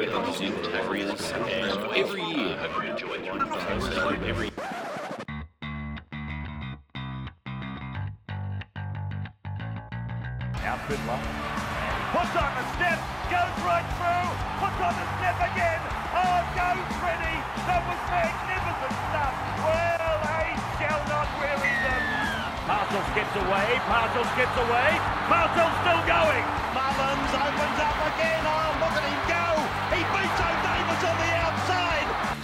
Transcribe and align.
in 0.00 0.08
Tabriz, 0.64 1.12
and 1.36 1.92
every 1.92 2.24
year, 2.24 2.56
it. 2.56 4.22
Every 4.24 4.48
Now 10.64 10.80
Fiddler. 10.88 11.20
Puts 12.16 12.32
on 12.32 12.48
the 12.48 12.64
step, 12.80 12.96
goes 13.28 13.56
right 13.60 13.84
through, 14.00 14.28
puts 14.56 14.80
on 14.80 14.94
the 14.96 15.06
step 15.20 15.36
again. 15.52 15.80
Oh, 16.16 16.48
goes 16.56 16.88
Freddie. 16.96 17.40
That 17.68 17.84
was 17.84 18.00
magnificent 18.08 18.96
stuff. 19.12 19.36
Well, 19.68 20.16
they 20.24 20.48
shall 20.80 21.02
not 21.12 21.28
weary 21.36 21.76
them. 21.84 22.04
Parcel 22.64 23.04
skips 23.12 23.36
away, 23.36 23.68
Parcel 23.84 24.24
skips 24.32 24.56
away, 24.64 24.96
Parcel's 25.28 25.76
still 25.84 26.02
going. 26.08 26.44
Mullins 26.72 27.32
opens 27.36 27.78
up 27.84 27.98
again. 28.16 28.40
Oh, 28.48 28.80
look 28.80 28.96
at 28.96 29.04
him 29.04 29.20
go. 29.28 29.39
He 30.00 30.06
beats 30.06 30.40
O'Davis 30.40 31.04
on 31.10 31.16
the 31.18 31.30
outside. 31.34 32.36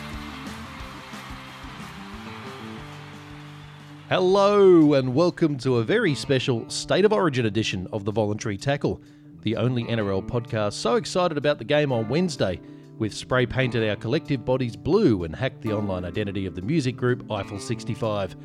Hello, 4.10 4.92
and 4.92 5.14
welcome 5.14 5.56
to 5.60 5.76
a 5.76 5.82
very 5.82 6.14
special 6.14 6.68
State 6.68 7.06
of 7.06 7.14
Origin 7.14 7.46
edition 7.46 7.88
of 7.94 8.04
the 8.04 8.12
Voluntary 8.12 8.58
Tackle, 8.58 9.00
the 9.40 9.56
only 9.56 9.84
NRL 9.84 10.28
podcast 10.28 10.74
so 10.74 10.96
excited 10.96 11.38
about 11.38 11.56
the 11.56 11.64
game 11.64 11.92
on 11.92 12.10
Wednesday. 12.10 12.60
We've 12.98 13.14
spray 13.14 13.46
painted 13.46 13.88
our 13.88 13.96
collective 13.96 14.44
bodies 14.44 14.76
blue 14.76 15.24
and 15.24 15.34
hacked 15.34 15.62
the 15.62 15.72
online 15.72 16.04
identity 16.04 16.44
of 16.44 16.56
the 16.56 16.60
music 16.60 16.94
group 16.94 17.32
Eiffel 17.32 17.58
65. 17.58 18.36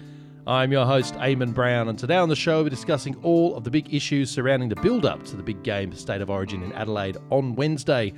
I'm 0.47 0.71
your 0.71 0.85
host, 0.85 1.15
Eamon 1.15 1.53
Brown, 1.53 1.89
and 1.89 1.99
today 1.99 2.15
on 2.15 2.29
the 2.29 2.35
show 2.37 2.63
we're 2.63 2.69
discussing 2.69 3.15
all 3.23 3.57
of 3.57 3.65
the 3.65 3.71
big 3.71 3.93
issues 3.93 4.31
surrounding 4.31 4.69
the 4.69 4.77
build 4.77 5.05
up 5.05 5.25
to 5.25 5.35
the 5.35 5.43
big 5.43 5.63
game 5.63 5.93
State 5.95 6.21
of 6.21 6.29
Origin 6.29 6.63
in 6.63 6.71
Adelaide 6.71 7.17
on 7.29 7.55
Wednesday. 7.55 8.13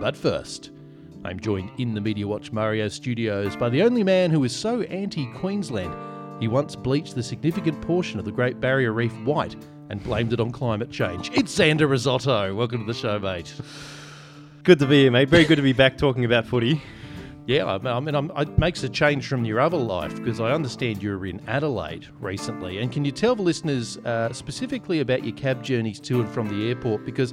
But 0.00 0.16
first, 0.16 0.70
I'm 1.24 1.40
joined 1.40 1.70
in 1.78 1.94
the 1.94 2.00
Media 2.00 2.26
Watch 2.26 2.52
Mario 2.52 2.88
studios 2.88 3.56
by 3.56 3.68
the 3.68 3.82
only 3.82 4.04
man 4.04 4.30
who 4.30 4.44
is 4.44 4.54
so 4.54 4.82
anti 4.82 5.26
Queensland 5.32 5.94
he 6.40 6.48
once 6.48 6.76
bleached 6.76 7.14
the 7.14 7.22
significant 7.22 7.80
portion 7.80 8.18
of 8.18 8.24
the 8.24 8.32
Great 8.32 8.60
Barrier 8.60 8.92
Reef 8.92 9.12
white 9.24 9.56
and 9.88 10.02
blamed 10.02 10.32
it 10.32 10.40
on 10.40 10.50
climate 10.50 10.90
change. 10.90 11.30
It's 11.32 11.56
Xander 11.56 11.88
Risotto. 11.88 12.54
Welcome 12.54 12.80
to 12.80 12.92
the 12.92 12.98
show, 12.98 13.18
mate. 13.18 13.54
Good 14.62 14.78
to 14.80 14.86
be 14.86 15.02
here, 15.02 15.10
mate. 15.10 15.28
Very 15.28 15.44
good 15.44 15.56
to 15.56 15.62
be 15.62 15.72
back 15.72 15.96
talking 15.96 16.24
about 16.24 16.44
footy. 16.44 16.82
Yeah, 17.46 17.64
I 17.64 17.76
I 17.76 18.00
mean, 18.00 18.14
I'm, 18.14 18.30
it 18.36 18.58
makes 18.58 18.82
a 18.82 18.88
change 18.88 19.28
from 19.28 19.44
your 19.44 19.60
other 19.60 19.76
life 19.76 20.14
because 20.16 20.40
I 20.40 20.50
understand 20.50 21.02
you 21.02 21.16
were 21.16 21.26
in 21.26 21.40
Adelaide 21.46 22.06
recently. 22.20 22.78
And 22.78 22.90
can 22.92 23.04
you 23.04 23.12
tell 23.12 23.36
the 23.36 23.42
listeners 23.42 23.96
uh, 23.98 24.32
specifically 24.32 25.00
about 25.00 25.24
your 25.24 25.36
cab 25.36 25.62
journeys 25.62 26.00
to 26.00 26.20
and 26.20 26.28
from 26.28 26.48
the 26.48 26.68
airport? 26.68 27.06
Because 27.06 27.32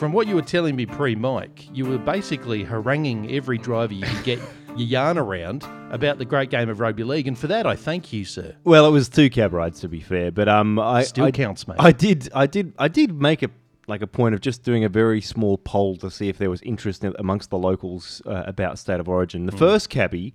from 0.00 0.12
what 0.12 0.26
you 0.26 0.34
were 0.34 0.40
telling 0.40 0.74
me 0.74 0.86
pre 0.86 1.14
Mike, 1.14 1.68
you 1.76 1.84
were 1.84 1.98
basically 1.98 2.64
haranguing 2.64 3.30
every 3.32 3.58
driver 3.58 3.92
you 3.92 4.02
could 4.02 4.24
get 4.24 4.38
your 4.68 4.88
yarn 4.88 5.18
around 5.18 5.62
about 5.90 6.16
the 6.16 6.24
great 6.24 6.48
game 6.48 6.70
of 6.70 6.80
rugby 6.80 7.04
league, 7.04 7.28
and 7.28 7.38
for 7.38 7.48
that 7.48 7.66
I 7.66 7.76
thank 7.76 8.10
you, 8.10 8.24
sir. 8.24 8.56
Well, 8.64 8.86
it 8.86 8.92
was 8.92 9.10
two 9.10 9.28
cab 9.28 9.52
rides 9.52 9.78
to 9.80 9.88
be 9.88 10.00
fair, 10.00 10.30
but 10.30 10.48
um, 10.48 10.78
I 10.78 11.02
Still 11.02 11.26
I, 11.26 11.32
counts, 11.32 11.68
mate. 11.68 11.76
I 11.78 11.92
did, 11.92 12.30
I 12.34 12.46
did, 12.46 12.72
I 12.78 12.88
did 12.88 13.20
make 13.20 13.42
a 13.42 13.50
like 13.88 14.00
a 14.00 14.06
point 14.06 14.34
of 14.34 14.40
just 14.40 14.62
doing 14.62 14.84
a 14.84 14.88
very 14.88 15.20
small 15.20 15.58
poll 15.58 15.96
to 15.96 16.10
see 16.10 16.30
if 16.30 16.38
there 16.38 16.48
was 16.48 16.62
interest 16.62 17.04
in, 17.04 17.14
amongst 17.18 17.50
the 17.50 17.58
locals 17.58 18.22
uh, 18.24 18.44
about 18.46 18.78
state 18.78 19.00
of 19.00 19.08
origin. 19.08 19.44
The 19.44 19.52
first 19.52 19.90
cabbie. 19.90 20.32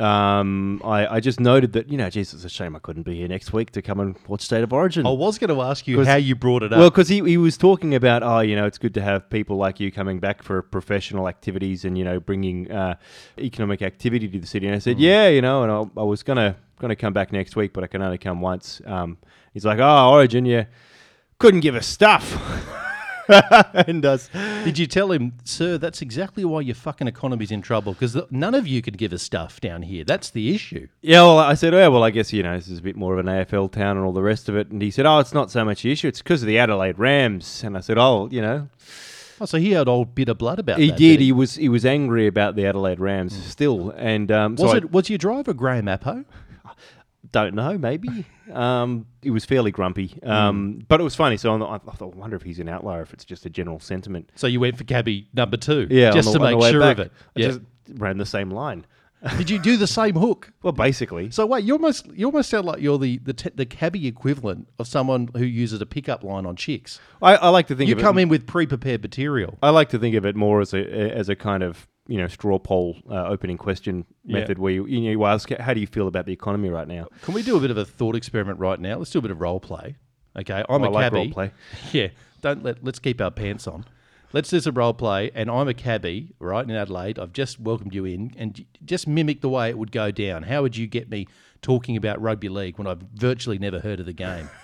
Um, 0.00 0.80
I, 0.84 1.06
I 1.06 1.20
just 1.20 1.38
noted 1.38 1.74
that 1.74 1.90
you 1.90 1.98
know, 1.98 2.08
geez, 2.08 2.32
it's 2.32 2.44
a 2.44 2.48
shame 2.48 2.74
I 2.74 2.78
couldn't 2.78 3.02
be 3.02 3.14
here 3.16 3.28
next 3.28 3.52
week 3.52 3.70
to 3.72 3.82
come 3.82 4.00
and 4.00 4.16
watch 4.26 4.40
State 4.40 4.64
of 4.64 4.72
Origin. 4.72 5.06
I 5.06 5.10
was 5.10 5.38
going 5.38 5.50
to 5.54 5.60
ask 5.62 5.86
you 5.86 5.96
'Cause- 5.98 6.06
how 6.06 6.16
you 6.16 6.34
brought 6.34 6.62
it 6.62 6.72
up. 6.72 6.78
Well, 6.78 6.90
because 6.90 7.08
he, 7.08 7.20
he 7.22 7.36
was 7.36 7.56
talking 7.58 7.94
about, 7.94 8.22
oh, 8.22 8.40
you 8.40 8.56
know, 8.56 8.64
it's 8.66 8.78
good 8.78 8.94
to 8.94 9.02
have 9.02 9.28
people 9.28 9.56
like 9.58 9.80
you 9.80 9.92
coming 9.92 10.18
back 10.18 10.42
for 10.42 10.62
professional 10.62 11.28
activities 11.28 11.84
and, 11.84 11.96
you 11.98 12.04
know, 12.04 12.18
bringing 12.20 12.70
uh, 12.72 12.94
economic 13.38 13.82
activity 13.82 14.28
to 14.28 14.38
the 14.38 14.46
city. 14.46 14.66
And 14.66 14.74
I 14.74 14.78
Mm. 14.78 14.82
said, 14.82 14.98
yeah, 14.98 15.28
you 15.28 15.42
know, 15.42 15.62
and 15.62 15.70
I, 15.70 16.00
I 16.00 16.04
was 16.04 16.22
going 16.22 16.38
to 16.38 16.56
gonna 16.80 16.96
come 16.96 17.12
back 17.12 17.30
next 17.30 17.54
week, 17.54 17.72
but 17.72 17.84
I 17.84 17.86
can 17.86 18.02
only 18.02 18.18
come 18.18 18.40
once. 18.40 18.80
Um, 18.86 19.18
he's 19.54 19.64
like, 19.64 19.78
oh, 19.78 20.10
Origin, 20.10 20.44
yeah, 20.44 20.64
couldn't 21.38 21.60
give 21.60 21.76
a 21.76 21.82
stuff. 21.82 22.32
and 23.74 24.02
does. 24.02 24.28
Did 24.64 24.78
you 24.78 24.86
tell 24.86 25.12
him, 25.12 25.32
sir, 25.44 25.78
that's 25.78 26.02
exactly 26.02 26.44
why 26.44 26.60
your 26.60 26.74
fucking 26.74 27.06
economy's 27.08 27.50
in 27.50 27.62
trouble 27.62 27.92
because 27.92 28.16
none 28.30 28.54
of 28.54 28.66
you 28.66 28.82
could 28.82 28.98
give 28.98 29.12
us 29.12 29.22
stuff 29.22 29.60
down 29.60 29.82
here. 29.82 30.04
That's 30.04 30.30
the 30.30 30.54
issue. 30.54 30.88
Yeah, 31.00 31.22
well, 31.22 31.38
I 31.38 31.54
said, 31.54 31.74
oh, 31.74 31.90
well, 31.90 32.04
I 32.04 32.10
guess, 32.10 32.32
you 32.32 32.42
know, 32.42 32.56
this 32.56 32.68
is 32.68 32.78
a 32.78 32.82
bit 32.82 32.96
more 32.96 33.18
of 33.18 33.26
an 33.26 33.26
AFL 33.26 33.70
town 33.72 33.96
and 33.96 34.04
all 34.06 34.12
the 34.12 34.22
rest 34.22 34.48
of 34.48 34.56
it. 34.56 34.70
And 34.70 34.80
he 34.82 34.90
said, 34.90 35.06
oh, 35.06 35.18
it's 35.18 35.34
not 35.34 35.50
so 35.50 35.64
much 35.64 35.82
the 35.82 35.92
issue. 35.92 36.08
It's 36.08 36.22
because 36.22 36.42
of 36.42 36.46
the 36.48 36.58
Adelaide 36.58 36.98
Rams. 36.98 37.62
And 37.64 37.76
I 37.76 37.80
said, 37.80 37.98
oh, 37.98 38.28
you 38.30 38.42
know, 38.42 38.68
Oh, 39.40 39.44
so 39.44 39.58
he 39.58 39.72
had 39.72 39.88
old 39.88 40.14
bit 40.14 40.28
of 40.28 40.38
blood 40.38 40.60
about 40.60 40.78
he 40.78 40.90
that. 40.90 40.96
did. 40.98 41.18
he? 41.18 41.26
He 41.26 41.32
was 41.32 41.56
he 41.56 41.68
was 41.68 41.84
angry 41.84 42.28
about 42.28 42.54
the 42.54 42.64
Adelaide 42.64 43.00
Rams 43.00 43.34
still, 43.46 43.90
and 43.96 44.30
um, 44.30 44.56
so 44.56 44.62
Was 44.64 44.74
I 44.74 44.76
it? 44.76 44.92
Was 44.92 45.10
your 45.10 45.18
driver 45.18 45.52
Graham 45.52 45.86
Appo? 45.86 46.24
Don't 47.30 47.54
know. 47.54 47.78
Maybe 47.78 48.26
um, 48.52 49.06
he 49.22 49.30
was 49.30 49.44
fairly 49.44 49.70
grumpy, 49.70 50.18
um, 50.24 50.82
but 50.88 51.00
it 51.00 51.04
was 51.04 51.14
funny. 51.14 51.36
So 51.36 51.56
the, 51.56 51.64
I 51.66 51.78
thought, 51.78 52.14
I 52.14 52.16
wonder 52.18 52.36
if 52.36 52.42
he's 52.42 52.58
an 52.58 52.68
outlier, 52.68 53.02
if 53.02 53.12
it's 53.12 53.24
just 53.24 53.46
a 53.46 53.50
general 53.50 53.78
sentiment. 53.80 54.30
So 54.34 54.46
you 54.46 54.60
went 54.60 54.76
for 54.76 54.84
cabbie 54.84 55.28
number 55.32 55.56
two, 55.56 55.86
Yeah, 55.90 56.10
just 56.10 56.32
the- 56.32 56.38
to 56.38 56.44
make 56.56 56.62
sure 56.70 56.80
back, 56.80 56.98
of 56.98 57.06
it. 57.06 57.12
I 57.36 57.40
Yeah. 57.40 57.46
just 57.48 57.60
ran 57.94 58.18
the 58.18 58.26
same 58.26 58.50
line. 58.50 58.84
Did 59.38 59.50
you 59.50 59.60
do 59.60 59.76
the 59.76 59.86
same 59.86 60.16
hook? 60.16 60.52
Well, 60.64 60.72
basically, 60.72 61.30
So 61.30 61.46
wait, 61.46 61.62
you 61.62 61.74
almost 61.74 62.08
you 62.12 62.26
almost 62.26 62.50
sound 62.50 62.66
like 62.66 62.80
you're 62.82 62.98
the 62.98 63.18
the, 63.18 63.32
te- 63.32 63.52
the 63.54 63.64
cabbie 63.66 64.08
equivalent 64.08 64.66
of 64.80 64.88
someone 64.88 65.28
who 65.36 65.44
uses 65.44 65.80
a 65.80 65.86
pickup 65.86 66.24
line 66.24 66.44
on 66.44 66.56
chicks. 66.56 66.98
I, 67.22 67.36
I 67.36 67.48
like 67.50 67.68
to 67.68 67.76
think 67.76 67.88
of 67.92 67.98
You 67.98 68.02
come 68.02 68.18
it. 68.18 68.22
in 68.22 68.28
with 68.30 68.48
pre-prepared 68.48 69.00
material. 69.00 69.58
I 69.62 69.70
like 69.70 69.90
to 69.90 69.98
think 70.00 70.16
of 70.16 70.26
it 70.26 70.34
more 70.34 70.60
as 70.60 70.74
a 70.74 70.82
as 71.16 71.28
a 71.28 71.36
kind 71.36 71.62
of 71.62 71.86
you 72.08 72.18
know 72.18 72.26
straw 72.28 72.58
poll 72.58 72.96
uh, 73.10 73.26
opening 73.28 73.56
question 73.56 74.04
Yeah. 74.24 74.40
method 74.40 74.58
where 74.58 74.72
you, 74.72 74.86
you, 74.86 75.00
know, 75.00 75.10
you 75.10 75.24
ask 75.24 75.50
how 75.50 75.72
do 75.74 75.80
you 75.80 75.86
feel 75.86 76.08
about 76.08 76.26
the 76.26 76.32
economy 76.32 76.68
right 76.68 76.88
now. 76.88 77.06
Can 77.22 77.34
we 77.34 77.42
do 77.42 77.56
a 77.56 77.60
bit 77.60 77.70
of 77.70 77.76
a 77.76 77.84
thought 77.84 78.16
experiment 78.16 78.58
right 78.58 78.80
now? 78.80 78.96
Let's 78.98 79.10
do 79.10 79.18
a 79.20 79.22
bit 79.22 79.30
of 79.30 79.40
role 79.40 79.60
play. 79.60 79.96
Okay, 80.36 80.64
I'm 80.68 80.82
I 80.82 80.86
a 80.86 80.90
like 80.90 81.04
cabbie. 81.04 81.16
role 81.16 81.30
play. 81.30 81.52
Yeah, 81.92 82.08
don't 82.40 82.62
let 82.64 82.82
let's 82.82 82.98
keep 82.98 83.20
our 83.20 83.30
pants 83.30 83.66
on. 83.66 83.84
Let's 84.32 84.48
do 84.48 84.58
some 84.60 84.74
role 84.74 84.94
play, 84.94 85.30
and 85.34 85.50
I'm 85.50 85.68
a 85.68 85.74
cabbie, 85.74 86.32
right 86.38 86.64
in 86.64 86.70
Adelaide. 86.70 87.18
I've 87.18 87.34
just 87.34 87.60
welcomed 87.60 87.94
you 87.94 88.06
in, 88.06 88.32
and 88.38 88.64
just 88.82 89.06
mimic 89.06 89.42
the 89.42 89.50
way 89.50 89.68
it 89.68 89.76
would 89.76 89.92
go 89.92 90.10
down. 90.10 90.44
How 90.44 90.62
would 90.62 90.74
you 90.74 90.86
get 90.86 91.10
me 91.10 91.26
talking 91.60 91.98
about 91.98 92.18
rugby 92.20 92.48
league 92.48 92.78
when 92.78 92.86
I've 92.86 93.02
virtually 93.14 93.58
never 93.58 93.80
heard 93.80 94.00
of 94.00 94.06
the 94.06 94.14
game? 94.14 94.48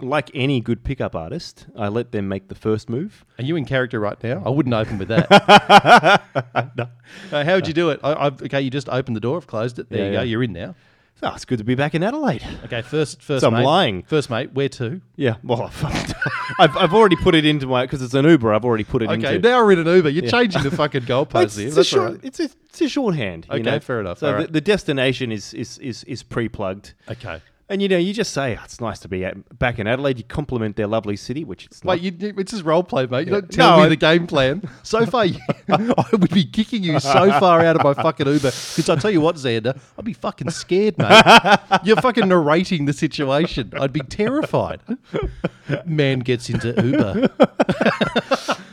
Like 0.00 0.30
any 0.34 0.60
good 0.60 0.82
pickup 0.82 1.14
artist, 1.14 1.66
I 1.76 1.88
let 1.88 2.10
them 2.12 2.26
make 2.28 2.48
the 2.48 2.54
first 2.54 2.88
move. 2.88 3.24
Are 3.38 3.44
you 3.44 3.54
in 3.56 3.64
character 3.64 4.00
right 4.00 4.20
now? 4.22 4.42
I 4.44 4.48
wouldn't 4.50 4.74
open 4.74 4.98
with 4.98 5.08
that. 5.08 6.22
Uh, 7.30 7.44
how 7.44 7.54
would 7.54 7.66
you 7.68 7.74
do 7.74 7.90
it? 7.90 8.00
I, 8.02 8.26
I've, 8.26 8.42
okay, 8.42 8.60
you 8.62 8.70
just 8.70 8.88
opened 8.88 9.16
the 9.16 9.20
door. 9.20 9.36
I've 9.36 9.46
closed 9.46 9.78
it. 9.78 9.88
There 9.90 9.98
Yeah, 9.98 10.04
you 10.06 10.12
go. 10.12 10.18
yeah. 10.18 10.22
You're 10.24 10.42
in 10.44 10.52
now. 10.52 10.74
Oh, 11.22 11.32
it's 11.34 11.44
good 11.44 11.58
to 11.58 11.64
be 11.64 11.74
back 11.76 11.94
in 11.94 12.02
Adelaide. 12.02 12.42
Okay, 12.64 12.82
first, 12.82 13.22
first. 13.22 13.42
So 13.42 13.46
I'm 13.48 13.54
mate. 13.54 13.64
lying. 13.64 14.02
First, 14.02 14.28
mate. 14.28 14.52
Where 14.54 14.68
to? 14.70 15.00
Yeah, 15.14 15.36
well, 15.44 15.70
I've, 16.58 16.76
I've 16.76 16.92
already 16.94 17.14
put 17.16 17.34
it 17.36 17.44
into 17.44 17.66
my 17.68 17.84
because 17.84 18.02
it's 18.02 18.14
an 18.14 18.24
Uber. 18.24 18.52
I've 18.52 18.64
already 18.64 18.82
put 18.84 19.02
it 19.02 19.10
into. 19.10 19.26
Okay, 19.26 19.36
into. 19.36 19.48
now 19.48 19.62
we're 19.62 19.72
in 19.72 19.78
an 19.80 19.86
Uber. 19.86 20.08
You're 20.08 20.28
changing 20.30 20.62
the 20.64 20.70
fucking 20.72 21.02
goalposts 21.12 21.44
it's, 21.44 21.56
here. 21.56 21.66
it's, 21.68 21.74
a 21.74 21.76
That's 21.76 21.92
all 21.92 21.98
short, 22.00 22.12
right. 22.12 22.20
it's 22.24 22.40
a 22.40 22.44
it's 22.70 22.80
a 22.80 22.88
shorthand. 22.88 23.46
you 23.50 23.54
Okay, 23.56 23.62
know? 23.62 23.78
fair 23.80 24.00
enough. 24.00 24.18
So 24.18 24.26
the, 24.26 24.34
right. 24.34 24.52
the 24.52 24.60
destination 24.60 25.30
is 25.30 25.54
is 25.54 25.78
is, 25.78 26.02
is 26.04 26.22
pre-plugged, 26.24 26.94
Okay. 27.08 27.40
And 27.68 27.80
you 27.80 27.88
know 27.88 27.96
you 27.96 28.12
just 28.12 28.32
say 28.32 28.56
"Oh, 28.58 28.62
it's 28.64 28.80
nice 28.80 28.98
to 29.00 29.08
be 29.08 29.24
at, 29.24 29.58
back 29.58 29.78
in 29.78 29.86
Adelaide. 29.86 30.18
You 30.18 30.24
compliment 30.24 30.76
their 30.76 30.86
lovely 30.86 31.16
city, 31.16 31.44
which 31.44 31.66
it's 31.66 31.82
Wait, 31.82 32.00
you, 32.02 32.12
it's 32.36 32.52
just 32.52 32.64
role 32.64 32.82
play, 32.82 33.06
mate. 33.06 33.26
You 33.26 33.32
don't 33.34 33.50
tell 33.50 33.70
No, 33.72 33.76
me 33.78 33.82
I- 33.84 33.88
the 33.88 33.96
game 33.96 34.26
plan. 34.26 34.62
So 34.82 35.06
far, 35.06 35.24
you, 35.24 35.38
I 35.70 36.04
would 36.12 36.30
be 36.30 36.44
kicking 36.44 36.82
you 36.82 36.98
so 37.00 37.30
far 37.40 37.60
out 37.64 37.76
of 37.76 37.82
my 37.84 37.94
fucking 37.94 38.26
Uber. 38.26 38.50
Because 38.50 38.88
I 38.90 38.96
tell 38.96 39.10
you 39.10 39.20
what, 39.20 39.36
Xander, 39.36 39.78
I'd 39.98 40.04
be 40.04 40.12
fucking 40.12 40.50
scared, 40.50 40.98
mate. 40.98 41.22
You're 41.84 41.96
fucking 41.96 42.28
narrating 42.28 42.84
the 42.84 42.92
situation. 42.92 43.72
I'd 43.80 43.92
be 43.92 44.00
terrified. 44.00 44.80
Man 45.86 46.18
gets 46.20 46.50
into 46.50 46.74
Uber. 46.84 47.28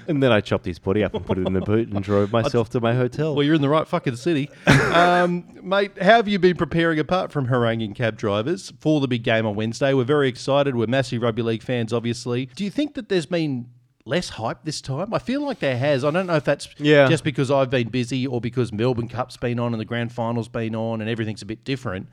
And 0.10 0.22
then 0.22 0.32
I 0.32 0.42
chopped 0.42 0.66
his 0.66 0.80
body 0.80 1.04
up 1.04 1.14
and 1.14 1.26
put 1.26 1.38
it 1.38 1.48
in 1.48 1.54
the 1.54 1.62
boot 1.62 1.88
and 1.90 2.04
drove 2.04 2.32
myself 2.32 2.70
to 2.72 2.82
my 2.82 2.94
hotel. 2.96 3.36
Well, 3.36 3.46
you're 3.46 3.56
in 3.56 3.62
the 3.62 3.70
right 3.70 3.88
fucking 3.88 4.16
city. 4.18 4.50
Um, 4.68 5.46
mate, 5.62 5.92
how 6.02 6.16
have 6.18 6.28
you 6.28 6.40
been 6.40 6.58
preparing 6.58 7.00
apart 7.00 7.32
from 7.32 7.46
haranguing 7.48 7.94
cab 7.94 8.18
drivers 8.18 8.74
for 8.80 9.00
the 9.00 9.08
big 9.08 9.24
game 9.24 9.46
on 9.46 9.56
Wednesday? 9.56 9.94
We're 9.94 10.04
very 10.04 10.28
excited. 10.28 10.76
We're 10.76 10.88
massive 10.88 11.22
rugby 11.22 11.42
league 11.44 11.64
fans, 11.64 11.94
obviously. 11.94 12.48
Do 12.48 12.64
you 12.64 12.70
think 12.72 12.96
that 12.96 13.08
there's 13.08 13.28
been 13.28 13.68
less 14.06 14.30
hype 14.30 14.64
this 14.64 14.82
time? 14.82 15.14
I 15.14 15.20
feel 15.20 15.42
like 15.46 15.60
there 15.60 15.78
has. 15.78 16.04
I 16.04 16.12
don't 16.12 16.26
know 16.28 16.36
if 16.36 16.44
that's 16.44 16.68
Yeah. 16.80 17.08
just 17.08 17.24
because 17.24 17.52
I've 17.52 17.70
been 17.70 17.90
busy 17.90 18.26
or 18.26 18.42
because 18.42 18.74
Melbourne 18.74 19.08
Cup's 19.08 19.38
been 19.38 19.60
on 19.60 19.74
and 19.74 19.80
the 19.80 19.86
grand 19.86 20.12
final's 20.12 20.48
been 20.48 20.76
on 20.76 21.02
and 21.02 21.10
everything's 21.10 21.42
a 21.44 21.46
bit 21.46 21.64
different. 21.64 22.08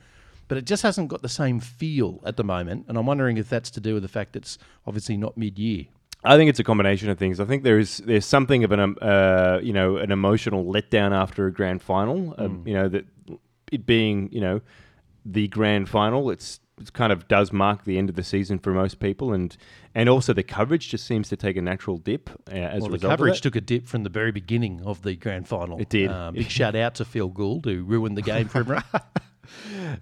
But 0.49 0.59
it 0.59 0.65
just 0.67 0.83
hasn't 0.85 1.09
got 1.09 1.23
the 1.23 1.29
same 1.29 1.59
feel 1.59 2.21
at 2.25 2.37
the 2.37 2.45
moment. 2.45 2.85
And 2.89 2.97
I'm 2.97 3.07
wondering 3.07 3.37
if 3.37 3.49
that's 3.49 3.71
to 3.71 3.81
do 3.81 3.95
with 3.95 4.03
the 4.05 4.09
fact 4.09 4.37
it's 4.37 4.59
obviously 4.87 5.17
not 5.17 5.37
mid 5.37 5.59
year. 5.59 5.87
I 6.27 6.37
think 6.37 6.51
it's 6.51 6.59
a 6.59 6.65
combination 6.65 7.09
of 7.09 7.19
things. 7.19 7.41
I 7.41 7.45
think 7.45 7.63
there 7.63 7.79
is 7.79 7.99
there's 7.99 8.27
something 8.27 8.65
of 8.65 8.73
an 8.73 8.81
um, 8.81 8.97
uh, 9.01 9.61
you 9.63 9.73
know 9.73 9.97
an 9.97 10.11
emotional 10.11 10.65
letdown 10.65 11.13
after 11.13 11.47
a 11.47 11.53
grand 11.53 11.83
final. 11.83 12.35
Um, 12.39 12.63
you 12.67 12.75
know 12.75 12.89
that 12.89 13.05
it 13.73 13.87
being 13.87 14.29
you 14.33 14.41
know 14.41 14.61
the 15.25 15.49
grand 15.49 15.89
final. 15.89 16.31
It's 16.31 16.61
it 16.79 16.93
kind 16.93 17.13
of 17.13 17.27
does 17.27 17.53
mark 17.53 17.85
the 17.85 17.97
end 17.97 18.11
of 18.11 18.17
the 18.17 18.23
season 18.23 18.59
for 18.59 18.73
most 18.73 18.99
people, 19.01 19.33
and 19.33 19.57
and 19.95 20.09
also 20.09 20.33
the 20.33 20.43
coverage 20.43 20.89
just 20.89 21.07
seems 21.07 21.29
to 21.31 21.37
take 21.37 21.57
a 21.57 21.63
natural 21.63 21.97
dip 21.97 22.29
uh, 22.51 22.55
as 22.55 22.83
Well, 22.83 22.95
a 22.95 22.99
the 22.99 23.09
coverage 23.09 23.41
took 23.41 23.57
a 23.57 23.61
dip 23.61 23.87
from 23.87 24.03
the 24.03 24.11
very 24.11 24.33
beginning 24.33 24.83
of 24.85 25.03
the 25.03 25.15
grand 25.17 25.49
final. 25.49 25.81
It 25.81 25.89
did. 25.89 26.11
Um, 26.11 26.35
big 26.35 26.51
shout 26.51 26.77
out 26.77 26.97
to 26.97 27.05
Phil 27.05 27.29
Gould 27.29 27.65
who 27.65 27.83
ruined 27.83 28.17
the 28.17 28.23
game 28.23 28.49
for 28.49 28.59
everyone. 28.61 28.85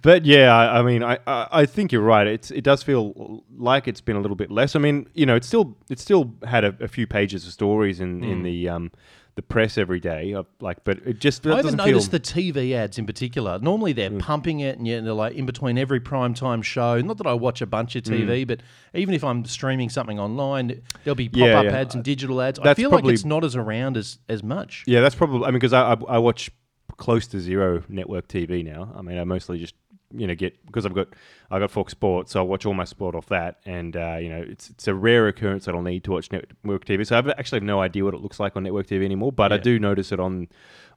But 0.01 0.25
yeah, 0.25 0.53
I, 0.55 0.79
I 0.79 0.81
mean, 0.83 1.03
I, 1.03 1.17
I, 1.27 1.47
I 1.51 1.65
think 1.65 1.91
you're 1.91 2.01
right. 2.01 2.27
It's 2.27 2.51
it 2.51 2.63
does 2.63 2.83
feel 2.83 3.43
like 3.57 3.87
it's 3.87 4.01
been 4.01 4.15
a 4.15 4.21
little 4.21 4.35
bit 4.37 4.51
less. 4.51 4.75
I 4.75 4.79
mean, 4.79 5.07
you 5.13 5.25
know, 5.25 5.35
it's 5.35 5.47
still 5.47 5.75
it's 5.89 6.01
still 6.01 6.33
had 6.45 6.63
a, 6.63 6.75
a 6.79 6.87
few 6.87 7.07
pages 7.07 7.45
of 7.45 7.53
stories 7.53 7.99
in, 7.99 8.23
in 8.23 8.43
the 8.43 8.69
um 8.69 8.91
the 9.35 9.41
press 9.41 9.77
every 9.77 9.99
day. 9.99 10.31
Of, 10.33 10.45
like, 10.61 10.85
but 10.85 10.99
it 11.05 11.19
just 11.19 11.43
Hmm. 11.43 11.51
I 11.51 11.55
haven't 11.57 11.75
noticed 11.75 12.09
feel. 12.11 12.19
the 12.19 12.53
TV 12.53 12.73
ads 12.73 12.97
in 12.97 13.05
particular. 13.05 13.59
Normally 13.59 13.91
they're 13.91 14.09
Mm. 14.09 14.19
pumping 14.19 14.61
it, 14.61 14.77
and 14.77 14.87
yet 14.87 15.03
they're 15.03 15.11
like 15.11 15.33
in 15.35 15.45
between 15.45 15.77
every 15.77 15.99
prime 15.99 16.33
time 16.33 16.61
show. 16.61 17.01
Not 17.01 17.17
that 17.17 17.27
I 17.27 17.33
watch 17.33 17.61
a 17.61 17.65
bunch 17.65 17.97
of 17.97 18.03
TV, 18.03 18.47
but 18.47 18.61
even 18.93 19.13
if 19.13 19.25
I'm 19.25 19.43
streaming 19.43 19.89
something 19.89 20.17
online, 20.19 20.81
there'll 21.03 21.15
be 21.15 21.27
pop 21.27 21.39
Mm. 21.41 21.47
Yeah, 21.47 21.59
up 21.59 21.65
yeah. 21.65 21.71
ads 21.79 21.95
and 21.95 22.03
digital 22.03 22.41
ads. 22.41 22.59
I 22.59 22.63
That's 22.63 22.79
feel 22.79 22.89
like 22.91 23.05
it's 23.05 23.25
not 23.25 23.43
as 23.43 23.57
around 23.57 23.97
as 23.97 24.19
as 24.29 24.41
much. 24.41 24.85
yeah, 24.87 25.01
that's 25.01 25.15
probably. 25.15 25.43
I 25.43 25.47
mean, 25.47 25.55
because 25.55 25.73
I, 25.73 25.93
I 25.93 25.97
I 26.07 26.17
watch 26.17 26.49
close 26.97 27.27
to 27.27 27.39
zero 27.39 27.83
network 27.89 28.27
TV 28.27 28.63
now. 28.63 28.93
I 28.95 29.01
mean, 29.01 29.17
I 29.17 29.23
mostly 29.23 29.59
just 29.59 29.75
you 30.13 30.27
know 30.27 30.35
get 30.35 30.63
because 30.65 30.85
I've 30.85 30.93
got 30.93 31.07
I 31.51 31.59
got 31.59 31.71
Fox 31.71 31.91
Sports, 31.91 32.31
so 32.31 32.39
I 32.39 32.43
watch 32.43 32.65
all 32.65 32.73
my 32.73 32.83
sport 32.85 33.15
off 33.15 33.27
that, 33.27 33.59
and 33.65 33.95
uh, 33.97 34.17
you 34.19 34.29
know 34.29 34.43
it's 34.47 34.69
it's 34.69 34.87
a 34.87 34.93
rare 34.93 35.27
occurrence 35.27 35.65
that 35.65 35.75
I'll 35.75 35.81
need 35.81 36.03
to 36.05 36.11
watch 36.11 36.31
network 36.31 36.85
TV. 36.85 37.05
So 37.05 37.17
I've 37.17 37.27
actually 37.29 37.57
have 37.57 37.63
no 37.63 37.81
idea 37.81 38.03
what 38.05 38.13
it 38.13 38.21
looks 38.21 38.39
like 38.39 38.55
on 38.55 38.63
network 38.63 38.87
TV 38.87 39.03
anymore, 39.03 39.31
but 39.31 39.51
I 39.51 39.57
do 39.57 39.79
notice 39.79 40.11
it 40.11 40.19
on 40.19 40.47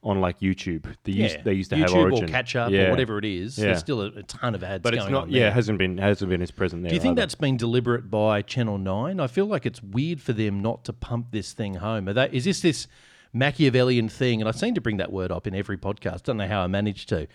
on 0.05 0.21
like 0.21 0.39
YouTube. 0.41 0.85
They 1.05 1.13
used 1.13 1.43
they 1.43 1.55
used 1.55 1.71
to 1.71 1.77
YouTube 1.77 1.81
have 1.89 1.95
Origin 1.95 2.25
or 2.25 2.29
catch 2.29 2.55
up 2.55 2.71
Yeah. 2.71 2.87
or 2.87 2.91
whatever 2.91 3.19
it 3.19 3.25
is. 3.25 3.59
Yeah. 3.59 3.67
There's 3.67 3.81
still 3.81 4.03
a, 4.03 4.07
a 4.09 4.23
ton 4.23 4.55
of 4.55 4.63
ads. 4.63 4.83
but 4.83 4.95
it's 4.95 5.03
going 5.03 5.13
not. 5.13 5.23
on 5.25 5.31
Yeah, 5.31 5.49
it 5.49 5.53
hasn't 5.55 5.79
been 5.79 5.99
hasn't 5.99 6.29
been 6.31 6.43
as 6.43 6.51
present 6.53 6.83
there. 6.83 6.91
Do 6.91 6.95
you 6.95 7.01
think 7.01 7.13
either. 7.13 7.23
that's 7.23 7.35
been 7.35 7.57
deliberate 7.57 8.09
by 8.11 8.43
Channel 8.43 8.79
Nine? 8.79 9.19
I 9.19 9.27
feel 9.27 9.47
like 9.47 9.67
it's 9.67 9.83
weird 9.83 10.21
for 10.21 10.33
them 10.33 10.61
not 10.61 10.85
to 10.85 10.93
pump 10.93 11.33
this 11.33 11.53
thing 11.53 11.75
home. 11.77 12.09
Are 12.09 12.13
they, 12.13 12.29
is 12.31 12.45
this 12.45 12.61
this 12.61 12.87
Machiavellian 13.33 14.09
thing? 14.09 14.41
And 14.41 14.49
I 14.49 14.53
seem 14.53 14.75
to 14.75 14.81
bring 14.81 14.97
that 14.99 15.13
word 15.13 15.31
up 15.31 15.47
in 15.47 15.55
every 15.55 15.77
podcast. 15.77 16.25
Don't 16.25 16.37
know 16.37 16.49
how 16.49 16.63
I 16.63 16.67
managed 16.67 17.09
to, 17.11 17.27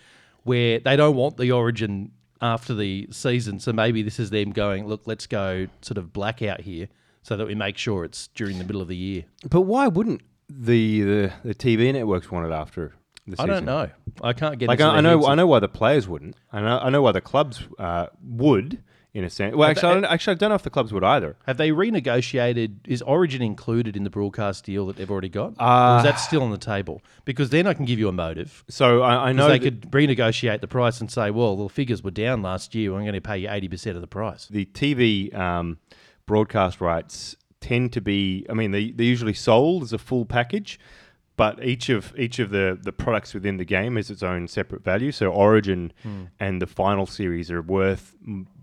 where 0.42 0.78
they 0.78 0.96
don't 0.96 1.16
want 1.16 1.36
the 1.36 1.52
origin 1.52 2.12
after 2.40 2.74
the 2.74 3.08
season. 3.10 3.60
So 3.60 3.72
maybe 3.72 4.02
this 4.02 4.18
is 4.18 4.30
them 4.30 4.50
going, 4.50 4.86
look, 4.86 5.02
let's 5.06 5.26
go 5.26 5.66
sort 5.82 5.98
of 5.98 6.12
blackout 6.12 6.60
here, 6.60 6.88
so 7.22 7.36
that 7.36 7.46
we 7.46 7.54
make 7.54 7.78
sure 7.78 8.04
it's 8.04 8.28
during 8.28 8.58
the 8.58 8.64
middle 8.64 8.82
of 8.82 8.88
the 8.88 8.96
year. 8.96 9.24
But 9.48 9.62
why 9.62 9.88
wouldn't 9.88 10.22
the 10.48 11.00
the, 11.02 11.32
the 11.44 11.54
TV 11.54 11.92
networks 11.92 12.30
want 12.30 12.46
it 12.46 12.52
after 12.52 12.92
the 13.26 13.40
I 13.40 13.46
don't 13.46 13.64
know. 13.64 13.88
I 14.22 14.32
can't 14.34 14.58
get 14.58 14.68
Like 14.68 14.80
into 14.80 14.92
I, 14.92 14.96
I 14.98 15.00
know. 15.00 15.26
I 15.26 15.34
know 15.34 15.46
why 15.46 15.60
the 15.60 15.68
players 15.68 16.06
wouldn't. 16.06 16.36
I 16.52 16.60
know, 16.60 16.78
I 16.78 16.90
know 16.90 17.02
why 17.02 17.12
the 17.12 17.22
clubs 17.22 17.62
uh, 17.78 18.08
would, 18.22 18.82
in 19.14 19.22
a 19.22 19.30
sense. 19.30 19.54
Well, 19.54 19.70
actually, 19.70 19.90
I 19.90 19.94
don't, 19.94 20.04
actually, 20.06 20.32
I 20.32 20.34
don't 20.34 20.48
know 20.48 20.56
if 20.56 20.62
the 20.64 20.70
clubs 20.70 20.92
would 20.92 21.04
either. 21.04 21.36
Have 21.46 21.56
they 21.56 21.70
renegotiated? 21.70 22.78
Is 22.86 23.00
Origin 23.02 23.42
included 23.42 23.96
in 23.96 24.02
the 24.02 24.10
broadcast 24.10 24.64
deal 24.64 24.86
that 24.88 24.96
they've 24.96 25.10
already 25.10 25.28
got? 25.28 25.52
or 25.52 25.62
Uh, 25.62 25.98
is 25.98 26.02
that 26.02 26.16
still 26.16 26.42
on 26.42 26.50
the 26.50 26.58
table? 26.58 27.00
Because 27.24 27.50
then 27.50 27.66
I 27.66 27.74
can 27.74 27.84
give 27.84 27.98
you 27.98 28.08
a 28.08 28.12
motive. 28.12 28.64
So 28.68 29.02
I, 29.02 29.28
I 29.28 29.32
know 29.32 29.48
they 29.48 29.60
could 29.60 29.90
renegotiate 29.92 30.60
the 30.60 30.68
price 30.68 31.00
and 31.00 31.10
say, 31.10 31.30
well, 31.30 31.56
the 31.56 31.68
figures 31.68 32.02
were 32.02 32.10
down 32.10 32.42
last 32.42 32.74
year. 32.74 32.92
I'm 32.92 33.02
going 33.02 33.14
to 33.14 33.20
pay 33.20 33.38
you 33.38 33.48
80% 33.48 33.94
of 33.94 34.00
the 34.00 34.08
price. 34.08 34.48
the 34.48 34.66
TV 34.66 35.32
um, 35.34 35.78
broadcast 36.26 36.80
rights 36.80 37.36
tend 37.60 37.92
to 37.92 38.00
be. 38.00 38.44
I 38.50 38.54
mean, 38.54 38.72
they 38.72 38.90
they're 38.90 39.06
usually 39.06 39.32
sold 39.32 39.84
as 39.84 39.92
a 39.92 39.98
full 39.98 40.26
package. 40.26 40.78
But 41.36 41.64
each 41.64 41.88
of 41.88 42.12
each 42.16 42.38
of 42.38 42.50
the, 42.50 42.78
the 42.80 42.92
products 42.92 43.34
within 43.34 43.56
the 43.56 43.64
game 43.64 43.96
has 43.96 44.08
its 44.10 44.22
own 44.22 44.46
separate 44.46 44.84
value. 44.84 45.10
So 45.10 45.30
Origin 45.32 45.92
Hmm. 46.02 46.24
and 46.38 46.62
the 46.62 46.66
final 46.66 47.06
series 47.06 47.50
are 47.50 47.60
worth 47.60 48.14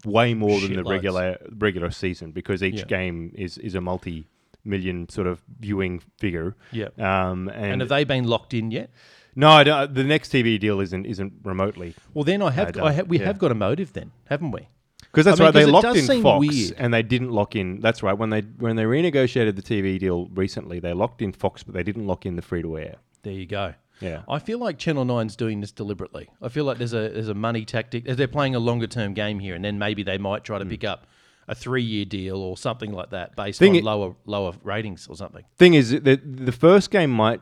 way 0.06 0.34
more 0.34 0.60
than 0.62 0.74
the 0.74 0.82
Shitloads. 0.84 0.90
regular 0.90 1.38
regular 1.58 1.92
season 1.92 2.32
because 2.32 2.64
each 2.64 2.80
Yeah. 2.80 2.86
game 2.86 3.32
is, 3.36 3.58
is 3.58 3.76
a 3.76 3.82
multi 3.82 4.28
million 4.64 5.10
sort 5.10 5.28
of 5.28 5.42
viewing 5.60 6.02
figure. 6.20 6.56
Yeah. 6.72 6.90
Um, 6.98 7.50
and, 7.50 7.72
And 7.74 7.82
have 7.82 7.90
they 7.90 8.04
been 8.06 8.24
locked 8.26 8.54
in 8.54 8.72
yet? 8.72 8.90
no, 9.36 9.50
I 9.50 9.64
don't, 9.64 9.94
the 9.94 10.04
next 10.04 10.32
TV 10.32 10.58
deal 10.60 10.80
isn't 10.80 11.06
isn't 11.06 11.34
remotely 11.44 11.96
Well, 12.14 12.24
then 12.24 12.42
I 12.42 12.52
have, 12.52 12.78
I. 12.78 12.86
I 12.88 12.94
ha- 12.94 13.04
we 13.08 13.20
Yeah. 13.20 13.26
have 13.26 13.38
got 13.40 13.52
a 13.52 13.56
motive 13.56 13.92
then, 13.94 14.12
haven't 14.30 14.52
we? 14.52 14.68
Because 15.12 15.26
that's 15.26 15.40
I 15.40 15.44
mean, 15.46 15.54
right. 15.54 15.66
They 15.66 15.72
locked 15.72 15.98
in 15.98 16.22
Fox 16.22 16.40
weird. 16.48 16.76
and 16.78 16.94
they 16.94 17.04
didn't 17.04 17.32
lock 17.32 17.56
in. 17.56 17.80
That's 17.82 18.02
right. 18.02 18.14
When 18.14 18.30
they 18.30 18.42
when 18.42 18.76
they 18.76 18.84
renegotiated 18.84 19.56
the 19.56 19.62
TV 19.62 20.00
deal 20.00 20.28
recently, 20.34 20.80
they 20.80 20.94
locked 20.94 21.22
in 21.22 21.32
Fox, 21.34 21.64
but 21.64 21.74
they 21.74 21.84
didn't 21.84 22.08
lock 22.08 22.26
in 22.26 22.36
the 22.36 22.42
free 22.42 22.62
to 22.62 22.78
air. 22.78 22.96
There 23.24 23.34
you 23.34 23.46
go. 23.46 23.74
Yeah. 24.00 24.24
I 24.28 24.40
feel 24.40 24.58
like 24.58 24.80
Channel 24.80 25.06
9's 25.06 25.36
doing 25.36 25.62
this 25.62 25.72
deliberately. 25.72 26.28
I 26.42 26.50
feel 26.50 26.66
like 26.66 26.78
there's 26.80 26.94
a 26.94 27.10
there's 27.10 27.28
a 27.28 27.36
money 27.36 27.66
tactic. 27.66 28.06
They're 28.06 28.28
playing 28.28 28.56
a 28.56 28.60
longer 28.60 28.88
term 28.88 29.14
game 29.14 29.40
here, 29.40 29.54
and 29.56 29.64
then 29.64 29.78
maybe 29.78 30.02
they 30.04 30.18
might 30.18 30.44
try 30.44 30.58
to 30.58 30.66
pick 30.66 30.84
up 30.84 31.06
a 31.48 31.54
three 31.56 31.84
year 31.84 32.06
deal 32.06 32.38
or 32.38 32.56
something 32.58 32.92
like 32.94 33.10
that 33.12 33.36
based 33.36 33.60
Thing 33.60 33.74
on 33.74 33.78
i- 33.78 33.82
lower 33.82 34.16
lower 34.26 34.54
ratings 34.64 35.08
or 35.08 35.16
something. 35.16 35.44
Thing 35.58 35.74
is, 35.76 35.92
the 35.92 36.20
the 36.24 36.52
first 36.52 36.90
game 36.92 37.12
might. 37.12 37.42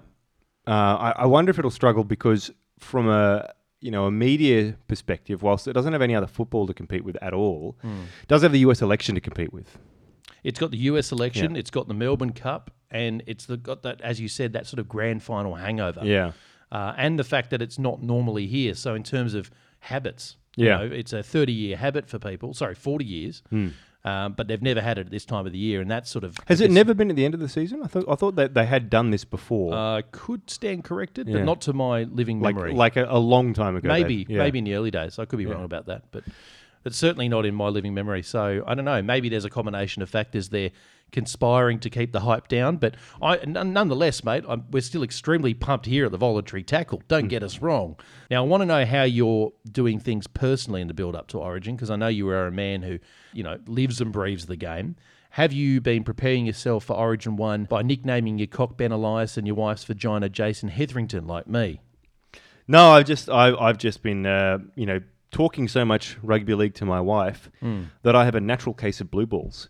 Uh, 0.68 0.72
I, 0.72 1.14
I 1.20 1.26
wonder 1.26 1.50
if 1.50 1.58
it'll 1.60 1.72
struggle 1.72 2.04
because 2.04 2.52
from 2.78 3.08
a 3.10 3.54
you 3.82 3.92
know 3.92 4.06
a 4.06 4.12
media 4.12 4.76
perspective, 4.88 5.42
whilst 5.44 5.68
it 5.68 5.74
doesn't 5.74 5.94
have 5.94 6.02
any 6.02 6.16
other 6.16 6.28
football 6.28 6.68
to 6.68 6.74
compete 6.74 7.04
with 7.04 7.18
at 7.22 7.34
all, 7.34 7.78
it 7.84 8.28
does 8.28 8.42
have 8.42 8.52
the 8.52 8.60
US 8.60 8.82
election 8.82 9.16
to 9.16 9.22
compete 9.22 9.54
with. 9.54 9.78
It's 10.44 10.60
got 10.60 10.72
the 10.72 10.78
US 10.78 11.12
election, 11.12 11.54
Yeah. 11.56 11.60
it's 11.60 11.72
got 11.72 11.88
the 11.88 11.94
Melbourne 11.94 12.32
Cup, 12.34 12.72
and 12.92 13.24
it's 13.28 13.46
the, 13.46 13.58
got 13.58 13.84
that, 13.84 14.00
as 14.02 14.20
you 14.22 14.28
said, 14.28 14.54
that 14.54 14.68
sort 14.68 14.80
of 14.80 14.88
grand 14.88 15.22
final 15.24 15.56
hangover. 15.56 16.02
Yeah. 16.04 16.32
Uh, 16.72 16.94
and 16.98 17.18
the 17.20 17.24
fact 17.24 17.50
that 17.50 17.62
it's 17.62 17.78
not 17.80 18.02
normally 18.04 18.48
here. 18.48 18.74
So, 18.76 18.94
in 18.96 19.04
terms 19.04 19.34
of 19.34 19.50
habits, 19.80 20.38
Yeah. 20.56 20.82
you 20.84 20.90
know, 20.90 20.96
it's 20.96 21.14
a 21.14 21.24
30 21.24 21.52
year 21.52 21.78
habit 21.78 22.08
for 22.08 22.20
people, 22.20 22.54
sorry, 22.54 22.76
40 22.76 23.04
years, 23.06 23.44
um, 24.10 24.34
but 24.38 24.48
they've 24.48 24.62
never 24.62 24.82
had 24.82 24.98
it 24.98 25.06
at 25.08 25.12
this 25.12 25.26
time 25.26 25.46
of 25.46 25.52
the 25.52 25.58
year. 25.60 25.82
And 25.82 25.90
that's 25.90 26.10
sort 26.10 26.24
of. 26.24 26.38
Has 26.48 26.60
it 26.62 26.72
never 26.72 26.94
been 26.94 27.10
at 27.10 27.16
the 27.16 27.26
end 27.26 27.34
of 27.34 27.40
the 27.40 27.50
season? 27.50 27.82
I 27.84 27.88
thought 27.88 28.06
I 28.10 28.16
thought 28.16 28.36
that 28.36 28.54
they 28.54 28.66
had 28.66 28.90
done 28.90 29.12
this 29.12 29.26
before, 29.26 29.74
Uh, 29.74 30.02
could 30.12 30.50
stand 30.50 30.84
corrected, 30.84 31.28
Yeah. 31.28 31.36
but 31.38 31.44
not 31.46 31.62
to 31.62 31.74
my 31.74 32.04
living 32.04 32.40
like 32.42 32.56
memory. 32.56 32.74
like 32.74 32.96
a, 32.98 33.06
a 33.10 33.20
long 33.20 33.54
time 33.54 33.76
ago. 33.76 33.88
maybe, 33.88 34.26
yeah. 34.28 34.38
maybe 34.44 34.58
in 34.60 34.66
the 34.66 34.74
early 34.76 34.92
days. 34.92 35.20
I 35.20 35.26
could 35.26 35.40
be 35.40 35.46
wrong 35.46 35.64
about 35.66 35.86
that, 35.88 36.04
but 36.12 36.24
it's 36.86 36.98
certainly 36.98 37.28
not 37.30 37.46
in 37.46 37.54
my 37.56 37.68
living 37.68 37.94
memory. 37.94 38.24
So 38.24 38.64
I 38.66 38.74
don't 38.76 38.86
know. 38.86 39.02
Maybe 39.02 39.28
there's 39.30 39.46
a 39.46 39.50
combination 39.50 40.02
of 40.02 40.10
factors 40.10 40.50
there 40.50 40.72
conspiring 41.12 41.80
to 41.80 41.90
keep 41.90 42.12
the 42.12 42.22
hype 42.22 42.48
down. 42.48 42.78
But 42.78 42.96
I, 43.22 43.38
n- 43.38 43.74
nonetheless, 43.74 44.24
mate, 44.24 44.44
I'm, 44.48 44.66
we're 44.72 44.82
still 44.82 45.04
extremely 45.04 45.54
pumped 45.54 45.86
here 45.86 46.06
at 46.06 46.12
the 46.12 46.18
voluntary 46.18 46.64
tackle. 46.64 47.02
Don't 47.08 47.24
Hmm. 47.24 47.28
get 47.30 47.44
us 47.44 47.60
wrong. 47.60 47.98
Now, 48.32 48.44
I 48.44 48.48
want 48.48 48.62
to 48.62 48.66
know 48.66 48.86
how 48.86 49.04
you're 49.04 49.52
doing 49.72 50.00
things 50.00 50.28
personally 50.28 50.82
in 50.82 50.88
the 50.88 50.94
build 50.94 51.16
up 51.16 51.28
to 51.30 51.40
Origin 51.40 51.76
because 51.76 51.90
I 51.90 51.96
know 51.96 52.08
you 52.08 52.28
are 52.30 52.48
a 52.48 52.52
man 52.52 52.84
who, 52.84 53.00
you 53.34 53.44
know, 53.44 53.58
lives 53.68 54.02
and 54.02 54.12
breathes 54.12 54.46
the 54.46 54.56
game. 54.56 54.96
Have 55.34 55.54
you 55.54 55.80
been 55.80 56.04
preparing 56.04 56.46
yourself 56.48 56.86
for 56.86 56.96
Origin 56.96 57.36
1 57.36 57.66
by 57.66 57.84
nicknaming 57.84 58.40
your 58.40 58.48
cock 58.48 58.78
Ben 58.78 58.92
Elias 58.92 59.38
and 59.38 59.46
your 59.46 59.56
wife's 59.56 59.84
vagina 59.84 60.28
Jason 60.30 60.70
Hetherington 60.70 61.28
like 61.28 61.48
me? 61.48 61.82
No, 62.68 62.92
I've 62.92 63.06
just 63.06 63.30
I've, 63.30 63.56
I've 63.56 63.78
just 63.78 64.02
been 64.04 64.26
uh, 64.26 64.60
you 64.76 64.86
know 64.86 65.02
talking 65.32 65.68
so 65.68 65.86
much 65.86 66.18
rugby 66.24 66.56
league 66.56 66.74
to 66.76 66.86
my 66.86 67.00
wife 67.02 67.50
that 68.04 68.16
I 68.16 68.26
have 68.26 68.34
a 68.36 68.42
natural 68.42 68.74
case 68.74 69.00
of 69.02 69.12
blue 69.12 69.26
balls. 69.28 69.70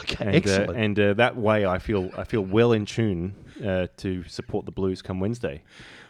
Okay, 0.00 0.24
And, 0.26 0.34
excellent. 0.36 0.70
Uh, 0.70 0.72
and 0.74 1.00
uh, 1.00 1.14
that 1.14 1.36
way, 1.36 1.64
I 1.66 1.78
feel 1.78 2.10
I 2.16 2.24
feel 2.24 2.42
well 2.42 2.72
in 2.72 2.84
tune 2.86 3.34
uh, 3.64 3.86
to 3.98 4.24
support 4.24 4.66
the 4.66 4.72
Blues 4.72 5.02
come 5.02 5.20
Wednesday. 5.20 5.62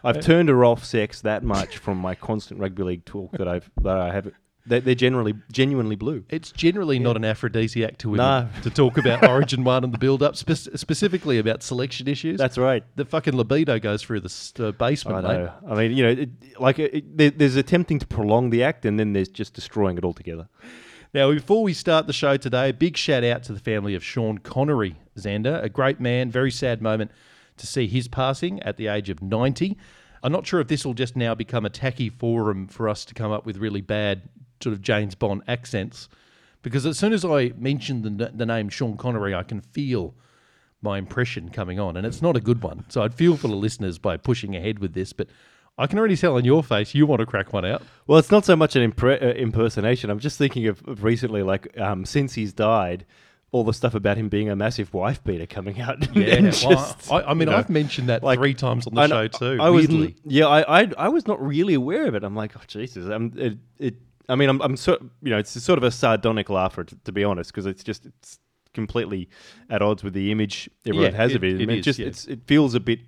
I've 0.04 0.20
turned 0.20 0.48
her 0.48 0.64
off 0.64 0.84
sex 0.84 1.20
that 1.22 1.42
much 1.42 1.78
from 1.78 1.98
my 1.98 2.14
constant 2.14 2.60
rugby 2.60 2.82
league 2.84 3.04
talk 3.04 3.32
that 3.32 3.48
I've 3.48 3.70
that 3.82 3.96
I 3.98 4.12
have. 4.12 4.30
They're, 4.66 4.80
they're 4.82 4.94
generally 4.94 5.32
genuinely 5.50 5.96
blue. 5.96 6.24
It's 6.28 6.52
generally 6.52 6.98
not 6.98 7.16
an 7.16 7.24
aphrodisiac 7.24 7.96
to 7.98 8.10
women 8.10 8.50
No. 8.54 8.62
to 8.64 8.68
talk 8.70 8.98
about 8.98 9.26
Origin 9.28 9.64
One 9.64 9.82
and 9.82 9.94
the 9.94 9.98
build-up, 9.98 10.36
spe- 10.36 10.76
specifically 10.76 11.38
about 11.38 11.62
selection 11.62 12.06
issues. 12.06 12.36
That's 12.36 12.58
right. 12.58 12.84
the 12.94 13.06
fucking 13.06 13.34
libido 13.34 13.78
goes 13.78 14.02
through 14.02 14.20
the 14.20 14.26
s- 14.26 14.52
uh, 14.60 14.68
I 14.68 14.70
basement, 14.72 15.26
mate. 15.26 15.32
know. 15.38 15.52
I 15.70 15.74
mean, 15.74 15.96
you 15.96 16.02
know, 16.04 16.10
it, 16.10 16.28
like 16.60 16.78
it, 16.78 17.02
it, 17.18 17.38
there's 17.38 17.56
attempting 17.56 17.98
to 18.00 18.06
prolong 18.06 18.50
the 18.50 18.62
act, 18.62 18.84
and 18.84 19.00
then 19.00 19.14
there's 19.14 19.28
just 19.30 19.54
destroying 19.54 19.96
it 19.96 20.04
altogether. 20.04 20.48
Now, 21.14 21.32
before 21.32 21.62
we 21.62 21.72
start 21.72 22.06
the 22.06 22.12
show 22.12 22.36
today, 22.36 22.68
a 22.68 22.74
big 22.74 22.94
shout 22.98 23.24
out 23.24 23.42
to 23.44 23.54
the 23.54 23.58
family 23.58 23.94
of 23.94 24.04
Sean 24.04 24.36
Connery, 24.36 24.96
Xander, 25.16 25.62
a 25.62 25.70
great 25.70 26.00
man. 26.00 26.30
Very 26.30 26.50
sad 26.50 26.82
moment 26.82 27.10
to 27.56 27.66
see 27.66 27.86
his 27.86 28.08
passing 28.08 28.62
at 28.62 28.76
the 28.76 28.88
age 28.88 29.08
of 29.08 29.22
90. 29.22 29.78
I'm 30.22 30.32
not 30.32 30.46
sure 30.46 30.60
if 30.60 30.68
this 30.68 30.84
will 30.84 30.92
just 30.92 31.16
now 31.16 31.34
become 31.34 31.64
a 31.64 31.70
tacky 31.70 32.10
forum 32.10 32.66
for 32.66 32.90
us 32.90 33.06
to 33.06 33.14
come 33.14 33.32
up 33.32 33.46
with 33.46 33.56
really 33.56 33.80
bad 33.80 34.28
sort 34.62 34.74
of 34.74 34.82
James 34.82 35.14
Bond 35.14 35.42
accents, 35.48 36.10
because 36.60 36.84
as 36.84 36.98
soon 36.98 37.14
as 37.14 37.24
I 37.24 37.52
mention 37.56 38.02
the, 38.02 38.30
the 38.34 38.44
name 38.44 38.68
Sean 38.68 38.98
Connery, 38.98 39.34
I 39.34 39.44
can 39.44 39.62
feel 39.62 40.14
my 40.82 40.98
impression 40.98 41.48
coming 41.48 41.80
on, 41.80 41.96
and 41.96 42.06
it's 42.06 42.20
not 42.20 42.36
a 42.36 42.40
good 42.40 42.62
one. 42.62 42.84
So 42.90 43.02
I'd 43.02 43.14
feel 43.14 43.38
for 43.38 43.48
the 43.48 43.56
listeners 43.56 43.96
by 43.96 44.18
pushing 44.18 44.54
ahead 44.54 44.78
with 44.78 44.92
this, 44.92 45.14
but 45.14 45.28
I 45.78 45.86
can 45.86 45.98
already 45.98 46.16
tell 46.16 46.36
on 46.36 46.44
your 46.44 46.62
face 46.64 46.94
you 46.94 47.06
want 47.06 47.20
to 47.20 47.26
crack 47.26 47.52
one 47.52 47.64
out. 47.64 47.82
Well, 48.06 48.18
it's 48.18 48.30
not 48.30 48.44
so 48.44 48.56
much 48.56 48.74
an 48.76 48.90
impre- 48.90 49.22
uh, 49.22 49.26
impersonation. 49.34 50.10
I'm 50.10 50.18
just 50.18 50.36
thinking 50.38 50.66
of, 50.66 50.82
of 50.88 51.04
recently, 51.04 51.42
like 51.42 51.78
um, 51.78 52.04
since 52.04 52.34
he's 52.34 52.52
died, 52.52 53.06
all 53.52 53.64
the 53.64 53.72
stuff 53.72 53.94
about 53.94 54.16
him 54.18 54.28
being 54.28 54.50
a 54.50 54.56
massive 54.56 54.92
wife 54.92 55.22
beater 55.24 55.46
coming 55.46 55.80
out. 55.80 56.06
Yeah, 56.16 56.40
well, 56.40 56.50
just, 56.50 57.10
I, 57.12 57.20
I 57.22 57.28
mean, 57.34 57.40
you 57.48 57.52
know, 57.52 57.56
I've 57.56 57.70
mentioned 57.70 58.08
that 58.08 58.22
like, 58.22 58.38
three 58.38 58.54
times 58.54 58.86
on 58.86 58.94
the 58.94 59.00
I 59.02 59.06
show 59.06 59.28
too. 59.28 59.58
I 59.60 59.70
was, 59.70 59.86
yeah, 60.24 60.46
I, 60.46 60.82
I, 60.82 60.90
I 60.98 61.08
was 61.08 61.26
not 61.26 61.40
really 61.44 61.74
aware 61.74 62.06
of 62.06 62.14
it. 62.14 62.24
I'm 62.24 62.34
like, 62.36 62.56
oh 62.56 62.60
Jesus, 62.66 63.08
um, 63.10 63.32
it, 63.36 63.56
it, 63.78 63.94
I 64.28 64.34
mean, 64.34 64.48
I'm, 64.50 64.60
I'm 64.60 64.76
you 65.22 65.30
know, 65.30 65.38
it's 65.38 65.50
sort 65.62 65.78
of 65.78 65.84
a 65.84 65.90
sardonic 65.90 66.50
laughter 66.50 66.84
to, 66.84 66.96
to 67.04 67.12
be 67.12 67.24
honest, 67.24 67.50
because 67.50 67.64
it's 67.66 67.82
just 67.82 68.04
it's 68.04 68.38
completely 68.74 69.28
at 69.70 69.80
odds 69.80 70.04
with 70.04 70.12
the 70.12 70.30
image 70.30 70.68
everyone 70.86 71.12
Yeah, 71.12 71.16
has 71.16 71.30
it- 71.32 71.36
of 71.36 71.44
it. 71.44 71.58
I 71.58 71.62
it 71.62 71.66
mean, 71.68 71.78
is, 71.78 71.84
just 71.84 72.28
it 72.28 72.40
feels 72.46 72.74
a 72.74 72.80
bit. 72.80 73.00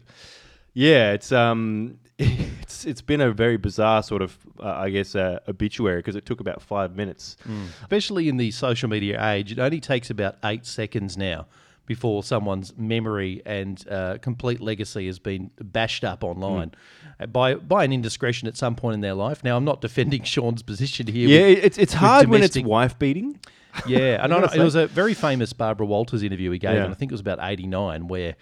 Yeah, 0.72 1.12
it's 1.12 1.32
um, 1.32 1.98
it's 2.84 2.86
it's 2.90 3.02
been 3.02 3.20
a 3.20 3.30
very 3.32 3.56
bizarre 3.56 4.02
sort 4.02 4.22
of, 4.22 4.38
uh, 4.60 4.68
I 4.68 4.90
guess, 4.90 5.14
uh, 5.14 5.40
obituary 5.48 5.98
because 5.98 6.16
it 6.16 6.24
took 6.26 6.40
about 6.40 6.62
five 6.62 6.96
minutes. 6.96 7.36
especially 7.82 8.28
in 8.28 8.36
the 8.36 8.50
social 8.50 8.88
media 8.88 9.22
age, 9.32 9.52
it 9.52 9.58
only 9.58 9.80
takes 9.80 10.10
about 10.10 10.36
eight 10.44 10.66
seconds 10.66 11.16
now 11.16 11.46
before 11.86 12.22
someone's 12.22 12.76
memory 12.78 13.42
and 13.44 13.84
uh, 13.90 14.16
complete 14.22 14.60
legacy 14.60 15.06
has 15.06 15.18
been 15.18 15.50
bashed 15.60 16.04
up 16.04 16.22
online 16.22 16.70
uh, 17.18 17.26
by 17.26 17.54
by 17.54 17.84
an 17.84 17.92
indiscretion 17.92 18.46
at 18.48 18.56
some 18.56 18.76
point 18.76 18.94
in 18.94 19.00
their 19.00 19.14
life. 19.14 19.42
Now, 19.44 19.56
I'm 19.56 19.64
not 19.64 19.80
defending 19.80 20.22
Sean's 20.32 20.62
position 20.62 21.06
here. 21.08 21.28
Yeah, 21.28 21.48
with- 21.48 21.64
it's 21.64 21.78
it's 21.78 21.92
hard 21.94 22.28
when 22.28 22.42
it's 22.42 22.56
wife 22.58 22.98
beating. 22.98 23.40
yeah, 23.86 24.22
and 24.24 24.32
I, 24.32 24.40
gotta 24.40 24.60
it 24.60 24.64
was 24.64 24.74
a 24.74 24.86
very 24.86 25.14
famous 25.14 25.52
Barbara 25.52 25.86
Walters 25.86 26.22
interview 26.22 26.50
he 26.50 26.58
gave, 26.58 26.74
Yeah. 26.74 26.84
and 26.84 26.92
I 26.92 26.96
think 26.96 27.10
it 27.12 27.14
was 27.14 27.20
about 27.20 27.38
'89, 27.42 28.08
where 28.08 28.34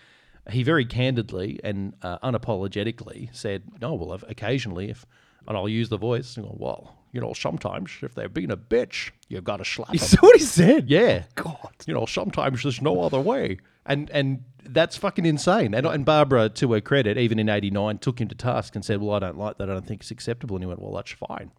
he 0.51 0.63
very 0.63 0.85
candidly 0.85 1.61
and 1.65 1.95
uh, 2.03 2.19
unapologetically 2.21 3.35
said, 3.35 3.63
"No, 3.81 3.95
well, 3.95 4.15
if- 4.15 4.25
occasionally, 4.29 4.91
if 4.91 5.07
and 5.47 5.57
I'll 5.57 5.69
use 5.69 5.89
the 5.89 5.97
voice, 5.97 6.37
and 6.37 6.45
go, 6.47 6.55
well, 6.59 6.95
you 7.13 7.21
know, 7.21 7.33
sometimes 7.33 7.91
if 8.03 8.15
they're 8.15 8.29
being 8.29 8.51
a 8.51 8.57
bitch, 8.57 9.11
you've 9.29 9.45
got 9.45 9.57
to 9.59 9.65
slap 9.65 9.95
Is 9.95 10.11
that 10.11 10.23
what 10.23 10.37
he 10.37 10.43
said? 10.43 10.91
Yeah, 10.91 11.23
God. 11.37 11.71
you 11.87 11.95
know, 11.95 12.05
sometimes 12.07 12.63
there's 12.63 12.83
no 12.83 13.01
other 13.03 13.21
way, 13.21 13.59
and 13.87 14.11
and 14.11 14.45
that's 14.65 14.97
fucking 14.99 15.25
insane. 15.25 15.73
And, 15.75 15.87
and 15.87 16.05
Barbara, 16.05 16.51
to 16.51 16.73
her 16.73 16.81
credit, 16.81 17.17
even 17.17 17.39
in 17.39 17.49
'89, 17.49 17.99
took 17.99 18.21
him 18.21 18.29
to 18.29 18.35
task 18.35 18.75
and 18.75 18.85
said, 18.85 19.01
"Well, 19.01 19.15
I 19.15 19.19
don't 19.21 19.39
like 19.39 19.59
that. 19.59 19.71
I 19.71 19.75
don't 19.75 19.87
think 19.87 20.03
it's 20.03 20.11
acceptable." 20.11 20.57
And 20.57 20.63
he 20.63 20.67
went, 20.67 20.83
"Well, 20.83 20.93
that's 20.93 21.13
fine." 21.13 21.51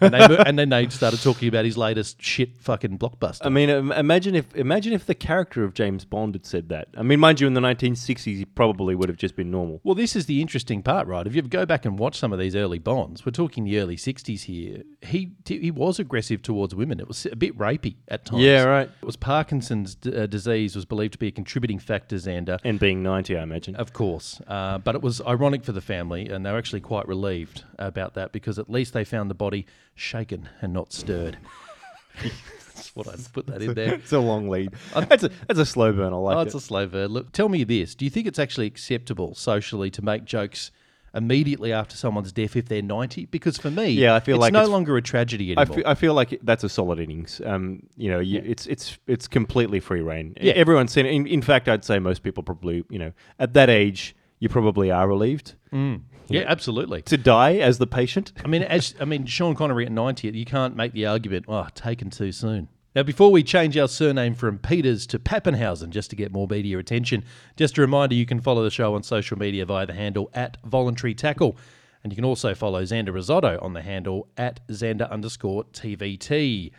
And, 0.00 0.14
they, 0.14 0.36
and 0.46 0.58
then 0.58 0.68
they 0.68 0.88
started 0.88 1.22
talking 1.22 1.48
about 1.48 1.64
his 1.64 1.76
latest 1.76 2.22
shit 2.22 2.56
fucking 2.58 2.98
blockbuster. 2.98 3.46
I 3.46 3.48
mean, 3.48 3.68
imagine 3.68 4.34
if 4.34 4.54
imagine 4.54 4.92
if 4.92 5.06
the 5.06 5.14
character 5.14 5.64
of 5.64 5.74
James 5.74 6.04
Bond 6.04 6.34
had 6.34 6.46
said 6.46 6.68
that. 6.68 6.88
I 6.96 7.02
mean, 7.02 7.20
mind 7.20 7.40
you, 7.40 7.46
in 7.46 7.54
the 7.54 7.60
1960s, 7.60 8.24
he 8.24 8.44
probably 8.44 8.94
would 8.94 9.08
have 9.08 9.18
just 9.18 9.36
been 9.36 9.50
normal. 9.50 9.80
Well, 9.84 9.94
this 9.94 10.16
is 10.16 10.26
the 10.26 10.40
interesting 10.40 10.82
part, 10.82 11.06
right? 11.06 11.26
If 11.26 11.34
you 11.34 11.42
go 11.42 11.66
back 11.66 11.84
and 11.84 11.98
watch 11.98 12.18
some 12.18 12.32
of 12.32 12.38
these 12.38 12.54
early 12.54 12.78
Bonds, 12.78 13.24
we're 13.26 13.32
talking 13.32 13.64
the 13.64 13.78
early 13.78 13.96
'60s 13.96 14.42
here. 14.42 14.82
He 15.02 15.32
he 15.46 15.70
was 15.70 15.98
aggressive 15.98 16.42
towards 16.42 16.74
women. 16.74 17.00
It 17.00 17.08
was 17.08 17.26
a 17.26 17.36
bit 17.36 17.56
rapey 17.58 17.96
at 18.08 18.24
times. 18.24 18.42
Yeah, 18.42 18.64
right. 18.64 18.88
It 18.88 19.04
was 19.04 19.16
Parkinson's 19.16 19.94
d- 19.94 20.14
uh, 20.14 20.26
disease 20.26 20.76
was 20.76 20.84
believed 20.84 21.12
to 21.14 21.18
be 21.18 21.28
a 21.28 21.32
contributing 21.32 21.78
factor, 21.78 22.16
Xander. 22.16 22.58
And 22.64 22.78
being 22.78 23.02
90, 23.02 23.36
I 23.36 23.42
imagine. 23.42 23.76
Of 23.76 23.92
course, 23.92 24.40
uh, 24.46 24.78
but 24.78 24.94
it 24.94 25.02
was 25.02 25.20
ironic 25.22 25.64
for 25.64 25.72
the 25.72 25.80
family, 25.80 26.28
and 26.28 26.44
they 26.44 26.52
were 26.52 26.58
actually 26.58 26.80
quite 26.80 27.08
relieved 27.08 27.64
about 27.78 28.14
that 28.14 28.32
because 28.32 28.58
at 28.58 28.68
least 28.68 28.92
they 28.92 29.04
found 29.04 29.30
the 29.30 29.34
body 29.38 29.64
shaken 29.94 30.48
and 30.60 30.72
not 30.72 30.92
stirred. 30.92 31.38
That's 32.22 32.94
what 32.94 33.08
I 33.08 33.14
put 33.32 33.46
that 33.48 33.62
in 33.62 33.74
there. 33.74 33.94
It's 33.94 34.12
a 34.12 34.18
long 34.20 34.48
lead. 34.48 34.70
That's 34.94 35.24
a 35.24 35.30
that's 35.46 35.58
a 35.58 35.66
slow 35.66 35.92
burn. 35.92 36.12
I 36.12 36.16
like 36.16 36.36
Oh, 36.36 36.40
it. 36.40 36.46
it's 36.46 36.54
a 36.54 36.60
slow 36.60 36.86
burn. 36.86 37.10
Look, 37.10 37.32
tell 37.32 37.48
me 37.48 37.64
this: 37.64 37.94
Do 37.94 38.04
you 38.04 38.10
think 38.10 38.26
it's 38.26 38.38
actually 38.38 38.66
acceptable 38.66 39.34
socially 39.34 39.90
to 39.90 40.02
make 40.02 40.24
jokes 40.24 40.70
immediately 41.14 41.72
after 41.72 41.96
someone's 41.96 42.30
death 42.32 42.54
if 42.56 42.66
they're 42.66 42.82
ninety? 42.82 43.26
Because 43.26 43.56
for 43.58 43.70
me, 43.70 43.88
Yeah, 43.90 44.14
I 44.14 44.20
feel 44.20 44.36
it's 44.36 44.42
like 44.42 44.52
no 44.52 44.60
it's- 44.60 44.70
longer 44.70 44.96
a 44.96 45.02
tragedy 45.02 45.56
I 45.56 45.62
anymore. 45.62 45.76
feel, 45.78 45.86
I 45.86 45.94
feel 45.94 46.14
like 46.14 46.38
that's 46.42 46.62
a 46.64 46.68
solid 46.68 46.98
innings. 47.00 47.40
Um, 47.44 47.82
you 47.96 48.10
know, 48.10 48.20
you, 48.20 48.42
it's 48.44 48.66
it's 48.66 48.98
it's 49.08 49.26
completely 49.26 49.80
free 49.80 50.00
reign. 50.02 50.34
Yeah. 50.40 50.52
everyone's 50.54 50.92
seen 50.92 51.06
it. 51.06 51.12
In, 51.12 51.26
in 51.26 51.42
fact, 51.42 51.68
I'd 51.68 51.84
say 51.84 51.98
most 51.98 52.22
people 52.22 52.42
probably, 52.44 52.84
you 52.90 52.98
know, 52.98 53.12
at 53.40 53.54
that 53.54 53.70
age, 53.70 54.14
you 54.38 54.48
probably 54.48 54.90
are 54.92 55.08
relieved 55.08 55.54
yeah, 56.28 56.44
absolutely. 56.46 57.02
to 57.02 57.16
die 57.16 57.56
as 57.56 57.78
the 57.78 57.86
patient. 57.86 58.32
I 58.44 58.48
mean, 58.48 58.62
as 58.62 58.94
I 59.00 59.04
mean, 59.04 59.26
Sean 59.26 59.54
Connery 59.54 59.86
at 59.86 59.92
ninety, 59.92 60.28
you 60.28 60.44
can't 60.44 60.76
make 60.76 60.92
the 60.92 61.06
argument, 61.06 61.46
oh, 61.48 61.66
taken 61.74 62.10
too 62.10 62.32
soon. 62.32 62.68
Now, 62.94 63.02
before 63.02 63.30
we 63.30 63.42
change 63.42 63.76
our 63.76 63.86
surname 63.86 64.34
from 64.34 64.58
Peters 64.58 65.06
to 65.08 65.18
Papenhuyzen, 65.18 65.90
just 65.90 66.10
to 66.10 66.16
get 66.16 66.32
more 66.32 66.48
media 66.48 66.78
attention, 66.78 67.22
just 67.56 67.78
a 67.78 67.80
reminder 67.80 68.14
you 68.14 68.26
can 68.26 68.40
follow 68.40 68.64
the 68.64 68.70
show 68.70 68.94
on 68.94 69.02
social 69.02 69.38
media 69.38 69.64
via 69.66 69.86
the 69.86 69.92
handle 69.92 70.30
at 70.34 70.56
voluntary 70.64 71.14
tackle. 71.14 71.56
And 72.02 72.12
you 72.12 72.16
can 72.16 72.24
also 72.24 72.54
follow 72.54 72.82
Xander 72.82 73.12
Risotto 73.12 73.58
on 73.60 73.72
the 73.74 73.82
handle 73.82 74.28
at 74.36 74.66
Xander 74.68 75.10
underscore 75.10 75.64
TVT. 75.64 76.72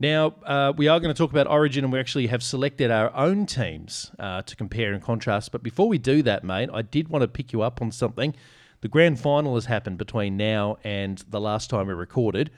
Now, 0.00 0.34
uh, 0.44 0.72
we 0.76 0.88
are 0.88 1.00
going 1.00 1.12
to 1.12 1.18
talk 1.18 1.30
about 1.30 1.48
Origin, 1.48 1.84
and 1.84 1.92
we 1.92 1.98
actually 1.98 2.28
have 2.28 2.42
selected 2.42 2.90
our 2.90 3.14
own 3.14 3.46
teams 3.46 4.12
uh, 4.18 4.42
to 4.42 4.56
compare 4.56 4.92
and 4.92 5.02
contrast. 5.02 5.52
But 5.52 5.62
before 5.62 5.88
we 5.88 5.98
do 5.98 6.22
that, 6.22 6.44
mate, 6.44 6.70
I 6.72 6.82
did 6.82 7.08
want 7.08 7.22
to 7.22 7.28
pick 7.28 7.52
you 7.52 7.62
up 7.62 7.82
on 7.82 7.90
something. 7.90 8.34
The 8.80 8.88
grand 8.88 9.18
final 9.18 9.54
has 9.54 9.66
happened 9.66 9.98
between 9.98 10.36
now 10.36 10.78
and 10.84 11.22
the 11.28 11.40
last 11.40 11.70
time 11.70 11.88
we 11.88 11.94
recorded. 11.94 12.50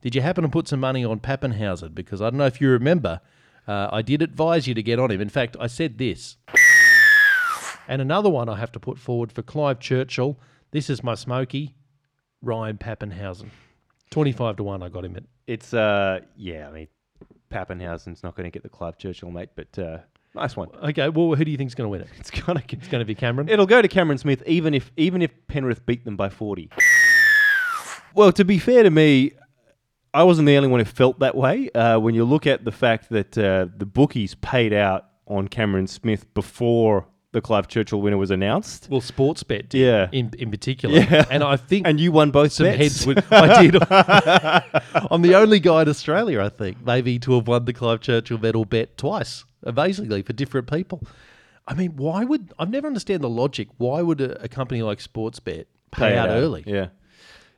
Did 0.00 0.14
you 0.14 0.22
happen 0.22 0.42
to 0.42 0.48
put 0.48 0.68
some 0.68 0.80
money 0.80 1.04
on 1.04 1.20
Papenhuyzen? 1.20 1.94
Because 1.94 2.22
I 2.22 2.30
don't 2.30 2.38
know 2.38 2.46
if 2.46 2.60
you 2.60 2.70
remember, 2.70 3.20
uh, 3.68 3.88
I 3.92 4.02
did 4.02 4.22
advise 4.22 4.66
you 4.66 4.74
to 4.74 4.82
get 4.82 4.98
on 4.98 5.10
him. 5.10 5.20
In 5.20 5.28
fact, 5.28 5.56
I 5.60 5.66
said 5.66 5.98
this. 5.98 6.36
And 7.86 8.00
another 8.00 8.30
one 8.30 8.48
I 8.48 8.56
have 8.56 8.72
to 8.72 8.80
put 8.80 8.98
forward 8.98 9.32
for 9.32 9.42
Clive 9.42 9.80
Churchill. 9.80 10.38
This 10.70 10.88
is 10.88 11.02
my 11.02 11.14
smoky, 11.14 11.74
Ryan 12.40 12.78
Papenhuyzen. 12.78 13.50
25 14.10 14.56
to 14.56 14.62
1, 14.62 14.82
I 14.82 14.88
got 14.88 15.04
him 15.04 15.16
at. 15.16 15.24
It's 15.46 15.74
uh, 15.74 16.20
yeah. 16.36 16.68
I 16.68 16.72
mean, 16.72 16.88
Papenhuyzen's 17.50 18.22
not 18.22 18.36
going 18.36 18.44
to 18.44 18.50
get 18.50 18.62
the 18.62 18.68
Clive 18.68 18.96
Churchill, 18.96 19.30
mate, 19.30 19.50
but 19.54 19.78
uh, 19.78 19.98
nice 20.34 20.56
one. 20.56 20.68
Okay, 20.82 21.08
well, 21.08 21.34
who 21.34 21.44
do 21.44 21.50
you 21.50 21.56
think's 21.56 21.74
going 21.74 21.86
to 21.86 21.90
win 21.90 22.00
it? 22.02 22.08
It's 22.18 22.30
gonna 22.30 22.62
It's 22.68 22.88
going 22.88 23.00
to 23.00 23.04
be 23.04 23.14
Cameron. 23.14 23.48
It'll 23.48 23.66
go 23.66 23.82
to 23.82 23.88
Cameron 23.88 24.18
Smith, 24.18 24.42
even 24.46 24.74
if 24.74 24.90
even 24.96 25.22
if 25.22 25.30
Penrith 25.48 25.84
beat 25.86 26.04
them 26.04 26.16
by 26.16 26.28
forty. 26.28 26.70
Well, 28.14 28.32
to 28.32 28.44
be 28.44 28.58
fair 28.58 28.82
to 28.82 28.90
me, 28.90 29.32
I 30.12 30.24
wasn't 30.24 30.46
the 30.46 30.56
only 30.56 30.68
one 30.68 30.80
who 30.80 30.84
felt 30.84 31.20
that 31.20 31.36
way. 31.36 31.70
Uh, 31.70 31.98
when 31.98 32.14
you 32.14 32.24
look 32.24 32.46
at 32.46 32.64
the 32.64 32.72
fact 32.72 33.08
that 33.10 33.38
uh, 33.38 33.66
the 33.76 33.86
bookies 33.86 34.34
paid 34.36 34.72
out 34.72 35.06
on 35.26 35.46
Cameron 35.46 35.86
Smith 35.86 36.32
before 36.34 37.06
the 37.32 37.40
Clive 37.40 37.68
Churchill 37.68 38.00
winner 38.02 38.18
was 38.18 38.30
announced, 38.30 38.88
Well, 38.90 39.00
Sportsbet 39.00 39.68
did, 39.68 39.74
Yeah. 39.80 40.08
in, 40.12 40.32
in 40.38 40.50
particular. 40.50 40.98
Yeah. 41.00 41.24
And 41.30 41.42
I 41.44 41.56
think 41.56 41.86
and 41.86 42.00
you 42.00 42.10
won 42.12 42.30
both 42.32 42.52
some 42.52 42.66
bets. 42.66 42.78
heads 42.78 43.06
would. 43.06 43.24
I 43.30 43.62
did. 43.70 43.76
I'm 45.10 45.22
the 45.22 45.34
only 45.36 45.60
guy 45.60 45.82
in 45.82 45.88
Australia, 45.88 46.40
I 46.42 46.48
think, 46.48 46.84
maybe 46.84 47.18
to 47.20 47.34
have 47.36 47.46
won 47.48 47.64
the 47.64 47.72
Clive 47.72 48.00
Churchill 48.00 48.38
medal 48.38 48.64
bet 48.64 48.96
twice, 48.96 49.44
uh, 49.66 49.70
amazingly, 49.70 50.22
for 50.22 50.32
different 50.32 50.70
people. 50.70 51.02
I 51.68 51.74
mean, 51.74 51.92
why 51.96 52.24
would. 52.24 52.52
I've 52.58 52.70
never 52.70 52.86
understand 52.88 53.22
the 53.22 53.28
logic. 53.28 53.68
Why 53.78 54.02
would 54.02 54.20
a, 54.20 54.42
a 54.44 54.48
company 54.48 54.82
like 54.82 54.98
Sportsbet 54.98 55.44
pay, 55.44 55.64
Pay 55.92 56.16
out 56.18 56.28
it 56.30 56.32
early? 56.32 56.64
Yeah. 56.66 56.88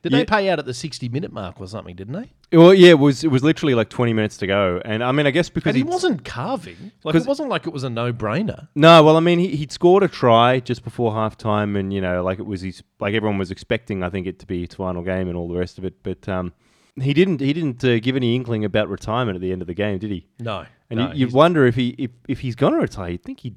Did 0.03 0.11
Yeah. 0.11 0.19
they 0.19 0.25
pay 0.25 0.49
out 0.49 0.59
at 0.59 0.65
the 0.65 0.73
60 0.73 1.09
minute 1.09 1.31
mark 1.31 1.59
or 1.59 1.67
something, 1.67 1.95
didn't 1.95 2.13
they? 2.13 2.31
Well, 2.53 2.73
yeah, 2.73 2.91
it 2.91 2.99
was 2.99 3.23
it 3.23 3.31
was 3.31 3.43
literally 3.43 3.73
like 3.73 3.89
twenty 3.89 4.13
minutes 4.13 4.37
to 4.37 4.47
go, 4.47 4.79
and 4.85 5.03
I 5.03 5.11
mean, 5.11 5.25
I 5.25 5.31
guess 5.31 5.49
because 5.49 5.69
And 5.71 5.77
he 5.77 5.83
wasn't 5.83 6.23
carving. 6.23 6.91
Like, 7.03 7.13
'Cause- 7.13 7.25
it 7.25 7.27
wasn't 7.27 7.49
like 7.49 7.65
it 7.67 7.73
was 7.73 7.83
a 7.83 7.89
no 7.89 8.13
brainer. 8.13 8.67
No, 8.75 9.03
well, 9.03 9.17
I 9.17 9.19
mean, 9.21 9.39
he, 9.39 9.55
he'd 9.55 9.71
scored 9.71 10.03
a 10.03 10.07
try 10.07 10.59
just 10.59 10.83
before 10.83 11.13
half 11.13 11.37
time, 11.37 11.75
and 11.75 11.91
you 11.91 11.99
know, 11.99 12.23
like 12.23 12.39
it 12.39 12.45
was 12.45 12.61
his, 12.61 12.83
like 12.99 13.13
everyone 13.15 13.37
was 13.39 13.51
expecting, 13.51 14.03
I 14.03 14.09
think, 14.09 14.27
it 14.27 14.39
to 14.39 14.45
be 14.45 14.61
his 14.65 14.75
final 14.75 15.01
game 15.03 15.27
and 15.27 15.35
all 15.35 15.47
the 15.47 15.57
rest 15.57 15.77
of 15.77 15.83
it. 15.85 16.03
But 16.03 16.29
um, 16.29 16.53
he 17.01 17.13
didn't, 17.13 17.41
he 17.41 17.53
didn't 17.53 17.83
uh, 17.83 17.99
give 17.99 18.15
any 18.15 18.35
inkling 18.35 18.63
about 18.63 18.87
retirement 18.87 19.35
at 19.35 19.41
the 19.41 19.51
end 19.51 19.61
of 19.61 19.67
the 19.67 19.73
game, 19.73 19.97
did 19.97 20.11
he? 20.11 20.27
No. 20.39 20.65
And 20.91 20.99
no, 20.99 21.05
you, 21.07 21.09
you'd 21.13 21.17
he's- 21.29 21.33
wonder 21.33 21.65
if 21.65 21.73
he, 21.75 21.89
if, 21.97 22.11
if 22.27 22.39
he's 22.41 22.55
going 22.55 22.73
to 22.73 22.79
retire, 22.79 23.09
you'd 23.09 23.23
think 23.23 23.39
he'd, 23.39 23.55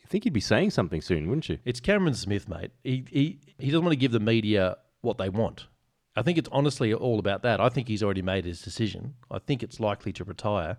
you 0.00 0.06
think 0.08 0.24
he'd 0.24 0.32
be 0.32 0.40
saying 0.40 0.70
something 0.70 1.00
soon, 1.00 1.28
wouldn't 1.28 1.48
you? 1.48 1.58
It's 1.64 1.78
Cameron 1.78 2.14
Smith, 2.14 2.48
mate. 2.48 2.72
He, 2.82 3.04
he 3.08 3.38
he 3.58 3.70
doesn't 3.70 3.84
want 3.84 3.92
to 3.92 3.96
give 3.96 4.10
the 4.10 4.18
media 4.20 4.78
what 5.02 5.16
they 5.18 5.28
want. 5.28 5.66
I 6.14 6.22
think 6.22 6.38
it's 6.38 6.48
honestly 6.52 6.92
all 6.92 7.18
about 7.18 7.42
that. 7.42 7.60
I 7.60 7.68
think 7.68 7.88
he's 7.88 8.02
already 8.02 8.22
made 8.22 8.44
his 8.44 8.60
decision. 8.60 9.14
I 9.30 9.38
think 9.38 9.62
it's 9.62 9.80
likely 9.80 10.12
to 10.12 10.24
retire. 10.24 10.76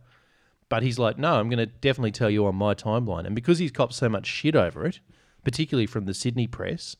But 0.70 0.84
he's 0.84 1.00
like, 1.00 1.18
no, 1.18 1.36
I'm 1.36 1.50
going 1.50 1.60
to 1.60 1.66
definitely 1.66 2.12
tell 2.12 2.30
you 2.30 2.46
on 2.46 2.56
my 2.56 2.74
timeline. 2.74 3.26
And 3.26 3.36
because 3.36 3.60
he's 3.60 3.72
copped 3.72 3.94
so 3.94 4.10
much 4.10 4.26
shit 4.26 4.56
over 4.56 4.86
it, 4.86 5.00
particularly 5.44 5.88
from 5.88 6.06
the 6.06 6.14
Sydney 6.14 6.48
press, 6.48 6.96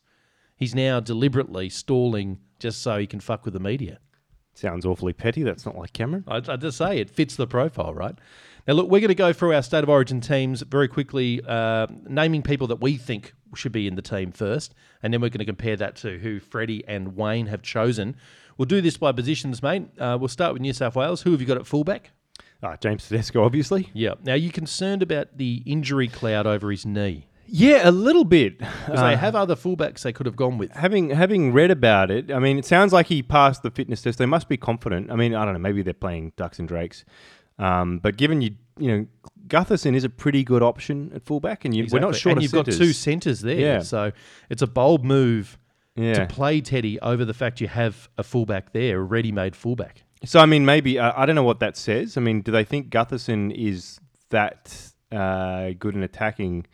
he's 0.56 0.76
now 0.76 1.00
deliberately 1.00 1.70
stalling 1.70 2.40
just 2.60 2.82
so 2.82 2.98
he 2.98 3.08
can 3.08 3.20
fuck 3.20 3.46
with 3.46 3.54
the 3.54 3.60
media. 3.60 4.00
Sounds 4.56 4.86
awfully 4.86 5.14
petty. 5.14 5.44
That's 5.44 5.66
not 5.66 5.78
like 5.78 5.94
Cameron. 5.94 6.24
I, 6.28 6.38
I 6.38 6.56
just 6.58 6.78
say 6.78 7.00
it 7.00 7.10
fits 7.10 7.36
the 7.36 7.48
profile, 7.48 7.94
right? 7.94 8.16
Now, 8.68 8.74
look, 8.76 8.90
we're 8.90 9.02
going 9.02 9.10
to 9.10 9.16
go 9.16 9.34
through 9.34 9.54
our 9.54 9.62
state 9.62 9.84
of 9.84 9.90
origin 9.90 10.22
teams 10.22 10.62
very 10.62 10.88
quickly, 10.88 11.42
uh, 11.46 11.88
naming 12.08 12.42
people 12.44 12.68
that 12.68 12.78
we 12.82 12.96
think 12.98 13.34
should 13.56 13.72
be 13.74 13.88
in 13.88 13.96
the 13.96 14.02
team 14.02 14.32
first, 14.32 14.74
and 15.02 15.14
then 15.14 15.20
we're 15.22 15.30
going 15.30 15.40
to 15.40 15.46
compare 15.46 15.76
that 15.76 15.96
to 15.98 16.18
who 16.20 16.40
Freddie 16.40 16.84
and 16.88 17.16
Wayne 17.16 17.48
have 17.48 17.62
chosen. 17.62 18.16
We'll 18.58 18.66
do 18.68 18.80
this 18.82 18.98
by 18.98 19.12
positions, 19.12 19.62
mate. 19.62 19.88
Uh, 20.00 20.18
we'll 20.20 20.28
start 20.30 20.54
with 20.54 20.62
New 20.62 20.74
South 20.74 20.96
Wales. 20.96 21.24
Who 21.24 21.32
have 21.32 21.42
you 21.42 21.48
got 21.48 21.58
at 21.58 21.68
fullback? 21.68 22.12
Ah, 22.62 22.78
James 22.80 23.08
Tedesco, 23.08 23.44
obviously. 23.44 23.90
Yeah. 23.94 24.14
Now, 24.24 24.36
you 24.36 24.50
concerned 24.50 25.04
about 25.04 25.38
the 25.38 25.62
injury 25.66 26.08
cloud 26.08 26.48
over 26.48 26.72
his 26.72 26.86
knee? 26.86 27.28
Yeah, 27.46 27.88
a 27.88 27.92
little 27.92 28.24
bit. 28.24 28.58
Because 28.60 29.02
Uh, 29.02 29.10
they 29.10 29.16
have 29.18 29.36
other 29.36 29.56
fullbacks 29.56 30.02
they 30.04 30.14
could 30.14 30.26
have 30.26 30.38
gone 30.38 30.58
with. 30.58 30.72
having 30.72 31.10
having 31.10 31.52
read 31.52 31.70
about 31.72 32.10
it, 32.10 32.32
I 32.32 32.40
mean, 32.40 32.58
it 32.58 32.64
sounds 32.66 32.94
like 32.94 33.08
he 33.08 33.22
passed 33.22 33.62
the 33.64 33.70
fitness 33.72 34.02
test. 34.02 34.18
They 34.18 34.26
must 34.26 34.48
be 34.48 34.56
confident. 34.56 35.12
I 35.12 35.18
mean, 35.18 35.36
I 35.36 35.44
don't 35.44 35.54
know. 35.54 35.60
Maybe 35.60 35.82
they're 35.82 35.94
playing 35.94 36.32
ducks 36.38 36.58
and 36.58 36.68
drakes, 36.68 37.04
um, 37.64 38.00
but 38.00 38.18
given 38.18 38.42
you, 38.42 38.56
you 38.78 38.88
know, 38.92 39.08
Gutherson 39.48 39.96
is 39.96 40.04
a 40.04 40.10
pretty 40.10 40.44
good 40.44 40.64
option 40.64 41.12
at 41.16 41.24
fullback, 41.24 41.66
and 41.66 41.76
you, 41.76 41.88
we're 41.92 42.00
not 42.00 42.16
sure. 42.16 42.32
And 42.32 42.42
you've 42.42 42.52
got 42.52 42.66
two 42.66 42.94
centres 42.94 43.42
there. 43.42 43.60
Yeah. 43.60 43.80
So 43.80 44.12
it's 44.50 44.62
a 44.62 44.68
bold 44.68 45.04
move 45.06 45.58
Yeah. 45.96 46.14
to 46.14 46.26
play 46.26 46.62
Teddy 46.62 47.00
over 47.02 47.26
the 47.26 47.34
fact 47.34 47.62
you 47.62 47.68
have 47.68 48.10
a 48.18 48.24
fullback 48.24 48.74
there, 48.74 49.00
a 49.00 49.04
ready-made 49.04 49.56
fullback. 49.56 50.04
So 50.26 50.40
I 50.40 50.46
mean, 50.46 50.66
maybe 50.66 50.98
uh, 50.98 51.12
I 51.16 51.26
don't 51.26 51.36
know 51.36 51.44
what 51.44 51.60
that 51.60 51.76
says. 51.78 52.18
I 52.18 52.22
mean, 52.22 52.42
do 52.42 52.52
they 52.52 52.64
think 52.64 52.90
Gutherson 52.90 53.52
is 53.54 54.00
that 54.30 54.92
uh, 55.12 55.72
good 55.78 55.96
an 55.96 56.04
attacking 56.04 56.66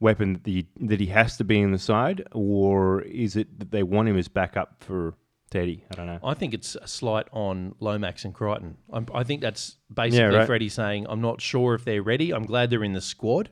weapon 0.00 0.32
that, 0.34 0.44
the, 0.44 0.64
that 0.80 1.00
he 1.00 1.06
has 1.06 1.36
to 1.36 1.44
be 1.44 1.58
in 1.60 1.72
the 1.72 1.78
side, 1.78 2.26
or 2.32 3.02
is 3.02 3.36
it 3.36 3.58
that 3.58 3.70
they 3.72 3.82
want 3.82 4.08
him 4.08 4.16
as 4.16 4.28
backup 4.28 4.82
for 4.82 5.14
Teddy? 5.52 5.84
I 5.90 5.94
don't 5.94 6.06
know. 6.06 6.18
I 6.24 6.32
think 6.32 6.54
it's 6.54 6.76
a 6.76 6.88
slight 6.88 7.28
on 7.30 7.74
Lomax 7.78 8.24
and 8.24 8.32
Crichton. 8.32 8.78
I'm, 8.90 9.06
I 9.14 9.22
think 9.22 9.42
that's 9.42 9.76
basically 9.92 10.20
Yeah, 10.32 10.38
right. 10.38 10.46
Freddie 10.46 10.70
saying, 10.70 11.06
I'm 11.10 11.20
not 11.20 11.42
sure 11.42 11.74
if 11.74 11.84
they're 11.84 12.02
ready. 12.02 12.32
I'm 12.32 12.46
glad 12.46 12.70
they're 12.70 12.82
in 12.82 12.94
the 12.94 13.02
squad. 13.02 13.50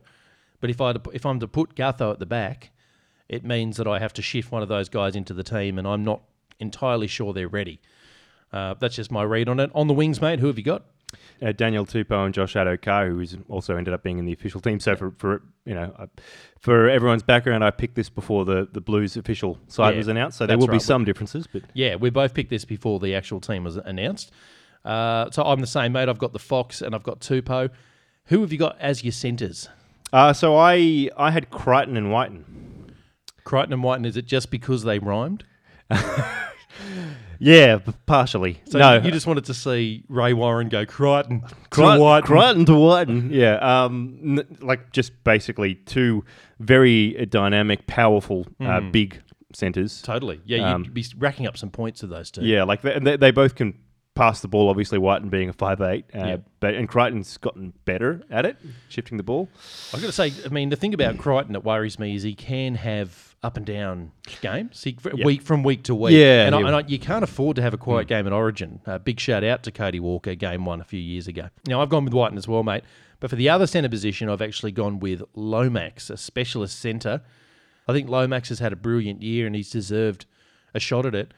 But 0.59 0.71
if, 0.71 0.81
I 0.81 0.95
if 1.13 1.25
I'm 1.25 1.39
to 1.39 1.47
put 1.47 1.75
Gutho 1.75 2.11
at 2.11 2.19
the 2.19 2.25
back, 2.25 2.71
it 3.29 3.45
means 3.45 3.77
that 3.77 3.87
I 3.87 3.99
have 3.99 4.13
to 4.13 4.21
shift 4.21 4.51
one 4.51 4.63
of 4.63 4.67
those 4.67 4.89
guys 4.89 5.15
into 5.15 5.33
the 5.33 5.43
team, 5.43 5.77
and 5.77 5.87
I'm 5.87 6.03
not 6.03 6.23
entirely 6.59 7.07
sure 7.07 7.33
they're 7.33 7.47
ready. 7.47 7.79
Uh, 8.51 8.73
that's 8.79 8.95
just 8.95 9.11
my 9.11 9.23
read 9.23 9.47
on 9.47 9.59
it. 9.59 9.69
On 9.73 9.87
the 9.87 9.93
wings, 9.93 10.19
mate, 10.19 10.39
who 10.39 10.47
have 10.47 10.57
you 10.57 10.63
got? 10.63 10.85
Uh, 11.41 11.51
Daniel 11.51 11.85
Tupou 11.85 12.25
and 12.25 12.33
Josh 12.33 12.53
Addo-Carr, 12.53 13.07
who 13.07 13.19
is 13.19 13.37
also 13.49 13.75
ended 13.75 13.93
up 13.93 14.03
being 14.03 14.19
in 14.19 14.25
the 14.25 14.33
official 14.33 14.61
team. 14.61 14.79
So 14.79 14.95
for, 14.95 15.11
for 15.17 15.41
you 15.65 15.73
know, 15.73 15.93
uh, 15.97 16.07
for 16.59 16.87
everyone's 16.89 17.23
background, 17.23 17.63
I 17.63 17.71
picked 17.71 17.95
this 17.95 18.09
before 18.09 18.45
the, 18.45 18.67
the 18.71 18.81
Blues 18.81 19.17
official 19.17 19.57
side 19.67 19.93
Yeah, 19.93 19.97
was 19.97 20.07
announced. 20.07 20.37
So 20.37 20.45
there 20.45 20.57
will 20.57 20.67
be 20.67 20.79
some 20.79 21.03
differences, 21.03 21.47
but 21.47 21.63
Yeah, 21.73 21.95
we 21.95 22.09
both 22.09 22.33
picked 22.33 22.49
this 22.49 22.65
before 22.65 22.99
the 22.99 23.15
actual 23.15 23.39
team 23.39 23.63
was 23.63 23.77
announced. 23.77 24.31
Uh, 24.85 25.29
so 25.31 25.43
I'm 25.43 25.61
the 25.61 25.67
same, 25.67 25.93
mate. 25.93 26.09
I've 26.09 26.19
got 26.19 26.33
the 26.33 26.39
Fox 26.39 26.81
and 26.81 26.95
I've 26.95 27.03
got 27.03 27.19
Tupou. 27.19 27.69
Who 28.25 28.41
have 28.41 28.51
you 28.51 28.57
got 28.57 28.79
as 28.79 29.03
your 29.03 29.11
centres? 29.11 29.67
uh, 30.13 30.33
so 30.33 30.55
I 30.57 31.09
I 31.17 31.31
had 31.31 31.49
Crichton 31.49 31.97
and 31.97 32.11
Wighton. 32.11 32.93
Crichton 33.43 33.73
and 33.73 33.83
Wighton, 33.83 34.05
is 34.05 34.17
it 34.17 34.25
just 34.25 34.51
because 34.51 34.83
they 34.83 34.99
rhymed? 34.99 35.43
Yeah, 37.43 37.79
p- 37.79 37.91
partially. 38.05 38.61
So 38.65 38.77
no, 38.77 38.97
you 39.01 39.09
just 39.11 39.25
wanted 39.25 39.45
to 39.45 39.53
see 39.55 40.03
Ray 40.09 40.33
Warren 40.33 40.69
go 40.69 40.85
Crichton 40.85 41.41
to 41.41 41.55
Crichton, 41.71 41.99
Wighton. 41.99 42.27
Crichton 42.27 42.65
to 42.65 42.75
Wighton. 42.75 43.29
Yeah, 43.33 43.55
um, 43.55 44.19
n- 44.39 44.57
like 44.61 44.91
just 44.91 45.23
basically 45.23 45.75
two 45.75 46.23
very 46.59 47.19
uh, 47.19 47.25
dynamic, 47.25 47.87
powerful, 47.87 48.45
uh, 48.59 48.79
big 48.81 49.19
centers. 49.53 50.01
Totally. 50.03 50.39
Yeah, 50.45 50.73
Um, 50.75 50.83
you'd 50.83 50.93
be 50.93 51.05
racking 51.17 51.47
up 51.47 51.57
some 51.57 51.71
points 51.71 52.03
of 52.03 52.09
those 52.09 52.29
two. 52.31 52.43
Yeah, 52.45 52.63
like 52.63 52.83
they, 52.83 52.99
they, 52.99 53.17
they 53.17 53.31
both 53.31 53.55
can 53.55 53.73
pass 54.15 54.41
the 54.41 54.47
ball. 54.47 54.69
Obviously, 54.69 54.97
Wighton 54.97 55.29
being 55.29 55.49
a 55.49 55.53
five 55.53 55.81
eight, 55.81 56.05
uh, 56.13 56.25
Yep. 56.25 56.43
but 56.59 56.73
and 56.75 56.87
Crichton's 56.87 57.37
gotten 57.37 57.73
better 57.85 58.21
at 58.29 58.45
it, 58.45 58.57
shifting 58.89 59.17
the 59.17 59.23
ball. 59.23 59.49
I've 59.93 60.01
got 60.01 60.07
to 60.07 60.11
say, 60.11 60.33
I 60.45 60.49
mean, 60.49 60.69
the 60.69 60.75
thing 60.75 60.93
about 60.93 61.17
Crichton 61.17 61.53
that 61.53 61.63
worries 61.63 61.97
me 61.99 62.15
is 62.15 62.23
he 62.23 62.35
can 62.35 62.75
have 62.75 63.35
up 63.43 63.57
and 63.57 63.65
down 63.65 64.11
games 64.41 64.83
he, 64.83 64.95
week 65.23 65.41
from 65.41 65.63
week 65.63 65.81
to 65.83 65.95
week. 65.95 66.13
Yeah, 66.13 66.45
and, 66.45 66.53
I, 66.53 66.59
and 66.59 66.75
I, 66.75 66.79
you 66.85 66.99
can't 66.99 67.23
afford 67.23 67.55
to 67.55 67.61
have 67.63 67.73
a 67.73 67.77
quiet 67.77 68.07
game 68.07 68.27
at 68.27 68.33
Origin. 68.33 68.81
Uh, 68.85 68.99
big 68.99 69.19
shout 69.19 69.43
out 69.43 69.63
to 69.63 69.71
Cody 69.71 69.99
Walker, 69.99 70.35
game 70.35 70.65
one 70.65 70.79
a 70.79 70.83
few 70.83 70.99
years 70.99 71.27
ago. 71.27 71.49
Now 71.67 71.81
I've 71.81 71.89
gone 71.89 72.05
with 72.05 72.13
Wighton 72.13 72.37
as 72.37 72.47
well, 72.47 72.63
mate. 72.63 72.83
But 73.19 73.29
for 73.29 73.35
the 73.35 73.49
other 73.49 73.67
centre 73.67 73.89
position, 73.89 74.29
I've 74.29 74.41
actually 74.41 74.71
gone 74.71 74.99
with 74.99 75.21
Lomax, 75.35 76.09
a 76.09 76.17
specialist 76.17 76.79
centre. 76.79 77.21
I 77.87 77.93
think 77.93 78.09
Lomax 78.09 78.49
has 78.49 78.59
had 78.59 78.73
a 78.73 78.75
brilliant 78.75 79.21
year 79.21 79.45
and 79.45 79.55
he's 79.55 79.69
deserved 79.69 80.25
a 80.73 80.79
shot 80.79 81.05
at 81.05 81.13
it. 81.15 81.31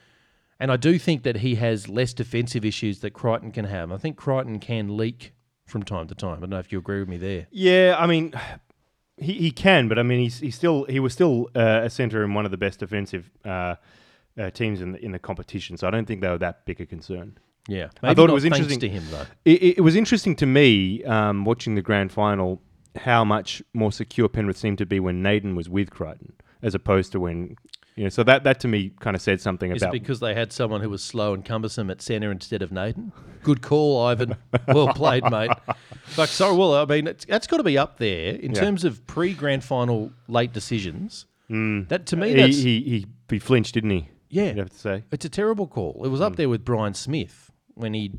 And 0.63 0.71
I 0.71 0.77
do 0.77 0.97
think 0.97 1.23
that 1.23 1.35
he 1.35 1.55
has 1.55 1.89
less 1.89 2.13
defensive 2.13 2.63
issues 2.63 3.01
that 3.01 3.11
Crichton 3.11 3.51
can 3.51 3.65
have. 3.65 3.91
I 3.91 3.97
think 3.97 4.15
Crichton 4.15 4.59
can 4.59 4.95
leak 4.95 5.33
from 5.65 5.83
time 5.83 6.07
to 6.07 6.15
time. 6.15 6.37
I 6.37 6.39
don't 6.39 6.51
know 6.51 6.59
if 6.59 6.71
you 6.71 6.79
agree 6.79 6.99
with 6.99 7.09
me 7.09 7.17
there. 7.17 7.47
Yeah, 7.51 7.97
I 7.99 8.07
mean, 8.07 8.33
he, 9.17 9.33
he 9.33 9.51
can, 9.51 9.89
but 9.89 9.99
I 9.99 10.03
mean, 10.03 10.21
he's, 10.21 10.39
he's 10.39 10.55
still 10.55 10.85
he 10.85 11.01
was 11.01 11.11
still 11.11 11.49
uh, 11.53 11.81
a 11.83 11.89
center 11.89 12.23
in 12.23 12.33
one 12.33 12.45
of 12.45 12.51
the 12.51 12.57
best 12.57 12.79
defensive 12.79 13.29
uh, 13.43 13.75
uh, 14.39 14.51
teams 14.51 14.79
in 14.79 14.93
the, 14.93 15.03
in 15.03 15.11
the 15.11 15.19
competition. 15.19 15.75
So 15.75 15.85
I 15.85 15.91
don't 15.91 16.05
think 16.05 16.21
they 16.21 16.29
were 16.29 16.37
that 16.37 16.65
big 16.65 16.79
a 16.79 16.85
concern. 16.85 17.37
Yeah, 17.67 17.89
I 18.01 18.13
thought 18.13 18.29
it 18.29 18.33
was 18.33 18.45
interesting- 18.45 18.79
to 18.79 18.87
him 18.87 19.03
though. 19.11 19.25
It, 19.43 19.61
it, 19.61 19.77
it 19.79 19.81
was 19.81 19.97
interesting 19.97 20.33
to 20.37 20.45
me 20.45 21.03
um, 21.03 21.43
watching 21.43 21.75
the 21.75 21.81
grand 21.81 22.13
final 22.13 22.61
how 22.95 23.25
much 23.25 23.61
more 23.73 23.91
secure 23.91 24.29
Penrith 24.29 24.57
seemed 24.57 24.77
to 24.77 24.85
be 24.85 25.01
when 25.01 25.21
Naden 25.21 25.57
was 25.57 25.67
with 25.67 25.89
Crichton, 25.89 26.31
as 26.61 26.73
opposed 26.73 27.11
to 27.11 27.19
when 27.19 27.57
you 27.95 28.03
know. 28.03 28.09
So 28.09 28.23
that 28.23 28.43
that 28.43 28.59
to 28.61 28.67
me 28.67 28.91
kind 28.99 29.15
of 29.15 29.21
said 29.21 29.41
something 29.41 29.75
Is 29.75 29.83
it 29.83 29.91
because 29.91 30.19
they 30.19 30.33
had 30.33 30.51
someone 30.51 30.81
who 30.81 30.89
was 30.89 31.03
slow 31.03 31.33
and 31.33 31.43
cumbersome 31.43 31.89
at 31.89 32.01
centre 32.01 32.31
instead 32.31 32.61
of 32.61 32.71
Nathan? 32.71 33.11
Good 33.43 33.61
call, 33.61 34.05
Ivan. 34.05 34.35
Well 34.67 34.87
played, 34.93 35.23
mate. 35.29 35.51
But 36.15 36.29
sorry, 36.29 36.55
well, 36.55 36.75
I 36.75 36.85
mean, 36.85 37.07
it's, 37.07 37.25
that's 37.25 37.47
got 37.47 37.57
to 37.57 37.63
be 37.63 37.77
up 37.77 37.97
there 37.97 38.35
in 38.35 38.53
Yeah. 38.53 38.61
terms 38.61 38.83
of 38.83 39.05
pre-grand 39.07 39.63
final 39.63 40.11
late 40.27 40.53
decisions. 40.53 41.25
Mm. 41.49 41.89
That 41.89 42.05
to 42.07 42.15
me, 42.15 42.29
he, 42.29 42.35
that's 42.35 42.57
he, 42.57 42.81
he 42.81 43.05
he 43.29 43.39
flinched, 43.39 43.73
didn't 43.73 43.89
he? 43.89 44.09
yeah, 44.29 44.45
You'd 44.47 44.57
have 44.57 44.69
to 44.71 44.77
say. 44.77 45.03
it's 45.11 45.25
a 45.25 45.29
terrible 45.29 45.67
call. 45.67 46.01
It 46.05 46.09
was 46.09 46.21
up 46.21 46.33
mm. 46.33 46.35
there 46.37 46.49
with 46.49 46.63
Brian 46.65 46.93
Smith 46.93 47.51
when 47.75 47.93
he 47.93 48.13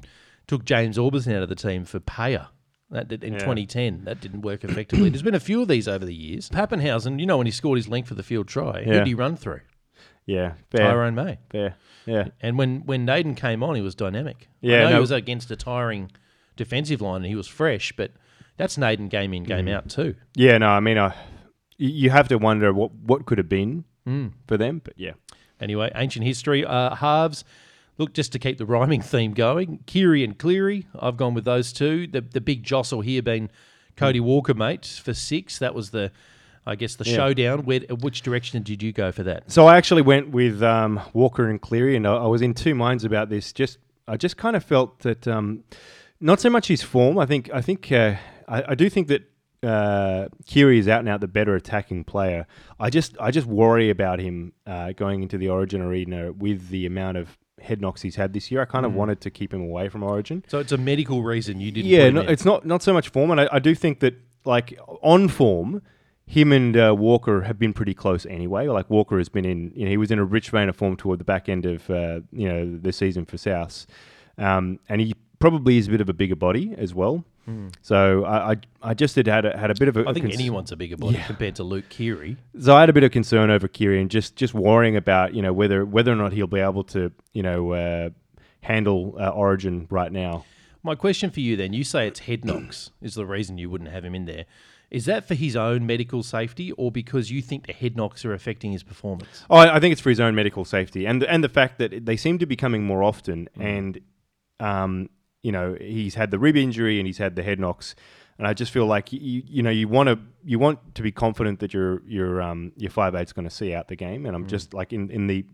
took 0.46 0.64
James 0.64 0.98
Aubusson 0.98 1.34
out 1.34 1.42
of 1.42 1.48
the 1.48 1.54
team 1.54 1.84
for 1.84 2.00
Payer. 2.00 2.48
That 2.94 3.08
did, 3.08 3.22
in 3.24 3.34
Yeah. 3.34 3.38
2010, 3.40 4.04
that 4.04 4.20
didn't 4.20 4.42
work 4.42 4.62
effectively. 4.64 5.10
There's 5.10 5.22
been 5.22 5.34
a 5.34 5.40
few 5.40 5.60
of 5.62 5.68
these 5.68 5.86
over 5.88 6.04
the 6.06 6.14
years. 6.14 6.48
Papenhuyzen, 6.48 7.18
you 7.20 7.26
know, 7.26 7.36
when 7.38 7.46
he 7.46 7.50
scored 7.50 7.76
his 7.76 7.88
length 7.88 8.08
for 8.08 8.14
the 8.14 8.22
field 8.22 8.46
try, 8.48 8.82
who 8.84 8.90
Yeah. 8.92 8.98
did 8.98 9.06
he 9.08 9.14
run 9.14 9.36
through? 9.36 9.60
Yeah, 10.26 10.52
fair, 10.70 10.86
Tyrone 10.88 11.14
May. 11.14 11.38
fair. 11.50 11.74
Yeah, 12.06 12.28
And 12.40 12.56
when 12.56 12.80
when 12.86 13.04
Naden 13.04 13.34
came 13.34 13.62
on, 13.62 13.74
he 13.74 13.82
was 13.82 13.94
dynamic. 13.94 14.48
Yeah, 14.60 14.76
I 14.76 14.82
know 14.84 14.88
no- 14.90 14.94
he 14.96 15.00
was 15.00 15.10
against 15.10 15.50
a 15.50 15.56
tiring 15.56 16.10
defensive 16.56 17.00
line 17.02 17.16
and 17.16 17.26
he 17.26 17.34
was 17.34 17.46
fresh, 17.48 17.92
but 17.96 18.12
that's 18.56 18.78
Naden 18.78 19.08
game 19.08 19.34
in, 19.34 19.42
game 19.44 19.66
Mm. 19.66 19.74
out 19.74 19.88
too. 19.90 20.14
yeah. 20.36 20.56
No, 20.58 20.68
I 20.68 20.80
mean, 20.80 20.96
I, 20.98 21.14
you 21.76 22.10
have 22.10 22.28
to 22.28 22.36
wonder 22.38 22.72
what 22.72 22.94
what 22.94 23.26
could 23.26 23.38
have 23.38 23.48
been 23.48 23.84
Hmm. 24.04 24.28
for 24.46 24.56
them, 24.56 24.80
but 24.84 24.94
yeah. 24.96 25.12
Anyway, 25.60 25.90
ancient 25.94 26.24
history, 26.24 26.64
uh, 26.64 26.94
halves. 26.94 27.44
Look, 27.98 28.12
just 28.12 28.32
to 28.32 28.38
keep 28.38 28.58
the 28.58 28.66
rhyming 28.66 29.00
theme 29.12 29.32
going, 29.34 29.80
Keary 29.86 30.24
and 30.24 30.36
Cleary, 30.38 30.86
I've 30.98 31.16
gone 31.16 31.34
with 31.34 31.44
those 31.44 31.72
two. 31.72 32.06
The 32.06 32.20
the 32.20 32.40
big 32.40 32.62
jostle 32.62 33.00
here 33.02 33.22
being 33.22 33.50
Cody 33.96 34.20
Walker, 34.20 34.54
mate, 34.54 35.00
for 35.02 35.14
six. 35.14 35.58
That 35.60 35.74
was 35.74 35.90
the, 35.90 36.10
I 36.66 36.74
guess, 36.74 36.96
the 36.96 37.04
Yeah. 37.04 37.14
showdown. 37.16 37.64
Where, 37.64 37.80
which 38.00 38.22
direction 38.22 38.62
did 38.62 38.82
you 38.82 38.92
go 38.92 39.12
for 39.12 39.22
that? 39.22 39.50
So 39.50 39.66
I 39.66 39.76
actually 39.76 40.02
went 40.02 40.30
with 40.30 40.62
um, 40.62 41.00
Walker 41.12 41.48
and 41.48 41.60
Cleary, 41.60 41.94
and 41.96 42.06
I, 42.06 42.14
I 42.16 42.26
was 42.26 42.42
in 42.42 42.54
two 42.54 42.74
minds 42.74 43.04
about 43.04 43.28
this. 43.28 43.52
Just 43.52 43.78
I 44.08 44.16
just 44.16 44.36
kind 44.36 44.56
of 44.56 44.64
felt 44.64 44.98
that 45.00 45.28
um, 45.28 45.62
not 46.20 46.40
so 46.40 46.50
much 46.50 46.66
his 46.68 46.82
form. 46.82 47.18
I 47.18 47.26
think 47.26 47.48
I 47.54 47.60
think 47.60 47.92
uh, 47.92 48.16
I, 48.48 48.64
I 48.70 48.74
do 48.74 48.90
think 48.90 49.06
that 49.08 49.30
uh, 49.62 50.28
Keary 50.46 50.78
is 50.78 50.88
out 50.88 50.98
and 51.00 51.08
out 51.08 51.20
the 51.20 51.28
better 51.28 51.54
attacking 51.54 52.02
player. 52.04 52.46
I 52.80 52.90
just 52.90 53.16
I 53.20 53.30
just 53.30 53.46
worry 53.46 53.88
about 53.90 54.18
him 54.18 54.52
uh, 54.66 54.92
going 54.92 55.22
into 55.22 55.38
the 55.38 55.48
Origin 55.48 55.80
arena 55.80 56.32
with 56.32 56.68
the 56.70 56.84
amount 56.86 57.16
of 57.18 57.38
head 57.64 57.80
knocks 57.80 58.02
he's 58.02 58.16
had 58.16 58.32
this 58.32 58.50
year. 58.50 58.62
I 58.62 58.64
kind 58.64 58.86
of 58.86 58.94
wanted 58.94 59.20
to 59.22 59.30
keep 59.30 59.52
him 59.52 59.62
away 59.62 59.88
from 59.88 60.02
Origin. 60.02 60.44
So 60.48 60.58
it's 60.58 60.72
a 60.72 60.78
medical 60.78 61.22
reason 61.22 61.60
you 61.60 61.72
didn't. 61.72 61.90
Yeah, 61.90 62.10
no, 62.10 62.20
it's 62.20 62.44
not 62.44 62.64
not 62.64 62.82
so 62.82 62.92
much 62.92 63.08
form, 63.08 63.30
and 63.30 63.40
I, 63.40 63.48
I 63.52 63.58
do 63.58 63.74
think 63.74 64.00
that 64.00 64.14
like 64.44 64.78
on 65.02 65.28
form, 65.28 65.82
him 66.26 66.52
and 66.52 66.76
uh, 66.76 66.94
Walker 66.96 67.42
have 67.42 67.58
been 67.58 67.72
pretty 67.72 67.94
close 67.94 68.26
anyway. 68.26 68.68
Like 68.68 68.88
Walker 68.88 69.18
has 69.18 69.28
been 69.28 69.44
in, 69.44 69.72
you 69.74 69.84
know, 69.84 69.90
he 69.90 69.96
was 69.96 70.10
in 70.10 70.18
a 70.18 70.24
rich 70.24 70.50
vein 70.50 70.68
of 70.68 70.76
form 70.76 70.96
toward 70.96 71.18
the 71.20 71.24
back 71.24 71.48
end 71.48 71.66
of 71.66 71.88
uh, 71.90 72.20
you 72.32 72.48
know 72.48 72.78
the 72.78 72.92
season 72.92 73.24
for 73.24 73.36
South, 73.36 73.86
um, 74.38 74.78
and 74.88 75.00
he 75.00 75.14
probably 75.38 75.78
is 75.78 75.88
a 75.88 75.90
bit 75.90 76.00
of 76.00 76.08
a 76.08 76.14
bigger 76.14 76.36
body 76.36 76.74
as 76.76 76.94
well. 76.94 77.24
So 77.82 78.24
I, 78.24 78.52
I 78.52 78.56
I 78.82 78.94
just 78.94 79.16
had 79.16 79.26
had 79.26 79.44
a, 79.44 79.56
had 79.56 79.70
a 79.70 79.74
bit 79.74 79.88
of 79.88 79.96
a. 79.96 80.08
I 80.08 80.12
think 80.12 80.26
cons- 80.26 80.34
anyone's 80.34 80.72
a 80.72 80.76
bigger 80.76 80.96
body 80.96 81.20
compared 81.26 81.56
to 81.56 81.64
Luke 81.64 81.88
Keary. 81.88 82.36
so 82.60 82.74
I 82.74 82.80
had 82.80 82.88
a 82.88 82.92
bit 82.92 83.04
of 83.04 83.10
concern 83.10 83.50
over 83.50 83.68
Keary 83.68 84.00
and 84.00 84.10
just 84.10 84.36
just 84.36 84.54
worrying 84.54 84.96
about 84.96 85.34
you 85.34 85.42
know 85.42 85.52
whether 85.52 85.84
whether 85.84 86.12
or 86.12 86.16
not 86.16 86.32
he'll 86.32 86.46
be 86.46 86.60
able 86.60 86.84
to 86.84 87.12
you 87.32 87.42
know 87.42 87.72
uh, 87.72 88.10
handle 88.62 89.16
uh, 89.20 89.28
Origin 89.28 89.86
right 89.90 90.10
now. 90.12 90.44
My 90.82 90.94
question 90.94 91.30
for 91.30 91.40
you 91.40 91.56
then, 91.56 91.72
you 91.72 91.82
say 91.82 92.06
it's 92.06 92.20
head 92.20 92.44
knocks 92.44 92.90
is 93.00 93.14
the 93.14 93.24
reason 93.24 93.56
you 93.56 93.70
wouldn't 93.70 93.90
have 93.90 94.04
him 94.04 94.14
in 94.14 94.26
there. 94.26 94.44
Is 94.90 95.06
that 95.06 95.26
for 95.26 95.34
his 95.34 95.56
own 95.56 95.86
medical 95.86 96.22
safety 96.22 96.70
or 96.72 96.92
because 96.92 97.30
you 97.30 97.40
think 97.42 97.66
the 97.66 97.72
head 97.72 97.96
knocks 97.96 98.24
are 98.24 98.34
affecting 98.34 98.72
his 98.72 98.82
performance? 98.82 99.44
Oh, 99.50 99.56
I 99.56 99.76
I 99.76 99.80
think 99.80 99.92
it's 99.92 100.00
for 100.00 100.10
his 100.10 100.20
own 100.20 100.34
medical 100.34 100.64
safety, 100.64 101.06
and 101.06 101.22
and 101.24 101.42
the 101.42 101.48
fact 101.48 101.78
that 101.78 102.06
they 102.06 102.16
seem 102.16 102.38
to 102.38 102.46
be 102.46 102.54
coming 102.56 102.84
more 102.84 103.02
often, 103.02 103.48
and 103.58 103.98
um, 104.60 105.08
you 105.44 105.52
know, 105.52 105.76
he's 105.80 106.14
had 106.16 106.32
the 106.32 106.38
rib 106.40 106.56
injury 106.56 106.98
and 106.98 107.06
he's 107.06 107.18
had 107.18 107.36
the 107.36 107.42
head 107.44 107.60
knocks, 107.60 107.94
and 108.38 108.48
I 108.48 108.54
just 108.54 108.72
feel 108.72 108.86
like 108.86 109.12
you 109.12 109.42
you 109.46 109.62
know 109.62 109.70
you 109.70 109.86
want 109.86 110.08
to 110.08 110.18
you 110.42 110.58
want 110.58 110.94
to 110.96 111.02
be 111.02 111.12
confident 111.12 111.60
that 111.60 111.72
your 111.72 112.02
your 112.06 112.42
um 112.42 112.72
your 112.76 112.90
five 112.90 113.14
eight's 113.14 113.32
going 113.32 113.48
to 113.48 113.54
see 113.54 113.72
out 113.74 113.86
the 113.88 113.96
game, 113.96 114.26
and 114.26 114.34
I'm 114.34 114.46
just 114.46 114.74
like 114.74 114.92
in 114.92 115.10
in 115.10 115.26
the 115.28 115.44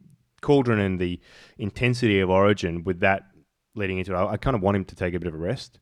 cauldron 0.40 0.78
and 0.80 0.98
the 0.98 1.20
intensity 1.58 2.20
of 2.20 2.30
Origin 2.30 2.84
with 2.84 3.00
that 3.00 3.24
leading 3.74 3.98
into 3.98 4.12
it, 4.14 4.16
I, 4.16 4.32
I 4.32 4.36
kind 4.38 4.56
of 4.56 4.62
want 4.62 4.76
him 4.76 4.84
to 4.86 4.94
take 4.94 5.12
a 5.14 5.18
bit 5.18 5.28
of 5.28 5.34
a 5.34 5.38
rest. 5.38 5.78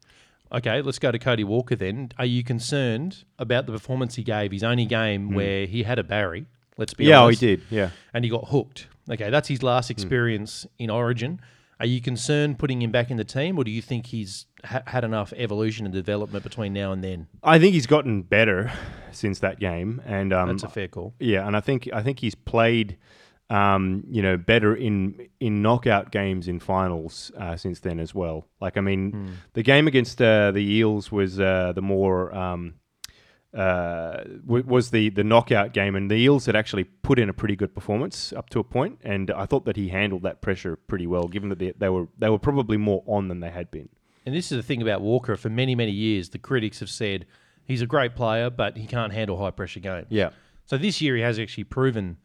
Okay, 0.51 0.81
let's 0.83 0.99
go 0.99 1.12
to 1.12 1.18
Cody 1.18 1.44
Walker 1.44 1.77
then. 1.77 2.11
Are 2.18 2.25
you 2.25 2.42
concerned 2.42 3.25
about 3.38 3.66
the 3.66 3.73
performance 3.73 4.14
he 4.14 4.23
gave 4.23 4.51
his 4.51 4.64
only 4.64 4.87
game 4.87 5.35
where 5.35 5.66
he 5.66 5.83
had 5.83 5.99
a 5.99 6.03
Barry? 6.03 6.47
Let's 6.79 6.94
be 6.94 7.05
Hmm. 7.05 7.11
yeah, 7.11 7.23
oh, 7.23 7.29
he 7.29 7.37
did. 7.37 7.62
Yeah. 7.71 7.90
And 8.14 8.25
he 8.25 8.31
got 8.31 8.49
hooked. 8.49 8.87
Okay, 9.11 9.29
that's 9.31 9.49
his 9.49 9.62
last 9.62 9.90
experience 9.90 10.66
in 10.79 10.88
Origin. 10.90 11.40
Are 11.80 11.86
you 11.86 12.00
concerned 12.00 12.58
putting 12.58 12.82
him 12.82 12.90
back 12.90 13.10
in 13.10 13.16
the 13.16 13.24
team, 13.24 13.56
or 13.56 13.64
do 13.64 13.70
you 13.70 13.80
think 13.82 14.06
he's 14.06 14.46
ha- 14.64 14.82
had 14.86 15.04
enough 15.04 15.32
evolution 15.36 15.86
and 15.86 15.94
development 15.94 16.42
between 16.42 16.72
now 16.72 16.90
and 16.92 17.04
then? 17.04 17.28
I 17.42 17.58
think 17.58 17.74
he's 17.74 17.86
gotten 17.86 18.22
better 18.22 18.72
since 19.12 19.38
that 19.40 19.60
game, 19.60 20.02
and 20.04 20.32
um, 20.32 20.48
That's 20.48 20.64
a 20.64 20.68
fair 20.68 20.88
call. 20.88 21.14
Yeah, 21.20 21.46
and 21.46 21.56
I 21.56 21.60
think 21.60 21.88
I 21.92 22.02
think 22.02 22.18
he's 22.18 22.34
played 22.34 22.98
um, 23.50 24.04
you 24.10 24.20
know, 24.20 24.36
better 24.36 24.74
in 24.74 25.28
in 25.40 25.62
knockout 25.62 26.10
games 26.10 26.48
in 26.48 26.60
finals 26.60 27.32
uh, 27.38 27.56
since 27.56 27.80
then 27.80 27.98
as 27.98 28.14
well. 28.14 28.46
Like, 28.60 28.76
I 28.76 28.80
mean, 28.80 29.36
the 29.54 29.62
game 29.62 29.86
against 29.88 30.20
uh, 30.20 30.50
the 30.50 30.60
Eels 30.60 31.10
was 31.10 31.40
uh, 31.40 31.72
the 31.74 31.80
more 31.82 32.34
um, 32.34 32.74
uh, 33.59 34.23
w- 34.47 34.64
was 34.66 34.90
the 34.90 35.09
the 35.11 35.25
knockout 35.25 35.73
game, 35.73 35.97
and 35.97 36.11
the 36.11 36.14
Eels 36.16 36.47
had 36.47 36.55
actually 36.57 36.85
put 36.85 37.18
in 37.18 37.29
a 37.29 37.33
pretty 37.33 37.57
good 37.57 37.75
performance 37.75 38.33
up 38.33 38.49
to 38.51 38.61
a 38.61 38.64
point, 38.64 38.99
and 39.03 39.31
I 39.31 39.47
thought 39.47 39.64
that 39.64 39.77
he 39.77 39.88
handled 39.88 40.23
that 40.23 40.40
pressure 40.40 40.77
pretty 40.77 41.07
well, 41.07 41.25
given 41.29 41.49
that 41.49 41.59
they, 41.59 41.73
they 41.77 41.88
were 41.88 42.07
they 42.18 42.31
were 42.31 42.38
probably 42.38 42.77
more 42.77 43.03
on 43.07 43.29
than 43.29 43.40
they 43.40 43.51
had 43.51 43.71
been. 43.71 43.88
And 44.25 44.35
this 44.35 44.53
is 44.53 44.57
the 44.59 44.62
thing 44.62 44.83
about 44.83 45.01
Walker. 45.01 45.37
For 45.37 45.49
many, 45.49 45.75
many 45.75 45.90
years, 45.92 46.29
the 46.31 46.38
critics 46.38 46.81
have 46.81 46.90
said 46.90 47.27
he's 47.64 47.83
a 47.83 47.87
great 47.87 48.14
player, 48.14 48.51
but 48.51 48.77
he 48.77 48.87
can't 48.87 49.12
handle 49.12 49.38
high 49.38 49.51
pressure 49.51 49.81
games. 49.81 50.07
Yeah, 50.11 50.31
So 50.66 50.77
this 50.79 51.01
year 51.01 51.16
he 51.16 51.23
has 51.23 51.38
actually 51.38 51.64
proven 51.64 52.18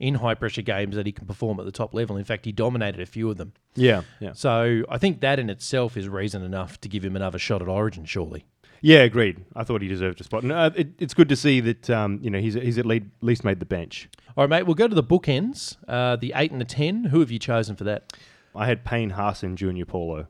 in 0.00 0.16
high 0.16 0.34
pressure 0.34 0.62
games 0.62 0.96
that 0.96 1.06
he 1.06 1.12
can 1.12 1.26
perform 1.26 1.60
at 1.60 1.64
the 1.66 1.70
top 1.72 1.94
level. 1.94 2.16
In 2.16 2.24
fact, 2.24 2.44
he 2.44 2.50
dominated 2.52 3.00
a 3.00 3.06
few 3.06 3.30
of 3.30 3.36
them. 3.36 3.52
yeah, 3.76 4.02
yeah, 4.18 4.32
So 4.32 4.82
I 4.88 4.98
think 4.98 5.20
that 5.20 5.38
in 5.38 5.48
itself 5.48 5.96
is 5.96 6.08
reason 6.08 6.42
enough 6.42 6.80
to 6.80 6.88
give 6.88 7.04
him 7.04 7.14
another 7.14 7.38
shot 7.38 7.62
at 7.62 7.68
Origin, 7.68 8.04
surely. 8.04 8.44
Yeah. 8.84 9.00
Agreed. 9.00 9.44
I 9.56 9.64
thought 9.64 9.82
he 9.82 9.88
deserved 9.88 10.20
a 10.20 10.24
spot, 10.24 10.42
and 10.42 10.52
uh, 10.52 10.70
it, 10.76 10.88
it's 10.98 11.14
good 11.14 11.28
to 11.30 11.36
see 11.36 11.60
that 11.60 11.90
um, 11.90 12.20
you 12.22 12.30
know 12.30 12.38
he's 12.38 12.54
he's 12.54 12.78
at 12.78 12.86
least, 12.86 13.06
least 13.20 13.44
made 13.44 13.60
the 13.60 13.66
bench. 13.66 14.08
All 14.36 14.42
right, 14.42 14.50
mate, 14.50 14.62
we'll 14.64 14.74
go 14.74 14.88
to 14.88 14.94
the 14.94 15.02
bookends. 15.02 15.76
Uh, 15.86 16.16
the 16.16 16.32
8 16.34 16.50
and 16.50 16.60
the 16.60 16.64
10. 16.64 17.04
Who 17.04 17.20
have 17.20 17.30
you 17.30 17.38
chosen 17.38 17.76
for 17.76 17.84
that? 17.84 18.12
I 18.54 18.66
had 18.66 18.84
Payne 18.84 19.10
Harson, 19.10 19.56
Junior 19.56 19.84
Paulo. 19.84 20.26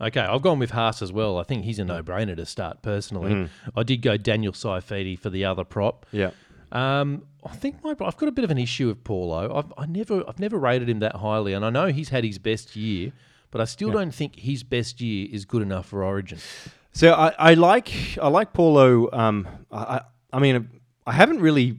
Okay, 0.00 0.20
I've 0.20 0.42
gone 0.42 0.58
with 0.58 0.70
Haas 0.70 1.02
as 1.02 1.12
well. 1.12 1.38
I 1.38 1.44
think 1.44 1.64
he's 1.64 1.78
a 1.78 1.84
no-brainer 1.84 2.36
to 2.36 2.46
start 2.46 2.82
personally. 2.82 3.48
I 3.76 3.82
did 3.84 4.02
go 4.02 4.16
Daniel 4.16 4.52
Saifiti 4.52 5.18
for 5.18 5.30
the 5.30 5.44
other 5.44 5.62
prop. 5.64 6.04
Yeah. 6.10 6.30
Um, 6.72 7.22
I 7.44 7.54
think 7.54 7.84
my 7.84 7.90
I've 7.90 8.16
got 8.16 8.28
a 8.28 8.32
bit 8.32 8.44
of 8.44 8.50
an 8.50 8.58
issue 8.58 8.88
with 8.88 9.04
Paulo. 9.04 9.54
I've 9.56 9.72
I 9.78 9.86
never 9.86 10.28
I've 10.28 10.40
never 10.40 10.58
rated 10.58 10.88
him 10.88 10.98
that 11.00 11.16
highly, 11.16 11.52
and 11.52 11.64
I 11.64 11.70
know 11.70 11.86
he's 11.86 12.08
had 12.08 12.24
his 12.24 12.38
best 12.38 12.74
year, 12.74 13.12
but 13.52 13.60
I 13.60 13.64
still 13.64 13.92
don't 13.92 14.12
think 14.12 14.36
his 14.40 14.64
best 14.64 15.00
year 15.00 15.28
is 15.30 15.44
good 15.44 15.62
enough 15.62 15.86
for 15.86 16.02
Origin. 16.02 16.38
So 16.94 17.12
I, 17.12 17.34
I 17.38 17.54
like 17.54 17.92
I 18.22 18.28
like 18.28 18.52
Paulo. 18.52 19.10
Um, 19.12 19.46
I, 19.70 20.02
I 20.32 20.38
mean 20.38 20.70
I 21.06 21.12
haven't 21.12 21.40
really 21.40 21.76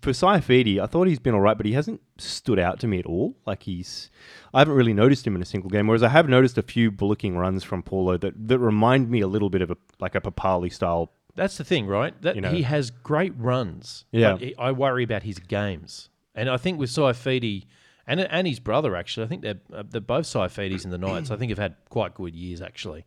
for 0.00 0.12
Saifiti. 0.12 0.80
I 0.80 0.86
thought 0.86 1.08
he's 1.08 1.18
been 1.18 1.34
all 1.34 1.40
right, 1.40 1.56
but 1.56 1.66
he 1.66 1.72
hasn't 1.72 2.00
stood 2.18 2.58
out 2.58 2.78
to 2.80 2.86
me 2.86 2.98
at 3.00 3.06
all. 3.06 3.36
Like 3.44 3.64
he's 3.64 4.10
I 4.54 4.60
haven't 4.60 4.74
really 4.74 4.94
noticed 4.94 5.26
him 5.26 5.34
in 5.36 5.42
a 5.42 5.46
single 5.46 5.68
game. 5.68 5.86
Whereas 5.86 6.02
I 6.02 6.08
have 6.08 6.28
noticed 6.28 6.56
a 6.58 6.62
few 6.62 6.90
bullocking 6.90 7.36
runs 7.36 7.64
from 7.64 7.82
Paulo 7.82 8.16
that, 8.18 8.48
that 8.48 8.58
remind 8.58 9.10
me 9.10 9.20
a 9.20 9.26
little 9.26 9.50
bit 9.50 9.62
of 9.62 9.70
a 9.70 9.76
like 9.98 10.14
a 10.14 10.20
Papalii 10.20 10.72
style. 10.72 11.12
That's 11.34 11.58
the 11.58 11.64
thing, 11.64 11.86
right? 11.86 12.20
That 12.22 12.36
You 12.36 12.40
know. 12.40 12.50
he 12.50 12.62
has 12.62 12.90
great 12.90 13.34
runs. 13.36 14.06
Yeah. 14.10 14.36
but 14.38 14.52
I 14.58 14.72
worry 14.72 15.04
about 15.04 15.24
his 15.24 15.38
games, 15.38 16.08
and 16.34 16.48
I 16.48 16.56
think 16.56 16.78
with 16.78 16.90
Saifiti 16.90 17.64
and 18.06 18.20
and 18.20 18.46
his 18.46 18.60
brother 18.60 18.96
actually, 18.96 19.26
I 19.26 19.28
think 19.28 19.42
they're 19.42 19.60
uh, 19.72 19.82
they're 19.88 20.00
both 20.00 20.26
Saifitis 20.26 20.84
in 20.84 20.90
the 20.90 20.98
Knights. 20.98 21.30
I 21.30 21.36
think 21.36 21.50
have 21.50 21.58
had 21.58 21.74
quite 21.90 22.14
good 22.14 22.34
years 22.34 22.62
actually, 22.62 23.04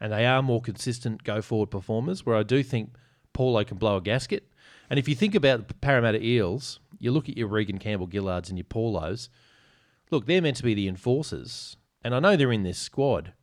and 0.00 0.12
they 0.12 0.26
are 0.26 0.42
more 0.42 0.60
consistent 0.60 1.24
go 1.24 1.42
forward 1.42 1.70
performers. 1.70 2.24
Where 2.24 2.36
I 2.36 2.42
do 2.42 2.62
think 2.62 2.94
Paulo 3.32 3.64
can 3.64 3.78
blow 3.78 3.96
a 3.96 4.00
gasket. 4.00 4.50
And 4.90 4.98
if 4.98 5.08
you 5.08 5.14
think 5.14 5.34
about 5.34 5.68
the 5.68 5.74
Parramatta 5.74 6.24
Eels, 6.24 6.80
you 6.98 7.10
look 7.10 7.28
at 7.28 7.36
your 7.36 7.48
Reagan 7.48 7.78
Campbell 7.78 8.06
Gillards 8.06 8.48
and 8.48 8.58
your 8.58 8.64
Paulos. 8.64 9.28
Look, 10.10 10.26
they're 10.26 10.40
meant 10.40 10.56
to 10.56 10.62
be 10.62 10.72
the 10.72 10.88
enforcers, 10.88 11.76
and 12.02 12.14
I 12.14 12.20
know 12.20 12.34
they're 12.34 12.52
in 12.52 12.62
this 12.62 12.78
squad. 12.78 13.34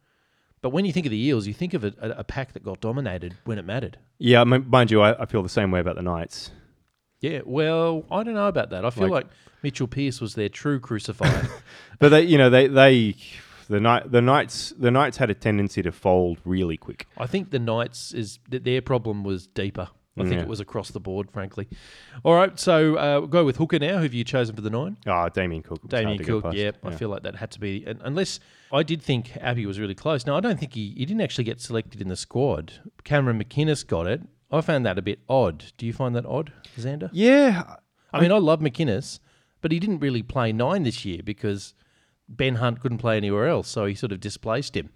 But 0.62 0.70
when 0.70 0.84
you 0.84 0.92
think 0.92 1.06
of 1.06 1.12
the 1.12 1.24
Eels, 1.24 1.46
you 1.46 1.54
think 1.54 1.76
of 1.76 1.84
a, 1.84 1.94
a, 2.00 2.24
pack 2.24 2.54
that 2.54 2.64
got 2.64 2.82
dominated 2.82 3.36
when 3.46 3.60
it 3.60 3.66
mattered. 3.66 4.00
Yeah, 4.18 4.42
I 4.42 4.46
mean, 4.46 4.68
mind 4.68 4.90
you, 4.90 5.00
I, 5.00 5.22
I 5.22 5.26
feel 5.28 5.44
the 5.44 5.50
same 5.50 5.70
way 5.70 5.80
about 5.80 5.96
the 5.96 6.02
Knights. 6.02 6.50
Yeah, 7.20 7.42
well, 7.46 8.04
I 8.10 8.24
don't 8.24 8.34
know 8.34 8.48
about 8.48 8.72
that. 8.72 8.84
I 8.84 8.90
feel 8.90 9.04
like, 9.10 9.26
Like- 9.26 9.34
Mitchell 9.62 9.88
Pearce 9.88 10.20
was 10.20 10.34
their 10.34 10.50
true 10.50 10.80
crucifier. 10.80 11.48
But 11.98 12.10
they, 12.10 12.24
you 12.24 12.38
know, 12.38 12.50
they 12.50 12.68
they 12.68 13.16
the 13.68 13.80
night 13.80 14.12
the 14.12 14.22
Knights 14.22 14.74
the 14.78 14.92
Knights 14.92 15.18
had 15.18 15.30
a 15.30 15.34
tendency 15.34 15.82
to 15.82 15.92
fold 15.92 16.40
really 16.46 16.78
quick. 16.78 17.08
I 17.18 17.28
think 17.28 17.52
the 17.52 17.60
Knights 17.60 18.14
is 18.14 18.40
that 18.50 18.64
their 18.64 18.82
problem 18.82 19.24
was 19.24 19.48
deeper. 19.48 19.90
I 20.18 20.22
think 20.22 20.36
Yeah. 20.36 20.44
it 20.44 20.48
was 20.48 20.62
across 20.62 20.92
the 20.92 21.02
board, 21.02 21.30
frankly. 21.30 21.68
All 22.24 22.34
right, 22.36 22.58
so 22.58 22.96
uh, 22.96 23.20
we'll 23.20 23.28
go 23.28 23.44
with 23.44 23.58
Hooker 23.58 23.80
now. 23.80 23.98
Who 23.98 24.04
have 24.04 24.14
you 24.14 24.24
chosen 24.24 24.56
for 24.56 24.62
the 24.62 24.70
nine? 24.70 24.96
Ah, 25.06 25.28
Damien 25.28 25.62
Cook. 25.62 25.84
was 25.84 25.92
hard 25.92 26.04
Damien 26.04 26.18
to 26.20 26.24
get 26.24 26.32
Cook. 26.32 26.44
past. 26.46 26.56
Yeah, 26.56 26.72
I 26.86 26.92
feel 26.92 27.10
like 27.10 27.24
that 27.24 27.36
had 27.36 27.52
to 27.52 27.60
be. 27.60 27.86
un- 27.86 28.00
Unless 28.02 28.40
I 28.72 28.82
did 28.84 29.02
think 29.02 29.36
Abbey 29.42 29.66
was 29.66 29.78
really 29.78 29.94
close. 29.96 30.26
Now 30.26 30.38
I 30.38 30.40
don't 30.40 30.58
think 30.58 30.74
he 30.74 30.94
he 30.96 31.06
didn't 31.06 31.20
actually 31.22 31.44
get 31.44 31.60
selected 31.60 32.00
in 32.02 32.08
the 32.08 32.16
squad. 32.16 32.72
Cameron 33.04 33.44
McInnes 33.44 33.86
got 33.86 34.08
it. 34.08 34.22
I 34.50 34.62
found 34.62 34.86
that 34.86 34.98
a 34.98 35.02
bit 35.02 35.20
odd. 35.28 35.66
Do 35.78 35.86
you 35.86 35.92
find 35.92 36.16
that 36.16 36.26
odd, 36.26 36.54
Xander? 36.78 37.10
Yeah, 37.12 37.76
I 38.14 38.22
mean, 38.22 38.32
I 38.32 38.38
love 38.38 38.62
McInnes, 38.62 39.20
but 39.60 39.74
he 39.74 39.80
didn't 39.80 40.00
really 40.00 40.24
play 40.24 40.54
nine 40.54 40.84
this 40.84 41.04
year 41.04 41.22
because 41.26 41.74
Ben 42.30 42.56
Hunt 42.56 42.80
couldn't 42.80 42.98
play 43.00 43.18
anywhere 43.18 43.48
else, 43.48 43.68
so 43.68 43.86
he 43.86 43.96
sort 43.96 44.12
of 44.12 44.20
displaced 44.20 44.76
him. 44.76 44.90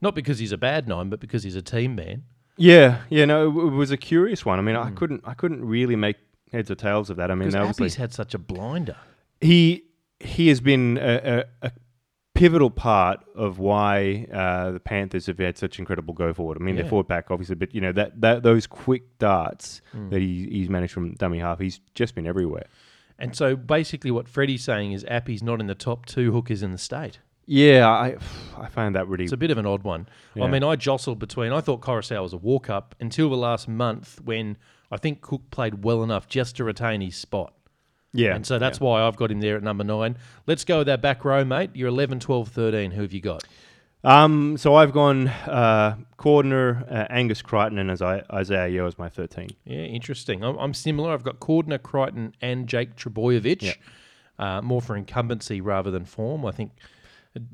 Not 0.00 0.14
because 0.14 0.38
he's 0.38 0.52
a 0.52 0.58
bad 0.58 0.86
nine, 0.88 1.08
but 1.10 1.18
because 1.20 1.42
he's 1.42 1.56
a 1.56 1.62
team 1.62 1.94
man. 1.96 2.24
Yeah, 2.56 3.02
yeah, 3.10 3.24
no, 3.24 3.44
it, 3.44 3.66
it 3.66 3.70
was 3.70 3.90
a 3.90 3.96
curious 3.96 4.44
one. 4.44 4.58
I 4.58 4.62
mean, 4.62 4.74
Hmm. 4.76 4.82
I 4.82 4.90
couldn't, 4.92 5.20
I 5.24 5.34
couldn't 5.34 5.64
really 5.64 5.96
make 5.96 6.16
heads 6.52 6.70
or 6.70 6.74
tails 6.74 7.10
of 7.10 7.16
that. 7.18 7.30
I 7.30 7.34
mean, 7.34 7.48
Because 7.50 7.78
Appy's 7.80 7.94
had 7.96 8.12
such 8.12 8.34
a 8.34 8.38
blinder. 8.38 8.96
he 9.40 9.84
he 10.20 10.48
has 10.48 10.60
been 10.60 10.98
a, 10.98 11.44
a, 11.62 11.66
a 11.68 11.72
pivotal 12.34 12.70
part 12.70 13.24
of 13.36 13.58
why 13.60 14.26
uh, 14.32 14.72
the 14.72 14.80
Panthers 14.80 15.26
have 15.26 15.38
had 15.38 15.56
such 15.56 15.78
incredible 15.78 16.14
go 16.14 16.32
forward. 16.34 16.58
I 16.60 16.64
mean, 16.64 16.74
Yeah. 16.76 16.82
their 16.82 16.90
forward 16.90 17.08
pack, 17.08 17.30
obviously, 17.30 17.54
but 17.54 17.72
you 17.74 17.80
know 17.80 17.92
that, 17.92 18.20
that 18.20 18.42
those 18.42 18.66
quick 18.66 19.18
darts 19.18 19.80
Hmm. 19.92 20.10
that 20.10 20.20
he, 20.20 20.48
he's 20.50 20.68
managed 20.68 20.92
from 20.92 21.14
dummy 21.14 21.38
half, 21.38 21.58
he's 21.60 21.80
just 21.94 22.14
been 22.16 22.26
everywhere. 22.26 22.66
And 23.18 23.34
so 23.34 23.56
basically, 23.56 24.10
what 24.10 24.28
Freddie's 24.28 24.62
saying 24.62 24.92
is 24.92 25.04
Appy's 25.08 25.42
not 25.42 25.60
in 25.60 25.66
the 25.66 25.74
top 25.74 26.06
two 26.06 26.32
hookers 26.32 26.62
in 26.62 26.72
the 26.72 26.78
state. 26.78 27.18
Yeah, 27.46 27.88
I 27.88 28.16
I 28.58 28.66
found 28.68 28.94
that 28.94 29.08
really 29.08 29.24
It's 29.24 29.32
a 29.32 29.36
bit 29.38 29.50
of 29.50 29.58
an 29.58 29.64
odd 29.66 29.82
one. 29.82 30.06
I 30.40 30.46
mean, 30.48 30.62
I 30.62 30.76
jostled 30.76 31.18
between. 31.18 31.50
I 31.50 31.60
thought 31.60 31.80
Koroisau 31.80 32.22
was 32.22 32.34
a 32.34 32.36
walk 32.36 32.68
up 32.68 32.94
until 33.00 33.30
the 33.30 33.36
last 33.36 33.66
month 33.66 34.20
when 34.22 34.58
I 34.90 34.98
think 34.98 35.22
Cook 35.22 35.50
played 35.50 35.82
well 35.82 36.02
enough 36.02 36.28
just 36.28 36.56
to 36.56 36.64
retain 36.64 37.00
his 37.00 37.16
spot. 37.16 37.54
yeah, 38.12 38.34
And 38.34 38.46
so 38.46 38.58
that's 38.58 38.80
why 38.80 39.02
I've 39.02 39.16
got 39.16 39.30
him 39.30 39.40
there 39.40 39.56
at 39.56 39.62
number 39.62 39.84
nine. 39.84 40.16
Let's 40.46 40.64
go 40.64 40.78
with 40.78 40.86
that 40.86 41.00
back 41.00 41.24
row, 41.24 41.44
mate. 41.44 41.70
You're 41.74 41.88
11, 41.88 42.20
12, 42.20 42.48
13. 42.48 42.90
Who 42.92 43.02
have 43.02 43.12
you 43.12 43.20
got? 43.20 43.44
Um, 44.04 44.56
so 44.56 44.74
I've 44.74 44.92
gone 44.92 45.28
uh, 45.28 45.96
Cordner, 46.18 46.90
uh, 46.90 47.06
Angus 47.10 47.42
Crichton, 47.42 47.78
and 47.78 47.90
Isaiah, 47.90 48.24
Isaiah 48.32 48.68
Yeo 48.68 48.86
as 48.86 48.98
my 48.98 49.08
thirteen. 49.08 49.50
Yeah, 49.64 49.80
interesting. 49.80 50.44
I'm, 50.44 50.56
I'm 50.58 50.74
similar. 50.74 51.12
I've 51.12 51.24
got 51.24 51.40
Cordner, 51.40 51.82
Crichton, 51.82 52.34
and 52.40 52.68
Jake 52.68 52.96
Trbojevic. 52.96 53.62
Yeah. 53.62 53.72
Uh, 54.38 54.62
more 54.62 54.80
for 54.80 54.96
incumbency 54.96 55.60
rather 55.60 55.90
than 55.90 56.04
form. 56.04 56.46
I 56.46 56.52
think 56.52 56.70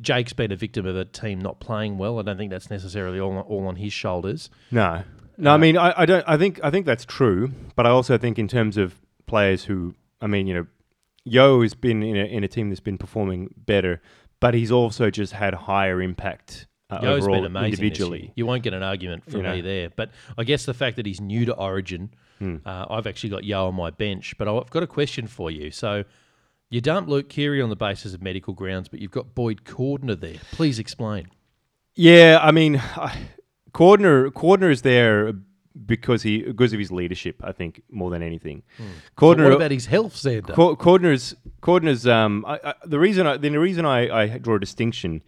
Jake's 0.03 0.35
been 0.35 0.53
a 0.53 0.57
victim 0.57 0.85
of 0.85 0.95
a 0.97 1.07
team 1.07 1.41
not 1.41 1.59
playing 1.59 1.97
well. 1.97 2.19
I 2.19 2.23
don't 2.23 2.37
think 2.37 2.51
that's 2.51 2.69
necessarily 2.69 3.19
all, 3.19 3.39
all 3.39 3.67
on 3.67 3.77
his 3.77 3.93
shoulders. 3.95 4.51
No, 4.71 5.03
no. 5.39 5.55
I 5.55 5.57
mean, 5.57 5.79
I, 5.79 5.95
I 5.97 6.05
don't. 6.05 6.25
I 6.29 6.37
think 6.37 6.61
I 6.63 6.71
think 6.71 6.85
that's 6.85 7.07
true, 7.07 7.53
but 7.75 7.87
I 7.87 7.91
also 7.91 8.19
think 8.19 8.39
in 8.39 8.49
terms 8.49 8.77
of 8.77 9.01
players 9.27 9.65
who, 9.65 9.95
I 10.21 10.27
mean, 10.27 10.47
you 10.47 10.53
know, 10.53 10.67
Yeo 11.25 11.63
has 11.63 11.73
been 11.73 12.03
in 12.03 12.17
a 12.17 12.25
in 12.27 12.45
a 12.45 12.49
team 12.49 12.69
that's 12.69 12.81
been 12.81 12.99
performing 12.99 13.55
better, 13.57 14.03
but 14.41 14.55
he's 14.55 14.71
also 14.71 15.11
just 15.11 15.33
had 15.33 15.55
higher 15.55 16.01
impact 16.03 16.67
uh, 16.91 16.99
Yeo's 17.03 17.23
overall 17.23 17.37
been 17.39 17.45
amazing 17.47 17.71
individually. 17.85 18.33
You 18.37 18.47
won't 18.47 18.63
get 18.63 18.75
an 18.75 18.83
argument 18.83 19.25
from 19.25 19.37
You 19.37 19.43
know. 19.43 19.55
me 19.55 19.61
there. 19.63 19.91
But 19.95 20.11
I 20.37 20.45
guess 20.45 20.65
the 20.67 20.75
fact 20.75 20.97
that 20.97 21.07
he's 21.07 21.21
new 21.21 21.45
to 21.47 21.55
Origin, 21.55 22.11
Hmm. 22.39 22.57
uh, 22.67 22.87
I've 22.91 23.07
actually 23.07 23.31
got 23.31 23.45
Yeo 23.45 23.69
on 23.69 23.75
my 23.75 23.91
bench. 23.91 24.35
But 24.37 24.49
I've 24.49 24.69
got 24.71 24.83
a 24.83 24.87
question 24.87 25.27
for 25.27 25.51
you. 25.51 25.71
So 25.71 26.05
you 26.69 26.81
dump 26.81 27.09
Luke 27.09 27.29
Keary 27.29 27.63
on 27.63 27.69
the 27.71 27.77
basis 27.77 28.13
of 28.13 28.23
medical 28.23 28.53
grounds, 28.55 28.89
but 28.89 29.01
you've 29.01 29.13
got 29.13 29.35
Boyd 29.35 29.65
Cordner 29.65 30.19
there. 30.19 30.39
Please 30.53 30.79
explain. 30.79 31.29
Yeah, 31.95 32.39
I 32.43 32.51
mean, 32.51 32.77
I, 32.97 33.29
Cordner 33.73 34.31
Cordner 34.31 34.71
is 34.71 34.83
there 34.83 35.33
because 35.87 36.23
he 36.23 36.43
because 36.43 36.73
of 36.73 36.79
his 36.79 36.93
leadership. 36.93 37.37
I 37.43 37.53
think 37.53 37.83
more 37.91 38.11
than 38.11 38.23
anything. 38.23 38.63
But 38.79 38.85
Cordner, 39.17 39.45
what 39.45 39.53
about 39.55 39.71
his 39.71 39.87
health? 39.87 40.15
Co- 40.55 40.77
Cordner's 40.77 41.35
Cordner's 41.63 42.07
um 42.07 42.45
I, 42.47 42.61
I, 42.65 42.75
the 42.85 42.99
reason 42.99 43.27
I, 43.27 43.37
the 43.37 43.51
reason 43.59 43.85
I, 43.85 44.23
I 44.23 44.39
draw 44.39 44.57
a 44.57 44.61
distinction 44.61 45.23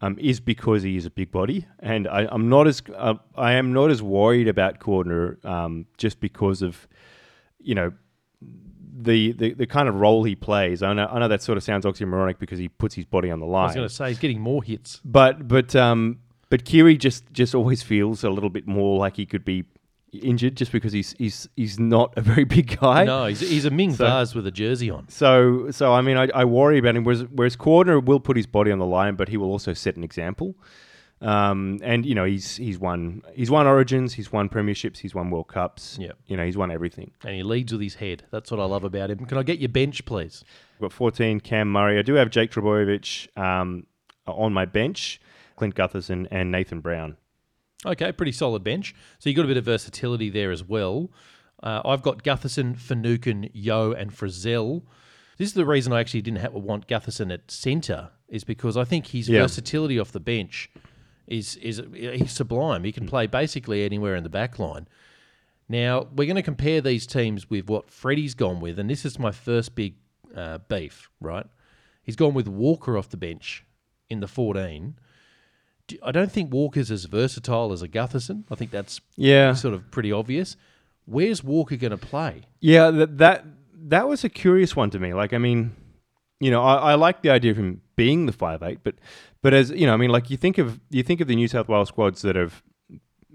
um 0.00 0.16
is 0.20 0.40
because 0.40 0.82
he 0.82 0.96
is 0.96 1.06
a 1.06 1.10
big 1.10 1.30
body 1.30 1.66
and 1.80 2.06
I, 2.06 2.28
I'm 2.30 2.48
not 2.48 2.66
as 2.66 2.82
uh, 2.94 3.14
I 3.34 3.52
am 3.54 3.72
not 3.72 3.90
as 3.90 4.02
worried 4.02 4.46
about 4.48 4.78
Cordner 4.78 5.42
um 5.44 5.86
just 5.96 6.20
because 6.20 6.60
of 6.62 6.86
you 7.58 7.74
know 7.74 7.92
the, 9.00 9.32
the, 9.32 9.54
the 9.54 9.66
kind 9.66 9.88
of 9.88 9.94
role 9.94 10.24
he 10.24 10.34
plays. 10.34 10.82
I 10.82 10.92
know 10.92 11.06
I 11.06 11.18
know 11.20 11.28
that 11.28 11.42
sort 11.42 11.56
of 11.56 11.62
sounds 11.62 11.84
oxymoronic 11.84 12.38
because 12.38 12.58
he 12.58 12.68
puts 12.68 12.94
his 12.94 13.04
body 13.04 13.30
on 13.30 13.38
the 13.40 13.46
line. 13.46 13.62
I 13.62 13.66
was 13.66 13.74
going 13.76 13.88
to 13.88 13.94
say 13.94 14.08
he's 14.08 14.18
getting 14.18 14.40
more 14.40 14.62
hits. 14.62 15.00
but 15.04 15.46
but 15.48 15.74
um 15.76 16.18
but 16.50 16.64
Keary 16.64 16.96
just 16.96 17.32
just 17.32 17.54
always 17.54 17.82
feels 17.82 18.24
a 18.24 18.30
little 18.30 18.50
bit 18.50 18.66
more 18.66 18.98
like 18.98 19.16
he 19.16 19.24
could 19.26 19.44
be 19.44 19.64
injured 20.12 20.56
just 20.56 20.72
because 20.72 20.92
he's 20.92 21.14
he's 21.18 21.48
he's 21.56 21.78
not 21.78 22.12
a 22.16 22.20
very 22.32 22.44
big 22.44 22.78
guy. 22.80 23.04
No, 23.04 23.26
he's, 23.26 23.40
he's 23.40 23.64
a 23.64 23.70
Ming 23.70 23.94
So- 23.94 24.24
with 24.34 24.46
a 24.46 24.50
jersey 24.50 24.90
on. 24.90 25.08
So 25.08 25.70
so 25.70 25.92
I 25.92 26.00
mean 26.00 26.16
I, 26.16 26.28
I 26.34 26.44
worry 26.44 26.78
about 26.78 26.96
him. 26.96 27.04
Whereas 27.04 27.24
whereas 27.30 27.56
Cordner 27.56 28.04
will 28.04 28.20
put 28.20 28.36
his 28.36 28.46
body 28.46 28.70
on 28.70 28.78
the 28.78 28.86
line, 28.86 29.14
but 29.16 29.28
he 29.28 29.36
will 29.36 29.50
also 29.50 29.72
set 29.74 29.96
an 29.96 30.04
example. 30.04 30.54
Um, 31.20 31.80
and 31.82 32.06
you 32.06 32.14
know 32.14 32.24
he's 32.24 32.56
he's 32.56 32.78
won 32.78 33.22
he's 33.34 33.50
won 33.50 33.66
Origins, 33.66 34.14
he's 34.14 34.30
won 34.32 34.48
Premierships, 34.48 34.98
he's 34.98 35.14
won 35.16 35.30
World 35.30 35.48
Cups. 35.48 35.98
Yep. 36.00 36.16
You 36.26 36.36
know 36.36 36.44
he's 36.44 36.56
won 36.56 36.70
everything. 36.70 37.10
And 37.24 37.34
he 37.34 37.42
leads 37.42 37.72
with 37.72 37.82
his 37.82 37.96
head. 37.96 38.24
That's 38.30 38.50
what 38.52 38.60
I 38.60 38.64
love 38.64 38.84
about 38.84 39.10
him. 39.10 39.24
Can 39.26 39.36
I 39.36 39.42
get 39.42 39.58
your 39.58 39.68
bench, 39.68 40.04
please? 40.04 40.44
I've 40.76 40.82
got 40.82 40.92
14 40.92 41.40
Cam 41.40 41.72
Murray. 41.72 41.98
I 41.98 42.02
do 42.02 42.14
have 42.14 42.30
Jake 42.30 42.52
Trbojevic 42.52 43.36
um, 43.36 43.86
on 44.28 44.52
my 44.52 44.64
bench, 44.64 45.20
Clint 45.56 45.74
Gutherson 45.74 46.28
and 46.30 46.52
Nathan 46.52 46.80
Brown. 46.80 47.16
Okay, 47.86 48.10
pretty 48.12 48.32
solid 48.32 48.64
bench. 48.64 48.94
So 49.18 49.30
you 49.30 49.36
got 49.36 49.44
a 49.44 49.48
bit 49.48 49.56
of 49.56 49.64
versatility 49.64 50.30
there 50.30 50.50
as 50.50 50.64
well. 50.64 51.10
Uh, 51.62 51.80
I've 51.84 52.02
got 52.02 52.22
Gutherson, 52.24 52.76
Finucane, 52.76 53.50
Yeo, 53.52 53.92
and 53.92 54.12
Frizell. 54.12 54.82
This 55.38 55.48
is 55.48 55.54
the 55.54 55.66
reason 55.66 55.92
I 55.92 56.00
actually 56.00 56.22
didn't 56.22 56.38
have, 56.40 56.52
want 56.54 56.88
Gutherson 56.88 57.32
at 57.32 57.50
centre, 57.50 58.10
is 58.28 58.42
because 58.44 58.76
I 58.76 58.84
think 58.84 59.08
his 59.08 59.28
Yeah. 59.28 59.42
versatility 59.42 59.98
off 59.98 60.10
the 60.12 60.20
bench 60.20 60.70
is 61.28 61.56
is 61.56 61.82
he's 61.94 62.32
sublime. 62.32 62.84
He 62.84 62.90
can 62.92 63.06
play 63.06 63.26
basically 63.26 63.84
anywhere 63.84 64.16
in 64.16 64.22
the 64.24 64.28
back 64.30 64.58
line. 64.58 64.88
Now 65.68 66.08
we're 66.14 66.26
going 66.26 66.36
to 66.36 66.42
compare 66.42 66.80
these 66.80 67.06
teams 67.06 67.50
with 67.50 67.68
what 67.68 67.90
Freddie's 67.90 68.34
gone 68.34 68.60
with, 68.60 68.78
and 68.78 68.88
this 68.88 69.04
is 69.04 69.18
my 69.18 69.30
first 69.30 69.74
big 69.74 69.94
uh, 70.34 70.58
beef. 70.68 71.08
Right, 71.20 71.46
he's 72.02 72.16
gone 72.16 72.34
with 72.34 72.48
Walker 72.48 72.96
off 72.96 73.08
the 73.10 73.16
bench 73.16 73.64
in 74.08 74.20
the 74.20 74.28
fourteen. 74.28 74.96
I 76.02 76.12
don't 76.12 76.30
think 76.32 76.52
Walker's 76.52 76.90
as 76.90 77.04
versatile 77.06 77.72
as 77.72 77.82
a 77.82 77.88
Gutherson. 77.88 78.44
I 78.50 78.54
think 78.54 78.70
that's 78.70 79.00
Yeah, 79.16 79.54
sort 79.54 79.74
of 79.74 79.90
pretty 79.90 80.12
obvious. 80.12 80.56
Where's 81.06 81.42
Walker 81.42 81.76
going 81.76 81.90
to 81.92 81.96
play? 81.96 82.42
yeah. 82.60 82.90
That 82.90 83.18
that 83.18 83.44
that 83.88 84.08
was 84.08 84.24
a 84.24 84.28
curious 84.28 84.76
one 84.76 84.90
to 84.90 84.98
me. 84.98 85.14
Like, 85.14 85.32
I 85.32 85.38
mean, 85.38 85.74
you 86.40 86.50
know, 86.50 86.62
I, 86.62 86.92
I 86.92 86.94
like 86.96 87.22
the 87.22 87.30
idea 87.30 87.50
of 87.52 87.56
him 87.56 87.80
being 87.96 88.26
the 88.26 88.32
five 88.32 88.62
eight, 88.62 88.80
but 88.82 88.96
but 89.42 89.54
as 89.54 89.70
you 89.70 89.86
know, 89.86 89.94
I 89.94 89.96
mean, 89.96 90.10
like 90.10 90.30
you 90.30 90.36
think 90.36 90.58
of 90.58 90.78
you 90.90 91.02
think 91.02 91.20
of 91.20 91.28
the 91.28 91.36
New 91.36 91.48
South 91.48 91.68
Wales 91.68 91.88
squads 91.88 92.22
that 92.22 92.36
have 92.36 92.62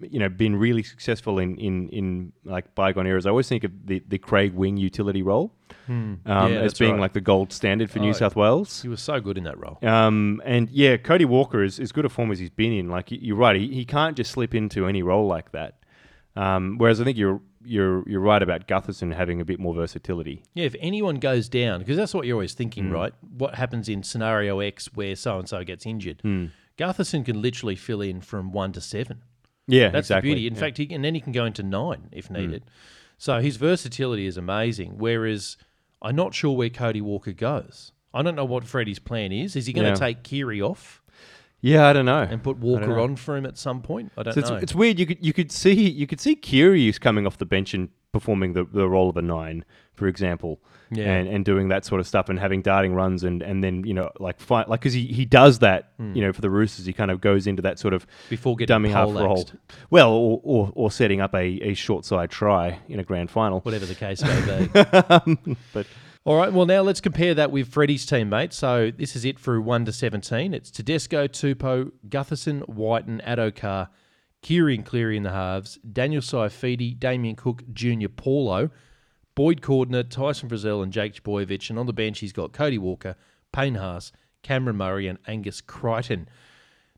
you 0.01 0.19
know 0.19 0.27
been 0.29 0.55
really 0.55 0.83
successful 0.83 1.37
in 1.39 1.55
in 1.57 1.89
in 1.89 2.33
like 2.45 2.73
bygone 2.75 3.05
eras. 3.07 3.25
I 3.25 3.29
always 3.29 3.47
think 3.47 3.63
of 3.63 3.71
the 3.85 4.01
the 4.07 4.17
Craig 4.17 4.53
Wing 4.53 4.77
utility 4.77 5.21
role 5.21 5.53
um, 5.87 6.19
Yeah, 6.25 6.47
as 6.47 6.73
being 6.73 6.93
right. 6.93 6.99
like 7.01 7.13
the 7.13 7.21
gold 7.21 7.53
standard 7.53 7.91
for 7.91 7.99
Oh, 7.99 8.03
New 8.03 8.13
South 8.13 8.35
Wales. 8.35 8.81
He 8.81 8.87
was 8.87 9.01
so 9.01 9.19
good 9.19 9.37
in 9.37 9.43
that 9.43 9.57
role. 9.59 9.77
Um, 9.83 10.41
and 10.45 10.69
yeah, 10.69 10.97
Cody 10.97 11.25
Walker 11.25 11.63
is 11.63 11.79
as 11.79 11.91
good 11.91 12.05
a 12.05 12.09
form 12.09 12.31
as 12.31 12.39
he's 12.39 12.49
been 12.49 12.71
in. 12.73 12.89
Like 12.89 13.07
you're 13.11 13.35
right, 13.37 13.55
he, 13.55 13.67
he 13.73 13.85
can't 13.85 14.17
just 14.17 14.31
slip 14.31 14.55
into 14.55 14.87
any 14.87 15.03
role 15.03 15.27
like 15.27 15.51
that. 15.51 15.79
Um, 16.35 16.77
whereas 16.79 16.99
I 16.99 17.03
think 17.03 17.17
you're 17.17 17.39
you're 17.63 18.03
you're 18.09 18.19
right 18.19 18.41
about 18.41 18.67
Gutherson 18.67 19.13
having 19.13 19.39
a 19.39 19.45
bit 19.45 19.59
more 19.59 19.75
versatility. 19.75 20.43
Yeah, 20.55 20.65
if 20.65 20.75
anyone 20.79 21.17
goes 21.17 21.47
down, 21.47 21.79
because 21.79 21.95
that's 21.97 22.13
what 22.15 22.25
you're 22.25 22.35
always 22.35 22.53
thinking, 22.55 22.87
Hmm. 22.87 22.93
right? 22.93 23.13
What 23.37 23.55
happens 23.55 23.87
in 23.87 24.01
scenario 24.03 24.59
X 24.59 24.87
where 24.95 25.15
so 25.15 25.37
and 25.37 25.47
so 25.47 25.63
gets 25.63 25.85
injured? 25.85 26.21
Hmm. 26.23 26.47
Gutherson 26.77 27.23
can 27.23 27.39
literally 27.41 27.75
fill 27.75 28.01
in 28.01 28.19
from 28.21 28.51
one 28.51 28.71
to 28.71 28.81
seven. 28.81 29.21
Yeah, 29.67 29.89
That's 29.89 30.07
exactly. 30.07 30.29
the 30.29 30.33
beauty. 30.35 30.47
In 30.47 30.53
Yeah. 30.55 30.59
fact, 30.59 30.77
he, 30.77 30.93
and 30.93 31.03
then 31.05 31.15
he 31.15 31.21
can 31.21 31.31
go 31.31 31.45
into 31.45 31.63
nine 31.63 32.09
if 32.11 32.27
Hmm. 32.27 32.33
needed. 32.33 32.63
So 33.17 33.39
his 33.39 33.57
versatility 33.57 34.25
is 34.25 34.37
amazing. 34.37 34.97
Whereas 34.97 35.57
I'm 36.01 36.15
not 36.15 36.33
sure 36.33 36.55
where 36.55 36.69
Cody 36.69 36.99
Walker 37.01 37.31
goes. 37.31 37.91
I 38.13 38.21
don't 38.21 38.35
know 38.35 38.45
what 38.45 38.63
Freddie's 38.65 38.99
plan 38.99 39.31
is. 39.31 39.55
Is 39.55 39.65
he 39.67 39.73
going 39.73 39.85
to 39.85 39.91
Yeah. 39.91 40.07
take 40.07 40.23
Keary 40.23 40.61
off 40.61 41.01
yeah, 41.63 41.87
I 41.87 41.93
don't 41.93 42.05
know. 42.05 42.21
and 42.21 42.43
put 42.43 42.57
Walker 42.59 42.99
on 42.99 43.15
for 43.15 43.35
him 43.35 43.45
at 43.47 43.57
some 43.57 43.81
point? 43.81 44.11
I 44.15 44.21
don't 44.23 44.33
So 44.35 44.39
it's, 44.41 44.49
know. 44.51 44.55
it's 44.57 44.75
weird. 44.75 44.99
You 44.99 45.05
could 45.07 45.25
you 45.25 45.33
could 45.33 45.51
see 45.51 45.89
you 45.89 46.05
could 46.05 46.19
see 46.21 46.35
Kyrgios 46.35 46.99
coming 46.99 47.25
off 47.25 47.39
the 47.39 47.45
bench 47.47 47.73
and 47.73 47.89
performing 48.11 48.53
the, 48.53 48.63
the 48.65 48.87
role 48.87 49.09
of 49.09 49.17
a 49.17 49.21
nine, 49.23 49.65
for 49.95 50.07
example, 50.07 50.59
Yeah. 50.91 51.11
and 51.11 51.27
and 51.27 51.43
doing 51.43 51.69
that 51.69 51.83
sort 51.85 51.99
of 51.99 52.05
stuff 52.05 52.29
and 52.29 52.37
having 52.37 52.61
darting 52.61 52.93
runs 52.93 53.23
and, 53.23 53.41
and 53.41 53.63
then 53.63 53.83
you 53.85 53.93
know 53.95 54.11
like 54.19 54.39
fight 54.39 54.69
like 54.69 54.81
because 54.81 54.93
he, 54.93 55.05
he 55.07 55.25
does 55.25 55.59
that 55.59 55.93
Hmm. 55.97 56.13
you 56.15 56.21
know 56.21 56.31
for 56.33 56.41
the 56.41 56.49
Roosters 56.51 56.85
he 56.85 56.93
kind 56.93 57.09
of 57.09 57.21
goes 57.21 57.47
into 57.47 57.61
that 57.63 57.79
sort 57.79 57.93
of 57.95 58.05
Before 58.29 58.55
getting 58.55 58.67
dummy 58.73 58.89
half 58.89 59.07
role, 59.09 59.49
well 59.89 60.11
or, 60.11 60.39
or 60.43 60.71
or 60.75 60.91
setting 60.91 61.21
up 61.21 61.33
a, 61.33 61.43
a 61.71 61.73
short 61.73 62.05
side 62.05 62.29
try 62.29 62.77
in 62.87 62.99
a 62.99 63.03
grand 63.03 63.31
final. 63.31 63.61
whatever 63.61 63.85
the 63.87 63.95
case 63.95 64.21
may 64.21 64.41
be. 64.45 65.55
But 65.73 65.87
All 66.25 66.37
right, 66.37 66.53
well, 66.53 66.65
now 66.65 66.81
let's 66.81 67.01
compare 67.01 67.33
that 67.33 67.51
with 67.51 67.67
Freddie's 67.67 68.05
teammates. 68.05 68.55
So 68.55 68.91
this 68.91 69.13
is 69.13 69.25
it 69.25 69.37
through 69.37 69.61
1 69.61 69.83
to 69.83 69.91
17. 69.91 70.53
It's 70.53 70.71
Tedesco, 70.71 71.27
Tupou, 71.27 71.91
Gutherson, 72.07 72.65
Wighton, 72.69 73.21
Addo-Carr, 73.27 73.89
Keary 74.41 74.75
and 74.75 74.85
Cleary 74.85 75.17
in 75.17 75.23
the 75.23 75.31
halves, 75.31 75.79
Daniel 75.79 76.21
Saifiti, 76.21 76.97
Damien 76.97 77.35
Cook, 77.35 77.63
Junior 77.73 78.07
Paulo, 78.07 78.69
Boyd 79.35 79.59
Cordner, 79.59 80.09
Tyson 80.09 80.47
Frizell, 80.47 80.81
and 80.81 80.93
Jake 80.93 81.21
Boyovich. 81.23 81.69
And 81.69 81.77
on 81.77 81.87
the 81.87 81.93
bench, 81.93 82.19
he's 82.19 82.31
got 82.31 82.53
Cody 82.53 82.77
Walker, 82.77 83.17
Payne 83.51 83.75
Haas, 83.75 84.13
Cameron 84.43 84.77
Murray, 84.77 85.07
and 85.07 85.19
Angus 85.27 85.59
Crichton. 85.59 86.29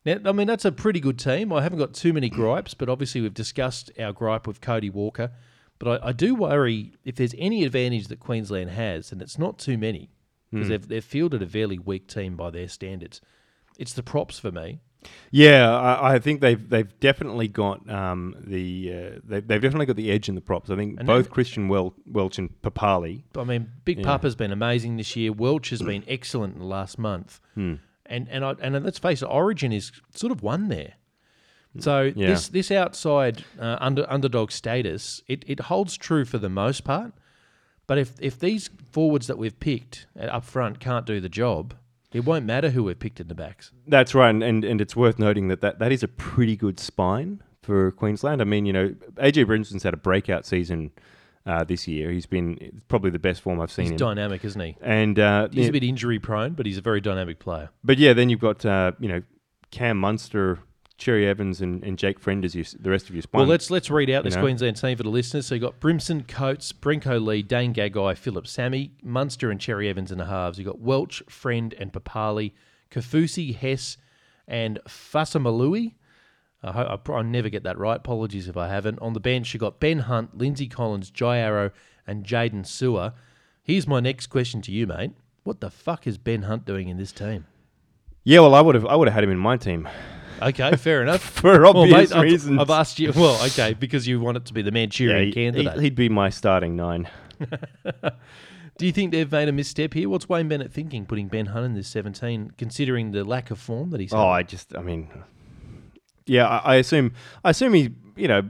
Now, 0.06 0.18
I 0.24 0.34
mean, 0.34 0.46
that's 0.46 0.66
a 0.66 0.72
pretty 0.72 1.00
good 1.00 1.18
team. 1.18 1.52
I 1.52 1.64
haven't 1.64 1.80
got 1.80 1.96
too 1.96 2.14
many 2.14 2.30
gripes, 2.30 2.76
but 2.76 2.90
obviously 2.90 3.22
we've 3.22 3.34
discussed 3.34 3.90
our 4.00 4.14
gripe 4.14 4.46
with 4.46 4.62
Cody 4.62 4.92
Walker. 4.92 5.32
But 5.80 6.04
I, 6.04 6.10
I 6.10 6.12
do 6.14 6.36
worry 6.36 6.94
if 7.04 7.16
there's 7.16 7.36
any 7.38 7.64
advantage 7.66 8.08
that 8.08 8.20
Queensland 8.20 8.70
has, 8.72 9.12
and 9.12 9.22
it's 9.22 9.38
not 9.38 9.58
too 9.60 9.78
many, 9.78 10.10
because 10.52 10.70
they've, 10.70 10.88
they've 10.88 11.04
fielded 11.04 11.42
a 11.42 11.48
fairly 11.48 11.78
weak 11.80 12.08
team 12.08 12.36
by 12.38 12.50
their 12.50 12.68
standards. 12.70 13.20
It's 13.78 13.92
the 13.94 14.04
props 14.04 14.40
for 14.40 14.52
me. 14.52 14.80
yeah, 15.32 15.70
I, 15.78 16.14
I 16.16 16.20
think 16.20 16.40
they've 16.42 16.68
they've 16.70 16.98
definitely 17.00 17.48
got 17.50 17.88
um, 17.90 18.36
the 18.40 18.92
uh, 18.92 19.20
they, 19.24 19.42
they've 19.42 19.62
definitely 19.62 19.86
got 19.86 19.98
the 19.98 20.10
edge 20.12 20.30
in 20.30 20.36
the 20.36 20.42
props. 20.42 20.70
I 20.70 20.76
think 20.78 20.98
And 20.98 21.06
both 21.08 21.26
that- 21.26 21.32
Christian 21.34 21.68
Wel- 21.68 21.94
Welch 22.08 22.40
and 22.40 22.50
Papalii. 22.62 23.24
I 23.38 23.44
mean, 23.44 23.70
Big 23.84 24.00
Yeah. 24.00 24.06
Papa's 24.06 24.36
been 24.36 24.52
amazing 24.54 24.96
this 24.98 25.16
year. 25.16 25.32
Welch 25.34 25.70
has 25.72 25.82
been 25.82 26.04
excellent 26.08 26.54
in 26.54 26.60
the 26.60 26.66
last 26.66 26.98
month, 26.98 27.40
and 27.56 27.80
and 28.08 28.46
I, 28.46 28.56
and 28.62 28.82
let's 28.84 28.98
face 28.98 29.22
it, 29.22 29.26
Origin 29.26 29.72
is 29.74 29.92
sort 30.16 30.32
of 30.32 30.42
won 30.42 30.70
there. 30.70 30.94
So 31.80 32.12
Yeah. 32.16 32.28
this 32.28 32.48
this 32.50 32.72
outside 32.72 33.44
uh, 33.60 33.78
under 33.80 34.06
underdog 34.10 34.52
status 34.52 35.22
it, 35.28 35.44
it 35.48 35.60
holds 35.62 35.98
true 35.98 36.26
for 36.26 36.38
the 36.38 36.50
most 36.50 36.84
part. 36.84 37.14
But 37.88 37.98
if 37.98 38.14
if 38.20 38.40
these 38.40 38.70
forwards 38.92 39.28
that 39.28 39.38
we've 39.38 39.60
picked 39.60 40.08
up 40.20 40.44
front 40.44 40.80
can't 40.80 41.06
do 41.06 41.20
the 41.20 41.30
job, 41.30 41.74
it 42.14 42.26
won't 42.26 42.46
matter 42.46 42.70
who 42.72 42.84
we've 42.86 42.98
picked 43.00 43.20
in 43.20 43.28
the 43.28 43.36
backs. 43.36 43.72
That's 43.88 44.16
right, 44.16 44.30
and, 44.30 44.42
and, 44.42 44.64
and 44.64 44.82
it's 44.82 44.96
worth 44.96 45.20
noting 45.20 45.50
that, 45.50 45.62
that 45.62 45.80
that 45.80 45.92
is 45.92 46.02
a 46.02 46.08
pretty 46.08 46.56
good 46.56 46.80
spine 46.80 47.42
for 47.62 47.92
Queensland. 47.92 48.42
I 48.42 48.46
mean, 48.46 48.66
you 48.66 48.74
know, 48.74 48.96
AJ 49.18 49.46
Brimson's 49.48 49.84
had 49.84 49.94
a 49.94 49.98
breakout 49.98 50.46
season 50.46 50.92
uh, 51.46 51.64
this 51.64 51.88
year. 51.88 52.10
He's 52.12 52.26
been 52.26 52.82
probably 52.88 53.12
the 53.12 53.20
best 53.20 53.42
form 53.42 53.60
I've 53.62 53.72
seen 53.72 53.86
He's 53.86 53.92
him. 53.92 53.98
dynamic, 53.98 54.44
isn't 54.46 54.62
he? 54.62 54.78
And 54.82 55.20
uh, 55.20 55.48
He's 55.52 55.64
yeah, 55.66 55.70
a 55.70 55.72
bit 55.74 55.84
injury 55.84 56.18
prone, 56.20 56.54
but 56.54 56.66
he's 56.66 56.78
a 56.78 56.82
very 56.82 57.02
dynamic 57.02 57.38
player. 57.40 57.70
but 57.84 57.98
yeah, 58.00 58.14
then 58.14 58.30
you've 58.30 58.40
got 58.40 58.66
uh, 58.66 58.94
you 59.00 59.10
know 59.10 59.22
Cam 59.72 59.98
Munster, 59.98 60.60
Cherry 60.98 61.28
Evans, 61.28 61.62
and, 61.62 61.84
and 61.84 61.98
Jake 61.98 62.20
Friend 62.20 62.44
as 62.46 62.56
you, 62.56 62.64
the 62.80 62.90
rest 62.90 63.10
of 63.10 63.16
your 63.16 63.22
spine. 63.22 63.40
Well, 63.40 63.50
let's 63.50 63.70
let's 63.70 63.90
read 63.90 64.10
out 64.10 64.24
you 64.24 64.30
this 64.30 64.36
know. 64.36 64.42
Queensland 64.42 64.78
team 64.78 64.96
for 64.96 65.04
the 65.04 65.10
listeners. 65.10 65.46
So 65.46 65.56
you've 65.56 65.62
got 65.62 65.80
Brimson, 65.80 66.24
Coates, 66.28 66.72
Brenko 66.72 67.24
Lee, 67.24 67.42
Dane 67.42 67.74
Gagai, 67.74 68.18
Philip 68.18 68.48
Sami, 68.48 68.92
Munster, 69.04 69.52
and 69.52 69.60
Cherry 69.60 69.90
Evans 69.90 70.12
in 70.12 70.18
the 70.18 70.26
halves. 70.26 70.58
You've 70.58 70.68
got 70.68 70.80
Welch, 70.80 71.22
Friend, 71.28 71.74
and 71.78 71.92
Papalii, 71.92 72.54
Kaufusi, 72.92 73.56
Hess, 73.56 73.98
and 74.48 74.80
Fasamalui. 74.88 75.96
I, 76.64 76.72
hope, 76.72 77.10
I, 77.10 77.14
I 77.14 77.22
never 77.22 77.50
get 77.50 77.64
that 77.64 77.78
right. 77.78 77.98
Apologies 77.98 78.48
if 78.48 78.56
I 78.56 78.70
haven't. 78.70 79.00
On 79.00 79.14
the 79.14 79.20
bench, 79.20 79.54
you've 79.54 79.62
got 79.62 79.80
Ben 79.80 80.00
Hunt, 80.00 80.38
Lindsay 80.38 80.68
Collins, 80.68 81.12
Jai 81.12 81.38
Arrow, 81.38 81.72
and 82.08 82.24
Jaydn 82.24 82.66
Su'A. 82.66 83.14
Here's 83.62 83.86
my 83.88 84.00
next 84.00 84.28
question 84.28 84.62
to 84.62 84.72
you, 84.72 84.88
mate. 84.88 85.12
What 85.44 85.60
the 85.60 85.70
fuck 85.70 86.08
is 86.08 86.18
Ben 86.18 86.44
Hunt 86.44 86.66
doing 86.66 86.88
in 86.88 86.98
this 86.98 87.12
team? 87.12 87.46
yeah, 88.24 88.40
well, 88.40 88.56
I 88.56 88.62
would 88.62 88.74
have 88.76 88.86
I 88.88 88.96
would 88.96 89.08
have 89.08 89.14
had 89.14 89.24
him 89.24 89.30
in 89.30 89.38
my 89.38 89.58
team 89.58 89.88
Okay, 90.42 90.76
fair 90.76 91.02
enough. 91.02 91.22
for 91.42 91.62
Well, 91.62 91.78
obvious 91.78 92.10
mate, 92.12 92.18
I've- 92.18 92.24
reasons. 92.32 92.60
I've, 92.60 92.70
asked 92.70 93.00
you. 93.00 93.12
Well, 93.16 93.42
okay, 93.46 93.74
because 93.74 94.08
you 94.08 94.20
want 94.20 94.38
it 94.38 94.46
to 94.46 94.54
be 94.54 94.62
the 94.62 94.72
Manchurian 94.72 95.28
he, 95.28 95.32
candidate. 95.32 95.76
would 95.76 95.96
be 95.96 96.10
my 96.10 96.30
starting 96.30 96.76
nine. 96.76 97.10
Do 98.78 98.86
you 98.86 98.92
think 98.92 99.12
they've 99.12 99.32
made 99.32 99.48
a 99.48 99.54
misstep 99.54 99.94
here? 99.94 100.10
What's 100.10 100.28
Wayne 100.28 100.50
Bennett 100.50 100.72
thinking, 100.72 101.06
putting 101.06 101.28
Ben 101.30 101.46
Hunt 101.48 101.66
in 101.66 101.74
this 101.76 101.88
17, 101.88 102.52
considering 102.58 103.12
the 103.12 103.24
lack 103.24 103.50
of 103.50 103.58
form 103.60 103.92
that 103.92 104.02
he's 104.02 104.14
Oh. 104.14 104.28
I 104.28 104.44
just, 104.44 104.76
I 104.76 104.82
mean, 104.82 105.08
yeah, 106.26 106.46
I, 106.48 106.74
I 106.74 106.76
assume, 106.76 107.14
I 107.44 107.52
assume 107.52 107.74
he, 107.74 107.92
you 108.18 108.28
know, 108.28 108.50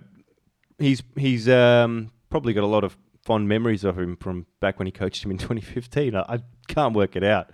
he's 0.79 1.03
he's 1.15 1.47
um, 1.47 2.11
probably 2.29 2.53
got 2.53 2.63
a 2.63 2.67
lot 2.67 2.83
of 2.83 2.97
fond 3.23 3.47
memories 3.47 3.83
of 3.83 3.97
him 3.99 4.17
from 4.17 4.45
back 4.59 4.79
when 4.79 4.87
he 4.87 4.91
coached 4.91 5.23
him 5.23 5.29
in 5.31 5.37
2015. 5.37 6.15
I, 6.15 6.21
I 6.21 6.39
can't 6.67 6.95
work 6.95 7.15
it 7.15 7.23
out. 7.23 7.51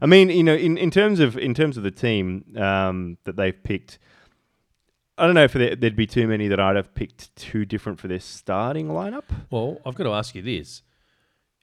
I 0.00 0.06
mean, 0.06 0.30
you 0.30 0.42
know, 0.42 0.54
in, 0.54 0.76
in 0.76 0.90
terms 0.90 1.20
of 1.20 1.36
in 1.36 1.54
terms 1.54 1.76
of 1.76 1.82
the 1.82 1.90
team 1.90 2.44
um, 2.56 3.18
that 3.24 3.36
they've 3.36 3.62
picked, 3.62 3.98
I 5.18 5.26
don't 5.26 5.34
know 5.34 5.44
if 5.44 5.52
there, 5.52 5.76
there'd 5.76 5.96
be 5.96 6.06
too 6.06 6.26
many 6.26 6.48
that 6.48 6.58
I'd 6.58 6.76
have 6.76 6.94
picked 6.94 7.34
too 7.36 7.64
different 7.64 8.00
for 8.00 8.08
their 8.08 8.20
starting 8.20 8.88
lineup. 8.88 9.24
Well, 9.50 9.78
I've 9.84 9.94
got 9.94 10.04
to 10.04 10.10
ask 10.12 10.34
you 10.34 10.42
this. 10.42 10.82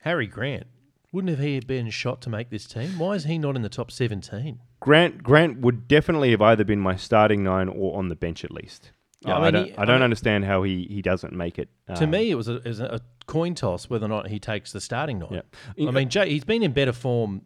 Harry 0.03 0.27
Grant, 0.27 0.67
wouldn't 1.11 1.29
have 1.29 1.39
he 1.39 1.59
been 1.59 1.89
shot 1.89 2.21
to 2.21 2.29
make 2.29 2.49
this 2.49 2.65
team? 2.65 2.97
Why 2.99 3.13
is 3.13 3.25
he 3.25 3.37
not 3.37 3.55
in 3.55 3.63
the 3.63 3.69
top 3.69 3.91
17? 3.91 4.59
Grant 4.79 5.23
Grant 5.23 5.59
would 5.59 5.87
definitely 5.87 6.31
have 6.31 6.41
either 6.41 6.63
been 6.63 6.79
my 6.79 6.95
starting 6.95 7.43
nine 7.43 7.67
or 7.67 7.97
on 7.97 8.07
the 8.09 8.15
bench 8.15 8.45
at 8.45 8.51
least. 8.51 8.91
Yeah, 9.25 9.33
I 9.35 9.39
I, 9.39 9.43
mean, 9.43 9.53
don't, 9.53 9.65
he- 9.65 9.77
I 9.77 9.85
don't 9.85 10.01
I 10.01 10.05
understand 10.05 10.45
how 10.45 10.63
he, 10.63 10.87
he 10.89 11.01
doesn't 11.01 11.33
make 11.33 11.59
it. 11.59 11.67
to 11.95 12.03
um, 12.05 12.11
me, 12.11 12.31
it 12.31 12.35
was, 12.35 12.47
a, 12.47 12.55
it 12.57 12.67
was 12.67 12.79
a 12.79 13.01
coin 13.25 13.55
toss 13.55 13.89
whether 13.89 14.05
or 14.05 14.09
not 14.09 14.27
he 14.29 14.39
takes 14.39 14.71
the 14.71 14.79
starting 14.79 15.19
nine. 15.19 15.41
Yeah. 15.77 15.87
I 15.87 15.91
mean, 15.91 16.07
Jake, 16.09 16.29
he's 16.29 16.45
been 16.45 16.63
in 16.63 16.71
better 16.71 16.93
form 16.93 17.41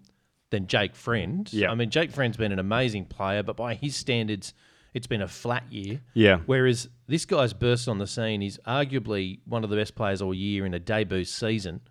than 0.54 0.68
Jake 0.68 0.96
Friend. 0.96 1.52
Yeah. 1.52 1.72
I 1.72 1.76
mean, 1.76 1.90
Jake 1.90 2.12
Friend's 2.12 2.38
been 2.38 2.52
an 2.52 2.60
amazing 2.60 3.06
player, 3.06 3.42
but 3.42 3.58
by 3.58 3.74
his 3.74 3.96
standards, 3.96 4.54
it's 4.94 5.08
been 5.08 5.24
a 5.24 5.28
flat 5.28 5.64
year. 5.72 6.00
Yeah. 6.14 6.42
Whereas 6.46 6.90
this 7.08 7.26
guy's 7.26 7.54
burst 7.54 7.88
on 7.90 7.98
the 7.98 8.06
scene. 8.06 8.42
He's 8.42 8.60
arguably 8.60 9.40
one 9.46 9.64
of 9.64 9.72
the 9.72 9.76
best 9.76 9.96
players 9.96 10.22
all 10.22 10.34
year 10.34 10.64
in 10.68 10.76
a 10.76 10.80
debut 10.80 11.26
season. 11.26 11.82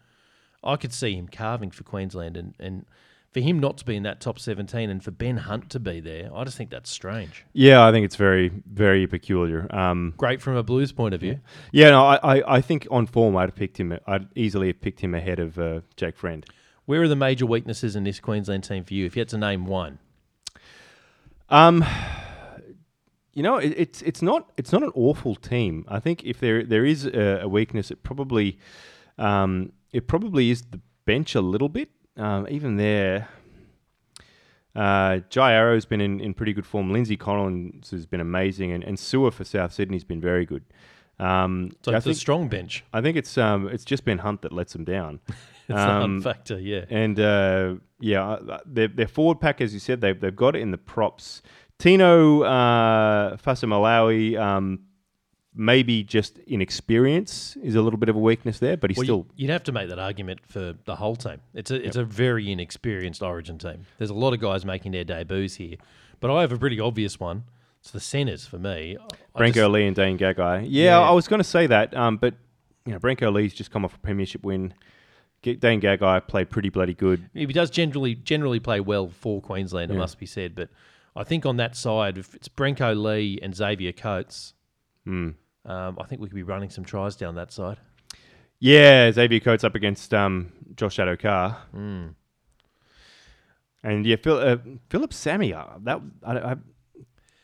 I 0.62 0.76
could 0.76 0.92
see 0.92 1.16
him 1.16 1.26
carving 1.26 1.72
for 1.72 1.82
Queensland, 1.82 2.36
and, 2.36 2.54
and 2.60 2.86
for 3.32 3.40
him 3.40 3.58
not 3.58 3.78
to 3.78 3.84
be 3.84 3.96
in 3.96 4.04
that 4.04 4.20
top 4.20 4.38
17 4.38 4.88
and 4.88 5.02
for 5.02 5.10
Ben 5.10 5.38
Hunt 5.38 5.68
to 5.70 5.80
be 5.80 5.98
there, 5.98 6.30
I 6.32 6.44
just 6.44 6.56
think 6.56 6.70
that's 6.70 6.88
strange. 6.88 7.44
Yeah, 7.52 7.84
I 7.84 7.90
think 7.90 8.04
it's 8.04 8.14
very, 8.14 8.52
very 8.72 9.08
peculiar. 9.08 9.66
Um, 9.74 10.14
Great 10.16 10.40
from 10.40 10.54
a 10.54 10.62
Blues 10.62 10.92
point 10.92 11.14
of 11.14 11.20
view. 11.20 11.40
yeah, 11.72 11.90
no, 11.90 12.04
I, 12.04 12.36
I, 12.38 12.56
I 12.58 12.60
think 12.60 12.86
on 12.92 13.06
form 13.06 13.36
I'd 13.36 13.48
have 13.48 13.56
picked 13.56 13.80
him. 13.80 13.98
I'd 14.06 14.28
easily 14.36 14.68
have 14.68 14.80
picked 14.80 15.00
him 15.00 15.16
ahead 15.16 15.40
of 15.40 15.58
uh, 15.58 15.80
Jake 15.96 16.16
Friend. 16.16 16.46
Where 16.92 17.00
are 17.00 17.08
the 17.08 17.16
major 17.16 17.46
weaknesses 17.46 17.96
in 17.96 18.04
this 18.04 18.20
Queensland 18.20 18.64
team 18.64 18.84
for 18.84 18.92
you? 18.92 19.06
If 19.06 19.16
you 19.16 19.20
had 19.20 19.28
to 19.30 19.38
name 19.38 19.64
one, 19.64 19.98
Um, 21.48 21.82
you 23.32 23.42
know, 23.42 23.56
it, 23.56 23.72
it's 23.78 24.02
it's 24.02 24.20
not 24.20 24.52
it's 24.58 24.72
not 24.72 24.82
an 24.82 24.90
awful 24.94 25.34
team. 25.34 25.86
I 25.88 26.00
think 26.00 26.22
if 26.22 26.38
there 26.38 26.62
there 26.62 26.84
is 26.84 27.06
a, 27.06 27.40
a 27.44 27.48
weakness, 27.48 27.90
it 27.90 28.02
probably 28.02 28.58
um, 29.16 29.72
it 29.90 30.06
probably 30.06 30.50
is 30.50 30.64
the 30.64 30.82
bench 31.06 31.34
a 31.34 31.40
little 31.40 31.70
bit. 31.70 31.88
Um, 32.18 32.46
even 32.50 32.76
there, 32.76 33.26
uh, 34.76 35.20
Jai 35.30 35.54
Arrow's 35.54 35.86
been 35.86 36.02
in, 36.02 36.20
in 36.20 36.34
pretty 36.34 36.52
good 36.52 36.66
form. 36.66 36.92
Lindsay 36.92 37.16
Collins 37.16 37.90
has 37.90 38.04
been 38.04 38.20
amazing, 38.20 38.70
and, 38.70 38.84
and 38.84 38.98
Su'A 38.98 39.32
for 39.32 39.44
South 39.44 39.72
Sydney's 39.72 40.04
been 40.04 40.20
very 40.20 40.44
good. 40.44 40.64
Um, 41.18 41.70
so 41.82 41.92
I 41.92 41.96
it's 41.96 42.04
a 42.04 42.10
think 42.10 42.18
strong 42.18 42.48
bench. 42.48 42.84
I 42.92 43.00
think 43.00 43.16
it's 43.16 43.38
um 43.38 43.66
it's 43.68 43.86
just 43.86 44.04
been 44.04 44.18
Hunt 44.18 44.42
that 44.42 44.52
lets 44.52 44.74
them 44.74 44.84
down. 44.84 45.20
It's 45.72 45.80
Um, 45.80 46.20
factor, 46.22 46.58
yeah. 46.58 46.84
And 46.90 47.18
uh, 47.18 47.74
yeah, 48.00 48.38
their, 48.66 48.88
their 48.88 49.08
forward 49.08 49.40
pack, 49.40 49.60
as 49.60 49.72
you 49.74 49.80
said, 49.80 50.00
they've, 50.00 50.18
they've 50.18 50.34
got 50.36 50.56
it 50.56 50.60
in 50.60 50.70
the 50.70 50.78
props. 50.78 51.42
Tino 51.78 52.42
uh, 52.42 53.36
Fa'asuamaleaui, 53.38 54.38
um, 54.38 54.80
maybe 55.54 56.02
just 56.02 56.38
inexperience 56.38 57.56
is 57.62 57.74
a 57.74 57.82
little 57.82 57.98
bit 57.98 58.08
of 58.08 58.16
a 58.16 58.18
weakness 58.18 58.58
there, 58.58 58.76
but 58.76 58.90
he's 58.90 58.96
Well, 58.98 59.04
still. 59.04 59.26
you, 59.36 59.46
would 59.46 59.52
have 59.52 59.62
to 59.64 59.72
make 59.72 59.88
that 59.88 59.98
argument 59.98 60.40
for 60.46 60.74
the 60.84 60.96
whole 60.96 61.16
team. 61.16 61.40
It's 61.54 61.70
a 61.70 61.84
it's 61.86 61.96
a 61.96 62.04
very 62.04 62.50
inexperienced 62.50 63.22
Origin 63.22 63.58
team. 63.58 63.84
There's 63.98 64.10
a 64.10 64.14
lot 64.14 64.32
of 64.32 64.40
guys 64.40 64.64
making 64.64 64.92
their 64.92 65.04
debuts 65.04 65.56
here, 65.56 65.76
but 66.20 66.30
I 66.30 66.40
have 66.42 66.52
a 66.52 66.56
pretty 66.58 66.80
obvious 66.80 67.18
one. 67.20 67.44
It's 67.80 67.90
the 67.90 68.00
centres 68.00 68.46
for 68.46 68.58
me. 68.58 68.96
I 69.34 69.38
Brenko 69.38 69.54
just- 69.54 69.70
Lee 69.72 69.86
and 69.86 69.96
Dane 69.96 70.16
Gagai. 70.16 70.66
Yeah, 70.68 70.84
Yeah. 70.84 71.00
I 71.00 71.10
was 71.12 71.26
going 71.28 71.40
to 71.40 71.44
say 71.44 71.66
that, 71.66 71.94
um, 71.96 72.16
but 72.16 72.34
you 72.86 72.92
know, 72.92 72.98
Brenko 72.98 73.32
Lee's 73.32 73.52
just 73.54 73.70
come 73.70 73.84
off 73.84 73.94
a 73.94 73.98
premiership 73.98 74.44
win. 74.44 74.72
Dane 75.42 75.80
Gagai 75.80 76.26
played 76.28 76.50
pretty 76.50 76.68
bloody 76.68 76.94
good. 76.94 77.28
he 77.34 77.46
does 77.46 77.70
generally 77.70 78.14
generally 78.14 78.60
play 78.60 78.80
well 78.80 79.08
for 79.08 79.40
Queensland. 79.40 79.90
It 79.90 79.94
Yeah. 79.94 80.00
must 80.00 80.18
be 80.18 80.26
said, 80.26 80.54
but 80.54 80.68
I 81.16 81.24
think 81.24 81.44
on 81.44 81.56
that 81.58 81.76
side, 81.76 82.16
if 82.18 82.34
it's 82.34 82.48
Brenko 82.48 82.94
Lee 83.00 83.38
and 83.42 83.54
Xavier 83.54 83.92
Coates, 83.92 84.54
Hmm. 85.04 85.30
um, 85.64 85.98
I 86.00 86.04
think 86.04 86.20
we 86.20 86.28
could 86.28 86.34
be 86.36 86.42
running 86.42 86.70
some 86.70 86.84
tries 86.84 87.16
down 87.16 87.34
that 87.34 87.52
side. 87.52 87.78
Yeah, 88.60 89.10
Xavier 89.10 89.40
Coates 89.40 89.64
up 89.64 89.74
against 89.74 90.14
um, 90.14 90.52
Josh 90.76 90.96
Addo-Carr. 90.98 91.50
Hmm. 91.72 92.06
And 93.82 94.06
yeah, 94.06 94.16
Phil, 94.16 94.36
uh, 94.36 94.56
Philip 94.90 95.12
Sami, 95.12 95.52
uh, 95.52 95.64
that 95.80 96.00
I, 96.22 96.38
I, 96.38 96.56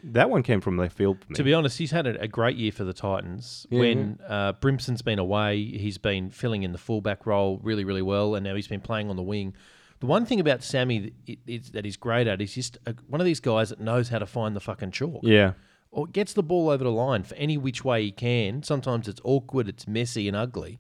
that 0.05 0.31
one 0.31 0.43
came 0.43 0.61
from 0.61 0.77
left 0.77 0.97
field. 0.97 1.19
To 1.35 1.43
be 1.43 1.53
honest, 1.55 1.79
he's 1.79 1.91
had 1.91 2.07
a, 2.07 2.21
a 2.23 2.29
great 2.29 2.57
year 2.57 2.73
for 2.73 2.85
the 2.85 2.93
Titans. 2.93 3.67
Yeah, 3.71 3.81
when 3.81 4.19
uh, 4.29 4.53
Brimson's 4.53 5.03
been 5.03 5.19
away, 5.19 5.63
he's 5.65 5.99
been 5.99 6.31
filling 6.31 6.63
in 6.63 6.73
the 6.73 6.79
fullback 6.79 7.27
role 7.27 7.59
really, 7.63 7.85
really 7.85 8.03
well, 8.03 8.35
and 8.35 8.45
now 8.45 8.55
he's 8.55 8.69
been 8.69 8.81
playing 8.81 9.11
on 9.11 9.17
the 9.17 9.23
wing. 9.23 9.55
The 10.01 10.07
one 10.07 10.25
thing 10.27 10.39
about 10.39 10.63
Sami 10.63 11.13
that, 11.27 11.39
it, 11.47 11.73
that 11.73 11.85
he's 11.85 11.97
great 11.97 12.29
at 12.29 12.41
is 12.41 12.55
just 12.55 12.79
a, 12.87 12.95
one 13.09 13.21
of 13.21 13.25
these 13.25 13.41
guys 13.41 13.71
that 13.71 13.81
knows 13.81 14.09
how 14.09 14.21
to 14.21 14.27
find 14.27 14.55
the 14.55 14.61
fucking 14.61 14.93
chalk. 14.93 15.21
yeah, 15.25 15.55
Or 15.91 16.07
gets 16.07 16.33
the 16.35 16.43
ball 16.45 16.71
over 16.71 16.85
the 16.85 16.93
line 16.93 17.25
for 17.25 17.35
any 17.35 17.57
which 17.59 17.85
way 17.85 18.05
he 18.05 18.13
can. 18.13 18.63
Sometimes 18.63 19.09
it's 19.09 19.21
awkward, 19.25 19.69
it's 19.69 19.89
messy 19.89 20.29
and 20.29 20.37
ugly, 20.37 20.79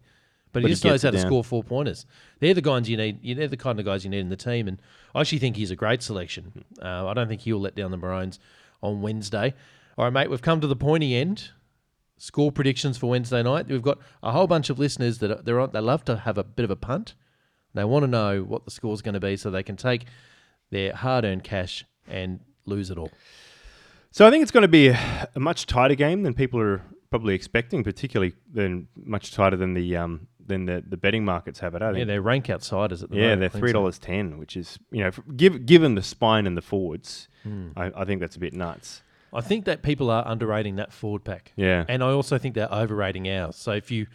but, 0.52 0.62
But 0.62 0.68
he 0.68 0.72
just 0.74 0.84
knows 0.84 1.02
how 1.02 1.10
to 1.10 1.16
down. 1.16 1.26
score 1.26 1.42
four 1.42 1.64
pointers. 1.64 2.06
They're 2.38 2.54
the 2.54 2.62
guys 2.62 2.88
you 2.88 2.96
need. 2.96 3.36
They're 3.36 3.48
the 3.48 3.56
kind 3.56 3.80
of 3.80 3.84
guys 3.84 4.04
you 4.04 4.10
need 4.10 4.20
in 4.20 4.28
the 4.28 4.36
team, 4.36 4.68
and 4.68 4.80
I 5.16 5.22
actually 5.22 5.40
think 5.40 5.56
he's 5.56 5.72
a 5.72 5.76
great 5.76 6.00
selection. 6.00 6.64
Uh, 6.80 7.08
I 7.08 7.12
don't 7.14 7.26
think 7.26 7.40
he'll 7.40 7.60
let 7.60 7.74
down 7.74 7.90
the 7.90 7.96
Maroons 7.96 8.38
on 8.82 9.02
Wednesday. 9.02 9.54
All 9.96 10.04
right, 10.04 10.12
mate, 10.12 10.30
we've 10.30 10.42
come 10.42 10.60
to 10.60 10.66
the 10.66 10.76
pointy 10.76 11.16
end. 11.16 11.50
Score 12.16 12.50
predictions 12.50 12.98
for 12.98 13.08
Wednesday 13.08 13.42
night. 13.42 13.68
We've 13.68 13.82
got 13.82 13.98
a 14.22 14.32
whole 14.32 14.46
bunch 14.46 14.70
of 14.70 14.78
listeners 14.78 15.18
that 15.18 15.44
they're 15.44 15.60
on, 15.60 15.70
they 15.72 15.80
love 15.80 16.04
to 16.06 16.16
have 16.16 16.38
a 16.38 16.44
bit 16.44 16.64
of 16.64 16.70
a 16.70 16.76
punt. 16.76 17.14
They 17.74 17.84
want 17.84 18.02
to 18.02 18.08
know 18.08 18.42
what 18.42 18.64
the 18.64 18.70
score's 18.70 19.02
going 19.02 19.14
to 19.14 19.20
be 19.20 19.36
so 19.36 19.50
they 19.50 19.62
can 19.62 19.76
take 19.76 20.06
their 20.70 20.94
hard-earned 20.94 21.44
cash 21.44 21.84
and 22.08 22.40
lose 22.64 22.90
it 22.90 22.98
all. 22.98 23.10
so 24.10 24.26
I 24.26 24.30
think 24.30 24.42
it's 24.42 24.50
going 24.50 24.62
to 24.62 24.68
be 24.68 24.88
a, 24.88 25.28
a 25.34 25.40
much 25.40 25.66
tighter 25.66 25.94
game 25.94 26.22
than 26.22 26.34
people 26.34 26.60
are 26.60 26.82
probably 27.10 27.34
expecting, 27.34 27.84
particularly 27.84 28.34
than 28.52 28.88
much 28.96 29.32
tighter 29.32 29.56
than 29.56 29.74
the 29.74 29.96
um, 29.96 30.26
than 30.48 30.64
the, 30.66 30.82
the 30.86 30.96
betting 30.96 31.24
markets 31.24 31.60
have 31.60 31.74
it. 31.74 31.82
I 31.82 31.88
think. 31.88 31.98
Yeah, 32.00 32.04
they're 32.04 32.22
rank 32.22 32.50
outsiders 32.50 33.02
at 33.02 33.10
the 33.10 33.16
Yeah, 33.16 33.22
moment. 33.22 33.40
they're 33.40 33.48
Queensland. 33.50 33.62
three 33.68 33.72
dollars 33.72 33.98
ten, 33.98 34.38
which 34.38 34.56
is 34.56 34.78
you 34.90 35.04
know, 35.04 35.10
give, 35.36 35.64
given 35.66 35.94
the 35.94 36.02
spine 36.02 36.46
and 36.46 36.56
the 36.56 36.62
forwards, 36.62 37.28
Hmm. 37.44 37.68
I, 37.76 37.92
I 37.94 38.04
think 38.04 38.20
that's 38.20 38.34
a 38.36 38.40
bit 38.40 38.52
nuts. 38.52 39.02
I 39.32 39.40
think 39.42 39.64
that 39.66 39.82
people 39.82 40.10
are 40.10 40.26
underrating 40.26 40.76
that 40.76 40.92
forward 40.92 41.22
pack. 41.22 41.52
Yeah, 41.54 41.84
And 41.88 42.02
I 42.02 42.08
also 42.10 42.38
think 42.38 42.54
they're 42.54 42.72
overrating 42.72 43.28
ours. 43.28 43.56
So 43.56 43.72
if 43.72 43.90
you 43.90 44.06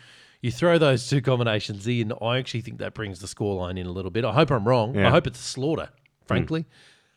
you 0.41 0.51
throw 0.51 0.77
those 0.77 1.07
two 1.07 1.21
combinations 1.21 1.87
in, 1.87 2.11
I 2.21 2.37
actually 2.37 2.61
think 2.61 2.79
that 2.79 2.93
brings 2.93 3.19
the 3.19 3.27
scoreline 3.27 3.79
in 3.79 3.85
a 3.85 3.91
little 3.91 4.11
bit. 4.11 4.25
I 4.25 4.33
hope 4.33 4.51
I'm 4.51 4.67
wrong. 4.67 4.97
I 4.97 5.09
hope 5.09 5.25
it's 5.25 5.39
a 5.39 5.43
slaughter, 5.43 5.89
frankly. 6.27 6.65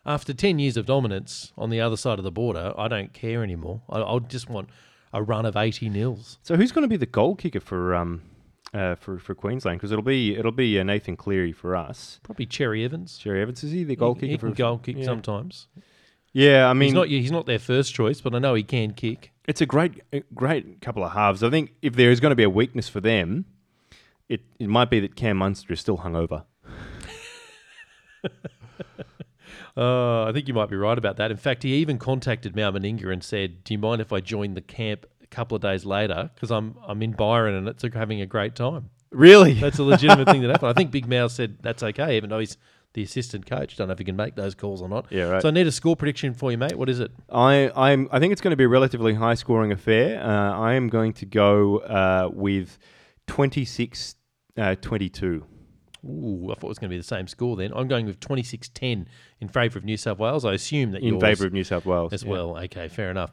After 0.05 0.33
10 0.33 0.61
years 0.61 0.76
of 0.76 0.87
dominance 0.87 1.52
on 1.59 1.70
the 1.70 1.81
other 1.81 1.96
side 1.96 2.18
of 2.18 2.24
the 2.24 2.31
border, 2.31 2.72
I 2.79 2.87
don't 2.87 3.12
care 3.12 3.42
anymore. 3.42 3.81
I, 3.90 4.00
I 4.02 4.18
just 4.20 4.48
want 4.48 4.68
a 5.12 5.20
run 5.22 5.44
of 5.44 5.57
80 5.57 5.88
nils. 5.88 6.38
So 6.44 6.55
who's 6.55 6.70
going 6.70 6.83
to 6.85 6.88
be 6.88 6.96
the 6.96 7.07
goal 7.07 7.35
kicker 7.35 7.59
for 7.59 7.96
um 7.96 8.22
uh, 8.76 8.94
for 8.94 9.18
for 9.18 9.34
Queensland? 9.34 9.78
Because 9.78 9.92
it'll 9.92 10.04
be 10.04 10.36
it'll 10.36 10.52
be 10.52 10.78
uh, 10.78 10.82
Nathan 10.82 11.16
Cleary 11.16 11.52
for 11.52 11.74
us. 11.74 12.20
Probably 12.22 12.46
Cherry 12.46 12.84
Evans. 12.84 13.18
Cherry 13.18 13.42
Evans 13.42 13.64
is 13.64 13.72
he 13.72 13.84
the 13.84 13.96
goal 13.96 14.14
he, 14.14 14.20
kicker 14.20 14.30
he 14.32 14.36
for 14.36 14.50
goal 14.50 14.78
kick 14.78 14.98
yeah. 14.98 15.04
sometimes. 15.04 15.68
Yeah, 16.32 16.68
I 16.68 16.74
mean 16.74 16.88
he's 16.88 16.94
not 16.94 17.08
he's 17.08 17.30
not 17.30 17.46
their 17.46 17.58
first 17.58 17.94
choice, 17.94 18.20
but 18.20 18.34
I 18.34 18.38
know 18.38 18.54
he 18.54 18.62
can 18.62 18.92
kick. 18.92 19.32
it's 19.48 19.60
a 19.60 19.66
great 19.66 20.02
great 20.34 20.80
couple 20.80 21.02
of 21.02 21.12
halves. 21.12 21.42
I 21.42 21.50
think 21.50 21.74
if 21.80 21.94
there 21.94 22.10
is 22.10 22.20
going 22.20 22.30
to 22.30 22.36
be 22.36 22.42
a 22.42 22.50
weakness 22.50 22.88
for 22.88 23.00
them, 23.00 23.46
it 24.28 24.42
it 24.58 24.68
might 24.68 24.90
be 24.90 25.00
that 25.00 25.16
Cam 25.16 25.38
Munster 25.38 25.72
is 25.72 25.80
still 25.80 25.98
hungover. 25.98 26.44
Uh, 29.78 30.24
I 30.24 30.32
think 30.32 30.48
you 30.48 30.54
might 30.54 30.70
be 30.70 30.76
right 30.76 30.96
about 30.96 31.18
that. 31.18 31.30
In 31.30 31.36
fact, 31.36 31.62
he 31.62 31.74
even 31.74 31.98
contacted 31.98 32.56
Mal 32.56 32.72
Meninga 32.72 33.12
and 33.12 33.22
said, 33.22 33.62
"Do 33.62 33.74
you 33.74 33.78
mind 33.78 34.00
if 34.00 34.10
I 34.10 34.20
join 34.20 34.54
the 34.54 34.62
camp 34.62 35.04
couple 35.37 35.57
of 35.57 35.62
days 35.62 35.85
later? 35.85 36.31
Because 36.35 36.51
I'm 36.51 36.77
I'm 36.87 37.03
in 37.03 37.12
Byron 37.12 37.55
and 37.55 37.68
it's 37.68 37.85
having 37.94 38.20
a 38.20 38.27
great 38.27 38.55
time." 38.55 38.90
Really? 39.11 39.55
That's 39.61 39.79
a 39.79 39.85
legitimate 39.85 40.29
thing 40.29 40.42
that 40.42 40.51
happened. 40.51 40.70
I 40.70 40.72
think 40.72 40.90
Big 40.90 41.07
Mal 41.07 41.29
said 41.29 41.59
that's 41.62 41.83
okay, 41.83 42.16
even 42.16 42.31
though 42.31 42.40
he's 42.40 42.57
the 42.94 43.03
assistant 43.03 43.46
coach. 43.46 43.77
Don't 43.77 43.88
know 43.88 43.92
if 43.92 43.99
he 43.99 44.05
can 44.05 44.16
make 44.16 44.35
those 44.35 44.55
calls 44.55 44.83
or 44.83 44.88
not. 44.88 45.07
Yeah, 45.11 45.25
right. 45.25 45.42
So 45.42 45.49
I 45.49 45.51
need 45.53 45.66
a 45.66 45.72
score 45.72 45.96
prediction 45.96 46.35
for 46.35 46.51
you, 46.51 46.59
mate. 46.59 46.77
What 46.77 46.88
is 46.88 46.99
it? 46.99 47.12
I 47.31 47.70
I'm 47.77 48.09
I 48.11 48.18
think 48.18 48.33
it's 48.33 48.40
going 48.40 48.51
to 48.53 48.57
be 48.57 48.64
a 48.64 48.68
relatively 48.68 49.14
high 49.14 49.35
scoring 49.35 49.70
affair. 49.70 50.20
Uh, 50.20 50.59
I 50.59 50.75
am 50.75 50.88
going 50.88 51.12
to 51.14 51.27
go 51.27 51.79
uh, 51.79 52.31
with 52.33 52.79
26 53.29 54.16
uh, 54.57 54.75
22. 54.81 55.44
Ooh, 56.05 56.51
I 56.51 56.55
thought 56.55 56.66
it 56.66 56.68
was 56.68 56.79
going 56.79 56.90
to 56.90 56.94
be 56.94 56.99
the 56.99 57.03
same 57.03 57.27
score 57.27 57.57
then. 57.57 57.72
I'm 57.75 57.88
going 57.88 58.07
with 58.07 58.20
26-10 58.20 59.07
in 59.40 59.49
favour 59.49 59.79
of 59.79 59.85
New 59.85 59.96
South 59.96 60.18
Wales. 60.18 60.44
I 60.44 60.53
assume 60.53 60.92
that 60.92 61.03
you 61.03 61.14
in 61.14 61.20
favour 61.20 61.46
of 61.46 61.53
New 61.53 61.64
South 61.64 61.85
Wales 61.85 62.12
as 62.12 62.22
yeah. 62.22 62.31
well. 62.31 62.57
Okay, 62.59 62.87
fair 62.88 63.11
enough. 63.11 63.33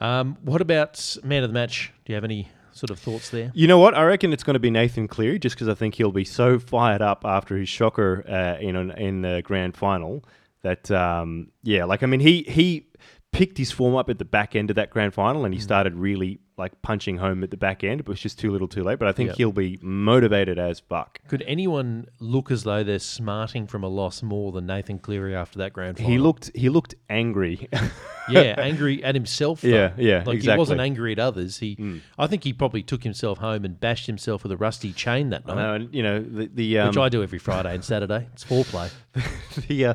Um, 0.00 0.36
what 0.42 0.60
about 0.60 1.16
man 1.24 1.42
of 1.42 1.50
the 1.50 1.54
match? 1.54 1.92
Do 2.04 2.12
you 2.12 2.14
have 2.14 2.24
any 2.24 2.48
sort 2.72 2.90
of 2.90 2.98
thoughts 2.98 3.30
there? 3.30 3.50
You 3.54 3.66
know 3.66 3.78
what? 3.78 3.94
I 3.94 4.04
reckon 4.04 4.32
it's 4.32 4.42
going 4.42 4.54
to 4.54 4.60
be 4.60 4.70
Nathan 4.70 5.08
Cleary, 5.08 5.38
just 5.38 5.56
because 5.56 5.68
I 5.68 5.74
think 5.74 5.94
he'll 5.94 6.12
be 6.12 6.24
so 6.24 6.58
fired 6.58 7.02
up 7.02 7.24
after 7.24 7.56
his 7.56 7.68
shocker 7.68 8.24
uh, 8.28 8.60
in 8.60 8.90
in 8.92 9.22
the 9.22 9.42
grand 9.44 9.76
final 9.76 10.24
that 10.62 10.90
um, 10.90 11.50
yeah, 11.62 11.84
like 11.84 12.02
I 12.02 12.06
mean 12.06 12.20
he 12.20 12.42
he 12.42 12.86
picked 13.36 13.58
his 13.58 13.70
form 13.70 13.94
up 13.94 14.08
at 14.08 14.18
the 14.18 14.24
back 14.24 14.56
end 14.56 14.70
of 14.70 14.76
that 14.76 14.90
grand 14.90 15.12
final 15.14 15.44
and 15.44 15.52
he 15.52 15.60
started 15.60 15.94
really 15.94 16.40
like 16.58 16.80
punching 16.80 17.18
home 17.18 17.44
at 17.44 17.50
the 17.50 17.56
back 17.56 17.84
end. 17.84 18.00
It 18.00 18.08
was 18.08 18.18
just 18.18 18.38
too 18.38 18.50
little, 18.50 18.66
too 18.66 18.82
late. 18.82 18.98
But 18.98 19.08
I 19.08 19.12
think 19.12 19.28
Yep. 19.28 19.36
he'll 19.36 19.52
be 19.52 19.78
motivated 19.82 20.58
as 20.58 20.80
fuck. 20.80 21.20
Could 21.28 21.42
anyone 21.46 22.06
look 22.18 22.50
as 22.50 22.62
though 22.62 22.82
they're 22.82 22.98
smarting 22.98 23.66
from 23.66 23.84
a 23.84 23.88
loss 23.88 24.22
more 24.22 24.52
than 24.52 24.64
Nathan 24.66 24.98
Cleary 24.98 25.34
after 25.36 25.58
that 25.58 25.74
grand 25.74 25.98
final? 25.98 26.10
He 26.10 26.16
looked 26.18 26.50
he 26.54 26.70
looked 26.70 26.94
angry. 27.10 27.68
yeah, 28.30 28.54
angry 28.56 29.04
at 29.04 29.14
himself. 29.14 29.60
though. 29.60 29.68
Yeah, 29.68 29.92
yeah, 29.98 30.16
Like 30.24 30.28
he 30.28 30.36
exactly. 30.36 30.54
Hmm. 30.54 30.58
wasn't 30.58 30.80
angry 30.80 31.12
at 31.12 31.18
others. 31.18 31.58
He, 31.58 32.00
I 32.18 32.26
think 32.26 32.42
he 32.42 32.54
probably 32.54 32.82
took 32.82 33.02
himself 33.04 33.36
home 33.38 33.66
and 33.66 33.78
bashed 33.78 34.06
himself 34.06 34.42
with 34.42 34.52
a 34.52 34.56
rusty 34.56 34.92
chain 34.94 35.28
that 35.30 35.42
I 35.46 35.54
night, 35.54 35.62
know, 35.62 35.74
and 35.74 35.94
you 35.94 36.02
know 36.02 36.20
the 36.22 36.46
the 36.46 36.78
um, 36.78 36.88
which 36.88 36.96
I 36.96 37.10
do 37.10 37.22
every 37.22 37.38
Friday 37.38 37.74
and 37.74 37.84
Saturday. 37.84 38.28
It's 38.32 38.44
foreplay. 38.44 38.90
the, 39.68 39.84
uh, 39.84 39.94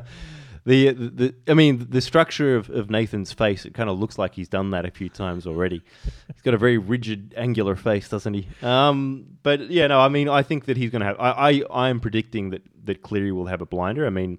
the 0.64 0.92
the 0.92 1.34
I 1.48 1.54
mean 1.54 1.86
the 1.90 2.00
structure 2.00 2.56
of, 2.56 2.70
of 2.70 2.90
Nathan's 2.90 3.32
face 3.32 3.64
it 3.64 3.74
kind 3.74 3.90
of 3.90 3.98
looks 3.98 4.18
like 4.18 4.34
he's 4.34 4.48
done 4.48 4.70
that 4.70 4.84
a 4.84 4.90
few 4.90 5.08
times 5.08 5.46
already. 5.46 5.82
he's 6.04 6.42
got 6.42 6.54
a 6.54 6.58
very 6.58 6.78
rigid, 6.78 7.34
angular 7.36 7.74
face, 7.76 8.08
doesn't 8.08 8.34
he? 8.34 8.48
Um, 8.62 9.26
but 9.42 9.70
yeah, 9.70 9.88
no, 9.88 10.00
I 10.00 10.08
mean 10.08 10.28
I 10.28 10.42
think 10.42 10.66
that 10.66 10.76
he's 10.76 10.90
going 10.90 11.00
to 11.00 11.06
have. 11.06 11.16
I, 11.18 11.30
I 11.30 11.62
I 11.70 11.88
am 11.88 12.00
predicting 12.00 12.50
that 12.50 12.62
that 12.84 13.02
Cleary 13.02 13.32
will 13.32 13.46
have 13.46 13.60
a 13.60 13.66
blinder. 13.66 14.06
I 14.06 14.10
mean, 14.10 14.38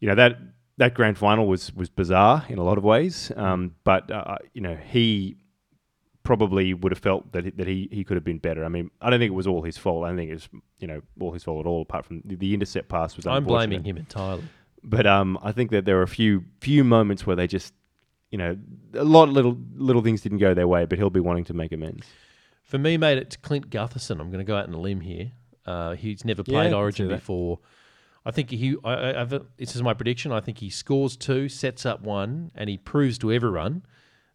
you 0.00 0.08
know 0.08 0.14
that 0.14 0.38
that 0.78 0.94
grand 0.94 1.18
final 1.18 1.46
was 1.46 1.72
was 1.74 1.90
bizarre 1.90 2.44
in 2.48 2.58
a 2.58 2.62
lot 2.62 2.78
of 2.78 2.84
ways. 2.84 3.30
Um, 3.36 3.74
but 3.84 4.10
uh, 4.10 4.36
you 4.52 4.60
know, 4.60 4.76
he 4.76 5.36
probably 6.22 6.72
would 6.72 6.90
have 6.90 6.98
felt 6.98 7.30
that 7.32 7.44
he, 7.44 7.50
that 7.50 7.66
he, 7.66 7.88
he 7.92 8.02
could 8.02 8.16
have 8.16 8.24
been 8.24 8.38
better. 8.38 8.64
I 8.64 8.68
mean, 8.68 8.90
I 9.00 9.10
don't 9.10 9.20
think 9.20 9.30
it 9.30 9.34
was 9.34 9.46
all 9.46 9.62
his 9.62 9.76
fault. 9.76 10.04
I 10.04 10.08
don't 10.08 10.16
think 10.16 10.30
it 10.30 10.34
was 10.34 10.48
you 10.78 10.88
know 10.88 11.02
all 11.20 11.32
his 11.32 11.44
fault 11.44 11.66
at 11.66 11.68
all. 11.68 11.82
Apart 11.82 12.06
from 12.06 12.22
the, 12.24 12.34
the 12.36 12.54
intercept 12.54 12.88
pass 12.88 13.16
was. 13.16 13.26
I'm 13.26 13.44
blaming 13.44 13.84
him 13.84 13.96
entirely. 13.96 14.44
But 14.84 15.06
um, 15.06 15.38
I 15.42 15.52
think 15.52 15.70
that 15.70 15.86
there 15.86 15.96
were 15.96 16.02
a 16.02 16.08
few 16.08 16.44
few 16.60 16.84
moments 16.84 17.26
where 17.26 17.34
they 17.34 17.46
just, 17.46 17.72
you 18.30 18.38
know, 18.38 18.56
a 18.92 19.04
lot 19.04 19.28
of 19.28 19.34
little 19.34 19.58
little 19.74 20.02
things 20.02 20.20
didn't 20.20 20.38
go 20.38 20.54
their 20.54 20.68
way. 20.68 20.84
But 20.84 20.98
he'll 20.98 21.10
be 21.10 21.20
wanting 21.20 21.44
to 21.44 21.54
make 21.54 21.72
amends. 21.72 22.06
For 22.62 22.78
me, 22.78 22.96
mate, 22.96 23.18
it's 23.18 23.36
Clint 23.36 23.70
Gutherson. 23.70 24.20
I'm 24.20 24.30
going 24.30 24.38
to 24.38 24.44
go 24.44 24.56
out 24.56 24.68
on 24.68 24.74
a 24.74 24.80
limb 24.80 25.00
here. 25.00 25.32
Uh, 25.66 25.94
he's 25.94 26.24
never 26.24 26.42
played 26.42 26.66
can 26.66 26.74
Origin 26.74 27.08
before. 27.08 27.60
I 28.26 28.30
think 28.30 28.50
he. 28.50 28.76
I, 28.84 28.92
I, 28.92 29.20
I've, 29.20 29.30
this 29.56 29.74
is 29.74 29.82
my 29.82 29.94
prediction. 29.94 30.32
I 30.32 30.40
think 30.40 30.58
he 30.58 30.70
scores 30.70 31.16
two, 31.16 31.48
sets 31.48 31.86
up 31.86 32.02
one, 32.02 32.50
and 32.54 32.68
he 32.68 32.76
proves 32.76 33.18
to 33.18 33.32
everyone 33.32 33.84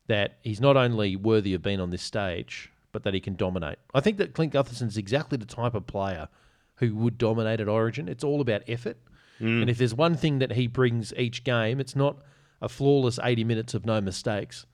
that 0.08 0.40
he's 0.42 0.60
not 0.60 0.76
only 0.76 1.16
worthy 1.16 1.54
of 1.54 1.62
being 1.62 1.80
on 1.80 1.92
this 1.92 2.02
stage, 2.02 2.72
but 2.92 3.04
that 3.04 3.14
he 3.14 3.20
can 3.20 3.36
dominate. 3.36 3.78
I 3.94 4.00
think 4.00 4.18
that 4.18 4.34
Clint 4.34 4.54
Gutherson's 4.54 4.98
exactly 4.98 5.38
the 5.38 5.46
type 5.46 5.76
of 5.76 5.86
player 5.86 6.28
who 6.76 6.96
would 6.96 7.18
dominate 7.18 7.60
at 7.60 7.68
Origin. 7.68 8.08
It's 8.08 8.24
all 8.24 8.42
about 8.42 8.64
effort. 8.68 8.98
Mm. 9.42 9.62
And 9.62 9.70
if 9.70 9.78
there's 9.78 9.94
one 9.94 10.16
thing 10.16 10.40
that 10.40 10.54
he 10.54 10.68
brings 10.68 11.14
each 11.16 11.44
game, 11.44 11.80
it's 11.80 11.96
not 11.96 12.18
a 12.62 12.70
flawless 12.70 13.20
80 13.24 13.44
minutes 13.44 13.74
of 13.74 13.86
no 13.86 14.02
mistakes, 14.02 14.66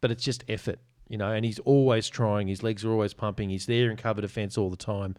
but 0.00 0.10
it's 0.10 0.24
just 0.24 0.44
effort, 0.48 0.78
you 1.08 1.16
know. 1.16 1.32
And 1.32 1.44
he's 1.44 1.58
always 1.60 2.08
trying. 2.08 2.48
His 2.48 2.62
legs 2.62 2.84
are 2.84 2.90
always 2.90 3.14
pumping. 3.14 3.50
He's 3.50 3.66
there 3.66 3.90
in 3.90 3.96
cover 3.96 4.20
defence 4.20 4.58
all 4.58 4.70
the 4.70 4.76
time. 4.76 5.16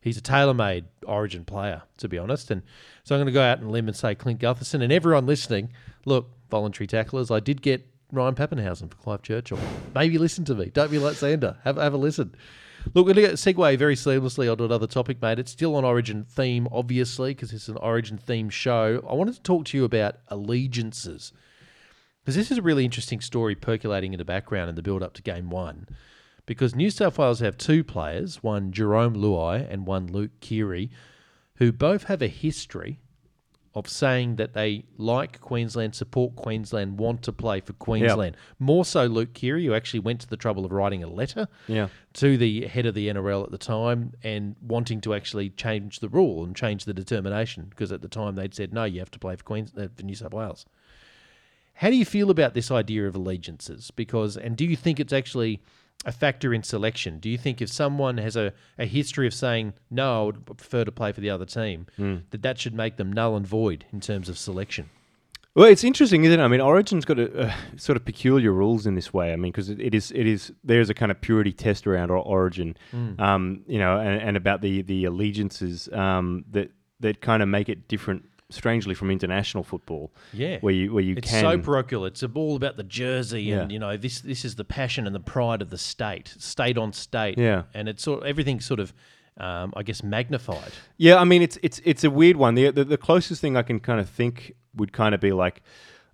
He's 0.00 0.16
a 0.16 0.22
tailor-made 0.22 0.84
Origin 1.06 1.44
player, 1.44 1.82
to 1.98 2.08
be 2.08 2.18
honest. 2.18 2.50
And 2.50 2.62
so 3.02 3.14
I'm 3.14 3.18
going 3.18 3.26
to 3.26 3.32
go 3.32 3.42
out 3.42 3.58
and 3.58 3.70
limb 3.72 3.88
and 3.88 3.96
say 3.96 4.14
Clint 4.14 4.40
Gutherson. 4.40 4.82
And 4.82 4.92
everyone 4.92 5.26
listening, 5.26 5.72
look, 6.04 6.30
voluntary 6.50 6.86
tacklers, 6.86 7.30
I 7.30 7.40
did 7.40 7.62
get 7.62 7.86
Ryan 8.12 8.34
Papenhuyzen 8.34 8.90
for 8.90 8.96
Clive 8.96 9.22
Churchill. 9.22 9.58
Maybe 9.94 10.16
listen 10.16 10.44
to 10.46 10.54
me. 10.54 10.66
Don't 10.66 10.90
be 10.90 10.98
like 10.98 11.14
Xander. 11.14 11.56
Have 11.64 11.76
have 11.76 11.94
a 11.94 11.98
listen. 11.98 12.34
Look, 12.94 13.06
we're 13.06 13.12
going 13.12 13.28
to 13.28 13.34
segue 13.34 13.78
very 13.78 13.94
seamlessly 13.94 14.50
onto 14.50 14.64
another 14.64 14.86
topic, 14.86 15.20
mate. 15.20 15.38
It's 15.38 15.52
still 15.52 15.76
on 15.76 15.84
Origin 15.84 16.24
theme, 16.24 16.66
obviously, 16.72 17.34
because 17.34 17.52
it's 17.52 17.68
an 17.68 17.76
Origin 17.76 18.16
theme 18.16 18.48
show. 18.48 19.04
I 19.08 19.12
wanted 19.12 19.34
to 19.34 19.42
talk 19.42 19.66
to 19.66 19.76
you 19.76 19.84
about 19.84 20.16
allegiances, 20.28 21.32
because 22.20 22.34
this 22.34 22.50
is 22.50 22.56
a 22.56 22.62
really 22.62 22.86
interesting 22.86 23.20
story 23.20 23.54
percolating 23.54 24.14
in 24.14 24.18
the 24.18 24.24
background 24.24 24.70
in 24.70 24.74
the 24.74 24.82
build 24.82 25.02
up 25.02 25.12
to 25.14 25.22
game 25.22 25.50
one. 25.50 25.86
Because 26.46 26.74
New 26.74 26.88
South 26.88 27.18
Wales 27.18 27.40
have 27.40 27.58
two 27.58 27.84
players, 27.84 28.42
one 28.42 28.72
Jerome 28.72 29.14
Luai 29.14 29.70
and 29.70 29.86
one 29.86 30.06
Luke 30.06 30.40
Keary, 30.40 30.90
who 31.56 31.72
both 31.72 32.04
have 32.04 32.22
a 32.22 32.28
history 32.28 33.00
of 33.78 33.88
saying 33.88 34.36
that 34.36 34.52
they 34.54 34.84
like 34.96 35.40
Queensland, 35.40 35.94
support 35.94 36.36
Queensland, 36.36 36.98
want 36.98 37.22
to 37.22 37.32
play 37.32 37.60
for 37.60 37.72
Queensland. 37.74 38.36
More 38.58 38.84
so 38.84 39.06
Luke 39.06 39.32
Keary, 39.34 39.64
who 39.66 39.74
actually 39.74 40.00
went 40.00 40.20
to 40.22 40.28
the 40.28 40.36
trouble 40.36 40.64
of 40.64 40.72
writing 40.72 41.02
a 41.02 41.08
letter 41.08 41.48
Yeah. 41.68 41.88
to 42.14 42.36
the 42.36 42.66
head 42.66 42.86
of 42.86 42.94
the 42.94 43.08
NRL 43.08 43.44
at 43.44 43.50
the 43.50 43.58
time 43.58 44.12
and 44.22 44.56
wanting 44.60 45.00
to 45.02 45.14
actually 45.14 45.50
change 45.50 46.00
the 46.00 46.08
rule 46.08 46.44
and 46.44 46.54
change 46.56 46.84
the 46.84 46.94
determination 46.94 47.66
because 47.70 47.92
at 47.92 48.02
the 48.02 48.08
time 48.08 48.34
they'd 48.34 48.54
said 48.54 48.72
no, 48.72 48.84
you 48.84 48.98
have 48.98 49.10
to 49.12 49.18
play 49.18 49.36
for 49.36 49.44
Queens 49.44 49.72
uh, 49.76 49.88
for 49.96 50.02
New 50.02 50.14
South 50.14 50.34
Wales. 50.34 50.66
How 51.74 51.90
do 51.90 51.96
you 51.96 52.04
feel 52.04 52.30
about 52.30 52.54
this 52.54 52.70
idea 52.72 53.06
of 53.06 53.14
allegiances? 53.14 53.90
Because 53.92 54.36
and 54.36 54.56
do 54.56 54.64
you 54.64 54.74
think 54.76 54.98
it's 54.98 55.12
actually 55.12 55.60
a 56.04 56.12
factor 56.12 56.54
in 56.54 56.62
selection? 56.62 57.18
Do 57.18 57.28
you 57.28 57.36
think 57.38 57.60
if 57.60 57.68
someone 57.68 58.18
has 58.18 58.36
a, 58.36 58.52
a 58.78 58.86
history 58.86 59.26
of 59.26 59.34
saying 59.34 59.74
no, 59.90 60.22
I 60.22 60.26
would 60.26 60.46
prefer 60.46 60.84
to 60.84 60.92
play 60.92 61.12
for 61.12 61.20
the 61.20 61.30
other 61.30 61.44
team, 61.46 61.86
that 62.30 62.42
that 62.42 62.58
should 62.58 62.74
make 62.74 62.96
them 62.96 63.12
null 63.12 63.36
and 63.36 63.46
void 63.46 63.84
in 63.92 64.00
terms 64.00 64.28
of 64.28 64.38
selection? 64.38 64.90
Well, 65.54 65.66
it's 65.66 65.82
interesting, 65.82 66.22
isn't 66.24 66.38
it? 66.38 66.42
I 66.42 66.46
mean, 66.46 66.60
Origin's 66.60 67.04
got 67.04 67.18
a, 67.18 67.46
uh, 67.48 67.52
sort 67.76 67.96
of 67.96 68.04
peculiar 68.04 68.52
rules 68.52 68.86
in 68.86 68.94
this 68.94 69.12
way. 69.12 69.32
I 69.32 69.36
mean, 69.36 69.50
because 69.50 69.68
it, 69.70 69.80
it 69.80 69.92
is, 69.92 70.12
it 70.12 70.24
is, 70.24 70.52
there's 70.62 70.88
a 70.88 70.94
kind 70.94 71.10
of 71.10 71.20
purity 71.20 71.52
test 71.52 71.84
around 71.84 72.10
Or- 72.12 72.18
Origin, 72.18 72.76
um, 73.18 73.64
you 73.66 73.80
know, 73.80 73.98
and, 73.98 74.22
and 74.22 74.36
about 74.36 74.60
the 74.60 74.82
the 74.82 75.04
allegiances 75.04 75.88
um, 75.92 76.44
that 76.52 76.70
that 77.00 77.20
kind 77.20 77.42
of 77.42 77.48
make 77.48 77.68
it 77.68 77.88
different, 77.88 78.24
strangely, 78.50 78.94
from 78.94 79.10
international 79.10 79.62
football. 79.62 80.10
Yeah. 80.32 80.58
where 80.60 80.72
you 80.74 80.92
where 80.92 81.02
you 81.02 81.14
can 81.14 81.24
It's 81.24 81.30
can. 81.30 81.40
so 81.42 81.58
parochial. 81.58 82.04
It's 82.06 82.22
all 82.22 82.56
about 82.56 82.76
the 82.76 82.82
jersey, 82.84 83.52
and 83.52 83.70
you 83.72 83.78
know 83.78 83.96
this. 83.96 84.20
This 84.20 84.44
is 84.44 84.54
the 84.56 84.64
passion 84.64 85.06
and 85.06 85.14
the 85.14 85.20
pride 85.20 85.62
of 85.62 85.70
the 85.70 85.78
state, 85.78 86.34
state 86.38 86.78
on 86.78 86.92
state. 86.92 87.38
Yeah. 87.38 87.64
and 87.74 87.88
it's 87.88 88.02
sort 88.02 88.24
everything's 88.24 88.64
sort 88.64 88.80
of, 88.80 88.92
um, 89.38 89.72
I 89.76 89.82
guess, 89.82 90.02
magnified. 90.02 90.72
Yeah, 90.96 91.16
I 91.16 91.24
mean, 91.24 91.42
it's 91.42 91.58
it's 91.62 91.80
it's 91.84 92.04
a 92.04 92.10
weird 92.10 92.36
one. 92.36 92.54
The, 92.54 92.70
the 92.70 92.84
the 92.84 92.98
closest 92.98 93.40
thing 93.40 93.56
I 93.56 93.62
can 93.62 93.80
kind 93.80 94.00
of 94.00 94.08
think 94.08 94.54
would 94.74 94.92
kind 94.92 95.14
of 95.14 95.20
be 95.20 95.32
like, 95.32 95.62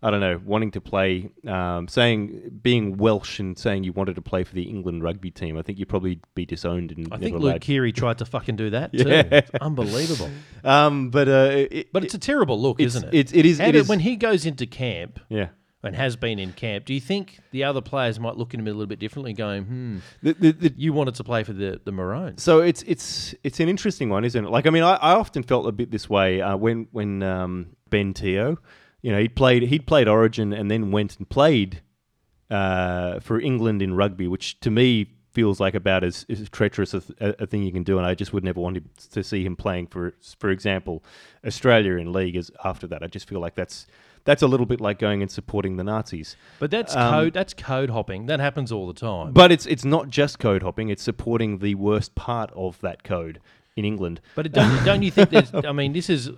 I 0.05 0.11
don't 0.11 0.21
know, 0.21 0.39
wanting 0.45 0.71
to 0.73 0.81
play, 0.83 1.31
um, 1.49 1.89
saying 1.89 2.61
being 2.63 2.99
Welsh 2.99 3.41
and 3.41 3.59
saying 3.59 3.85
you 3.85 3.93
wanted 3.93 4.17
to 4.17 4.23
play 4.23 4.45
for 4.45 4.55
the 4.55 4.65
England 4.65 5.03
rugby 5.03 5.31
team. 5.31 5.57
I 5.57 5.63
think 5.63 5.79
you'd 5.79 5.89
probably 5.89 6.21
be 6.35 6.45
disowned 6.45 6.93
and 6.93 7.07
I 7.11 7.17
never 7.17 7.23
think 7.25 7.37
allowed. 7.37 7.53
Luke 7.55 7.61
Keary 7.63 7.91
tried 7.93 8.19
to 8.19 8.27
fucking 8.27 8.57
do 8.57 8.69
that 8.71 8.93
too. 8.97 9.09
Yeah. 9.09 9.23
It's 9.33 9.51
unbelievable. 9.63 10.31
Um, 10.63 11.09
but 11.11 11.27
uh, 11.29 11.67
it, 11.71 11.93
But 11.93 12.05
it's 12.05 12.15
a 12.15 12.19
terrible 12.19 12.61
look, 12.61 12.81
isn't 12.81 13.03
it? 13.05 13.15
it's- 13.15 13.33
it 13.35 13.47
is- 13.47 13.61
it 13.61 13.75
is- 13.75 13.89
when 13.89 14.01
he 14.01 14.17
goes 14.17 14.45
into 14.45 14.67
camp 14.67 15.21
yeah. 15.31 15.49
and 15.83 15.97
has 15.97 16.17
been 16.17 16.39
in 16.39 16.53
camp. 16.53 16.85
Do 16.85 16.93
you 16.93 17.01
think 17.01 17.41
the 17.51 17.65
other 17.65 17.81
players 17.81 18.21
might 18.21 18.37
look 18.37 18.53
at 18.53 18.61
him 18.61 18.67
a 18.67 18.71
little 18.73 18.87
bit 18.87 18.99
differently, 18.99 19.33
going, 19.33 19.65
"Hmm, 19.65 19.97
The, 20.23 20.33
the, 20.35 20.53
the, 20.53 20.75
you 20.77 20.93
wanted 20.93 21.15
to 21.15 21.25
play 21.25 21.45
for 21.45 21.55
the 21.55 21.81
the 21.85 21.93
Maroons"? 21.93 22.43
so 22.43 22.61
it's 22.61 22.83
it's 22.87 23.35
it's 23.43 23.59
an 23.61 23.69
interesting 23.71 24.11
one, 24.11 24.25
isn't 24.27 24.45
it? 24.45 24.51
Like, 24.51 24.67
I 24.67 24.71
mean, 24.71 24.83
I, 24.83 24.97
I 24.97 25.13
often 25.15 25.43
felt 25.43 25.67
a 25.67 25.73
bit 25.73 25.91
this 25.91 26.11
way 26.11 26.43
uh, 26.43 26.57
when 26.57 26.89
when 26.93 27.23
um, 27.23 27.69
Ben 27.91 28.13
Teo, 28.15 28.59
you 29.05 29.13
know, 29.13 29.19
he 29.19 29.29
played 29.29 29.65
he'd 29.65 29.87
played 29.87 30.09
Origin 30.09 30.55
and 30.55 30.71
then 30.71 30.91
went 30.91 31.19
and 31.19 31.29
played 31.29 31.83
uh, 32.51 33.21
for 33.21 33.39
England 33.39 33.83
in 33.83 33.93
rugby, 33.93 34.27
which 34.27 34.59
to 34.61 34.71
me 34.71 35.11
feels 35.31 35.61
like 35.61 35.75
about 35.75 36.03
as, 36.03 36.25
as 36.31 36.49
treacherous 36.49 36.95
a, 36.95 37.01
th- 37.01 37.37
a, 37.39 37.47
thing 37.47 37.63
you 37.65 37.71
can 37.71 37.83
do, 37.83 37.99
and 37.99 38.07
I 38.07 38.15
just 38.15 38.33
would 38.33 38.45
never 38.45 38.61
want 38.61 38.79
him 38.79 38.89
to 39.11 39.23
see 39.23 39.45
him 39.45 39.57
playing 39.57 39.89
for, 39.89 40.15
for 40.39 40.49
example, 40.49 41.05
Australia 41.47 41.97
in 41.97 42.15
league. 42.15 42.35
As 42.35 42.51
after 42.65 42.87
that, 42.87 43.03
I 43.03 43.07
just 43.07 43.29
feel 43.29 43.41
like 43.41 43.55
that's 43.55 43.87
that's 44.25 44.41
a 44.41 44.47
little 44.47 44.65
bit 44.65 44.81
like 44.81 44.99
going 44.99 45.21
and 45.21 45.31
supporting 45.31 45.77
the 45.77 45.85
Nazis. 45.85 46.35
But 46.59 46.71
that's 46.71 46.97
Um, 46.97 47.13
code. 47.13 47.35
That's 47.35 47.53
code 47.53 47.91
hopping. 47.91 48.25
That 48.25 48.41
happens 48.41 48.73
all 48.73 48.87
the 48.87 48.99
time. 48.99 49.35
But 49.35 49.53
it's 49.53 49.67
it's 49.67 49.85
not 49.85 50.09
just 50.09 50.39
code 50.39 50.63
hopping; 50.63 50.89
it's 50.89 51.03
supporting 51.03 51.59
the 51.59 51.75
worst 51.75 52.15
part 52.15 52.51
of 52.57 52.81
that 52.81 53.05
code 53.05 53.39
in 53.77 53.85
England. 53.85 54.23
But 54.35 54.47
it 54.47 54.53
don't, 54.53 54.83
don't 54.83 55.03
you 55.03 55.11
think 55.11 55.29
there's? 55.29 55.53
I 55.67 55.73
mean, 55.73 55.93
this 55.93 56.09
is 56.09 56.31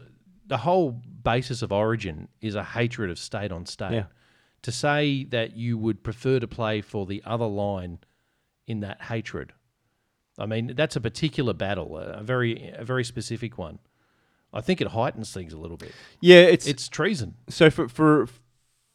the 0.47 0.59
whole 0.59 0.93
basis 1.25 1.63
of 1.63 1.73
Origin 1.73 2.29
is 2.41 2.55
a 2.55 2.63
hatred 2.65 3.11
of 3.11 3.19
state 3.19 3.51
on 3.53 3.67
state. 3.67 3.93
Yeah. 3.93 4.05
To 4.63 4.73
say 4.73 5.25
that 5.25 5.57
you 5.57 5.79
would 5.79 6.03
prefer 6.03 6.41
to 6.41 6.49
play 6.49 6.81
for 6.81 7.07
the 7.07 7.23
other 7.25 7.47
line 7.47 7.99
in 8.67 8.81
that 8.81 9.03
hatred, 9.03 9.53
I 10.39 10.47
mean, 10.47 10.73
that's 10.75 10.97
a 10.97 11.01
particular 11.01 11.53
battle, 11.53 11.97
a 11.99 12.23
very 12.23 12.73
a 12.77 12.85
very 12.85 13.05
specific 13.05 13.59
one. 13.59 13.79
I 14.53 14.61
think 14.61 14.81
it 14.81 14.89
heightens 14.89 15.33
things 15.33 15.53
a 15.53 15.59
little 15.59 15.77
bit. 15.77 15.93
Yeah, 16.21 16.41
it's 16.41 16.67
It's 16.67 16.89
treason. 16.89 17.35
so 17.49 17.71
for 17.71 17.89
for 17.89 18.29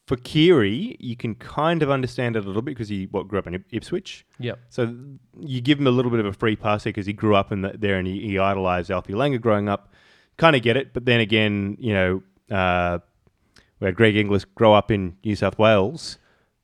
for 0.08 0.18
Keary, 0.18 0.98
you 1.00 1.16
can 1.16 1.36
kind 1.36 1.82
of 1.84 1.90
understand 1.90 2.36
it 2.36 2.44
a 2.44 2.48
little 2.48 2.62
bit 2.64 2.72
because 2.72 2.90
he 2.90 3.06
what 3.12 3.28
grew 3.30 3.40
up 3.40 3.48
in 3.48 3.54
Ip- 3.56 3.66
Ipswich. 3.72 4.26
Yep. 4.40 4.60
So 4.70 4.96
you 5.40 5.62
give 5.62 5.80
him 5.80 5.88
a 5.88 5.92
little 5.92 6.12
bit 6.12 6.20
of 6.20 6.26
a 6.26 6.34
free 6.34 6.56
pass 6.58 6.84
there 6.84 6.92
because 6.92 7.06
he 7.06 7.14
grew 7.14 7.36
up 7.36 7.52
in 7.52 7.62
the, 7.62 7.76
there 7.78 7.98
and 7.98 8.08
he, 8.08 8.20
he 8.28 8.38
idolized 8.40 8.92
Alfie 8.92 9.14
Langer 9.14 9.40
growing 9.40 9.70
up. 9.70 9.94
Kind 10.38 10.56
of 10.56 10.62
get 10.62 10.78
it, 10.78 10.94
but 10.94 11.06
then 11.06 11.20
again, 11.20 11.78
you 11.80 11.94
know, 11.94 12.24
uh, 12.50 13.00
we 13.80 13.86
had 13.86 13.96
Greg 13.96 14.16
Inglis 14.16 14.46
grow 14.46 14.74
up 14.74 14.90
in 14.92 15.16
New 15.24 15.36
South 15.36 15.58
Wales 15.60 16.18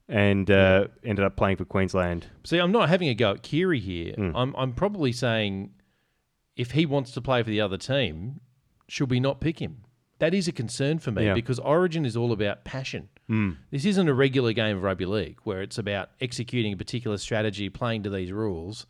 and 0.10 0.50
uh, 0.50 0.88
ended 1.04 1.24
up 1.26 1.36
playing 1.36 1.58
for 1.58 1.66
Queensland. 1.66 2.28
See, 2.44 2.58
I'm 2.60 2.72
not 2.72 2.90
having 2.90 3.10
a 3.10 3.14
go 3.14 3.32
at 3.32 3.44
Keary 3.44 3.80
here. 3.80 4.14
Hmm. 4.14 4.32
I'm 4.36 4.56
I'm 4.56 4.74
probably 4.74 5.12
saying 5.12 5.72
if 6.56 6.72
he 6.72 6.86
wants 6.86 7.12
to 7.12 7.22
play 7.22 7.44
for 7.44 7.50
the 7.50 7.62
other 7.62 7.78
team, 7.78 8.40
should 8.88 9.10
we 9.12 9.20
not 9.20 9.40
pick 9.42 9.60
him? 9.60 9.84
That 10.20 10.34
is 10.34 10.48
a 10.48 10.52
concern 10.52 10.98
for 10.98 11.12
me 11.12 11.26
Yeah. 11.26 11.36
because 11.36 11.60
Origin 11.60 12.04
is 12.06 12.18
all 12.18 12.32
about 12.32 12.64
passion. 12.66 13.10
Hmm. 13.28 13.52
This 13.70 13.86
isn't 13.86 14.08
a 14.08 14.14
regular 14.14 14.54
game 14.54 14.78
of 14.78 14.84
rugby 14.84 15.06
league 15.06 15.38
where 15.44 15.62
it's 15.62 15.78
about 15.78 16.10
executing 16.22 16.74
a 16.74 16.78
particular 16.78 17.18
strategy, 17.18 17.70
playing 17.70 18.02
to 18.04 18.10
these 18.10 18.32
rules. 18.32 18.88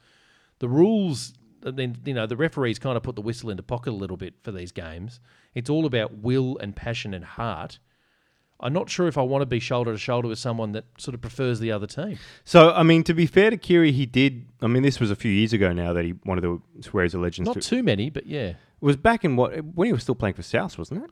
The 0.59 0.69
rules, 0.69 1.33
then 1.61 1.97
you 2.05 2.13
know, 2.13 2.25
the 2.25 2.37
referees 2.37 2.79
kind 2.79 2.97
of 2.97 3.03
put 3.03 3.15
the 3.15 3.21
whistle 3.21 3.49
into 3.49 3.63
pocket 3.63 3.91
a 3.91 3.95
little 3.95 4.17
bit 4.17 4.35
for 4.43 4.51
these 4.51 4.71
games. 4.71 5.19
It's 5.55 5.69
all 5.69 5.85
about 5.85 6.17
will 6.19 6.57
and 6.59 6.75
passion 6.75 7.13
and 7.13 7.25
heart. 7.25 7.79
I'm 8.59 8.73
not 8.73 8.89
sure 8.89 9.07
if 9.07 9.17
I 9.17 9.21
want 9.21 9.43
to 9.43 9.45
be 9.45 9.59
shoulder 9.59 9.91
to 9.91 9.97
shoulder 9.99 10.27
with 10.27 10.39
someone 10.39 10.71
that 10.71 10.85
sort 10.97 11.13
of 11.13 11.21
prefers 11.21 11.59
the 11.59 11.71
other 11.71 11.85
team. 11.85 12.17
So, 12.43 12.71
I 12.71 12.81
mean, 12.81 13.03
to 13.03 13.13
be 13.13 13.27
fair 13.27 13.51
to 13.51 13.57
Keary, 13.57 13.91
he 13.91 14.05
did. 14.07 14.47
I 14.61 14.67
mean, 14.67 14.81
this 14.81 14.99
was 14.99 15.11
a 15.11 15.15
few 15.15 15.31
years 15.31 15.53
ago 15.53 15.73
now 15.73 15.93
that 15.93 16.03
he 16.05 16.15
wanted 16.25 16.41
to 16.41 16.61
swear 16.81 17.03
his 17.03 17.13
allegiance 17.13 17.45
Not 17.45 17.53
to. 17.55 17.61
too 17.61 17.83
many, 17.83 18.09
but 18.09 18.25
yeah. 18.25 18.49
It 18.49 18.55
was 18.81 18.97
back 18.97 19.23
in 19.23 19.35
what 19.35 19.63
when 19.63 19.87
he 19.87 19.93
was 19.93 20.03
still 20.03 20.15
playing 20.15 20.35
for 20.35 20.43
South, 20.43 20.77
wasn't 20.77 21.03
it? 21.03 21.11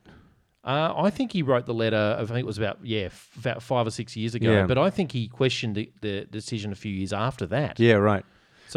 Uh, 0.63 0.93
I 0.97 1.11
think 1.11 1.31
he 1.31 1.43
wrote 1.43 1.67
the 1.67 1.75
letter. 1.75 2.17
I 2.19 2.25
think 2.25 2.39
it 2.39 2.45
was 2.45 2.57
about 2.57 2.79
yeah, 2.83 3.01
f- 3.01 3.29
about 3.37 3.61
five 3.61 3.85
or 3.85 3.91
six 3.91 4.15
years 4.15 4.33
ago. 4.33 4.51
Yeah. 4.51 4.65
But 4.65 4.79
I 4.79 4.89
think 4.89 5.11
he 5.11 5.27
questioned 5.27 5.75
the, 5.75 5.91
the 6.01 6.25
decision 6.25 6.71
a 6.71 6.75
few 6.75 6.91
years 6.91 7.13
after 7.13 7.45
that. 7.47 7.79
Yeah, 7.79 7.93
right. 7.93 8.25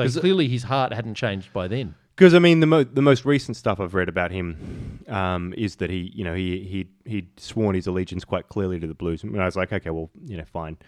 So 0.07 0.20
clearly 0.20 0.49
his 0.49 0.64
heart 0.64 0.92
hadn't 0.92 1.14
changed 1.14 1.53
by 1.53 1.68
then. 1.68 1.94
Because 2.14 2.34
I 2.34 2.40
mean, 2.40 2.61
the 2.61 2.66
mo- 2.66 2.84
the 2.84 3.03
most 3.03 3.24
recent 3.24 3.57
stuff 3.57 3.78
I've 3.78 3.94
read 3.94 4.09
about 4.09 4.32
him 4.32 5.05
um, 5.09 5.55
is 5.57 5.76
that 5.76 5.88
he, 5.88 6.11
you 6.14 6.24
know, 6.24 6.34
he 6.34 6.61
he 6.64 7.11
he'd 7.11 7.28
sworn 7.38 7.74
his 7.74 7.86
allegiance 7.86 8.24
quite 8.24 8.49
clearly 8.49 8.80
to 8.80 8.86
the 8.86 8.94
Blues. 8.94 9.22
And 9.22 9.40
I 9.40 9.44
was 9.44 9.57
like, 9.57 9.72
okay, 9.72 9.90
well, 9.90 10.11
you 10.26 10.36
know, 10.36 10.44
fine. 10.44 10.78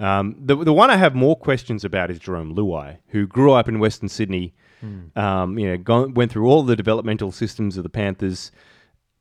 Um, 0.00 0.34
the 0.40 0.56
the 0.56 0.72
one 0.72 0.90
I 0.90 0.96
have 0.96 1.14
more 1.14 1.36
questions 1.36 1.84
about 1.84 2.10
is 2.10 2.18
Jerome 2.18 2.54
Luai, 2.56 2.98
who 3.08 3.26
grew 3.26 3.52
up 3.52 3.68
in 3.68 3.78
Western 3.78 4.08
Sydney. 4.08 4.54
Um, 5.14 5.58
you 5.58 5.68
know, 5.68 5.76
gone, 5.76 6.14
went 6.14 6.32
through 6.32 6.46
all 6.46 6.62
the 6.62 6.74
developmental 6.74 7.32
systems 7.32 7.76
of 7.76 7.82
the 7.82 7.90
Panthers, 7.90 8.50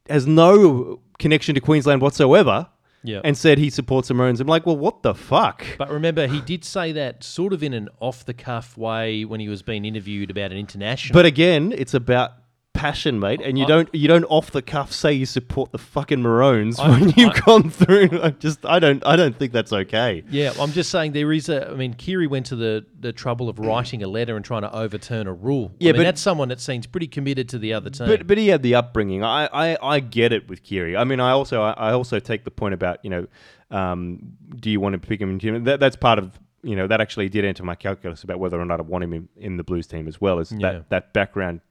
has 0.10 0.26
no 0.26 1.02
connection 1.20 1.54
to 1.54 1.60
Queensland 1.62 2.02
whatsoever, 2.02 2.70
Yeah. 3.04 3.22
and 3.24 3.38
said 3.38 3.58
he 3.58 3.70
supports 3.70 4.10
the 4.10 4.14
Maroons. 4.14 4.41
I'm 4.41 4.47
like, 4.47 4.66
well, 4.66 4.78
what 4.78 5.04
the 5.04 5.14
fuck? 5.14 5.64
But 5.78 5.89
remember, 5.89 6.28
he 6.28 6.41
did 6.41 6.66
say 6.66 6.91
that 6.91 7.24
sort 7.24 7.54
of 7.54 7.64
in 7.64 7.74
an 7.74 7.89
off 8.00 8.26
the 8.26 8.34
cuff 8.34 8.78
way 8.78 9.24
when 9.24 9.39
he 9.39 9.47
was 9.47 9.62
being 9.62 9.86
interviewed 9.86 10.30
about 10.30 10.52
an 10.52 10.58
international. 10.58 11.14
But 11.14 11.26
again, 11.26 11.74
it's 11.76 11.93
about 11.93 12.34
passion, 12.80 13.20
mate, 13.20 13.42
and 13.44 13.58
you 13.58 13.66
I- 13.66 13.68
don't 13.68 13.90
you 13.94 14.08
don't 14.08 14.24
off 14.26 14.52
the 14.52 14.62
cuff 14.62 14.92
say 14.92 15.12
you 15.14 15.26
support 15.26 15.72
the 15.72 15.78
fucking 15.78 16.22
Maroons 16.22 16.80
I- 16.80 16.90
when 16.90 17.10
you've 17.16 17.32
I- 17.36 17.40
gone 17.40 17.70
through. 17.70 18.10
I 18.24 18.30
just 18.32 18.66
I 18.66 18.80
don't 18.80 19.06
I 19.06 19.16
don't 19.16 19.36
think 19.38 19.52
that's 19.52 19.74
okay. 19.74 20.24
yeah, 20.30 20.54
I'm 20.60 20.72
just 20.72 20.90
saying 20.90 21.12
there 21.12 21.32
is 21.34 21.50
a. 21.50 21.70
I 21.70 21.74
mean, 21.76 21.94
Keary 21.94 22.28
went 22.28 22.46
to 22.48 22.56
the, 22.56 22.86
the 23.00 23.12
trouble 23.14 23.50
of 23.50 23.60
writing 23.60 24.02
a 24.04 24.08
letter 24.08 24.36
and 24.36 24.46
trying 24.46 24.62
to 24.62 24.74
overturn 24.76 25.28
a 25.28 25.34
rule. 25.34 25.72
Yeah, 25.80 25.90
I 25.90 25.92
mean, 25.94 26.00
but- 26.00 26.04
that's 26.06 26.22
someone 26.22 26.48
that 26.50 26.60
seems 26.62 26.88
pretty 26.88 27.08
committed 27.08 27.50
to 27.50 27.60
the 27.60 27.74
other 27.74 27.90
team. 27.90 28.08
But 28.08 28.28
but 28.28 28.38
he 28.38 28.48
had 28.48 28.64
the 28.64 28.76
upbringing. 28.76 29.24
I, 29.24 29.48
I, 29.74 29.78
I 29.96 30.00
get 30.00 30.32
it 30.34 30.48
with 30.48 30.64
Keary. 30.64 30.96
I 30.96 31.04
mean, 31.04 31.20
I 31.20 31.32
also 31.32 31.62
I, 31.62 31.72
I 31.72 31.92
also 31.94 32.20
take 32.20 32.44
the 32.44 32.52
point 32.52 32.74
about 32.74 33.04
you 33.04 33.10
know, 33.10 33.28
um, 33.72 34.34
do 34.56 34.70
you 34.70 34.80
want 34.80 34.94
to 34.94 35.00
pick 35.00 35.20
him 35.22 35.30
in 35.30 35.40
team? 35.40 35.64
That, 35.66 35.80
that's 35.80 35.96
part 35.96 36.20
of 36.20 36.40
you 36.64 36.76
know 36.76 36.88
that 36.88 37.00
actually 37.02 37.30
did 37.30 37.46
enter 37.46 37.64
my 37.64 37.76
calculus 37.76 38.24
about 38.24 38.40
whether 38.40 38.60
or 38.60 38.66
not 38.66 38.80
I 38.80 38.84
want 38.84 39.04
him 39.04 39.14
in, 39.14 39.30
in 39.38 39.58
the 39.58 39.64
Blues 39.64 39.88
team 39.88 40.08
as 40.08 40.20
well 40.20 40.40
as 40.40 40.52
Yeah. 40.52 40.72
that 40.72 40.90
that 40.90 41.14
background 41.14 41.62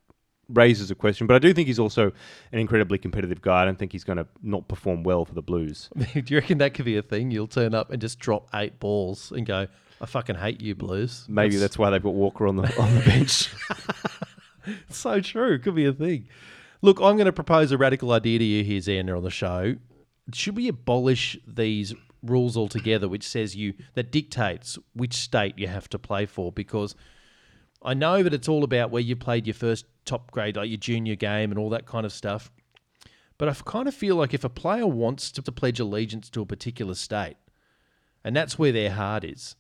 raises 0.49 0.91
a 0.91 0.95
question. 0.95 1.27
But 1.27 1.37
I 1.37 1.39
do 1.39 1.53
think 1.53 1.67
he's 1.67 1.79
also 1.79 2.13
an 2.53 2.59
incredibly 2.59 2.99
competitive 2.99 3.43
guy. 3.43 3.63
I 3.63 3.65
don't 3.65 3.79
think 3.79 3.93
he's 3.93 4.05
going 4.05 4.17
to 4.17 4.27
not 4.43 4.69
perform 4.69 5.03
well 5.03 5.25
for 5.25 5.35
the 5.35 5.43
Blues. 5.43 5.91
Do 6.15 6.23
you 6.27 6.39
reckon 6.39 6.59
that 6.59 6.75
could 6.75 6.85
be 6.85 6.97
a 6.97 7.03
thing? 7.03 7.31
You'll 7.31 7.47
turn 7.47 7.75
up 7.75 7.91
and 7.91 8.01
just 8.01 8.19
drop 8.19 8.49
eight 8.55 8.81
balls 8.81 9.31
and 9.33 9.47
go, 9.47 9.67
"I 10.01 10.07
fucking 10.07 10.37
hate 10.37 10.61
you, 10.61 10.75
Blues." 10.75 11.27
Maybe 11.29 11.57
that's 11.57 11.79
why 11.79 11.91
they've 11.91 12.03
got 12.03 12.15
Walker 12.15 12.47
on 12.47 12.57
the 12.57 12.81
on 12.81 12.95
the 12.95 13.01
bench. 13.03 13.53
so 14.89 15.21
true. 15.21 15.59
Could 15.59 15.75
be 15.75 15.87
a 15.87 15.93
thing. 15.93 16.29
Look, 16.81 16.99
I'm 17.01 17.17
going 17.17 17.27
to 17.27 17.33
propose 17.33 17.73
a 17.73 17.79
radical 17.79 18.13
idea 18.13 18.39
to 18.39 18.45
you 18.45 18.63
here, 18.63 18.81
Xander, 18.81 19.17
on 19.17 19.25
the 19.25 19.31
show. 19.31 19.77
Should 20.33 20.57
we 20.57 20.69
abolish 20.69 21.37
these 21.47 21.95
rules 22.23 22.57
altogether, 22.57 23.09
which 23.09 23.27
says 23.27 23.57
you 23.57 23.75
that 23.95 24.13
dictates 24.13 24.79
which 24.93 25.15
state 25.15 25.59
you 25.59 25.67
have 25.67 25.89
to 25.91 25.99
play 25.99 26.25
for? 26.27 26.53
Because 26.53 26.95
I 27.83 27.95
know 27.95 28.23
that 28.23 28.35
it's 28.35 28.49
all 28.49 28.65
about 28.65 28.91
where 28.91 29.03
you 29.03 29.15
played 29.17 29.47
your 29.47 29.55
first 29.55 29.87
top 30.05 30.31
grade, 30.31 30.57
like 30.57 30.69
your 30.69 30.79
junior 30.79 31.15
game 31.15 31.51
and 31.51 31.59
all 31.59 31.71
that 31.71 31.87
kind 31.87 32.05
of 32.05 32.13
stuff. 32.13 32.51
But 33.39 33.49
I 33.49 33.55
kind 33.55 33.87
of 33.87 33.95
feel 33.95 34.17
like 34.17 34.35
if 34.35 34.43
a 34.43 34.49
player 34.49 34.87
wants 34.87 35.31
to, 35.33 35.43
pledge 35.53 35.79
allegiance 35.79 36.29
to 36.31 36.43
a 36.43 36.47
particular 36.47 36.95
state, 36.95 37.37
and 38.25 38.35
that's 38.35 38.59
where 38.59 38.73
their 38.73 38.91
heart 38.91 39.23
is, 39.23 39.55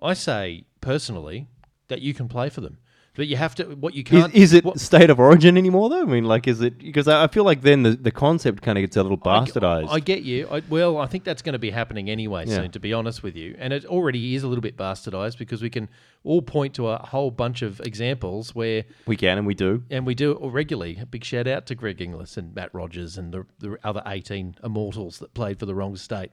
I 0.00 0.14
say 0.14 0.64
personally 0.80 1.46
that 1.88 2.00
you 2.00 2.14
can 2.14 2.28
play 2.28 2.48
for 2.48 2.62
them. 2.62 2.78
But 3.16 3.26
you 3.28 3.36
have 3.36 3.54
to. 3.56 3.64
What 3.64 3.94
you 3.94 4.04
can't 4.04 4.34
is 4.34 4.52
it 4.52 4.64
what- 4.64 4.78
state 4.78 5.08
of 5.10 5.18
origin 5.18 5.56
anymore 5.56 5.88
though? 5.88 6.02
I 6.02 6.04
mean, 6.04 6.24
like, 6.24 6.46
is 6.46 6.60
it 6.60 6.78
because 6.78 7.08
I 7.08 7.24
I 7.24 7.26
feel 7.28 7.44
like 7.44 7.62
then 7.62 7.82
the, 7.82 7.90
the 7.92 8.10
concept 8.10 8.62
kind 8.62 8.76
of 8.78 8.82
gets 8.82 8.96
a 8.96 9.02
little 9.02 9.18
I- 9.24 9.40
bastardized. 9.40 9.88
I, 9.90 10.00
get 10.00 10.22
you. 10.22 10.46
I, 10.50 10.62
well, 10.68 10.98
I 10.98 11.06
think 11.06 11.24
that's 11.24 11.42
going 11.42 11.54
to 11.54 11.58
be 11.58 11.70
happening 11.70 12.10
anyway 12.10 12.44
Yeah. 12.46 12.56
soon, 12.56 12.70
to 12.72 12.78
be 12.78 12.92
honest 12.92 13.22
with 13.22 13.34
you. 13.34 13.56
And 13.58 13.72
it 13.72 13.84
already 13.86 14.34
is 14.34 14.42
a 14.42 14.48
little 14.48 14.62
bit 14.62 14.76
bastardized 14.76 15.38
because 15.38 15.62
we 15.62 15.70
can 15.70 15.88
all 16.24 16.42
point 16.42 16.74
to 16.74 16.88
a 16.88 16.98
whole 16.98 17.30
bunch 17.30 17.62
of 17.62 17.80
examples 17.80 18.54
where, 18.54 18.84
we 19.06 19.16
can 19.16 19.38
and 19.38 19.46
we 19.46 19.54
do. 19.54 19.82
and 19.90 20.04
we 20.06 20.14
do 20.14 20.32
it 20.32 20.38
regularly. 20.42 20.98
A 21.00 21.06
big 21.06 21.24
shout 21.24 21.46
out 21.46 21.66
to 21.66 21.74
Greg 21.74 22.00
Inglis 22.02 22.36
and 22.36 22.54
Matt 22.54 22.74
Rogers 22.74 23.16
and 23.16 23.32
the, 23.32 23.46
the 23.60 23.78
other 23.82 24.02
18 24.06 24.56
immortals 24.62 25.18
that 25.20 25.32
played 25.34 25.58
for 25.58 25.66
the 25.66 25.74
wrong 25.74 25.96
state. 25.96 26.32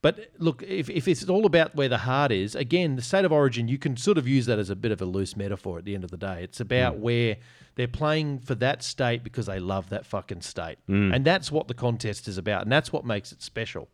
But 0.00 0.30
look, 0.38 0.62
if, 0.62 0.88
if 0.88 1.08
it's 1.08 1.28
all 1.28 1.44
about 1.44 1.74
where 1.74 1.88
the 1.88 1.98
heart 1.98 2.30
is, 2.30 2.54
again, 2.54 2.94
the 2.94 3.02
state 3.02 3.24
of 3.24 3.32
origin, 3.32 3.66
you 3.66 3.78
can 3.78 3.96
sort 3.96 4.16
of 4.16 4.28
use 4.28 4.46
that 4.46 4.58
as 4.58 4.70
a 4.70 4.76
bit 4.76 4.92
of 4.92 5.02
a 5.02 5.04
loose 5.04 5.36
metaphor 5.36 5.78
at 5.78 5.84
the 5.84 5.94
end 5.94 6.04
of 6.04 6.12
the 6.12 6.16
day. 6.16 6.42
It's 6.44 6.60
about 6.60 6.98
where 6.98 7.36
they're 7.74 7.88
playing 7.88 8.38
for 8.40 8.54
that 8.56 8.84
state 8.84 9.24
because 9.24 9.46
they 9.46 9.58
love 9.58 9.88
that 9.90 10.06
fucking 10.06 10.42
state. 10.42 10.78
And 11.12 11.24
that's 11.24 11.50
what 11.50 11.66
the 11.66 11.74
contest 11.74 12.28
is 12.28 12.38
about. 12.38 12.62
And 12.62 12.70
that's 12.70 12.92
what 12.92 13.04
makes 13.04 13.32
it 13.32 13.42
special. 13.42 13.88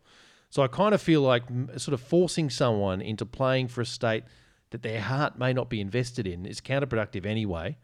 So 0.51 0.61
I 0.61 0.67
kind 0.67 0.93
of 0.93 1.01
feel 1.01 1.21
like 1.21 1.47
mm, 1.47 1.79
sort 1.79 1.93
of 1.93 2.01
forcing 2.01 2.51
someone 2.51 3.01
into 3.01 3.25
playing 3.25 3.69
for 3.69 3.81
a 3.81 3.85
state 3.85 4.23
that 4.69 4.83
their 4.83 5.01
heart 5.01 5.39
may 5.39 5.53
not 5.53 5.69
be 5.69 5.81
invested 5.81 6.27
in 6.27 6.45
is 6.45 6.61
counterproductive 6.61 7.25
anyway. 7.25 7.77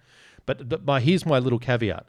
But, 0.45 0.69
but 0.69 0.85
my, 0.85 0.99
here's 0.99 1.25
my 1.25 1.39
little 1.39 1.59
caveat. 1.59 2.05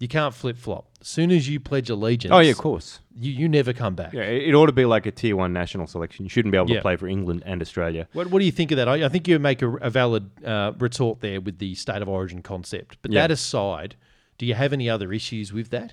You 0.00 0.08
can't 0.08 0.34
flip 0.34 0.56
flop. 0.56 0.86
As 1.00 1.08
soon 1.08 1.30
as 1.30 1.48
you 1.48 1.60
pledge 1.60 1.88
allegiance, 1.90 2.32
Oh 2.34 2.38
yeah, 2.40 2.50
of 2.50 2.58
course. 2.58 3.00
you, 3.14 3.30
you 3.32 3.48
never 3.48 3.72
come 3.74 3.94
back. 3.94 4.12
Yeah, 4.14 4.22
it, 4.22 4.48
it 4.48 4.54
ought 4.54 4.66
to 4.66 4.72
be 4.72 4.84
like 4.86 5.04
a 5.06 5.10
tier 5.10 5.36
one 5.36 5.52
national 5.52 5.86
selection. 5.86 6.24
You 6.24 6.30
shouldn't 6.30 6.52
be 6.52 6.58
able 6.58 6.70
Yeah. 6.70 6.76
to 6.76 6.82
play 6.82 6.96
for 6.96 7.06
England 7.06 7.42
and 7.46 7.60
Australia. 7.62 8.08
What, 8.14 8.28
what 8.30 8.38
do 8.40 8.44
you 8.46 8.50
think 8.52 8.70
of 8.72 8.76
that? 8.78 8.88
I, 8.88 9.04
I 9.04 9.08
think 9.08 9.28
you 9.28 9.38
make 9.38 9.60
a, 9.62 9.70
a 9.76 9.90
valid 9.90 10.30
uh, 10.44 10.72
retort 10.78 11.20
there 11.20 11.40
with 11.40 11.58
the 11.58 11.74
state 11.74 12.00
of 12.02 12.08
origin 12.08 12.40
concept. 12.42 12.96
But 13.02 13.12
Yeah. 13.12 13.20
that 13.22 13.30
aside, 13.30 13.94
do 14.38 14.46
you 14.46 14.54
have 14.54 14.72
any 14.72 14.88
other 14.90 15.12
issues 15.12 15.52
with 15.52 15.68
that? 15.70 15.92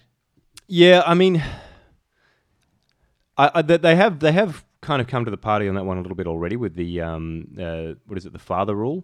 Yeah, 0.68 1.04
I 1.06 1.14
mean, 1.14 1.44
I, 3.38 3.52
I 3.56 3.62
they 3.62 3.78
they 3.78 3.96
have 3.96 4.20
they 4.20 4.32
have 4.32 4.64
kind 4.82 5.02
of 5.02 5.08
come 5.08 5.26
to 5.26 5.32
the 5.32 5.38
party 5.38 5.68
on 5.68 5.76
that 5.76 5.86
one 5.86 5.98
a 5.98 6.02
little 6.02 6.16
bit 6.16 6.28
already 6.28 6.56
with 6.56 6.76
the 6.76 7.02
um 7.02 7.48
uh, 7.60 7.94
what 8.06 8.18
is 8.18 8.26
it 8.26 8.34
the 8.34 8.40
father 8.40 8.76
rule 8.76 9.04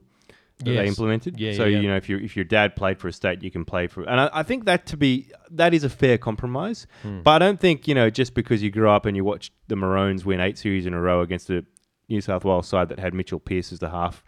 that 0.59 0.65
they 0.65 0.87
implemented. 0.87 1.39
Yeah, 1.39 1.53
so 1.53 1.65
yeah, 1.65 1.75
yeah. 1.75 1.81
you 1.81 1.87
know 1.89 1.95
if 1.97 2.07
you 2.09 2.17
if 2.17 2.35
your 2.35 2.45
dad 2.45 2.75
played 2.75 2.99
for 2.99 3.07
a 3.07 3.13
state, 3.13 3.43
you 3.43 3.51
can 3.51 3.65
play 3.65 3.87
for, 3.87 4.03
and 4.03 4.19
I, 4.19 4.29
I 4.33 4.43
think 4.43 4.65
that 4.65 4.85
to 4.87 4.97
be 4.97 5.31
that 5.51 5.73
is 5.73 5.83
a 5.83 5.89
fair 5.89 6.17
compromise. 6.17 6.87
Hmm. 7.01 7.21
But 7.21 7.41
I 7.41 7.45
don't 7.45 7.59
think 7.59 7.87
you 7.87 7.95
know 7.95 8.09
just 8.09 8.33
because 8.33 8.63
you 8.63 8.71
grew 8.71 8.89
up 8.89 9.05
and 9.05 9.15
you 9.15 9.23
watched 9.23 9.53
the 9.67 9.75
Maroons 9.75 10.25
win 10.25 10.39
eight 10.39 10.57
series 10.57 10.85
in 10.85 10.93
a 10.93 11.01
row 11.01 11.21
against 11.21 11.47
the 11.47 11.65
New 12.09 12.21
South 12.21 12.45
Wales 12.45 12.67
side 12.67 12.89
that 12.89 12.99
had 12.99 13.13
Mitchell 13.13 13.39
Pearce 13.39 13.71
as 13.71 13.79
the 13.79 13.89
half 13.89 14.23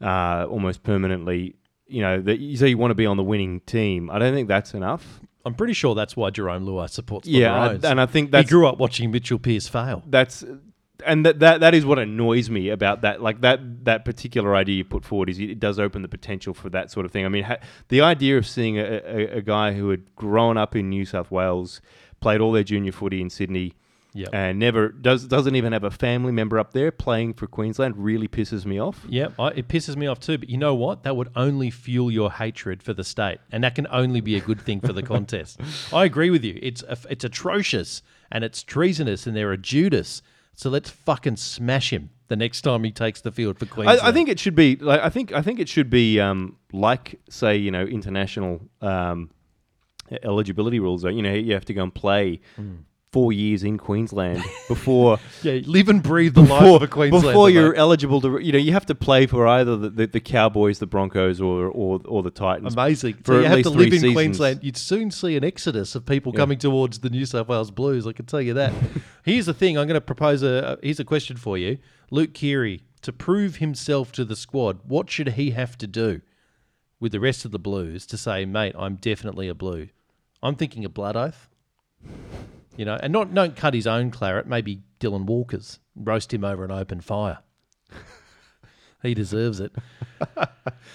uh, 0.00 0.46
almost 0.48 0.82
permanently. 0.82 1.56
You 1.86 2.02
know 2.02 2.20
that 2.22 2.38
you 2.40 2.56
say 2.56 2.68
you 2.68 2.78
want 2.78 2.90
to 2.92 2.94
be 2.96 3.06
on 3.06 3.16
the 3.16 3.24
winning 3.24 3.60
team. 3.60 4.10
I 4.10 4.18
don't 4.18 4.34
think 4.34 4.48
that's 4.48 4.74
enough. 4.74 5.20
I'm 5.46 5.54
pretty 5.54 5.74
sure 5.74 5.94
that's 5.94 6.16
why 6.16 6.30
Jerome 6.30 6.64
Luai 6.64 6.88
supports 6.88 7.26
the 7.26 7.32
Yeah, 7.32 7.66
Maroons. 7.66 7.84
and 7.84 8.00
I 8.00 8.06
think 8.06 8.34
he 8.34 8.44
grew 8.44 8.66
up 8.66 8.78
watching 8.78 9.10
Mitchell 9.10 9.38
Pearce 9.38 9.68
fail. 9.68 10.02
that's 10.06 10.42
and 11.06 11.24
that, 11.26 11.38
that 11.40 11.60
that 11.60 11.74
is 11.74 11.84
what 11.86 11.98
annoys 11.98 12.48
me 12.50 12.68
about 12.68 13.02
that 13.02 13.20
like 13.22 13.40
that 13.42 13.84
that 13.84 14.04
particular 14.04 14.54
idea 14.56 14.76
you 14.76 14.84
put 14.84 15.04
forward 15.04 15.28
is 15.30 15.38
it 15.38 15.60
does 15.60 15.78
open 15.78 16.02
the 16.02 16.08
potential 16.08 16.54
for 16.54 16.68
that 16.70 16.90
sort 16.90 17.04
of 17.06 17.12
thing 17.12 17.24
i 17.24 17.28
mean 17.28 17.44
ha- 17.44 17.58
the 17.88 18.00
idea 18.00 18.36
of 18.38 18.46
seeing 18.46 18.78
a, 18.78 18.82
a, 19.04 19.26
a 19.38 19.42
guy 19.42 19.72
who 19.72 19.90
had 19.90 20.02
grown 20.16 20.56
up 20.56 20.74
in 20.76 20.88
new 20.88 21.04
south 21.04 21.30
wales 21.30 21.80
played 22.20 22.40
all 22.40 22.52
their 22.52 22.64
junior 22.64 22.92
footy 22.92 23.20
in 23.20 23.30
sydney 23.30 23.74
Yep. 24.16 24.28
and 24.32 24.60
never 24.60 24.90
does 24.90 25.26
doesn't 25.26 25.56
even 25.56 25.72
have 25.72 25.82
a 25.82 25.90
family 25.90 26.30
member 26.30 26.56
up 26.60 26.72
there 26.72 26.92
playing 26.92 27.34
for 27.34 27.48
queensland 27.48 27.96
really 27.98 28.28
pisses 28.28 28.64
me 28.64 28.78
off 28.80 29.04
Yeah, 29.08 29.30
it 29.56 29.66
pisses 29.66 29.96
me 29.96 30.06
off 30.06 30.20
too. 30.20 30.38
But 30.38 30.48
you 30.48 30.56
know 30.56 30.72
what? 30.72 31.02
That 31.02 31.16
would 31.16 31.30
only 31.34 31.68
fuel 31.70 32.12
your 32.12 32.30
hatred 32.30 32.80
for 32.80 32.94
the 32.94 33.02
state, 33.02 33.38
and 33.50 33.64
that 33.64 33.74
can 33.74 33.88
only 33.90 34.20
be 34.20 34.36
a 34.36 34.40
good 34.40 34.60
thing 34.60 34.80
for 34.80 34.92
the 34.92 35.02
contest. 35.14 35.60
I 35.92 36.04
agree 36.04 36.30
with 36.30 36.44
you. 36.44 36.60
It's 36.62 36.84
a, 36.84 36.96
it's 37.10 37.24
atrocious 37.24 38.02
and 38.30 38.44
it's 38.44 38.62
treasonous, 38.62 39.26
and 39.26 39.34
they're 39.36 39.50
a 39.50 39.58
Judas. 39.58 40.22
So 40.54 40.70
let's 40.70 40.90
fucking 40.90 41.36
smash 41.36 41.92
him 41.92 42.10
the 42.28 42.36
next 42.36 42.62
time 42.62 42.84
he 42.84 42.92
takes 42.92 43.20
the 43.20 43.32
field 43.32 43.58
for 43.58 43.66
Queensland. 43.66 44.00
I, 44.00 44.08
I 44.08 44.12
think 44.12 44.28
it 44.28 44.38
should 44.38 44.54
be 44.54 44.76
like 44.76 45.00
I 45.00 45.10
think 45.10 45.32
I 45.32 45.42
think 45.42 45.58
it 45.60 45.68
should 45.68 45.90
be 45.90 46.20
um, 46.20 46.56
like 46.72 47.20
say 47.28 47.56
you 47.56 47.70
know 47.70 47.84
international 47.84 48.60
um, 48.80 49.30
eligibility 50.22 50.80
rules. 50.80 51.04
You 51.04 51.22
know 51.22 51.32
you 51.32 51.54
have 51.54 51.64
to 51.66 51.74
go 51.74 51.82
and 51.82 51.94
play 51.94 52.40
Hmm. 52.56 52.74
Four 53.14 53.32
years 53.32 53.62
in 53.62 53.78
Queensland 53.78 54.42
before 54.66 55.20
yeah, 55.44 55.60
live 55.66 55.88
and 55.88 56.02
breathe 56.02 56.34
the 56.34 56.42
life 56.42 56.64
of 56.64 56.82
a 56.82 56.88
Queenslander. 56.88 57.28
before 57.28 57.48
you're 57.48 57.70
mate. 57.70 57.78
eligible 57.78 58.20
to 58.20 58.40
you 58.40 58.50
know 58.50 58.58
you 58.58 58.72
have 58.72 58.86
to 58.86 58.94
play 58.94 59.24
for 59.24 59.46
either 59.46 59.76
the, 59.76 59.88
the, 59.88 60.06
the 60.08 60.20
Cowboys, 60.20 60.80
the 60.80 60.86
Broncos, 60.88 61.40
or 61.40 61.68
or, 61.68 62.00
or 62.06 62.24
the 62.24 62.32
Titans. 62.32 62.74
Amazing. 62.74 63.14
for 63.22 63.34
so 63.34 63.38
you 63.38 63.46
have 63.46 63.62
to 63.62 63.70
live 63.70 63.92
in 63.92 64.00
seasons. 64.00 64.14
Queensland. 64.14 64.64
You'd 64.64 64.76
soon 64.76 65.12
see 65.12 65.36
an 65.36 65.44
exodus 65.44 65.94
of 65.94 66.04
people 66.04 66.32
coming 66.32 66.58
towards 66.58 66.98
the 66.98 67.08
New 67.08 67.24
South 67.24 67.46
Wales 67.46 67.70
Blues. 67.70 68.04
I 68.04 68.12
can 68.12 68.26
tell 68.26 68.42
you 68.42 68.52
that. 68.54 68.72
here's 69.22 69.46
the 69.46 69.54
thing. 69.54 69.78
I'm 69.78 69.86
going 69.86 69.94
to 69.94 70.00
propose 70.00 70.42
a. 70.42 70.76
Here's 70.82 70.98
a 70.98 71.04
question 71.04 71.36
for 71.36 71.56
you, 71.56 71.78
Luke 72.10 72.34
Keary. 72.34 72.82
To 73.02 73.12
prove 73.12 73.56
himself 73.56 74.10
to 74.12 74.24
the 74.24 74.34
squad, 74.34 74.80
what 74.88 75.08
should 75.08 75.28
he 75.28 75.52
have 75.52 75.78
to 75.78 75.86
do 75.86 76.22
with 76.98 77.12
the 77.12 77.20
rest 77.20 77.44
of 77.44 77.52
the 77.52 77.58
Blues 77.60 78.06
to 78.06 78.16
say, 78.16 78.44
mate, 78.44 78.74
I'm 78.76 78.96
definitely 78.96 79.46
a 79.46 79.54
Blue? 79.54 79.90
I'm 80.42 80.56
thinking 80.56 80.84
a 80.84 80.88
blood 80.88 81.14
oath. 81.14 81.48
You 82.76 82.84
know, 82.84 82.98
and 83.00 83.12
not 83.12 83.32
don't 83.32 83.56
cut 83.56 83.74
his 83.74 83.86
own 83.86 84.10
claret. 84.10 84.46
Maybe 84.46 84.82
Dylan 85.00 85.24
Walker's. 85.24 85.78
Roast 85.96 86.34
him 86.34 86.44
over 86.44 86.64
an 86.64 86.70
open 86.70 87.00
fire. 87.00 87.38
He 89.02 89.12
deserves 89.12 89.60
it. 89.60 89.72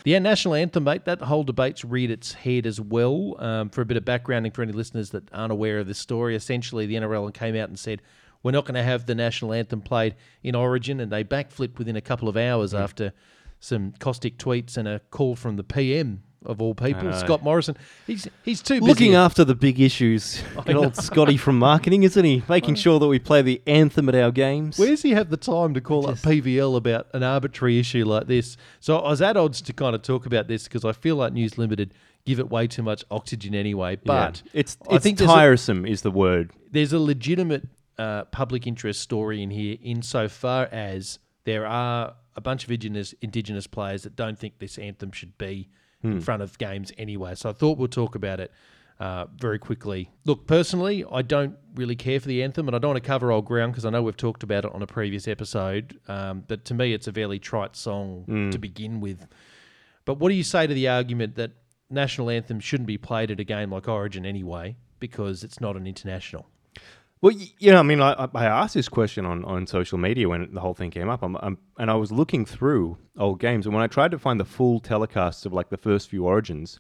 The 0.04 0.20
national 0.20 0.56
anthem, 0.56 0.86
mate, 0.86 1.06
that 1.06 1.22
whole 1.22 1.44
debate's 1.44 1.84
reared 1.86 2.10
its 2.10 2.34
head 2.34 2.66
as 2.66 2.80
well. 2.82 3.36
Um, 3.38 3.70
for 3.70 3.82
a 3.82 3.86
bit 3.86 3.98
of 3.98 4.06
backgrounding 4.06 4.54
for 4.54 4.62
any 4.62 4.72
listeners 4.72 5.12
that 5.12 5.30
aren't 5.34 5.52
aware 5.52 5.78
of 5.78 5.88
this 5.88 6.00
story, 6.00 6.36
essentially 6.36 6.86
the 6.86 6.96
NRL 6.96 7.32
came 7.34 7.56
out 7.56 7.70
and 7.70 7.78
said, 7.78 8.02
we're 8.42 8.52
not 8.52 8.66
going 8.66 8.76
to 8.76 8.84
have 8.84 9.06
the 9.06 9.16
national 9.16 9.54
anthem 9.54 9.82
played 9.82 10.16
in 10.42 10.56
Origin, 10.56 11.00
and 11.00 11.12
they 11.12 11.24
backflipped 11.24 11.78
within 11.78 11.98
a 11.98 12.02
couple 12.02 12.30
of 12.30 12.38
hours 12.38 12.74
after 12.74 13.14
some 13.60 13.94
caustic 14.00 14.38
tweets 14.38 14.78
and 14.78 14.88
a 14.88 15.00
call 15.12 15.36
from 15.36 15.58
the 15.58 15.64
PM 15.64 16.24
of 16.46 16.62
all 16.62 16.74
people. 16.74 17.12
Scott 17.14 17.44
Morrison. 17.44 17.76
He's 18.08 18.28
he's 18.44 18.62
too 18.62 18.76
busy. 18.80 18.86
Looking 18.88 19.16
after 19.16 19.44
the 19.44 19.56
big 19.56 19.80
issues. 19.80 20.42
Good 20.66 20.76
old 20.76 20.96
Scotty 20.96 21.38
from 21.38 21.60
marketing, 21.60 22.04
isn't 22.04 22.24
he? 22.26 22.44
Making 22.48 22.76
sure 22.76 23.00
that 23.00 23.08
we 23.08 23.20
play 23.20 23.42
the 23.42 23.62
anthem 23.68 24.08
at 24.10 24.16
our 24.16 24.32
games. 24.32 24.78
Where's 24.80 25.02
he 25.02 25.12
have 25.12 25.30
the 25.30 25.38
time 25.38 25.74
to 25.74 25.82
call 25.82 26.08
up 26.10 26.18
PVL 26.18 26.76
about 26.78 27.08
an 27.14 27.24
arbitrary 27.24 27.80
issue 27.80 28.06
like 28.06 28.28
this? 28.28 28.58
So 28.80 28.98
I 29.00 29.10
was 29.10 29.22
at 29.22 29.38
odds 29.38 29.62
to 29.64 29.74
kind 29.74 29.96
of 29.96 30.02
talk 30.02 30.26
about 30.26 30.48
this 30.48 30.64
because 30.64 30.86
I 30.86 30.92
feel 30.94 31.16
like 31.18 31.34
News 31.34 31.58
Limited 31.58 31.94
give 32.26 32.40
it 32.40 32.50
way 32.50 32.68
too 32.68 32.84
much 32.84 33.04
oxygen 33.12 33.56
anyway. 33.56 33.98
But 34.04 34.42
Yeah. 34.46 34.52
it's 34.62 34.78
I 34.90 34.98
think 35.00 35.18
there's 35.18 35.30
a- 35.30 35.34
tiresome 35.34 35.86
is 35.86 36.02
the 36.04 36.12
word. 36.12 36.52
there's 36.72 36.94
a 36.94 37.00
legitimate 37.00 37.68
uh, 37.98 38.24
public 38.26 38.66
interest 38.66 39.02
story 39.02 39.44
in 39.44 39.50
here 39.52 39.78
insofar 39.84 40.70
as 40.72 41.20
there 41.44 41.66
are 41.66 42.14
a 42.36 42.42
bunch 42.42 42.64
of 42.64 42.70
indigenous 42.72 43.14
indigenous 43.22 43.68
players 43.68 44.04
that 44.04 44.16
don't 44.16 44.40
think 44.40 44.60
this 44.60 44.78
anthem 44.78 45.12
should 45.12 45.38
be 45.38 45.68
in 46.04 46.22
front 46.22 46.42
of 46.42 46.58
games 46.58 46.92
anyway. 46.98 47.36
So 47.36 47.50
I 47.50 47.54
thought 47.54 47.78
we'll 47.78 47.88
talk 47.90 48.16
about 48.16 48.40
it 48.40 48.52
uh, 49.00 49.26
very 49.38 49.60
quickly. 49.60 50.10
Look, 50.26 50.48
personally, 50.48 51.06
I 51.12 51.22
don't 51.22 51.56
really 51.76 51.96
care 51.96 52.20
for 52.20 52.28
the 52.28 52.44
anthem, 52.44 52.68
and 52.68 52.76
I 52.76 52.80
don't 52.80 52.92
want 52.92 53.04
to 53.04 53.08
cover 53.08 53.32
old 53.32 53.46
ground 53.46 53.72
because 53.74 53.86
I 53.86 53.90
know 53.90 54.02
we've 54.02 54.18
talked 54.18 54.44
about 54.44 54.66
it 54.66 54.74
on 54.74 54.82
a 54.82 54.88
previous 54.88 55.28
episode. 55.28 56.00
Um, 56.08 56.44
but 56.48 56.66
to 56.66 56.74
me, 56.74 56.94
it's 56.94 57.08
a 57.08 57.14
fairly 57.14 57.40
trite 57.40 57.76
song 57.76 58.50
to 58.52 58.58
begin 58.58 59.00
with. 59.02 59.28
But 60.06 60.20
what 60.20 60.30
do 60.30 60.36
you 60.36 60.44
say 60.44 60.68
to 60.68 60.74
the 60.74 60.88
argument 60.88 61.36
that 61.36 61.52
national 61.90 62.30
anthem 62.30 62.60
shouldn't 62.60 62.88
be 62.88 62.98
played 62.98 63.32
at 63.32 63.40
a 63.40 63.44
game 63.44 63.72
like 63.72 63.88
Origin 63.88 64.26
anyway 64.26 64.76
because 65.00 65.44
it's 65.44 65.60
not 65.62 65.76
an 65.76 65.88
international? 65.88 66.48
Well, 67.22 67.34
you 67.34 67.72
know, 67.72 67.80
I 67.80 67.84
mean, 67.84 68.02
I, 68.02 68.30
I 68.34 68.46
asked 68.46 68.76
this 68.76 68.88
question 68.88 69.26
on, 69.26 69.44
on 69.44 69.68
social 69.68 69.98
media 69.98 70.30
when 70.30 70.54
the 70.54 70.62
whole 70.62 70.74
thing 70.74 70.90
came 70.90 71.10
up, 71.10 71.22
I'm, 71.22 71.36
I'm, 71.42 71.58
and 71.78 71.92
I 71.92 71.96
was 71.96 72.14
looking 72.14 72.46
through 72.46 72.98
old 73.18 73.42
games, 73.42 73.66
and 73.66 73.76
when 73.76 73.84
I 73.84 73.88
tried 73.88 74.12
to 74.12 74.20
find 74.20 74.40
the 74.40 74.46
full 74.46 74.80
telecasts 74.80 75.46
of 75.46 75.52
like 75.52 75.70
the 75.70 75.78
first 75.78 76.10
few 76.10 76.26
Origins, 76.26 76.80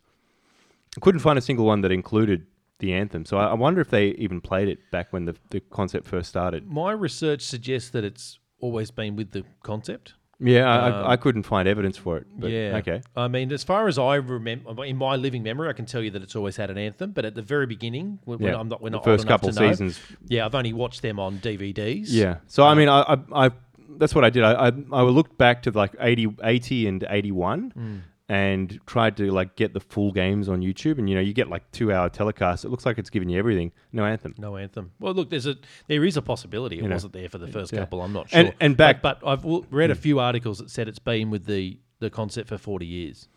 I 0.95 1.01
couldn't 1.01 1.19
find 1.19 1.37
a 1.37 1.41
single 1.41 1.65
one 1.65 1.81
that 1.81 1.91
included 1.91 2.47
the 2.79 2.93
anthem. 2.93 3.25
So 3.25 3.37
I, 3.37 3.47
I 3.47 3.53
wonder 3.53 3.81
if 3.81 3.89
they 3.89 4.09
even 4.11 4.39
played 4.39 4.69
it 4.69 4.79
back 4.91 5.11
when 5.11 5.25
the, 5.25 5.35
the 5.49 5.59
concept 5.59 6.07
first 6.07 6.29
started. 6.29 6.65
My 6.65 6.93
research 6.93 7.41
suggests 7.41 7.89
that 7.89 8.05
it's 8.05 8.39
always 8.61 8.91
been 8.91 9.17
with 9.17 9.31
the 9.31 9.43
concept. 9.61 10.13
Yeah, 10.41 10.69
I, 10.69 10.89
I, 10.89 11.11
I 11.11 11.17
couldn't 11.17 11.43
find 11.43 11.67
evidence 11.67 11.97
for 11.97 12.17
it. 12.17 12.25
But, 12.37 12.47
Um, 12.47 12.53
yeah. 12.53 12.77
Okay. 12.77 13.01
I 13.15 13.27
mean, 13.27 13.51
as 13.51 13.63
far 13.63 13.87
as 13.89 13.99
I 13.99 14.15
remember, 14.15 14.85
in 14.85 14.95
my 14.95 15.15
living 15.17 15.43
memory, 15.43 15.67
I 15.69 15.73
can 15.73 15.85
tell 15.85 16.01
you 16.01 16.11
that 16.11 16.21
it's 16.21 16.35
always 16.35 16.55
had 16.55 16.69
an 16.69 16.77
anthem. 16.77 17.11
But 17.11 17.25
at 17.25 17.35
the 17.35 17.41
very 17.41 17.65
beginning, 17.65 18.19
when, 18.25 18.39
Yeah. 18.39 18.57
I'm 18.57 18.69
not, 18.69 18.81
we're 18.81 18.89
The 18.89 18.97
not 18.97 19.03
first 19.03 19.23
old 19.25 19.27
couple 19.27 19.49
to 19.51 19.59
know, 19.59 19.69
seasons. 19.69 19.99
Yeah, 20.27 20.45
I've 20.45 20.55
only 20.55 20.71
watched 20.73 21.01
them 21.01 21.19
on 21.19 21.39
DVDs. 21.39 22.05
Yeah. 22.07 22.37
So 22.47 22.63
I 22.65 22.73
mean, 22.73 22.87
I, 22.89 23.01
I, 23.01 23.45
I 23.47 23.51
that's 23.97 24.15
what 24.15 24.23
I 24.23 24.29
did. 24.29 24.43
I, 24.43 24.67
I, 24.69 24.71
I 24.93 25.01
looked 25.01 25.37
back 25.37 25.63
to 25.63 25.71
like 25.71 25.93
80, 25.99 26.37
80 26.41 26.87
and 26.87 27.05
eighty 27.09 27.31
one, 27.33 27.71
Hmm. 27.71 27.97
And 28.29 28.79
tried 28.85 29.17
to 29.17 29.31
like 29.31 29.55
get 29.55 29.73
the 29.73 29.79
full 29.79 30.11
games 30.11 30.47
on 30.47 30.61
YouTube. 30.61 30.99
And 30.99 31.09
you 31.09 31.15
know, 31.15 31.21
you 31.21 31.33
get 31.33 31.49
like 31.49 31.69
two 31.71 31.91
hour 31.91 32.09
telecasts. 32.09 32.63
It 32.63 32.69
looks 32.69 32.85
like 32.85 32.97
it's 32.99 33.09
giving 33.09 33.27
you 33.27 33.39
everything. 33.39 33.71
No 33.91 34.05
anthem. 34.05 34.35
No 34.37 34.55
anthem. 34.55 34.91
Well, 34.99 35.13
look, 35.15 35.29
there's 35.31 35.47
a 35.47 35.57
there 35.87 36.05
is 36.05 36.15
a 36.15 36.21
possibility 36.21 36.77
it 36.77 36.83
know. 36.83 36.91
wasn't 36.95 37.13
there 37.13 37.27
for 37.27 37.39
the 37.39 37.47
first 37.47 37.73
Yeah. 37.73 37.79
couple. 37.79 38.01
I'm 38.03 38.13
not 38.13 38.29
sure. 38.29 38.39
And- 38.39 38.53
and 38.59 38.77
back- 38.77 39.01
but, 39.01 39.19
but 39.21 39.27
I've 39.27 39.41
w- 39.41 39.65
read 39.71 39.89
a 39.91 39.95
few 39.95 40.19
articles 40.19 40.59
that 40.59 40.69
said 40.69 40.87
it's 40.87 40.99
been 40.99 41.29
with 41.31 41.45
the 41.47 41.79
the 41.99 42.09
concept 42.09 42.47
for 42.47 42.57
40 42.57 42.85
years. 42.85 43.27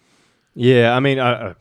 Yeah. 0.55 0.95
I 0.95 1.01
mean, 1.01 1.19
uh, 1.19 1.55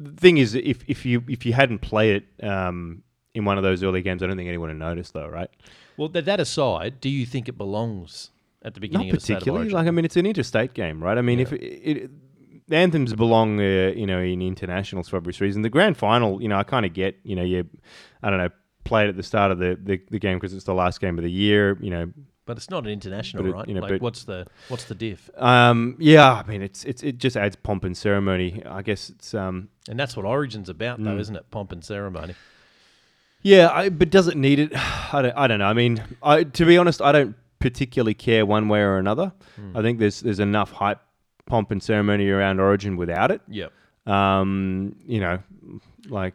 the 0.00 0.12
thing 0.12 0.38
is, 0.38 0.54
if 0.54 0.82
if 0.88 1.04
you 1.04 1.24
if 1.28 1.44
you 1.44 1.52
hadn't 1.52 1.80
played 1.80 2.22
it 2.40 2.44
um, 2.46 3.02
in 3.34 3.44
one 3.44 3.58
of 3.58 3.64
those 3.64 3.82
early 3.82 4.00
games, 4.02 4.22
I 4.22 4.28
don't 4.28 4.36
think 4.36 4.48
anyone 4.48 4.68
would 4.70 4.78
notice, 4.78 5.10
though, 5.10 5.26
right? 5.28 5.50
Well, 5.96 6.08
that, 6.10 6.26
that 6.26 6.38
aside, 6.38 7.00
do 7.00 7.08
you 7.08 7.26
think 7.26 7.48
it 7.48 7.58
belongs 7.58 8.30
at 8.62 8.74
the 8.74 8.80
beginning 8.80 9.08
Not 9.08 9.14
of 9.14 9.20
the 9.20 9.24
state 9.24 9.32
of 9.34 9.38
particularly. 9.40 9.70
Like, 9.70 9.86
I 9.88 9.90
mean, 9.90 10.04
it's 10.04 10.16
an 10.16 10.26
interstate 10.26 10.72
game, 10.74 11.02
right? 11.02 11.18
I 11.18 11.22
mean, 11.22 11.40
if 11.40 11.52
it, 11.52 11.60
it, 11.62 12.10
the 12.68 12.76
anthems 12.76 13.14
belong, 13.14 13.58
uh, 13.60 13.92
you 13.96 14.06
know, 14.06 14.20
in 14.20 14.40
internationals 14.42 15.08
for 15.08 15.16
obvious 15.16 15.40
reason. 15.40 15.62
The 15.62 15.70
grand 15.70 15.96
final, 15.96 16.40
you 16.42 16.48
know, 16.48 16.58
I 16.58 16.62
kind 16.62 16.84
of 16.86 16.92
get, 16.92 17.18
you 17.24 17.34
know, 17.36 17.42
you, 17.44 17.66
I 18.22 18.30
don't 18.30 18.38
know, 18.38 18.50
play 18.84 19.04
it 19.04 19.08
at 19.08 19.16
the 19.16 19.22
start 19.22 19.50
of 19.52 19.58
the 19.58 19.78
the, 19.82 20.00
the 20.10 20.18
game 20.18 20.36
because 20.38 20.54
it's 20.54 20.64
the 20.64 20.74
last 20.74 21.00
game 21.00 21.18
of 21.18 21.24
the 21.24 21.30
year, 21.30 21.76
you 21.80 21.90
know. 21.90 22.12
But 22.46 22.56
it's 22.56 22.70
not 22.70 22.84
an 22.84 22.90
international, 22.90 23.44
it- 23.46 23.50
right? 23.50 23.68
you 23.68 23.74
know, 23.74 23.82
like, 23.82 24.00
what's 24.00 24.24
the 24.24 24.46
what's 24.68 24.84
the 24.84 24.94
diff? 24.94 25.28
Um, 25.36 25.96
yeah, 25.98 26.32
I 26.32 26.48
mean, 26.48 26.62
it's 26.62 26.82
it's 26.84 27.02
it 27.02 27.18
just 27.18 27.36
adds 27.36 27.56
pomp 27.56 27.84
and 27.84 27.94
ceremony. 27.96 28.62
I 28.64 28.80
guess 28.82 29.10
it's 29.10 29.34
um, 29.34 29.68
And 29.88 30.00
that's 30.00 30.16
what 30.16 30.24
Origin's 30.24 30.70
about, 30.70 31.02
though, 31.02 31.10
Mm. 31.16 31.20
isn't 31.20 31.36
it? 31.36 31.50
Pomp 31.50 31.72
and 31.72 31.84
ceremony. 31.84 32.34
yeah, 33.42 33.68
I, 33.70 33.88
but 33.90 34.10
does 34.10 34.28
it 34.28 34.36
need 34.36 34.58
it? 34.58 34.72
I 35.12 35.22
don't, 35.22 35.36
I 35.36 35.46
don't 35.46 35.58
know. 35.58 35.66
I 35.66 35.72
mean, 35.74 36.02
I 36.22 36.44
to 36.44 36.64
be 36.66 36.78
honest, 36.78 37.02
I 37.02 37.12
don't 37.12 37.36
particularly 37.58 38.14
care 38.14 38.46
one 38.46 38.68
way 38.68 38.80
or 38.80 38.98
another. 38.98 39.32
I 39.74 39.82
think 39.82 39.98
there's 39.98 40.20
there's 40.20 40.40
enough 40.40 40.70
hype, 40.72 41.00
pomp 41.48 41.70
and 41.72 41.82
ceremony 41.82 42.28
around 42.28 42.60
Origin 42.60 42.96
without 42.96 43.30
it. 43.32 43.40
Yep. 43.48 43.72
Um, 44.06 44.94
you 45.06 45.20
know, 45.20 45.40
like 46.08 46.34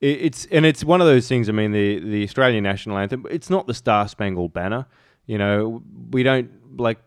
it, 0.00 0.20
it's 0.22 0.46
and 0.46 0.64
it's 0.64 0.82
one 0.84 1.00
of 1.00 1.06
those 1.06 1.28
things. 1.28 1.48
I 1.48 1.52
mean, 1.52 1.72
the 1.72 1.98
the 1.98 2.22
Australian 2.24 2.64
national 2.64 2.96
anthem. 2.98 3.26
It's 3.30 3.50
not 3.50 3.66
the 3.66 3.74
Star 3.74 4.08
Spangled 4.08 4.52
Banner. 4.52 4.86
You 5.26 5.38
know, 5.38 5.82
we 6.10 6.22
don't 6.22 6.78
like 6.78 6.98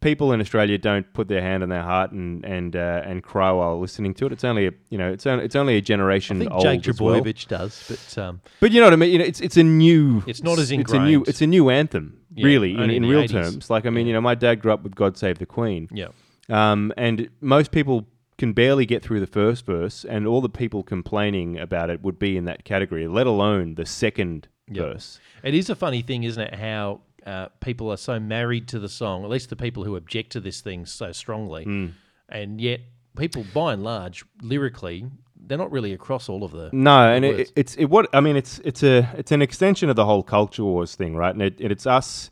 people 0.00 0.32
in 0.32 0.40
Australia 0.40 0.76
don't 0.76 1.10
put 1.14 1.28
their 1.28 1.40
hand 1.40 1.62
on 1.62 1.68
their 1.70 1.82
heart 1.82 2.12
and 2.12 2.44
and 2.44 2.76
uh, 2.76 3.02
and 3.04 3.22
cry 3.22 3.50
while 3.50 3.80
listening 3.80 4.12
to 4.14 4.26
it. 4.26 4.32
It's 4.32 4.44
only 4.44 4.66
a 4.66 4.72
you 4.90 4.98
know 4.98 5.10
it's 5.10 5.26
only 5.26 5.44
it's 5.44 5.56
only 5.56 5.74
a 5.74 5.78
I 5.78 5.80
generation 5.80 6.38
think 6.38 6.52
old 6.52 6.62
Jake 6.62 6.86
as 6.86 7.00
well. 7.00 7.22
Does, 7.22 7.84
but 7.88 8.18
um, 8.22 8.40
But 8.60 8.70
you 8.72 8.80
know 8.80 8.86
what 8.86 8.92
I 8.92 8.96
mean. 8.96 9.12
You 9.12 9.18
know, 9.18 9.24
it's 9.24 9.40
it's 9.40 9.56
a 9.56 9.64
new. 9.64 10.22
It's 10.26 10.42
not 10.42 10.58
as 10.58 10.70
It's 10.70 10.92
a 10.92 10.98
new. 11.00 11.24
It's 11.26 11.40
a 11.42 11.46
new 11.46 11.70
anthem, 11.70 12.18
Yeah, 12.34 12.46
really, 12.46 12.74
in, 12.74 12.82
in 12.82 12.90
in 12.90 13.06
real 13.06 13.22
80s. 13.22 13.30
terms. 13.30 13.70
Like 13.70 13.86
I 13.86 13.90
mean, 13.90 14.06
Yeah. 14.06 14.10
you 14.10 14.14
know, 14.14 14.20
my 14.20 14.34
dad 14.34 14.60
grew 14.60 14.72
up 14.72 14.82
with 14.82 14.94
"God 14.94 15.16
Save 15.16 15.38
the 15.38 15.46
Queen." 15.46 15.88
yeah. 15.92 16.08
Um, 16.48 16.92
and 16.96 17.28
most 17.40 17.70
people 17.72 18.06
can 18.36 18.52
barely 18.52 18.84
get 18.84 19.02
through 19.02 19.20
the 19.20 19.26
first 19.26 19.64
verse, 19.64 20.04
and 20.04 20.26
all 20.26 20.40
the 20.40 20.48
people 20.48 20.82
complaining 20.82 21.58
about 21.58 21.88
it 21.90 22.02
would 22.02 22.18
be 22.18 22.36
in 22.36 22.44
that 22.46 22.64
category, 22.64 23.06
let 23.06 23.26
alone 23.26 23.76
the 23.76 23.86
second 23.86 24.48
Yep. 24.68 24.84
verse. 24.86 25.20
It 25.42 25.54
is 25.54 25.68
a 25.70 25.76
funny 25.76 26.02
thing, 26.02 26.24
isn't 26.24 26.42
it? 26.42 26.54
How 26.54 27.00
uh, 27.26 27.48
people 27.60 27.90
are 27.90 27.96
so 27.96 28.18
married 28.18 28.66
to 28.68 28.78
the 28.78 28.88
song, 28.88 29.24
at 29.24 29.30
least 29.30 29.50
the 29.50 29.56
people 29.56 29.84
who 29.84 29.94
object 29.96 30.32
to 30.32 30.40
this 30.40 30.60
thing 30.60 30.84
so 30.86 31.12
strongly, 31.12 31.64
Hmm. 31.64 31.86
and 32.28 32.60
yet 32.60 32.80
people, 33.16 33.44
by 33.54 33.72
and 33.74 33.82
large, 33.84 34.24
lyrically, 34.42 35.06
they're 35.46 35.58
not 35.58 35.70
really 35.70 35.92
across 35.92 36.28
all 36.28 36.42
of 36.44 36.52
the. 36.52 36.70
No, 36.72 37.12
and 37.14 37.24
it, 37.24 37.52
it's 37.54 37.74
it 37.76 37.86
what 37.86 38.08
I 38.14 38.20
mean. 38.20 38.36
It's 38.36 38.58
it's 38.60 38.82
a 38.82 39.08
it's 39.16 39.30
an 39.32 39.42
extension 39.42 39.88
of 39.90 39.96
the 39.96 40.04
whole 40.06 40.22
culture 40.22 40.64
wars 40.64 40.94
thing, 40.96 41.14
right? 41.14 41.32
And 41.34 41.42
it, 41.42 41.56
it's 41.60 41.86
us 41.86 42.30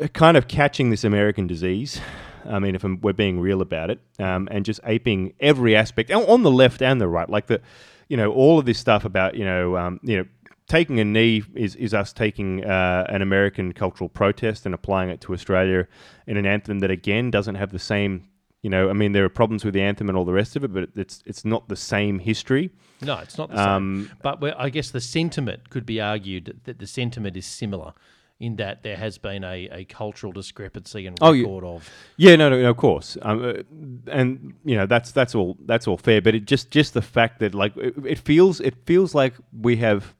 uh, 0.00 0.06
kind 0.08 0.36
of 0.36 0.46
catching 0.48 0.90
this 0.90 1.04
American 1.04 1.46
disease. 1.46 2.00
I 2.48 2.58
mean, 2.58 2.74
if 2.74 2.84
I'm, 2.84 3.00
we're 3.00 3.12
being 3.12 3.40
real 3.40 3.60
about 3.60 3.90
it, 3.90 4.00
um, 4.18 4.48
and 4.50 4.64
just 4.64 4.80
aping 4.84 5.34
every 5.40 5.76
aspect 5.76 6.10
on- 6.10 6.42
the 6.42 6.50
left 6.50 6.82
and 6.82 7.00
the 7.00 7.08
right, 7.08 7.28
like 7.28 7.46
the, 7.46 7.60
you 8.08 8.16
know, 8.16 8.32
all 8.32 8.58
of 8.58 8.66
this 8.66 8.78
stuff 8.78 9.04
about 9.04 9.34
you 9.34 9.44
know, 9.44 9.76
um, 9.76 10.00
you 10.02 10.16
know, 10.18 10.24
taking 10.68 11.00
a 11.00 11.04
knee 11.04 11.42
is 11.54 11.74
is 11.76 11.94
us 11.94 12.12
taking 12.12 12.64
uh, 12.64 13.06
an 13.08 13.22
American 13.22 13.72
cultural 13.72 14.08
protest 14.08 14.66
and 14.66 14.74
applying 14.74 15.10
it 15.10 15.20
to 15.22 15.32
Australia 15.32 15.86
in 16.26 16.36
an 16.36 16.46
anthem 16.46 16.80
that 16.80 16.90
again 16.90 17.30
doesn't 17.30 17.56
have 17.56 17.72
the 17.72 17.78
same. 17.78 18.28
You 18.62 18.70
know, 18.70 18.90
I 18.90 18.94
mean, 18.94 19.12
there 19.12 19.24
are 19.24 19.28
problems 19.28 19.64
with 19.64 19.74
the 19.74 19.82
anthem 19.82 20.08
and 20.08 20.18
all 20.18 20.24
the 20.24 20.32
rest 20.32 20.56
of 20.56 20.64
it, 20.64 20.72
but 20.72 20.88
it's 20.96 21.22
it's 21.26 21.44
not 21.44 21.68
the 21.68 21.76
same 21.76 22.18
history. 22.18 22.70
No, 23.00 23.18
it's 23.18 23.38
not 23.38 23.50
the 23.50 23.56
same. 23.56 23.68
Um, 23.68 24.10
but 24.22 24.42
I 24.58 24.70
guess 24.70 24.90
the 24.90 25.00
sentiment 25.00 25.70
could 25.70 25.86
be 25.86 26.00
argued 26.00 26.60
that 26.64 26.78
the 26.78 26.86
sentiment 26.86 27.36
is 27.36 27.46
similar 27.46 27.92
in 28.38 28.56
that 28.56 28.82
there 28.82 28.96
has 28.96 29.16
been 29.18 29.44
a, 29.44 29.68
a 29.72 29.84
cultural 29.84 30.32
discrepancy 30.32 31.06
and 31.06 31.16
Oh, 31.20 31.32
record 31.32 31.64
of. 31.64 31.90
Yeah, 32.16 32.36
no, 32.36 32.50
no, 32.50 32.60
no 32.60 32.70
of 32.70 32.76
course, 32.76 33.16
um, 33.22 33.42
uh, 33.44 34.10
and 34.10 34.54
you 34.64 34.76
know 34.76 34.86
that's 34.86 35.12
that's 35.12 35.34
all 35.34 35.56
that's 35.64 35.86
all 35.88 35.96
fair. 35.96 36.20
But 36.20 36.34
it 36.34 36.44
just 36.44 36.70
just 36.70 36.94
the 36.94 37.02
fact 37.02 37.40
that 37.40 37.54
like 37.54 37.76
it, 37.76 37.94
it 38.04 38.18
feels 38.18 38.60
it 38.60 38.74
feels 38.84 39.14
like 39.14 39.34
we 39.58 39.76
have 39.76 40.14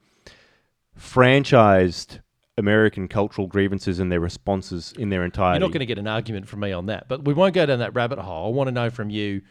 franchised 0.99 2.21
American 2.57 3.07
cultural 3.07 3.47
grievances 3.47 3.99
and 3.99 4.11
their 4.11 4.21
responses 4.21 4.95
in 4.99 5.11
their 5.11 5.25
entirety. 5.25 5.59
You're 5.61 5.69
not 5.69 5.73
going 5.73 5.81
to 5.81 5.87
get 5.87 5.99
an 5.99 6.09
argument 6.09 6.49
from 6.49 6.61
me 6.61 6.73
on 6.73 6.87
that, 6.87 7.09
but 7.09 7.25
we 7.25 7.35
won't 7.35 7.55
go 7.55 7.67
down 7.67 7.81
that 7.81 7.95
rabbit 7.95 8.19
hole. 8.19 8.47
I 8.47 8.51
want 8.51 8.69
to 8.69 8.73
know 8.73 8.89
from 8.89 9.11
you: 9.11 9.43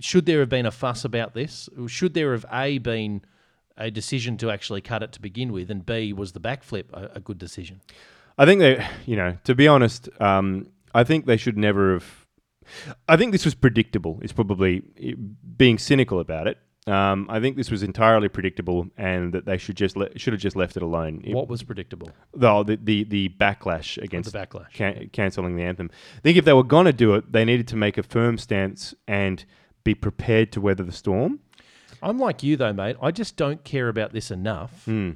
should 0.00 0.24
there 0.24 0.40
have 0.40 0.48
been 0.48 0.66
a 0.66 0.70
fuss 0.70 1.04
about 1.04 1.34
this? 1.34 1.68
Should 1.86 2.14
there 2.14 2.32
have 2.32 2.46
a 2.50 2.78
been 2.78 3.22
a 3.80 3.90
decision 3.90 4.36
to 4.38 4.50
actually 4.50 4.80
cut 4.80 5.02
it 5.02 5.12
to 5.12 5.20
begin 5.20 5.52
with, 5.52 5.70
and 5.70 5.84
b 5.84 6.12
was 6.12 6.32
the 6.32 6.40
backflip 6.40 6.92
a, 6.92 7.10
a 7.16 7.20
good 7.20 7.38
decision? 7.38 7.80
I 8.38 8.46
think 8.46 8.60
they, 8.60 8.86
you 9.06 9.16
know, 9.16 9.36
to 9.44 9.54
be 9.54 9.66
honest, 9.68 10.08
um, 10.20 10.68
I 10.94 11.04
think 11.04 11.26
they 11.26 11.36
should 11.36 11.58
never 11.58 11.94
have. 11.94 12.26
I 13.08 13.16
think 13.16 13.32
this 13.32 13.44
was 13.44 13.54
predictable. 13.54 14.18
Is 14.22 14.32
probably 14.32 14.82
being 15.56 15.78
cynical 15.78 16.20
about 16.20 16.46
it. 16.46 16.58
Um, 16.86 17.26
I 17.28 17.40
think 17.40 17.56
this 17.56 17.70
was 17.70 17.82
entirely 17.82 18.28
predictable, 18.28 18.88
and 18.96 19.32
that 19.34 19.44
they 19.44 19.58
should 19.58 19.76
just 19.76 19.96
le- 19.96 20.16
should 20.18 20.32
have 20.32 20.40
just 20.40 20.56
left 20.56 20.76
it 20.76 20.82
alone. 20.82 21.20
It- 21.24 21.34
What 21.34 21.48
was 21.48 21.62
predictable? 21.62 22.10
the 22.34 22.62
the 22.64 22.76
the, 22.82 23.04
the 23.04 23.28
backlash 23.38 23.98
against 24.02 24.32
The 24.32 24.38
backlash. 24.38 24.72
can- 24.72 25.10
canceling 25.12 25.56
the 25.56 25.62
anthem. 25.62 25.90
I 26.16 26.20
think 26.20 26.38
if 26.38 26.44
they 26.44 26.52
were 26.54 26.64
going 26.64 26.86
to 26.86 26.92
do 26.92 27.14
it, 27.14 27.32
they 27.32 27.44
needed 27.44 27.68
to 27.68 27.76
make 27.76 27.98
a 27.98 28.02
firm 28.02 28.38
stance 28.38 28.94
and 29.06 29.44
be 29.84 29.94
prepared 29.94 30.52
to 30.52 30.60
weather 30.60 30.84
the 30.84 30.92
storm. 30.92 31.40
I'm 32.02 32.18
like 32.18 32.42
you 32.42 32.56
though, 32.56 32.72
mate. 32.72 32.96
I 33.02 33.10
just 33.10 33.36
don't 33.36 33.62
care 33.64 33.88
about 33.88 34.12
this 34.12 34.30
enough 34.30 34.84
Hmm. 34.84 35.10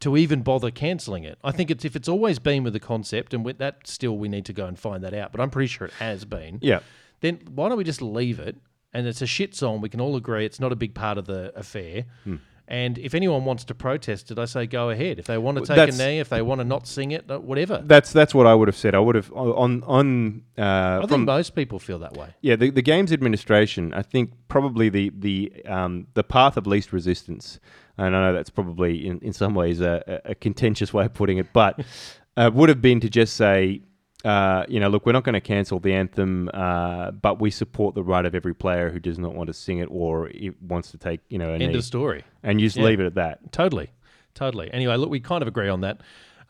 to 0.00 0.16
even 0.16 0.42
bother 0.42 0.70
cancelling 0.70 1.24
it. 1.24 1.38
I 1.44 1.52
think 1.52 1.70
it's 1.70 1.84
if 1.84 1.94
it's 1.96 2.08
always 2.08 2.38
been 2.38 2.64
with 2.64 2.72
the 2.72 2.80
concept, 2.80 3.34
and 3.34 3.44
with 3.44 3.58
that 3.58 3.86
still 3.86 4.16
we 4.18 4.28
need 4.28 4.44
to 4.46 4.52
go 4.52 4.66
and 4.66 4.78
find 4.78 5.02
that 5.04 5.14
out. 5.14 5.32
But 5.32 5.40
I'm 5.40 5.50
pretty 5.50 5.68
sure 5.68 5.86
it 5.86 5.94
has 5.94 6.24
been. 6.24 6.58
Yeah, 6.62 6.80
Then 7.20 7.40
why 7.54 7.68
don't 7.68 7.78
we 7.78 7.84
just 7.84 8.02
leave 8.02 8.38
it 8.40 8.56
and 8.92 9.06
it's 9.06 9.22
a 9.22 9.26
shit 9.26 9.54
song. 9.54 9.80
We 9.80 9.88
can 9.88 10.00
all 10.00 10.16
agree 10.16 10.44
it's 10.44 10.60
not 10.60 10.72
a 10.72 10.76
big 10.76 10.94
part 10.94 11.18
of 11.18 11.26
the 11.26 11.52
affair. 11.56 12.04
Hmm. 12.24 12.36
And 12.68 12.96
if 12.98 13.14
anyone 13.14 13.44
wants 13.44 13.64
to 13.64 13.74
protest 13.74 14.30
it, 14.30 14.38
I 14.38 14.44
say 14.46 14.66
go 14.66 14.90
ahead. 14.90 15.18
If 15.18 15.26
they 15.26 15.36
want 15.36 15.58
to 15.58 15.62
take 15.62 15.76
that's- 15.76 15.98
a 15.98 16.06
knee, 16.06 16.20
if 16.20 16.28
they 16.28 16.42
want 16.42 16.60
to 16.60 16.64
not 16.64 16.86
sing 16.86 17.10
it, 17.10 17.30
uh, 17.30 17.38
whatever. 17.38 17.82
That's 17.84 18.12
that's 18.12 18.34
what 18.34 18.46
I 18.46 18.54
would 18.54 18.68
have 18.68 18.76
said. 18.76 18.94
I 18.94 18.98
would 19.00 19.14
have 19.14 19.32
on 19.32 19.82
on 19.84 20.42
uh, 20.56 20.62
I 20.62 21.00
from 21.00 21.08
think 21.08 21.26
most 21.26 21.54
people 21.54 21.78
feel 21.78 21.98
that 21.98 22.16
way. 22.16 22.34
Yeah, 22.40 22.56
the, 22.56 22.70
the 22.70 22.82
game's 22.82 23.12
administration, 23.12 23.92
I 23.94 24.02
think 24.02 24.32
probably 24.48 24.88
the 24.88 25.10
the 25.18 25.52
um, 25.66 26.06
the 26.14 26.24
path 26.24 26.56
of 26.56 26.66
least 26.66 26.92
resistance, 26.92 27.58
and 27.98 28.16
I 28.16 28.26
know 28.26 28.32
that's 28.32 28.50
probably 28.50 29.06
in, 29.06 29.18
in 29.20 29.32
some 29.32 29.54
ways 29.54 29.80
a, 29.80 30.02
a 30.24 30.30
a 30.30 30.34
contentious 30.34 30.94
way 30.94 31.04
of 31.04 31.14
putting 31.14 31.38
it, 31.38 31.52
but 31.52 31.80
uh, 32.36 32.50
would 32.54 32.68
have 32.68 32.80
been 32.80 33.00
to 33.00 33.10
just 33.10 33.36
say, 33.36 33.82
uh, 34.24 34.64
you 34.68 34.78
know, 34.80 34.88
look, 34.88 35.04
we're 35.06 35.12
not 35.12 35.24
going 35.24 35.34
to 35.34 35.40
cancel 35.40 35.78
the 35.80 35.92
anthem, 35.92 36.48
uh, 36.54 37.10
but 37.10 37.40
we 37.40 37.50
support 37.50 37.94
the 37.94 38.02
right 38.02 38.24
of 38.24 38.34
every 38.34 38.54
player 38.54 38.90
who 38.90 38.98
does 39.00 39.18
not 39.18 39.34
want 39.34 39.48
to 39.48 39.52
sing 39.54 39.78
it 39.78 39.88
or 39.90 40.28
it 40.28 40.60
wants 40.62 40.90
to 40.92 40.98
take, 40.98 41.20
you 41.28 41.38
know, 41.38 41.50
a 41.50 41.54
End 41.54 41.72
knee, 41.72 41.78
of 41.78 41.84
story. 41.84 42.24
and 42.42 42.60
you 42.60 42.66
just 42.66 42.76
Yeah. 42.76 42.84
leave 42.84 43.00
it 43.00 43.06
at 43.06 43.14
that. 43.16 43.52
Totally, 43.52 43.90
totally. 44.34 44.70
Anyway, 44.72 44.96
look, 44.96 45.10
we 45.10 45.20
kind 45.20 45.42
of 45.42 45.48
agree 45.48 45.68
on 45.68 45.80
that. 45.82 46.00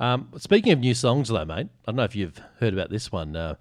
Um, 0.01 0.29
speaking 0.39 0.73
of 0.73 0.81
new 0.81 0.95
songs, 0.95 1.29
though, 1.29 1.45
mate, 1.45 1.68
I 1.87 1.93
don't 1.93 1.97
know 1.97 2.05
if 2.05 2.16
you've 2.16 2.39
heard 2.61 2.73
about 2.75 2.91
this 2.91 3.11
one. 3.12 3.37
Uh, 3.37 3.55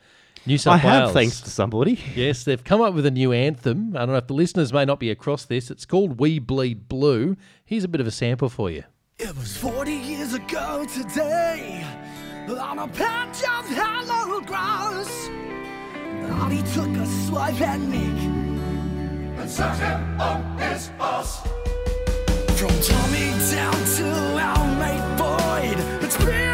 New 0.48 0.58
South 0.58 0.74
I 0.74 0.78
have, 0.78 1.02
Wales. 1.04 1.14
thanks 1.14 1.42
to 1.42 1.50
somebody. 1.52 2.00
Yes, 2.16 2.44
they've 2.46 2.64
come 2.64 2.82
up 2.82 2.96
with 2.96 3.06
a 3.06 3.12
new 3.12 3.32
anthem. 3.32 3.96
I 3.96 4.00
don't 4.00 4.10
know 4.10 4.16
if 4.16 4.26
the 4.26 4.34
listeners 4.34 4.74
may 4.74 4.86
not 4.86 5.00
be 5.00 5.12
across 5.12 5.46
this. 5.46 5.70
It's 5.70 5.86
called 5.86 6.20
We 6.20 6.40
Bleed 6.40 6.88
Blue. 6.90 7.38
Here's 7.64 7.84
a 7.84 7.88
bit 7.88 8.02
of 8.02 8.08
a 8.08 8.12
sample 8.12 8.50
for 8.50 8.72
you. 8.72 8.84
It 9.20 9.38
was 9.38 9.56
40 9.58 9.92
years 9.94 10.34
ago 10.34 10.84
today, 10.92 11.86
on 12.50 12.80
a 12.80 12.88
patch 12.88 13.44
of 13.44 13.68
hallowed 13.70 14.46
grass. 14.46 15.30
Arnie 16.30 16.64
took 16.74 16.90
a 16.98 17.06
swipe 17.06 17.62
at 17.62 17.80
Nick 17.80 18.20
and 19.40 19.50
set 19.50 19.78
him 19.78 20.20
on 20.20 20.58
his 20.58 20.90
ass. 21.00 21.42
From 22.58 22.74
Tommy 22.82 23.30
down 23.52 23.80
to 23.98 24.08
our 24.48 24.66
mate 24.80 25.18
Boyd, 25.18 26.04
it's 26.04 26.18
been 26.18 26.51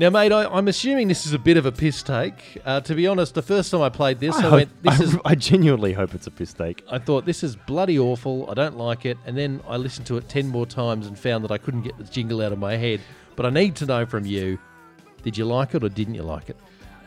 Now, 0.00 0.08
mate, 0.08 0.32
I, 0.32 0.46
I'm 0.46 0.66
assuming 0.66 1.08
this 1.08 1.26
is 1.26 1.34
a 1.34 1.38
bit 1.38 1.58
of 1.58 1.66
a 1.66 1.72
piss 1.72 2.02
take. 2.02 2.56
Uh, 2.64 2.80
to 2.80 2.94
be 2.94 3.06
honest, 3.06 3.34
the 3.34 3.42
first 3.42 3.70
time 3.70 3.82
I 3.82 3.90
played 3.90 4.18
this, 4.18 4.34
I, 4.34 4.38
I, 4.38 4.42
hope, 4.44 4.52
went, 4.52 4.82
"This 4.82 4.98
I, 4.98 5.04
is." 5.04 5.18
I 5.26 5.34
genuinely 5.34 5.92
hope 5.92 6.14
it's 6.14 6.26
a 6.26 6.30
piss 6.30 6.54
take. 6.54 6.82
I 6.90 6.98
thought 6.98 7.26
this 7.26 7.42
is 7.42 7.54
bloody 7.54 7.98
awful. 7.98 8.48
I 8.50 8.54
don't 8.54 8.78
like 8.78 9.04
it. 9.04 9.18
And 9.26 9.36
then 9.36 9.60
I 9.68 9.76
listened 9.76 10.06
to 10.06 10.16
it 10.16 10.26
ten 10.26 10.48
more 10.48 10.64
times 10.64 11.06
and 11.06 11.18
found 11.18 11.44
that 11.44 11.50
I 11.50 11.58
couldn't 11.58 11.82
get 11.82 11.98
the 11.98 12.04
jingle 12.04 12.40
out 12.40 12.50
of 12.50 12.58
my 12.58 12.78
head. 12.78 13.02
But 13.36 13.44
I 13.44 13.50
need 13.50 13.76
to 13.76 13.84
know 13.84 14.06
from 14.06 14.24
you: 14.24 14.58
Did 15.22 15.36
you 15.36 15.44
like 15.44 15.74
it 15.74 15.84
or 15.84 15.90
didn't 15.90 16.14
you 16.14 16.22
like 16.22 16.48
it? 16.48 16.56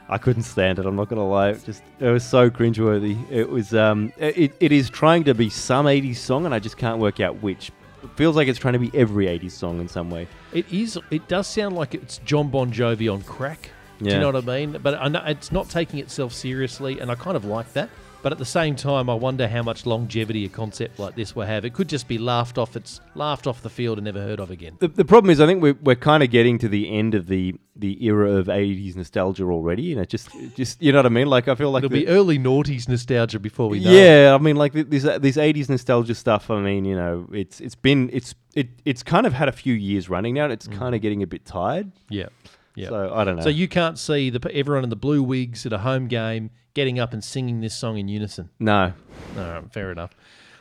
I 0.08 0.20
couldn't 0.20 0.44
stand 0.44 0.78
it. 0.78 0.86
I'm 0.86 0.96
not 0.96 1.10
gonna 1.10 1.28
lie. 1.28 1.50
It 1.50 1.66
just 1.66 1.82
it 2.00 2.10
was 2.10 2.24
so 2.24 2.52
cringeworthy. 2.52 3.18
It 3.32 3.50
was 3.50 3.74
um 3.74 4.14
it, 4.18 4.54
it 4.60 4.72
is 4.72 4.92
trying 4.92 5.24
to 5.24 5.34
be 5.34 5.50
some 5.50 5.88
80s 5.88 6.18
song 6.18 6.46
and 6.46 6.54
I 6.54 6.60
just 6.60 6.78
can't 6.78 7.00
work 7.00 7.20
out 7.20 7.42
which. 7.42 7.72
It 8.04 8.10
feels 8.16 8.36
like 8.36 8.48
it's 8.48 8.60
trying 8.60 8.74
to 8.74 8.80
be 8.80 8.92
every 8.94 9.26
80s 9.28 9.52
song 9.52 9.80
in 9.80 9.88
some 9.88 10.10
way. 10.10 10.28
It 10.52 10.72
is. 10.72 11.00
It 11.10 11.28
does 11.28 11.48
sound 11.48 11.76
like 11.76 11.96
it's 11.96 12.18
Jon 12.20 12.50
Bon 12.50 12.72
Jovi 12.72 13.12
on 13.12 13.22
crack. 13.24 13.70
Do 14.00 14.10
you 14.10 14.20
know 14.20 14.32
what 14.32 14.50
I 14.50 14.66
mean? 14.66 14.80
But 14.84 14.96
I 14.96 15.08
know 15.08 15.24
it's 15.26 15.52
not 15.52 15.70
taking 15.70 16.00
itself 16.00 16.34
seriously, 16.34 17.00
and 17.00 17.10
I 17.10 17.16
kind 17.16 17.38
of 17.38 17.46
like 17.46 17.72
that. 17.74 17.90
But 18.24 18.32
at 18.32 18.38
the 18.38 18.46
same 18.46 18.78
time, 18.78 19.10
I 19.10 19.16
wonder 19.16 19.50
how 19.50 19.64
much 19.64 19.86
longevity 19.86 20.46
a 20.46 20.50
concept 20.50 20.98
like 20.98 21.14
this 21.14 21.36
will 21.36 21.46
have. 21.46 21.66
It 21.66 21.74
could 21.74 21.90
just 21.90 22.08
be 22.08 22.18
laughed 22.18 22.58
off. 22.58 22.78
It's 22.78 23.02
laughed 23.16 23.48
off 23.48 23.62
the 23.62 23.70
field 23.70 23.98
and 23.98 24.06
never 24.06 24.22
heard 24.22 24.40
of 24.40 24.50
again. 24.50 24.78
The, 24.80 24.88
the 24.88 25.04
problem 25.04 25.30
is 25.30 25.42
I 25.42 25.46
think 25.46 25.62
we're, 25.62 25.78
we're 25.84 25.96
kind 25.98 26.24
of 26.24 26.32
getting 26.32 26.58
to 26.60 26.70
the 26.70 26.90
end 26.90 27.16
of 27.16 27.28
the 27.28 27.56
the 27.76 28.06
era 28.06 28.32
of 28.34 28.46
80s 28.48 28.96
nostalgia 28.96 29.44
already 29.46 29.92
and 29.94 30.00
it 30.00 30.08
just 30.08 30.30
just 30.56 30.80
you 30.82 30.92
know 30.92 31.00
what 31.00 31.08
I 31.08 31.10
mean? 31.10 31.28
Like 31.28 31.48
I 31.50 31.56
feel 31.56 31.72
like 31.72 31.84
It'll 31.84 31.94
the- 31.94 32.06
be 32.06 32.08
early 32.08 32.40
noughties 32.40 32.88
nostalgia 32.88 33.40
before 33.40 33.68
we 33.68 33.80
know. 33.82 33.90
it. 33.92 33.94
Yeah, 33.96 34.34
I 34.34 34.38
mean, 34.38 34.56
like 34.56 34.72
th- 34.74 34.88
this 34.88 35.04
uh, 35.04 35.20
this 35.20 35.36
eighties 35.36 35.70
nostalgia 35.70 36.16
stuff. 36.16 36.50
I 36.50 36.62
mean, 36.62 36.86
you 36.86 36.96
know, 36.96 37.28
it's 37.34 37.60
it's 37.60 37.76
been 37.76 38.10
it's 38.14 38.36
it 38.56 38.70
it's 38.86 39.04
kind 39.04 39.26
of 39.28 39.34
had 39.34 39.50
a 39.50 39.52
few 39.52 39.74
years 39.74 40.10
running 40.10 40.36
now. 40.36 40.46
and 40.46 40.54
It's 40.54 40.68
mm. 40.68 40.78
kind 40.78 40.96
of 40.96 41.02
getting 41.02 41.24
a 41.24 41.28
bit 41.28 41.46
tired. 41.46 41.92
yeah, 42.10 42.28
yeah. 42.76 42.88
So 42.88 43.14
I 43.14 43.26
don't 43.26 43.36
know. 43.36 43.44
So 43.44 43.50
you 43.50 43.68
can't 43.68 44.00
see 44.00 44.30
the 44.30 44.40
everyone 44.54 44.86
in 44.86 44.90
the 44.90 44.96
blue 44.96 45.22
wigs 45.24 45.66
at 45.66 45.74
a 45.74 45.80
home 45.80 46.08
game 46.08 46.52
getting 46.74 47.00
up 47.00 47.14
and 47.14 47.24
singing 47.24 47.62
this 47.62 47.76
song 47.76 47.98
in 47.98 48.08
unison. 48.08 48.50
no, 48.60 48.94
All 49.38 49.44
right, 49.44 49.74
fair 49.74 49.92
enough. 49.92 50.16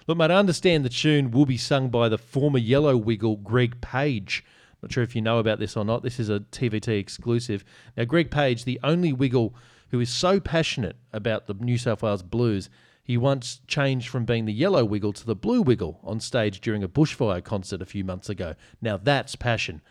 Look, 0.07 0.19
mate, 0.19 0.31
I 0.31 0.35
understand 0.35 0.85
the 0.85 0.89
tune 0.89 1.31
will 1.31 1.47
be 1.47 1.57
sung 1.57 1.89
by 1.89 2.09
the 2.09 2.19
former 2.19 2.59
Yellow 2.59 2.97
Wiggle, 2.97 3.37
Greg 3.37 3.81
Page. 3.81 4.45
Not 4.83 4.93
sure 4.93 5.05
if 5.05 5.15
you 5.15 5.23
know 5.23 5.39
about 5.39 5.61
this 5.61 5.77
or 5.77 5.85
not. 5.85 6.03
This 6.03 6.19
is 6.19 6.29
a 6.29 6.41
TVT 6.41 6.99
exclusive. 6.99 7.65
Now, 7.97 8.05
Greg 8.05 8.31
Page, 8.31 8.65
the 8.65 8.81
only 8.83 9.13
Wiggle 9.13 9.55
who 9.91 10.01
is 10.01 10.11
so 10.11 10.41
passionate 10.41 10.97
about 11.13 11.47
the 11.47 11.55
New 11.55 11.79
South 11.79 12.03
Wales 12.03 12.23
Blues, 12.23 12.69
he 13.05 13.17
once 13.17 13.61
changed 13.67 14.09
from 14.09 14.25
being 14.25 14.47
the 14.47 14.53
Yellow 14.53 14.85
Wiggle 14.85 15.13
to 15.13 15.27
the 15.27 15.37
Blue 15.37 15.61
Wiggle 15.63 16.01
on 16.03 16.19
stage 16.19 16.61
during 16.61 16.83
a 16.83 16.89
bushfire 16.89 17.45
concert 17.45 17.83
a 17.83 17.87
few 17.87 18.03
months 18.03 18.29
ago. 18.29 18.55
Now, 18.81 18.97
that's 18.97 19.37
passion. 19.37 19.83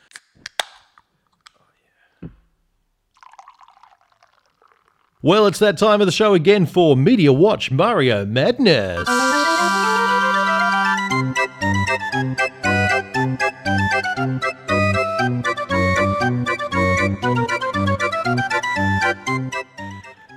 Well, 5.24 5.45
it's 5.45 5.59
that 5.59 5.78
time 5.78 6.01
of 6.01 6.07
the 6.07 6.11
show 6.11 6.34
again 6.34 6.65
for 6.65 6.97
Media 6.97 7.32
Watch 7.32 7.69
Mario 7.69 8.26
Madness. 8.26 9.07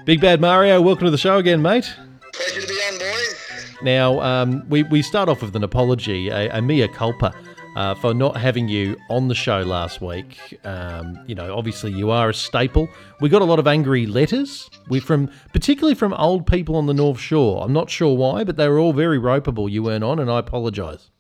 Big 0.05 0.20
Bad 0.20 0.43
Mario, 0.43 0.82
welcome 0.82 1.07
to 1.07 1.11
the 1.11 1.16
show 1.16 1.39
again, 1.39 1.62
mate. 1.62 1.91
Pleasure 2.35 2.61
to 2.61 2.66
be 2.66 2.74
on, 2.74 2.99
boys. 2.99 3.76
Now, 3.80 4.20
um, 4.20 4.68
we, 4.68 4.82
we 4.82 5.01
start 5.01 5.30
off 5.30 5.41
with 5.41 5.57
an 5.57 5.64
apology, 5.64 6.28
a, 6.28 6.51
a 6.51 6.61
mea 6.61 6.89
culpa, 6.89 7.32
uh, 7.77 7.95
for 7.95 8.14
not 8.14 8.37
having 8.37 8.68
you 8.68 8.97
on 9.11 9.29
the 9.29 9.35
show 9.35 9.62
last 9.62 10.01
week. 10.01 10.59
Um, 10.64 11.18
you 11.27 11.35
know, 11.35 11.57
obviously 11.57 11.93
you 11.93 12.11
are 12.11 12.31
a 12.31 12.35
staple. 12.35 12.89
We 13.20 13.29
got 13.29 13.43
a 13.43 13.45
lot 13.45 13.59
of 13.59 13.66
angry 13.66 14.07
letters, 14.07 14.68
we 14.89 15.01
from 15.01 15.31
particularly 15.53 15.95
from 15.95 16.12
old 16.14 16.47
people 16.47 16.77
on 16.77 16.87
the 16.87 16.95
North 16.95 17.18
Shore. 17.18 17.64
I'm 17.64 17.72
not 17.72 17.91
sure 17.91 18.16
why, 18.16 18.45
but 18.45 18.57
they 18.57 18.68
were 18.68 18.79
all 18.79 18.93
very 18.93 19.18
ropeable. 19.18 19.70
You 19.70 19.83
weren't 19.83 20.05
on, 20.05 20.18
and 20.18 20.31
I 20.31 20.39
apologise. 20.39 21.11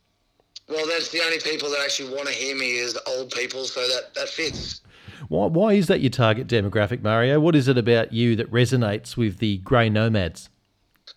Well, 0.68 0.86
that's 0.86 1.10
the 1.10 1.20
only 1.20 1.38
people 1.40 1.68
that 1.70 1.80
actually 1.84 2.14
want 2.14 2.26
to 2.28 2.32
hear 2.32 2.56
me 2.56 2.78
is 2.78 2.98
old 3.06 3.30
people, 3.32 3.64
so 3.64 3.80
that, 3.80 4.14
that 4.14 4.28
fits. 4.28 4.80
Why, 5.28 5.46
why 5.46 5.72
is 5.74 5.88
that 5.88 6.00
your 6.00 6.10
target 6.10 6.46
demographic, 6.46 7.02
Mario? 7.02 7.38
What 7.38 7.54
is 7.54 7.68
it 7.68 7.76
about 7.76 8.12
you 8.12 8.34
that 8.36 8.50
resonates 8.50 9.16
with 9.16 9.38
the 9.38 9.58
grey 9.58 9.90
nomads? 9.90 10.48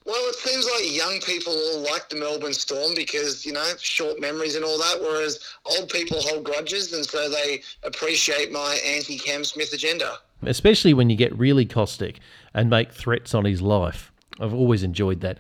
Well, 0.06 0.30
it 0.30 0.36
seems 0.36 0.66
like 0.66 0.77
young 0.90 1.20
people 1.22 1.54
all 1.54 1.80
like 1.82 2.10
the 2.10 2.16
Melbourne 2.16 2.54
Storm 2.54 2.94
because, 2.96 3.46
you 3.46 3.54
know, 3.54 3.66
short 3.80 4.20
memories 4.20 4.56
and 4.56 4.64
all 4.66 4.78
that, 4.78 4.98
whereas 5.02 5.40
old 5.66 5.90
people 5.90 6.18
hold 6.22 6.44
grudges 6.44 6.94
and 6.94 7.06
so 7.06 7.30
they 7.30 7.62
appreciate 7.84 8.52
my 8.52 8.80
anti 8.86 9.18
Cam 9.18 9.44
Smith 9.44 9.74
agenda. 9.74 10.18
especially 10.46 10.94
when 10.94 11.10
you 11.10 11.16
get 11.16 11.38
really 11.38 11.66
caustic 11.66 12.20
and 12.54 12.70
make 12.70 12.92
threats 12.92 13.34
on 13.34 13.46
his 13.46 13.62
life. 13.62 14.12
I've 14.40 14.54
always 14.54 14.84
enjoyed 14.84 15.22
that. 15.22 15.38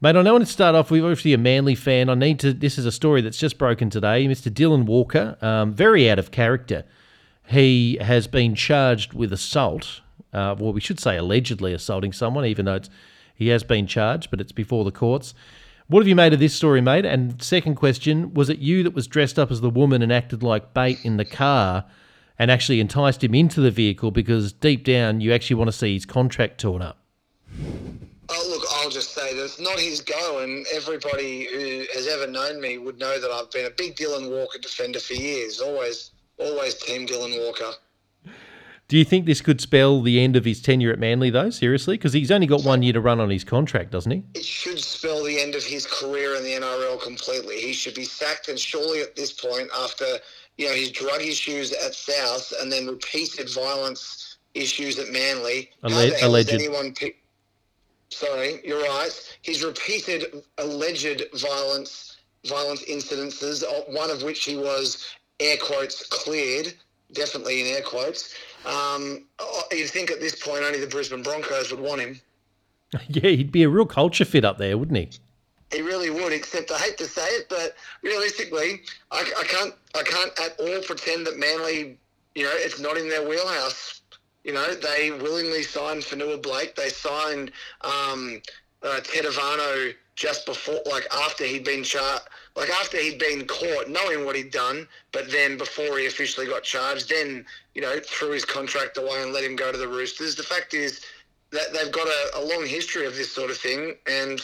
Mate, 0.00 0.16
I 0.16 0.22
know 0.22 0.32
want 0.34 0.44
to 0.44 0.52
start 0.52 0.74
off 0.74 0.90
with 0.90 1.02
obviously 1.02 1.32
a 1.32 1.38
Manly 1.38 1.74
fan. 1.74 2.10
I 2.10 2.14
need 2.14 2.38
to. 2.40 2.52
This 2.52 2.76
is 2.76 2.84
a 2.84 2.92
story 2.92 3.22
that's 3.22 3.38
just 3.38 3.56
broken 3.56 3.88
today. 3.88 4.26
Mr. 4.26 4.52
Dylan 4.52 4.84
Walker, 4.84 5.38
um, 5.40 5.72
very 5.72 6.10
out 6.10 6.18
of 6.18 6.30
character. 6.30 6.84
He 7.46 7.96
has 8.00 8.26
been 8.26 8.54
charged 8.54 9.14
with 9.14 9.32
assault. 9.32 10.00
Uh, 10.32 10.56
well, 10.58 10.72
we 10.72 10.80
should 10.80 11.00
say 11.00 11.16
allegedly 11.16 11.72
assaulting 11.72 12.12
someone, 12.12 12.44
even 12.44 12.64
though 12.64 12.74
it's, 12.74 12.90
he 13.34 13.48
has 13.48 13.64
been 13.64 13.86
charged, 13.86 14.30
but 14.30 14.40
it's 14.40 14.52
before 14.52 14.84
the 14.84 14.92
courts. 14.92 15.34
What 15.86 16.00
have 16.00 16.08
you 16.08 16.14
made 16.14 16.32
of 16.32 16.38
this 16.38 16.54
story, 16.54 16.80
mate? 16.80 17.04
And 17.04 17.42
second 17.42 17.74
question, 17.74 18.32
was 18.32 18.48
it 18.48 18.58
you 18.58 18.82
that 18.84 18.94
was 18.94 19.06
dressed 19.06 19.38
up 19.38 19.50
as 19.50 19.60
the 19.60 19.68
woman 19.68 20.00
and 20.00 20.12
acted 20.12 20.42
like 20.42 20.72
bait 20.72 21.04
in 21.04 21.18
the 21.18 21.26
car 21.26 21.84
and 22.38 22.50
actually 22.50 22.80
enticed 22.80 23.22
him 23.22 23.34
into 23.34 23.60
the 23.60 23.70
vehicle 23.70 24.10
because 24.10 24.52
deep 24.52 24.84
down 24.84 25.20
you 25.20 25.32
actually 25.32 25.56
want 25.56 25.68
to 25.68 25.76
see 25.76 25.92
his 25.92 26.06
contract 26.06 26.58
torn 26.58 26.80
up? 26.80 26.98
Oh, 28.30 28.46
look, 28.48 28.62
I'll 28.76 28.90
just 28.90 29.14
say 29.14 29.34
that 29.36 29.44
it's 29.44 29.60
not 29.60 29.78
his 29.78 30.00
go, 30.00 30.38
and 30.38 30.66
everybody 30.72 31.46
who 31.52 31.84
has 31.94 32.06
ever 32.06 32.26
known 32.26 32.60
me 32.60 32.78
would 32.78 32.98
know 32.98 33.20
that 33.20 33.30
I've 33.30 33.50
been 33.50 33.66
a 33.66 33.70
big 33.70 33.96
Dylan 33.96 34.30
Walker 34.30 34.58
defender 34.58 34.98
for 34.98 35.12
years. 35.12 35.60
Always, 35.60 36.12
always 36.38 36.74
team 36.74 37.06
Dylan 37.06 37.38
Walker. 37.44 37.72
Do 38.86 38.98
you 38.98 39.04
think 39.04 39.24
this 39.24 39.40
could 39.40 39.60
spell 39.62 40.02
the 40.02 40.20
end 40.20 40.36
of 40.36 40.44
his 40.44 40.60
tenure 40.60 40.92
at 40.92 40.98
Manly, 40.98 41.30
though? 41.30 41.48
Seriously, 41.50 41.96
because 41.96 42.12
he's 42.12 42.30
only 42.30 42.46
got 42.46 42.64
one 42.64 42.82
year 42.82 42.92
to 42.92 43.00
run 43.00 43.18
on 43.18 43.30
his 43.30 43.42
contract, 43.42 43.90
doesn't 43.90 44.10
he? 44.12 44.22
It 44.34 44.44
should 44.44 44.78
spell 44.78 45.24
the 45.24 45.40
end 45.40 45.54
of 45.54 45.64
his 45.64 45.86
career 45.86 46.34
in 46.36 46.42
the 46.42 46.50
NRL 46.52 47.02
completely. 47.02 47.60
He 47.60 47.72
should 47.72 47.94
be 47.94 48.04
sacked, 48.04 48.48
and 48.48 48.58
surely 48.58 49.00
at 49.00 49.16
this 49.16 49.32
point, 49.32 49.70
after 49.74 50.04
you 50.58 50.66
know 50.68 50.74
his 50.74 50.92
drug 50.92 51.22
issues 51.22 51.72
at 51.72 51.94
South 51.94 52.52
and 52.60 52.70
then 52.70 52.86
repeated 52.86 53.48
violence 53.54 54.36
issues 54.52 54.98
at 54.98 55.10
Manly, 55.10 55.70
Alle- 55.82 56.12
alleged. 56.22 56.52
anyone 56.52 56.92
pick? 56.92 57.16
Sorry, 58.10 58.60
you're 58.64 58.82
right. 58.82 59.10
His 59.42 59.64
repeated 59.64 60.42
alleged 60.58 61.22
violence 61.34 62.16
violence 62.46 62.82
incidences, 62.84 63.64
one 63.94 64.10
of 64.10 64.22
which 64.22 64.44
he 64.44 64.56
was 64.56 65.04
air 65.40 65.56
quotes 65.56 66.06
cleared, 66.08 66.74
definitely 67.14 67.60
in 67.60 67.74
air 67.74 67.82
quotes. 67.82 68.34
Um, 68.66 69.26
oh, 69.38 69.62
you'd 69.72 69.90
think 69.90 70.10
at 70.10 70.20
this 70.20 70.34
point 70.34 70.62
only 70.64 70.80
the 70.80 70.86
Brisbane 70.86 71.22
Broncos 71.22 71.70
would 71.70 71.80
want 71.80 72.00
him. 72.00 72.20
yeah, 73.08 73.30
he'd 73.30 73.52
be 73.52 73.62
a 73.62 73.68
real 73.68 73.86
culture 73.86 74.24
fit 74.24 74.44
up 74.44 74.58
there, 74.58 74.76
wouldn't 74.78 74.98
he? 74.98 75.08
He 75.72 75.82
really 75.82 76.10
would, 76.10 76.32
except 76.32 76.70
I 76.70 76.78
hate 76.78 76.98
to 76.98 77.06
say 77.06 77.26
it, 77.26 77.48
but 77.48 77.74
realistically, 78.02 78.82
I, 79.10 79.20
I 79.38 79.44
can't 79.44 79.74
I 79.96 80.02
can't 80.02 80.32
at 80.40 80.60
all 80.60 80.82
pretend 80.82 81.26
that 81.26 81.38
Manly, 81.38 81.98
you 82.34 82.44
know, 82.44 82.52
it's 82.52 82.78
not 82.78 82.96
in 82.96 83.08
their 83.08 83.26
wheelhouse. 83.26 84.02
You 84.44 84.52
know, 84.52 84.74
they 84.74 85.10
willingly 85.10 85.62
signed 85.62 86.02
Fonua-Blake. 86.02 86.76
They 86.76 86.90
signed 86.90 87.50
um, 87.80 88.42
uh, 88.82 89.00
Tetevano 89.02 89.94
just 90.14 90.46
before, 90.46 90.80
like 90.86 91.06
after 91.12 91.44
he'd 91.44 91.64
been 91.64 91.82
char- 91.82 92.20
like 92.56 92.70
after 92.70 92.98
he'd 92.98 93.18
been 93.18 93.46
caught, 93.46 93.88
knowing 93.88 94.24
what 94.24 94.36
he'd 94.36 94.52
done, 94.52 94.86
but 95.12 95.30
then 95.30 95.58
before 95.58 95.98
he 95.98 96.06
officially 96.06 96.46
got 96.46 96.62
charged, 96.62 97.08
then 97.08 97.44
you 97.74 97.82
know 97.82 97.98
threw 98.04 98.30
his 98.30 98.44
contract 98.44 98.96
away 98.96 99.22
and 99.22 99.32
let 99.32 99.44
him 99.44 99.56
go 99.56 99.72
to 99.72 99.78
the 99.78 99.88
Roosters. 99.88 100.36
The 100.36 100.42
fact 100.42 100.74
is 100.74 101.00
that 101.50 101.72
they've 101.72 101.92
got 101.92 102.06
a, 102.06 102.38
a 102.38 102.42
long 102.42 102.66
history 102.66 103.06
of 103.06 103.16
this 103.16 103.32
sort 103.32 103.50
of 103.50 103.56
thing, 103.56 103.94
and 104.06 104.40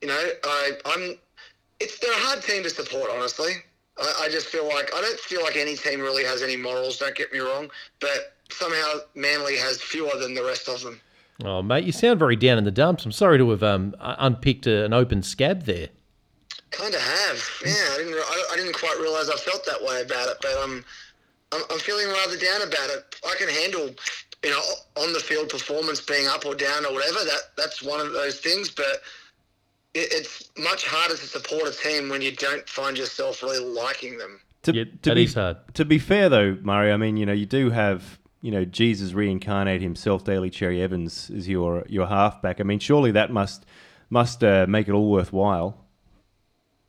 you 0.00 0.08
know, 0.08 0.28
I, 0.44 0.72
I'm. 0.84 1.18
It's 1.80 1.98
they're 1.98 2.12
a 2.12 2.16
hard 2.16 2.42
team 2.42 2.62
to 2.64 2.70
support, 2.70 3.10
honestly. 3.12 3.52
I, 3.98 4.22
I 4.22 4.28
just 4.28 4.46
feel 4.46 4.66
like 4.66 4.94
I 4.94 5.00
don't 5.00 5.18
feel 5.20 5.42
like 5.42 5.56
any 5.56 5.76
team 5.76 6.00
really 6.00 6.24
has 6.24 6.42
any 6.42 6.56
morals. 6.56 6.98
Don't 6.98 7.14
get 7.14 7.32
me 7.32 7.38
wrong, 7.40 7.70
but 8.00 8.36
somehow 8.50 8.98
Manly 9.14 9.56
has 9.56 9.80
fewer 9.80 10.16
than 10.20 10.34
the 10.34 10.44
rest 10.44 10.68
of 10.68 10.82
them. 10.82 11.00
Oh, 11.44 11.62
mate, 11.62 11.84
you 11.84 11.92
sound 11.92 12.18
very 12.18 12.34
down 12.34 12.58
in 12.58 12.64
the 12.64 12.72
dumps. 12.72 13.04
I'm 13.04 13.12
sorry 13.12 13.38
to 13.38 13.50
have 13.50 13.62
um, 13.62 13.94
unpicked 14.00 14.66
a, 14.66 14.84
an 14.84 14.92
open 14.92 15.22
scab 15.22 15.64
there. 15.64 15.88
Kind 16.78 16.94
of 16.94 17.00
have, 17.00 17.50
yeah. 17.66 17.72
I 17.72 17.96
didn't. 17.98 18.14
I, 18.14 18.44
I 18.52 18.56
didn't 18.56 18.74
quite 18.74 18.96
realize 19.00 19.28
I 19.28 19.36
felt 19.36 19.66
that 19.66 19.82
way 19.82 20.00
about 20.00 20.28
it, 20.28 20.36
but 20.40 20.52
I'm, 20.62 20.84
I'm, 21.50 21.62
I'm 21.72 21.78
feeling 21.80 22.06
rather 22.06 22.36
down 22.36 22.62
about 22.62 22.88
it. 22.90 23.16
I 23.26 23.34
can 23.36 23.48
handle, 23.48 23.90
you 24.44 24.50
know, 24.50 24.60
on 25.02 25.12
the 25.12 25.18
field 25.18 25.48
performance 25.48 26.00
being 26.00 26.28
up 26.28 26.46
or 26.46 26.54
down 26.54 26.86
or 26.86 26.92
whatever. 26.92 27.18
That 27.24 27.40
that's 27.56 27.82
one 27.82 27.98
of 27.98 28.12
those 28.12 28.38
things, 28.38 28.70
but 28.70 29.02
it, 29.92 30.12
it's 30.12 30.50
much 30.56 30.86
harder 30.86 31.16
to 31.16 31.26
support 31.26 31.66
a 31.66 31.72
team 31.72 32.10
when 32.10 32.22
you 32.22 32.30
don't 32.30 32.68
find 32.68 32.96
yourself 32.96 33.42
really 33.42 33.58
liking 33.58 34.16
them. 34.18 34.38
To, 34.62 34.72
Yeah, 34.72 34.84
to 34.84 35.10
that 35.10 35.14
be, 35.16 35.24
is 35.24 35.34
hard. 35.34 35.56
To 35.74 35.84
be 35.84 35.98
fair, 35.98 36.28
though, 36.28 36.58
Murray, 36.62 36.92
I 36.92 36.96
mean, 36.96 37.16
you 37.16 37.26
know, 37.26 37.32
you 37.32 37.46
do 37.46 37.70
have, 37.70 38.20
you 38.40 38.52
know, 38.52 38.64
Jesus 38.64 39.14
reincarnate 39.14 39.82
himself, 39.82 40.22
Daly 40.22 40.48
Cherry 40.50 40.80
Evans, 40.80 41.28
as 41.36 41.48
your 41.48 41.84
your 41.88 42.06
halfback. 42.06 42.60
I 42.60 42.62
mean, 42.62 42.78
surely 42.78 43.10
that 43.10 43.32
must 43.32 43.66
must 44.10 44.44
uh, 44.44 44.66
make 44.68 44.86
it 44.86 44.92
all 44.92 45.10
worthwhile. 45.10 45.87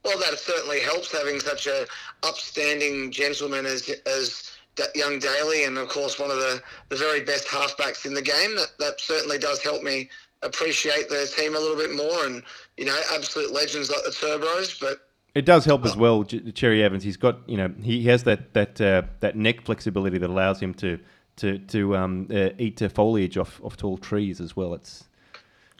Well, 0.03 0.17
that 0.19 0.39
certainly 0.39 0.79
helps 0.79 1.11
having 1.11 1.39
such 1.39 1.67
a 1.67 1.85
upstanding 2.23 3.11
gentleman 3.11 3.65
as 3.65 3.89
as 4.05 4.51
young 4.95 5.19
Daly, 5.19 5.65
and 5.65 5.77
of 5.77 5.89
course 5.89 6.19
one 6.19 6.31
of 6.31 6.37
the, 6.37 6.61
the 6.87 6.95
very 6.95 7.21
best 7.21 7.47
halfbacks 7.47 8.05
in 8.05 8.13
the 8.13 8.21
game. 8.21 8.55
That 8.55 8.69
that 8.79 9.01
certainly 9.01 9.37
does 9.37 9.61
help 9.61 9.83
me 9.83 10.09
appreciate 10.41 11.09
the 11.09 11.29
team 11.35 11.55
a 11.55 11.59
little 11.59 11.75
bit 11.75 11.95
more, 11.95 12.25
and 12.25 12.43
you 12.77 12.85
know, 12.85 12.99
absolute 13.13 13.51
legends 13.51 13.89
like 13.89 14.03
the 14.03 14.11
Turbos. 14.11 14.79
But 14.79 14.99
It 15.35 15.45
does 15.45 15.65
help 15.65 15.85
as 15.85 15.97
well, 15.97 16.23
Cherry 16.23 16.83
Evans. 16.83 17.03
He's 17.03 17.17
got, 17.17 17.37
you 17.47 17.57
know, 17.57 17.73
he 17.81 18.05
has 18.05 18.23
that 18.23 18.53
that 18.53 18.79
uh, 18.79 19.03
that 19.19 19.35
neck 19.35 19.65
flexibility 19.65 20.17
that 20.17 20.29
allows 20.29 20.59
him 20.59 20.73
to 20.75 20.99
to 21.37 21.59
to 21.59 21.97
um, 21.97 22.27
uh, 22.33 22.49
eat 22.57 22.77
the 22.77 22.89
foliage 22.89 23.37
off, 23.37 23.59
off 23.63 23.75
tall 23.75 23.97
trees 23.97 24.39
as 24.39 24.55
well. 24.55 24.73
It's 24.73 25.08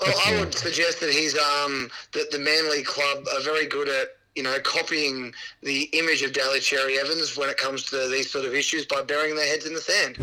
well, 0.01 0.15
I 0.25 0.39
would 0.39 0.53
suggest 0.53 0.99
that 1.01 1.11
he's 1.11 1.37
um 1.37 1.89
that 2.13 2.31
the 2.31 2.39
Manly 2.39 2.83
club 2.83 3.25
are 3.33 3.41
very 3.41 3.67
good 3.67 3.89
at. 3.89 4.09
You 4.35 4.43
know, 4.43 4.57
copying 4.63 5.33
the 5.63 5.89
image 5.91 6.21
of 6.21 6.31
Daly 6.31 6.61
Cherry 6.61 6.97
Evans 6.97 7.35
when 7.35 7.49
it 7.49 7.57
comes 7.57 7.83
to 7.85 8.07
these 8.07 8.31
sort 8.31 8.45
of 8.45 8.53
issues 8.53 8.85
by 8.85 9.01
burying 9.01 9.35
their 9.35 9.47
heads 9.47 9.65
in 9.65 9.73
the 9.73 9.81
sand. 9.81 10.17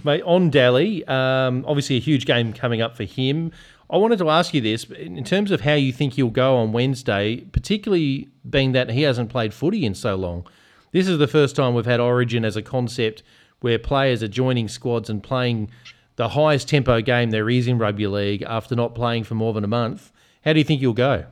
Mate, 0.04 0.22
on 0.22 0.48
Daly, 0.48 1.04
um, 1.06 1.64
obviously 1.66 1.96
a 1.96 2.00
huge 2.00 2.24
game 2.24 2.52
coming 2.54 2.80
up 2.80 2.96
for 2.96 3.04
him. 3.04 3.52
I 3.90 3.98
wanted 3.98 4.18
to 4.20 4.30
ask 4.30 4.54
you 4.54 4.62
this 4.62 4.84
in 4.84 5.22
terms 5.22 5.50
of 5.50 5.60
how 5.60 5.74
you 5.74 5.92
think 5.92 6.14
he'll 6.14 6.30
go 6.30 6.56
on 6.56 6.72
Wednesday, 6.72 7.40
particularly 7.52 8.30
being 8.48 8.72
that 8.72 8.90
he 8.90 9.02
hasn't 9.02 9.28
played 9.28 9.52
footy 9.52 9.84
in 9.84 9.94
so 9.94 10.14
long. 10.14 10.46
This 10.92 11.08
is 11.08 11.18
the 11.18 11.26
first 11.26 11.56
time 11.56 11.74
we've 11.74 11.84
had 11.84 12.00
Origin 12.00 12.42
as 12.42 12.56
a 12.56 12.62
concept 12.62 13.22
where 13.60 13.78
players 13.78 14.22
are 14.22 14.28
joining 14.28 14.68
squads 14.68 15.10
and 15.10 15.22
playing 15.22 15.70
the 16.16 16.30
highest 16.30 16.68
tempo 16.68 17.00
game 17.00 17.30
there 17.30 17.48
is 17.48 17.66
in 17.66 17.78
rugby 17.78 18.06
league 18.06 18.42
after 18.42 18.74
not 18.74 18.94
playing 18.94 19.24
for 19.24 19.34
more 19.34 19.52
than 19.52 19.64
a 19.64 19.68
month. 19.68 20.12
How 20.44 20.52
do 20.52 20.58
you 20.58 20.64
think 20.64 20.80
you'll 20.80 20.92
go? 20.92 21.24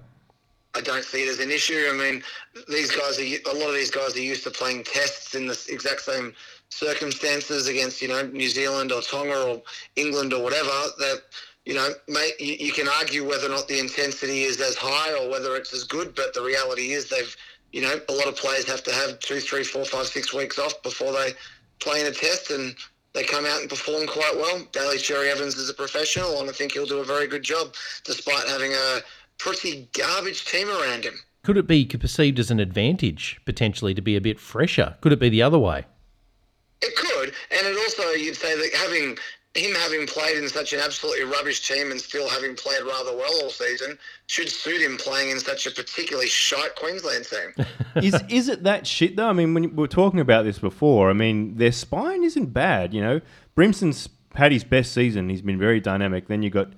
I 0.75 0.81
don't 0.81 1.05
see 1.05 1.25
it 1.25 1.29
as 1.29 1.41
an 1.41 1.51
issue. 1.51 1.89
I 1.91 1.97
mean, 1.97 2.23
these 2.69 2.91
guys 2.91 3.19
are 3.19 3.23
a 3.23 3.59
lot 3.59 3.69
of 3.69 3.75
these 3.75 3.91
guys 3.91 4.17
are 4.17 4.21
used 4.21 4.45
to 4.45 4.51
playing 4.51 4.85
tests 4.85 5.35
in 5.35 5.47
the 5.47 5.67
exact 5.69 6.03
same 6.03 6.33
circumstances 6.69 7.67
against 7.67 8.01
you 8.01 8.09
know 8.09 8.23
New 8.27 8.49
Zealand 8.49 8.93
or 8.93 9.03
Tonga 9.03 9.49
or 9.49 9.63
England 9.97 10.33
or 10.33 10.43
whatever. 10.43 10.69
That 10.69 11.23
you 11.65 11.75
know, 11.75 11.89
mate, 12.09 12.35
you, 12.39 12.55
you 12.55 12.73
can 12.73 12.87
argue 12.89 13.29
whether 13.29 13.47
or 13.47 13.51
not 13.51 13.67
the 13.67 13.81
intensity 13.81 14.43
is 14.43 14.61
as 14.61 14.77
high 14.77 15.13
or 15.21 15.29
whether 15.29 15.57
it's 15.57 15.75
as 15.75 15.85
good, 15.85 16.15
but 16.15 16.35
the 16.35 16.43
reality 16.43 16.93
is 16.93 17.09
they've 17.09 17.37
you 17.73 17.83
know 17.83 18.01
a 18.09 18.13
lot 18.13 18.29
of 18.29 18.37
players 18.37 18.69
have 18.69 18.85
to 18.85 18.93
have 18.93 19.19
two, 19.19 19.41
three, 19.41 19.65
four, 19.65 19.85
five, 19.85 20.07
six 20.07 20.33
weeks 20.33 20.59
off 20.59 20.81
before 20.83 21.13
they 21.13 21.33
play 21.81 22.01
in 22.01 22.07
a 22.07 22.13
test 22.13 22.51
and. 22.51 22.75
They 23.13 23.25
come 23.25 23.45
out 23.45 23.61
and 23.61 23.69
perform 23.69 24.07
quite 24.07 24.35
well. 24.37 24.67
Daly 24.73 24.99
Cherry 24.99 25.31
Evans 25.31 25.57
is 25.57 25.69
a 25.69 25.75
professional, 25.75 26.41
and 26.41 26.49
I 26.49 26.53
think 26.53 26.73
he'll 26.73 26.87
do 26.87 26.99
a 26.99 27.05
very 27.05 27.27
good 27.27 27.43
job, 27.43 27.75
despite 28.05 28.47
having 28.49 28.73
a 28.73 29.01
pretty 29.39 29.89
garbage 29.93 30.45
team 30.45 30.69
around 30.69 31.05
him. 31.05 31.15
Could 31.43 31.57
it 31.57 31.67
be 31.67 31.87
perceived 31.87 32.39
as 32.39 32.51
an 32.51 32.61
advantage 32.61 33.41
potentially 33.45 33.95
to 33.95 34.03
be 34.03 34.15
a 34.15 34.21
bit 34.21 34.39
fresher? 34.39 34.97
Could 35.01 35.13
it 35.13 35.19
be 35.19 35.29
the 35.29 35.43
other 35.43 35.59
way? 35.59 35.87
It 36.83 36.95
could, 36.97 37.35
and 37.51 37.67
it 37.67 37.77
also 37.77 38.11
you'd 38.11 38.37
say 38.37 38.57
that 38.57 38.75
having 38.75 39.19
him 39.55 39.75
having 39.75 40.07
played 40.07 40.39
in 40.39 40.49
such 40.49 40.73
an 40.73 40.79
absolutely 40.79 41.25
rubbish 41.25 41.67
team 41.67 41.91
and 41.91 42.01
still 42.01 42.29
having 42.29 42.55
played 42.55 42.83
rather 42.83 43.17
well 43.17 43.33
all 43.43 43.51
season 43.51 43.99
should 44.29 44.49
suit 44.49 44.81
him 44.81 44.97
playing 44.97 45.31
in 45.31 45.41
such 45.41 45.67
a 45.67 45.71
particularly 45.73 46.29
shite 46.29 46.77
Queensland 46.77 47.25
team. 47.25 47.67
is 48.03 48.23
is 48.29 48.49
it 48.49 48.63
that 48.63 48.87
shit 48.87 49.17
though? 49.17 49.29
I 49.29 49.33
mean, 49.33 49.53
when 49.55 49.63
we 49.65 49.69
were 49.69 49.89
talking 49.89 50.21
about 50.21 50.45
this 50.45 50.61
before, 50.61 51.11
I 51.11 51.15
mean, 51.15 51.57
their 51.57 51.73
spine 51.73 52.23
isn't 52.23 52.53
bad. 52.53 52.95
You 52.95 53.01
know, 53.01 53.21
Brimson's 53.57 54.09
had 54.35 54.53
his 54.53 54.63
best 54.63 54.93
season. 54.93 55.29
He's 55.29 55.43
been 55.43 55.59
very 55.59 55.81
dynamic. 55.81 56.29
Then 56.29 56.43
you 56.43 56.51
got, 56.51 56.69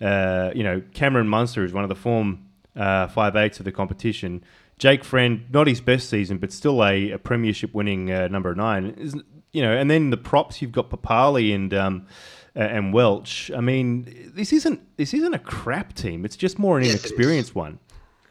uh, 0.00 0.52
you 0.54 0.62
know, 0.62 0.82
Cameron 0.94 1.28
Munster, 1.28 1.60
who's 1.60 1.74
one 1.74 1.84
of 1.84 1.90
the 1.90 1.94
form 1.94 2.46
uh, 2.74 3.08
five 3.08 3.36
eights 3.36 3.58
of 3.58 3.66
the 3.66 3.72
competition. 3.72 4.42
Jake 4.78 5.04
Friend, 5.04 5.44
not 5.50 5.66
his 5.66 5.80
best 5.82 6.08
season, 6.08 6.38
but 6.38 6.50
still 6.50 6.82
a, 6.82 7.10
a 7.10 7.18
premiership 7.18 7.74
winning 7.74 8.10
uh, 8.10 8.28
number 8.28 8.54
nine. 8.54 8.94
Isn't 8.98 9.24
you 9.52 9.62
know? 9.62 9.72
And 9.72 9.90
then 9.90 10.10
the 10.10 10.16
props 10.16 10.60
you've 10.62 10.72
got 10.72 10.90
Papalii 10.90 11.54
and. 11.54 11.72
Um, 11.74 12.06
and 12.54 12.92
Welch. 12.92 13.50
I 13.56 13.62
mean, 13.62 14.30
this 14.34 14.52
isn't 14.52 14.82
this 14.98 15.14
isn't 15.14 15.32
a 15.32 15.38
crap 15.38 15.94
team. 15.94 16.26
It's 16.26 16.36
just 16.36 16.58
more 16.58 16.76
an 16.76 16.84
Yes, 16.84 16.92
inexperienced 16.96 17.54
one. 17.54 17.78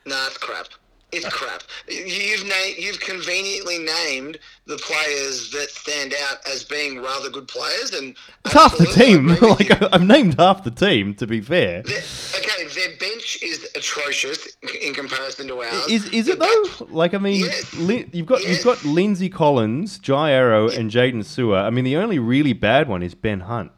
nah, 0.06 0.28
it's 0.28 0.38
crap. 0.38 0.68
It's 1.12 1.28
crap. 1.28 1.64
You've 1.90 2.46
na- 2.48 2.74
you've 2.78 3.00
conveniently 3.02 3.80
named 3.80 4.40
the 4.66 4.78
players 4.78 5.52
that 5.52 5.70
stand 5.70 6.14
out 6.30 6.38
as 6.48 6.64
being 6.64 7.02
rather 7.02 7.30
good 7.30 7.48
players, 7.50 7.92
and 7.94 8.16
It's 8.46 8.54
half 8.54 8.78
the 8.78 8.86
team. 8.86 9.28
like 9.42 9.70
I've 9.94 10.04
named 10.08 10.36
half 10.40 10.64
the 10.64 10.72
team. 10.72 11.14
To 11.16 11.28
be 11.28 11.42
fair, 11.42 11.82
Their- 11.84 11.98
okay, 12.38 12.66
their 12.74 12.98
bench 12.98 13.40
is 13.44 13.68
atrocious 13.76 14.48
in 14.82 14.94
comparison 14.94 15.48
to 15.48 15.62
ours. 15.62 15.88
is 15.90 16.08
is 16.10 16.28
it 16.30 16.40
though? 16.40 16.86
Like 16.90 17.14
I 17.14 17.18
mean, 17.18 17.42
Yes. 17.42 17.74
Lin- 17.74 18.10
you've 18.14 18.28
got 18.28 18.42
Yes. 18.42 18.50
you've 18.50 18.64
got 18.64 18.86
Lindsay 18.86 19.28
Collins, 19.30 20.00
Jai 20.00 20.32
Arrow, 20.32 20.70
and 20.70 20.90
Jaydn 20.90 21.26
Su'A. 21.26 21.64
I 21.66 21.70
mean, 21.72 21.84
the 21.84 21.98
only 21.98 22.20
really 22.20 22.54
bad 22.54 22.88
one 22.88 23.04
is 23.04 23.16
Ben 23.16 23.42
Hunt. 23.42 23.72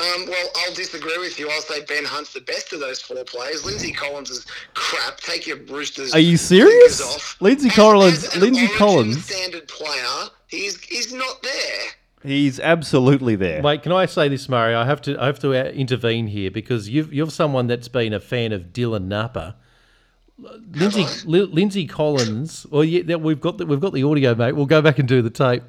Um, 0.00 0.26
well, 0.26 0.48
I'll 0.56 0.74
disagree 0.74 1.16
with 1.18 1.38
you. 1.38 1.48
I'll 1.50 1.60
say 1.60 1.84
Ben 1.84 2.04
Hunt's 2.04 2.32
the 2.32 2.40
best 2.40 2.72
of 2.72 2.80
those 2.80 3.00
four 3.00 3.22
players. 3.24 3.64
Lindsay 3.64 3.92
Collins 3.92 4.28
is 4.30 4.44
crap. 4.74 5.18
Take 5.18 5.46
your 5.46 5.58
Roosters. 5.58 6.12
Are 6.12 6.18
you 6.18 6.36
serious? 6.36 7.00
Off. 7.00 7.36
Lindsay 7.40 7.68
As- 7.68 7.74
Collins- 7.76 8.24
as 8.24 8.36
Lindsay 8.36 8.66
Collins- 8.68 9.24
standard 9.24 9.68
player. 9.68 10.30
He's 10.48 10.80
he's 10.82 11.12
not 11.12 11.42
there. 11.42 11.80
He's 12.24 12.58
absolutely 12.58 13.36
there. 13.36 13.62
Wait, 13.62 13.82
can 13.82 13.92
I 13.92 14.06
say 14.06 14.28
this, 14.28 14.48
Murray? 14.48 14.74
I 14.74 14.84
have 14.84 15.00
to 15.02 15.16
I 15.20 15.26
have 15.26 15.38
to 15.40 15.50
uh, 15.52 15.70
intervene 15.70 16.26
here 16.26 16.50
because 16.50 16.88
you've 16.88 17.12
you're 17.12 17.30
someone 17.30 17.66
that's 17.68 17.88
been 17.88 18.12
a 18.12 18.20
fan 18.20 18.52
of 18.52 18.72
Dylan 18.72 19.04
Napa. 19.06 19.54
Lindsay 20.72 21.06
Li- 21.24 21.42
Lindsay 21.52 21.86
Collins. 21.86 22.66
Well, 22.68 22.82
yeah, 22.82 23.14
we've 23.16 23.40
got 23.40 23.58
the, 23.58 23.66
we've 23.66 23.80
got 23.80 23.92
the 23.92 24.02
audio, 24.02 24.34
mate. 24.34 24.52
We'll 24.52 24.66
go 24.66 24.82
back 24.82 24.98
and 24.98 25.06
do 25.06 25.22
the 25.22 25.30
tape. 25.30 25.62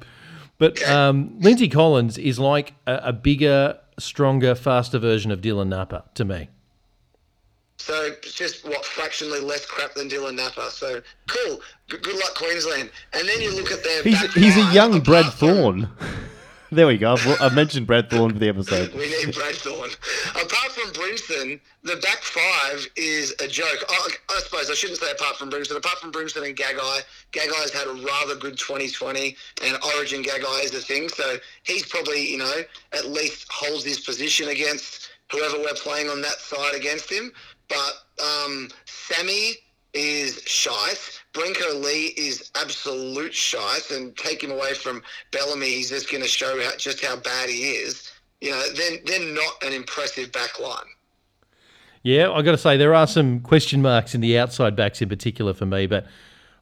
But 0.58 0.82
um, 0.88 1.38
Lindsay 1.40 1.68
Collins 1.68 2.18
is 2.18 2.38
like 2.40 2.74
a, 2.86 2.96
a 3.04 3.12
bigger, 3.12 3.78
stronger, 3.98 4.54
faster 4.54 4.98
version 4.98 5.30
of 5.30 5.40
Dylan 5.40 5.68
Napa 5.68 6.04
to 6.14 6.24
me. 6.24 6.48
So 7.78 8.10
just 8.22 8.64
what 8.66 8.84
fractionally 8.84 9.40
less 9.40 9.66
crap 9.66 9.94
than 9.94 10.08
Dylan 10.08 10.34
Napa. 10.36 10.70
So 10.70 11.02
cool. 11.28 11.60
G- 11.90 11.98
good 11.98 12.16
luck, 12.16 12.34
Queensland. 12.34 12.90
And 13.12 13.28
then 13.28 13.40
you 13.40 13.54
look 13.54 13.70
at 13.70 13.84
their. 13.84 14.02
He's 14.02 14.20
back 14.20 14.30
he's 14.32 14.56
a 14.56 14.72
young 14.72 15.00
Brad 15.00 15.26
apart 15.26 15.34
from- 15.38 15.48
Thorne. 15.48 15.88
there 16.70 16.86
we 16.86 16.98
go. 16.98 17.12
I've, 17.12 17.40
I've 17.40 17.54
mentioned 17.54 17.86
Brad 17.86 18.10
Thorne 18.10 18.32
for 18.32 18.38
the 18.38 18.48
episode. 18.48 18.92
We 18.94 19.08
need 19.08 19.34
Brad 19.34 19.54
Thorne. 19.54 19.90
Apart 20.30 20.72
from 20.72 20.92
Brimson, 20.92 21.60
the 21.82 21.96
back 21.96 22.18
five 22.18 22.86
is 22.96 23.34
a 23.40 23.48
joke. 23.48 23.84
I, 23.88 24.08
I 24.30 24.40
suppose 24.40 24.70
I 24.70 24.74
shouldn't 24.74 24.98
say 24.98 25.10
apart 25.10 25.36
from 25.36 25.50
Brimson. 25.50 25.76
Apart 25.76 25.98
from 25.98 26.12
Brimson 26.12 26.44
and 26.44 26.56
Gagai, 26.56 27.00
Gagai's 27.32 27.72
had 27.72 27.86
a 27.86 27.92
rather 27.92 28.36
good 28.36 28.58
2020, 28.58 29.36
and 29.64 29.76
Origin 29.96 30.22
Gagai 30.22 30.64
is 30.64 30.74
a 30.74 30.80
thing. 30.80 31.08
So 31.08 31.36
he's 31.62 31.86
probably, 31.86 32.30
you 32.30 32.38
know, 32.38 32.60
at 32.92 33.06
least 33.06 33.46
holds 33.50 33.84
his 33.84 34.00
position 34.00 34.48
against 34.48 35.10
whoever 35.30 35.58
we're 35.58 35.74
playing 35.74 36.08
on 36.08 36.20
that 36.22 36.38
side 36.38 36.74
against 36.74 37.10
him. 37.10 37.32
But 37.68 37.92
um, 38.22 38.68
Sami 38.84 39.54
is 39.96 40.42
shite. 40.46 41.20
Brenko 41.32 41.82
Lee 41.82 42.14
is 42.16 42.50
absolute 42.54 43.34
shite, 43.34 43.90
and 43.90 44.16
take 44.16 44.42
him 44.42 44.50
away 44.50 44.74
from 44.74 45.02
Bellamy, 45.32 45.66
he's 45.66 45.90
just 45.90 46.10
going 46.10 46.22
to 46.22 46.28
show 46.28 46.62
how, 46.62 46.76
just 46.76 47.04
how 47.04 47.16
bad 47.16 47.48
he 47.48 47.72
is. 47.72 48.12
You 48.40 48.50
know, 48.50 48.62
then 48.74 48.98
they're 49.04 49.34
not 49.34 49.62
an 49.64 49.72
impressive 49.72 50.30
back 50.32 50.60
line. 50.60 50.86
Yeah, 52.02 52.30
I 52.30 52.42
got 52.42 52.52
to 52.52 52.58
say 52.58 52.76
there 52.76 52.94
are 52.94 53.06
some 53.06 53.40
question 53.40 53.82
marks 53.82 54.14
in 54.14 54.20
the 54.20 54.38
outside 54.38 54.76
backs 54.76 55.02
in 55.02 55.08
particular 55.08 55.52
for 55.52 55.66
me. 55.66 55.86
But 55.86 56.06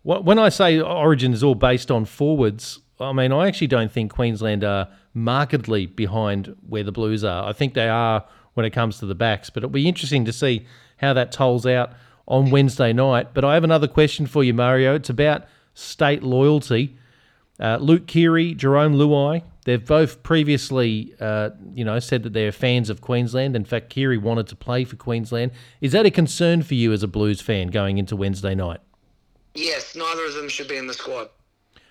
when 0.03 0.39
I 0.39 0.49
say 0.49 0.81
Origin 0.81 1.35
is 1.35 1.45
all 1.45 1.55
based 1.55 1.91
on 1.91 2.07
forwards, 2.07 2.81
I 2.99 3.13
mean 3.13 3.33
I 3.33 3.47
actually 3.49 3.67
don't 3.67 3.93
think 3.93 4.13
Queensland 4.13 4.65
are 4.65 4.89
markedly 5.13 5.87
behind 5.87 6.57
where 6.67 6.83
the 6.83 6.93
Blues 6.93 7.25
are. 7.25 7.47
I 7.47 7.53
think 7.53 7.75
they 7.75 7.89
are 7.89 8.25
when 8.55 8.65
it 8.65 8.71
comes 8.71 8.99
to 9.01 9.07
the 9.07 9.15
backs. 9.15 9.51
But 9.51 9.65
it'll 9.65 9.71
be 9.71 9.87
interesting 9.89 10.25
to 10.25 10.33
see 10.33 10.67
how 10.97 11.13
that 11.13 11.31
tolls 11.31 11.67
out 11.67 11.93
on 12.27 12.51
Wednesday 12.51 12.93
night. 12.93 13.35
But 13.35 13.45
I 13.45 13.55
have 13.55 13.65
another 13.65 13.89
question 13.89 14.27
for 14.27 14.43
you, 14.43 14.55
Mario. 14.55 14.95
It's 14.95 15.11
about 15.11 15.45
state 15.75 16.23
loyalty. 16.23 16.97
Uh, 17.61 17.79
Luke 17.81 18.07
Keary, 18.07 18.55
Jerome 18.55 18.95
Luai, 18.95 19.43
they've 19.65 19.85
both 19.85 20.23
previously, 20.23 21.15
uh, 21.21 21.51
you 21.73 21.85
know, 21.85 21.99
said 22.01 22.25
that 22.25 22.33
they're 22.33 22.51
fans 22.53 22.91
of 22.91 23.01
Queensland. 23.01 23.55
In 23.55 23.65
fact, 23.65 23.91
Keary 23.91 24.19
wanted 24.19 24.49
to 24.49 24.57
play 24.57 24.85
for 24.85 24.97
Queensland. 24.97 25.53
Is 25.81 25.93
that 25.93 26.05
a 26.05 26.11
concern 26.11 26.63
for 26.63 26.75
you 26.75 26.93
as 26.93 27.03
a 27.03 27.09
Blues 27.09 27.41
fan 27.41 27.69
going 27.69 27.99
into 27.99 28.17
Wednesday 28.17 28.55
night? 28.55 28.81
Yes, 29.55 29.95
neither 29.95 30.25
of 30.27 30.35
them 30.35 30.49
should 30.49 30.67
be 30.67 30.77
in 30.77 30.89
the 30.89 30.95
squad. 30.95 31.29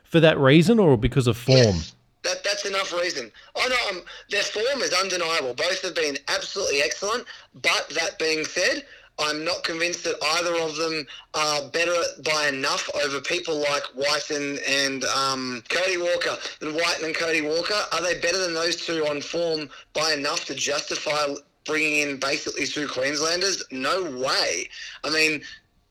For 0.03 0.19
that 0.19 0.37
reason, 0.37 0.79
or 0.79 0.97
because 0.97 1.27
of 1.27 1.37
form? 1.37 1.57
Yes, 1.57 1.95
that, 2.23 2.43
that's 2.43 2.65
enough 2.65 2.93
reason. 2.93 3.31
Oh 3.55 3.67
no, 3.69 3.97
um, 3.97 4.05
their 4.29 4.43
form 4.43 4.81
is 4.81 4.93
undeniable. 4.93 5.53
Both 5.53 5.81
have 5.81 5.95
been 5.95 6.17
absolutely 6.27 6.81
excellent. 6.81 7.25
But 7.53 7.89
that 7.95 8.19
being 8.19 8.43
said, 8.43 8.85
I'm 9.19 9.45
not 9.45 9.63
convinced 9.63 10.03
that 10.05 10.15
either 10.23 10.55
of 10.55 10.75
them 10.75 11.05
are 11.33 11.69
better 11.69 11.95
by 12.23 12.47
enough 12.47 12.89
over 13.03 13.21
people 13.21 13.57
like 13.57 13.83
Wighton 13.95 14.59
and 14.67 15.03
um, 15.05 15.63
Cody 15.69 15.97
Walker. 15.97 16.35
And 16.61 16.75
Wighton 16.75 17.05
and 17.05 17.15
Cody 17.15 17.41
Walker, 17.41 17.79
are 17.91 18.01
they 18.01 18.19
better 18.19 18.39
than 18.39 18.53
those 18.53 18.75
two 18.75 19.05
on 19.07 19.21
form 19.21 19.69
by 19.93 20.13
enough 20.13 20.45
to 20.45 20.55
justify 20.55 21.33
bringing 21.65 22.09
in 22.09 22.17
basically 22.17 22.65
two 22.65 22.87
Queenslanders? 22.87 23.63
No 23.71 24.03
way. 24.03 24.67
I 25.03 25.09
mean, 25.11 25.41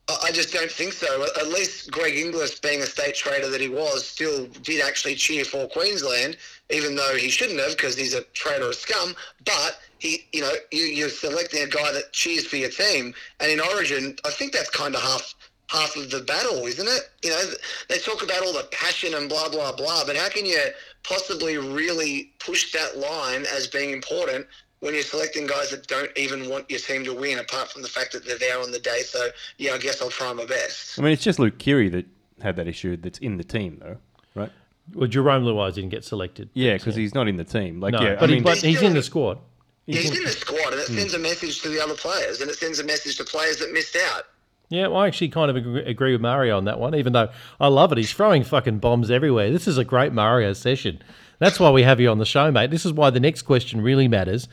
I 0.08 0.18
I 0.24 0.32
just 0.32 0.52
don't 0.52 0.70
think 0.70 0.92
so. 0.92 1.26
At 1.38 1.48
least 1.48 1.90
Greg 1.90 2.16
Inglis, 2.16 2.58
being 2.58 2.82
a 2.82 2.86
state 2.86 3.14
trader 3.14 3.48
that 3.48 3.60
he 3.60 3.68
was, 3.68 4.06
still 4.06 4.46
did 4.46 4.82
actually 4.84 5.14
cheer 5.14 5.44
for 5.44 5.68
Queensland, 5.68 6.36
even 6.70 6.96
though 6.96 7.14
he 7.14 7.30
shouldn't 7.30 7.60
have 7.60 7.76
because 7.76 7.96
he's 7.96 8.14
a 8.14 8.22
traitor 8.34 8.66
of 8.66 8.74
scum. 8.74 9.14
But 9.44 9.80
he, 10.02 10.26
you 10.32 10.40
know, 10.40 10.50
you, 10.72 10.82
you're 10.82 11.08
selecting 11.08 11.62
a 11.62 11.66
guy 11.68 11.92
that 11.92 12.12
cheers 12.12 12.44
for 12.44 12.56
your 12.56 12.70
team, 12.70 13.14
and 13.38 13.52
in 13.52 13.60
Origin, 13.60 14.16
I 14.26 14.30
think 14.30 14.52
that's 14.52 14.68
kind 14.68 14.96
of 14.96 15.00
half 15.00 15.34
half 15.68 15.94
of 15.96 16.10
the 16.10 16.20
battle, 16.22 16.66
isn't 16.66 16.88
it? 16.88 17.08
You 17.22 17.30
know, 17.30 17.42
they 17.88 17.98
talk 17.98 18.22
about 18.22 18.42
all 18.44 18.52
the 18.52 18.68
passion 18.72 19.14
and 19.14 19.28
blah 19.28 19.48
blah 19.48 19.70
blah, 19.70 20.02
but 20.04 20.16
how 20.16 20.28
can 20.28 20.44
you 20.44 20.60
possibly 21.04 21.56
really 21.56 22.32
push 22.40 22.72
that 22.72 22.98
line 22.98 23.44
as 23.54 23.68
being 23.68 23.92
important 23.92 24.44
when 24.80 24.92
you're 24.92 25.04
selecting 25.04 25.46
guys 25.46 25.70
that 25.70 25.86
don't 25.86 26.10
even 26.16 26.50
want 26.50 26.68
your 26.68 26.80
team 26.80 27.04
to 27.04 27.14
win, 27.14 27.38
apart 27.38 27.70
from 27.70 27.82
the 27.82 27.88
fact 27.88 28.10
that 28.12 28.24
they're 28.26 28.38
there 28.38 28.60
on 28.60 28.72
the 28.72 28.80
day. 28.80 29.02
So 29.02 29.28
yeah, 29.58 29.74
I 29.74 29.78
guess 29.78 30.02
I'll 30.02 30.10
try 30.10 30.32
my 30.32 30.44
best. 30.44 30.98
I 30.98 31.02
mean, 31.02 31.12
it's 31.12 31.22
just 31.22 31.38
Luke 31.38 31.58
Keary 31.58 31.88
that 31.90 32.06
had 32.42 32.56
that 32.56 32.66
issue 32.66 32.96
that's 32.96 33.20
in 33.20 33.36
the 33.36 33.44
team, 33.44 33.78
though, 33.80 33.98
right? 34.34 34.50
Well, 34.94 35.08
Jerome 35.08 35.44
Luai 35.44 35.72
didn't 35.72 35.90
get 35.90 36.04
selected. 36.04 36.50
Yeah, 36.54 36.76
because 36.76 36.96
he's 36.96 37.14
not 37.14 37.28
in 37.28 37.36
the 37.36 37.44
team. 37.44 37.78
Like, 37.78 37.92
No, 37.92 38.02
yeah, 38.02 38.16
but, 38.16 38.24
I 38.24 38.26
he, 38.26 38.34
mean, 38.34 38.42
but 38.42 38.58
he's 38.58 38.82
in 38.82 38.94
the 38.94 39.02
squad. 39.04 39.38
He's 39.86 40.16
in 40.16 40.24
the 40.24 40.30
squad, 40.30 40.72
and 40.72 40.80
it 40.80 40.88
hmm. 40.88 40.94
sends 40.94 41.14
a 41.14 41.18
message 41.18 41.60
to 41.62 41.68
the 41.68 41.82
other 41.82 41.94
players, 41.94 42.40
and 42.40 42.50
it 42.50 42.56
sends 42.56 42.78
a 42.78 42.84
message 42.84 43.16
to 43.16 43.24
players 43.24 43.58
that 43.58 43.72
missed 43.72 43.96
out. 43.96 44.24
Yeah, 44.68 44.86
well, 44.86 45.00
I 45.00 45.06
actually 45.06 45.28
kind 45.28 45.50
of 45.50 45.56
agree, 45.56 45.84
agree 45.84 46.12
with 46.12 46.22
Mario 46.22 46.56
on 46.56 46.64
that 46.64 46.80
one, 46.80 46.94
even 46.94 47.12
though 47.12 47.28
I 47.60 47.68
love 47.68 47.92
it. 47.92 47.98
He's 47.98 48.12
throwing 48.12 48.42
fucking 48.42 48.78
bombs 48.78 49.10
everywhere. 49.10 49.50
This 49.50 49.68
is 49.68 49.76
a 49.76 49.84
great 49.84 50.12
Mario 50.12 50.54
session. 50.54 51.02
That's 51.40 51.60
why 51.60 51.70
we 51.70 51.82
have 51.82 52.00
you 52.00 52.08
on 52.08 52.18
the 52.18 52.24
show, 52.24 52.50
mate. 52.50 52.70
This 52.70 52.86
is 52.86 52.92
why 52.92 53.10
the 53.10 53.20
next 53.20 53.42
question 53.42 53.82
really 53.82 54.08
matters. 54.08 54.48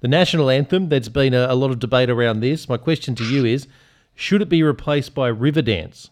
The 0.00 0.08
national 0.08 0.50
anthem, 0.50 0.90
there's 0.90 1.08
been 1.08 1.34
a, 1.34 1.46
a 1.48 1.56
lot 1.56 1.70
of 1.70 1.78
debate 1.78 2.10
around 2.10 2.40
this. 2.40 2.68
My 2.68 2.76
question 2.76 3.14
to 3.16 3.24
you 3.24 3.44
is 3.44 3.66
should 4.14 4.42
it 4.42 4.48
be 4.48 4.62
replaced 4.62 5.14
by 5.14 5.30
Riverdance? 5.32 6.10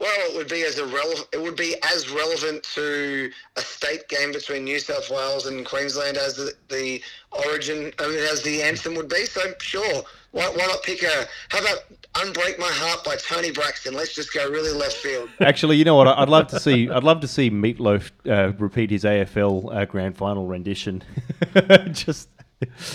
Well, 0.00 0.30
it 0.30 0.36
would 0.36 0.48
be 0.48 0.62
as 0.62 0.78
irrelevant. 0.78 1.28
It 1.32 1.42
would 1.42 1.56
be 1.56 1.76
as 1.92 2.10
relevant 2.10 2.62
to 2.74 3.30
a 3.56 3.60
state 3.60 4.08
game 4.08 4.32
between 4.32 4.64
New 4.64 4.78
South 4.78 5.10
Wales 5.10 5.44
and 5.46 5.64
Queensland 5.66 6.16
as 6.16 6.36
the, 6.36 6.52
the 6.68 7.02
origin, 7.30 7.92
I 7.98 8.08
mean, 8.08 8.18
as 8.18 8.42
the 8.42 8.62
anthem 8.62 8.94
would 8.94 9.10
be. 9.10 9.26
So 9.26 9.42
sure, 9.60 10.02
why, 10.30 10.48
why 10.48 10.66
not 10.66 10.82
pick 10.82 11.02
a? 11.02 11.26
How 11.50 11.58
about 11.60 11.80
"Unbreak 12.14 12.58
My 12.58 12.70
Heart" 12.70 13.04
by 13.04 13.16
Toni 13.16 13.50
Braxton? 13.50 13.92
Let's 13.92 14.14
just 14.14 14.32
go 14.32 14.48
really 14.48 14.72
left 14.72 14.94
field. 14.94 15.28
actually, 15.40 15.76
you 15.76 15.84
know 15.84 15.96
what? 15.96 16.08
I'd 16.08 16.30
love 16.30 16.46
to 16.48 16.60
see. 16.60 16.88
I'd 16.88 17.04
love 17.04 17.20
to 17.20 17.28
see 17.28 17.50
Meatloaf 17.50 18.10
uh, 18.26 18.54
repeat 18.58 18.90
his 18.90 19.04
AFL 19.04 19.74
uh, 19.74 19.84
grand 19.84 20.16
final 20.16 20.46
rendition. 20.46 21.02
just 21.92 22.30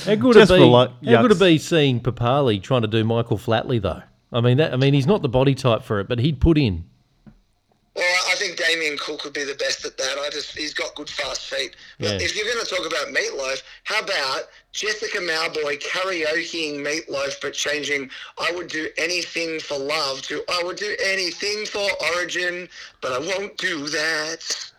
How 0.06 0.16
good 0.16 0.34
Just 0.34 0.51
it 0.51 0.58
be? 0.58 0.64
like 0.64 0.89
how 1.06 1.22
good 1.22 1.32
it 1.32 1.39
be 1.39 1.58
seeing 1.60 1.99
Papalii 1.99 2.62
trying 2.64 2.82
to 2.82 2.88
do 2.88 3.03
Michael 3.03 3.38
Flatley 3.38 3.80
though? 3.82 4.01
I 4.34 4.41
mean, 4.41 4.58
that, 4.58 4.74
I 4.74 4.76
mean, 4.76 4.93
he's 4.93 5.08
not 5.08 5.22
the 5.22 5.30
body 5.30 5.56
type 5.56 5.84
for 5.84 5.99
it, 5.99 6.08
but 6.08 6.20
he'd 6.20 6.41
put 6.41 6.58
in. 6.58 6.86
Well, 7.96 8.18
I 8.30 8.36
think 8.36 8.58
Damien 8.58 8.98
Cook 8.98 9.24
would 9.24 9.32
be 9.34 9.46
the 9.46 9.56
best 9.56 9.86
at 9.86 9.98
that. 9.98 10.18
I 10.20 10.30
just 10.30 10.58
he's 10.58 10.74
got 10.74 10.93
good 10.96 11.10
fast 11.10 11.48
feet. 11.50 11.76
But 12.00 12.20
Yeah. 12.20 12.26
if 12.26 12.36
you're 12.36 12.46
going 12.46 12.64
to 12.64 12.70
talk 12.70 12.86
about 12.86 13.08
Meatloaf, 13.08 13.62
how 13.86 14.02
about 14.02 14.50
Jessica 14.74 15.20
Mauboy 15.20 15.82
karaokeing 15.82 16.80
Meatloaf, 16.82 17.39
but 17.41 17.54
changing 17.54 18.10
"I 18.38 18.52
would 18.52 18.68
do 18.68 18.89
anything 18.98 19.62
for 19.62 19.78
love" 19.80 20.22
to 20.24 20.43
"I 20.50 20.62
would 20.64 20.76
do 20.76 20.93
anything 21.06 21.66
for 21.66 21.88
Origin, 22.16 22.68
but 23.02 23.14
I 23.14 23.20
won't 23.20 23.58
do 23.58 23.88
that." 23.88 24.72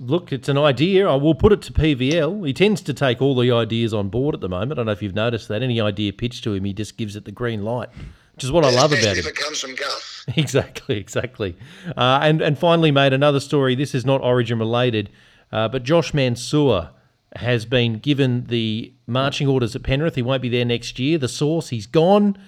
Look, 0.00 0.32
it's 0.32 0.48
an 0.48 0.58
idea. 0.58 1.06
I 1.08 1.14
will 1.14 1.36
put 1.36 1.52
it 1.52 1.62
to 1.62 1.72
PVL. 1.72 2.42
He 2.44 2.52
tends 2.52 2.82
to 2.82 2.92
take 2.92 3.22
all 3.22 3.36
the 3.36 3.52
ideas 3.52 3.94
on 3.94 4.08
board 4.08 4.34
at 4.34 4.40
the 4.40 4.48
moment. 4.48 4.72
I 4.72 4.74
don't 4.76 4.86
know 4.86 4.92
if 4.92 5.00
you've 5.02 5.14
noticed 5.14 5.46
that. 5.46 5.62
Any 5.62 5.80
idea 5.80 6.12
pitched 6.12 6.42
to 6.44 6.54
him, 6.54 6.64
he 6.64 6.72
just 6.72 6.96
gives 6.96 7.14
it 7.14 7.24
the 7.24 7.30
green 7.30 7.62
light, 7.64 7.90
which 8.34 8.42
is 8.42 8.50
what 8.50 8.64
I 8.64 8.70
love 8.70 8.92
about 8.92 9.16
if 9.16 9.24
him. 9.24 9.28
it 9.28 9.36
comes 9.36 9.60
from 9.60 9.76
Gus. 9.76 10.13
exactly, 10.36 10.96
exactly. 10.96 11.56
Uh, 11.96 12.20
and 12.22 12.40
and 12.40 12.58
finally, 12.58 12.90
mate, 12.90 13.12
another 13.12 13.40
story. 13.40 13.74
This 13.74 13.94
is 13.94 14.04
not 14.06 14.22
Origin 14.22 14.58
related, 14.58 15.10
uh, 15.52 15.68
but 15.68 15.82
Josh 15.82 16.14
Mansour 16.14 16.90
has 17.36 17.66
been 17.66 17.98
given 17.98 18.46
the 18.46 18.92
marching 19.06 19.48
orders 19.48 19.74
at 19.74 19.82
Penrith. 19.82 20.14
He 20.14 20.22
won't 20.22 20.40
be 20.42 20.48
there 20.48 20.64
next 20.64 20.98
year. 20.98 21.18
The 21.18 21.28
source, 21.28 21.68
he's 21.70 21.86
gone. 21.86 22.38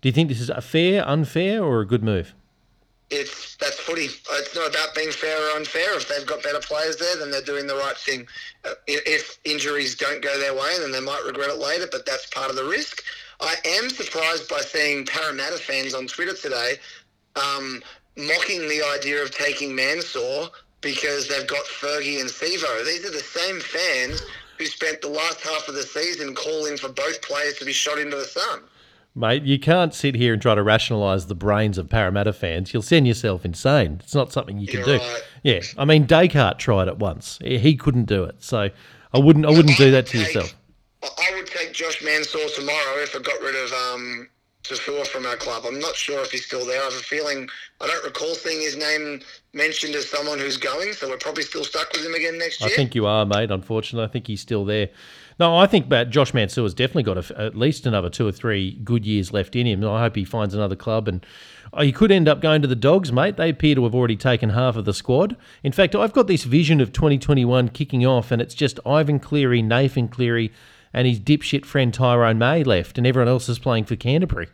Do 0.00 0.08
you 0.08 0.12
think 0.12 0.28
this 0.28 0.40
is 0.40 0.50
a 0.50 0.60
fair, 0.60 1.06
unfair, 1.06 1.62
or 1.62 1.80
a 1.80 1.86
good 1.86 2.02
move? 2.02 2.34
It's 3.10 3.56
that's 3.56 3.78
footy. 3.78 4.06
It's 4.06 4.54
not 4.54 4.70
about 4.70 4.94
being 4.94 5.10
fair 5.12 5.36
or 5.36 5.56
unfair. 5.56 5.96
If 5.96 6.08
they've 6.08 6.26
got 6.26 6.42
better 6.42 6.60
players 6.60 6.96
there, 6.96 7.16
then 7.16 7.30
they're 7.30 7.42
doing 7.42 7.66
the 7.66 7.76
right 7.76 7.96
thing. 7.96 8.26
Uh, 8.64 8.72
If 8.86 9.38
injuries 9.44 9.94
don't 9.94 10.22
go 10.22 10.36
their 10.40 10.54
way, 10.54 10.74
then 10.80 10.92
they 10.92 11.00
might 11.00 11.22
regret 11.26 11.50
it 11.50 11.58
later. 11.58 11.86
But 11.92 12.06
that's 12.06 12.26
part 12.28 12.50
of 12.50 12.56
the 12.56 12.64
risk. 12.64 13.02
I 13.40 13.56
am 13.66 13.90
surprised 13.90 14.48
by 14.48 14.60
seeing 14.60 15.04
Parramatta 15.04 15.58
fans 15.58 15.94
on 15.94 16.06
Twitter 16.06 16.34
today 16.34 16.76
um, 17.36 17.82
mocking 18.16 18.60
the 18.68 18.82
idea 18.98 19.22
of 19.22 19.30
taking 19.30 19.74
Mansour 19.74 20.48
because 20.80 21.28
they've 21.28 21.46
got 21.46 21.64
Fergie 21.66 22.20
and 22.20 22.28
Sivo. 22.28 22.84
These 22.84 23.04
are 23.06 23.10
the 23.12 23.20
same 23.20 23.60
fans 23.60 24.22
who 24.58 24.66
spent 24.66 25.00
the 25.00 25.08
last 25.08 25.40
half 25.40 25.68
of 25.68 25.74
the 25.74 25.82
season 25.82 26.34
calling 26.34 26.76
for 26.76 26.88
both 26.88 27.22
players 27.22 27.54
to 27.58 27.64
be 27.64 27.72
shot 27.72 27.98
into 27.98 28.16
the 28.16 28.24
sun. 28.24 28.60
Mate, 29.14 29.42
you 29.42 29.58
can't 29.58 29.92
sit 29.92 30.14
here 30.14 30.32
and 30.32 30.40
try 30.40 30.54
to 30.54 30.62
rationalise 30.62 31.26
the 31.26 31.34
brains 31.34 31.76
of 31.76 31.88
Parramatta 31.90 32.32
fans. 32.32 32.72
You'll 32.72 32.82
send 32.82 33.06
yourself 33.06 33.44
insane. 33.44 34.00
It's 34.02 34.14
not 34.14 34.32
something 34.32 34.58
you 34.58 34.66
can 34.66 34.78
You're 34.78 34.98
do. 34.98 35.04
right. 35.04 35.22
Yeah, 35.42 35.60
I 35.76 35.84
mean 35.84 36.06
Descartes 36.06 36.58
tried 36.58 36.88
it 36.88 36.96
once. 36.98 37.38
He 37.42 37.76
couldn't 37.76 38.04
do 38.06 38.24
it, 38.24 38.36
so 38.38 38.70
I 39.12 39.18
wouldn't. 39.18 39.44
I 39.44 39.50
wouldn't 39.50 39.76
do 39.76 39.90
that 39.90 40.06
to 40.06 40.12
take- 40.12 40.26
yourself. 40.34 40.54
I- 41.02 41.08
I 41.30 41.34
would 41.36 41.46
take 41.46 41.72
Josh 41.72 42.00
Mansour 42.02 42.38
tomorrow 42.54 43.02
if 43.02 43.14
I 43.14 43.18
got 43.18 43.40
rid 43.42 43.54
of 43.56 43.72
um, 43.72 44.28
Tafua 44.64 45.06
from 45.06 45.26
our 45.26 45.36
club. 45.36 45.64
I'm 45.66 45.80
not 45.80 45.96
sure 45.96 46.20
if 46.22 46.30
he's 46.30 46.46
still 46.46 46.64
there. 46.64 46.80
I 46.80 46.84
have 46.84 46.92
a 46.92 46.96
feeling 46.96 47.48
I 47.80 47.86
don't 47.86 48.04
recall 48.04 48.34
seeing 48.34 48.60
his 48.60 48.76
name 48.76 49.20
mentioned 49.52 49.94
as 49.94 50.08
someone 50.08 50.38
who's 50.38 50.56
going, 50.56 50.92
so 50.92 51.08
we're 51.08 51.16
probably 51.16 51.42
still 51.42 51.64
stuck 51.64 51.92
with 51.92 52.04
him 52.04 52.14
again 52.14 52.38
next 52.38 52.60
year. 52.60 52.70
I 52.70 52.76
think 52.76 52.94
you 52.94 53.06
are, 53.06 53.26
mate. 53.26 53.50
Unfortunately, 53.50 54.08
I 54.08 54.10
think 54.10 54.28
he's 54.28 54.40
still 54.40 54.64
there. 54.64 54.88
No, 55.40 55.56
I 55.56 55.66
think 55.66 55.88
that 55.88 56.10
Josh 56.10 56.32
Mansour's 56.32 56.74
definitely 56.74 57.02
got 57.02 57.18
a, 57.18 57.40
at 57.40 57.56
least 57.56 57.86
another 57.86 58.08
two 58.08 58.26
or 58.26 58.32
three 58.32 58.78
good 58.84 59.04
years 59.04 59.32
left 59.32 59.56
in 59.56 59.66
him. 59.66 59.84
I 59.84 60.00
hope 60.00 60.14
he 60.14 60.24
finds 60.24 60.54
another 60.54 60.76
club, 60.76 61.08
and 61.08 61.26
oh, 61.72 61.82
he 61.82 61.90
could 61.90 62.12
end 62.12 62.28
up 62.28 62.40
going 62.40 62.62
to 62.62 62.68
the 62.68 62.76
Dogs, 62.76 63.10
mate. 63.10 63.36
They 63.36 63.50
appear 63.50 63.74
to 63.74 63.82
have 63.82 63.94
already 63.94 64.16
taken 64.16 64.50
half 64.50 64.76
of 64.76 64.84
the 64.84 64.94
squad. 64.94 65.36
In 65.64 65.72
fact, 65.72 65.96
I've 65.96 66.12
got 66.12 66.28
this 66.28 66.44
vision 66.44 66.80
of 66.80 66.92
2021 66.92 67.70
kicking 67.70 68.06
off, 68.06 68.30
and 68.30 68.40
it's 68.40 68.54
just 68.54 68.78
Ivan 68.86 69.18
Cleary, 69.18 69.62
Nathan 69.62 70.06
Cleary, 70.06 70.52
and 70.92 71.06
his 71.06 71.20
dipshit 71.20 71.64
friend 71.64 71.92
Tyrone 71.92 72.38
May 72.38 72.64
left, 72.64 72.98
and 72.98 73.06
everyone 73.06 73.28
else 73.28 73.48
is 73.48 73.58
playing 73.58 73.84
for 73.84 73.96
Canterbury. 73.96 74.48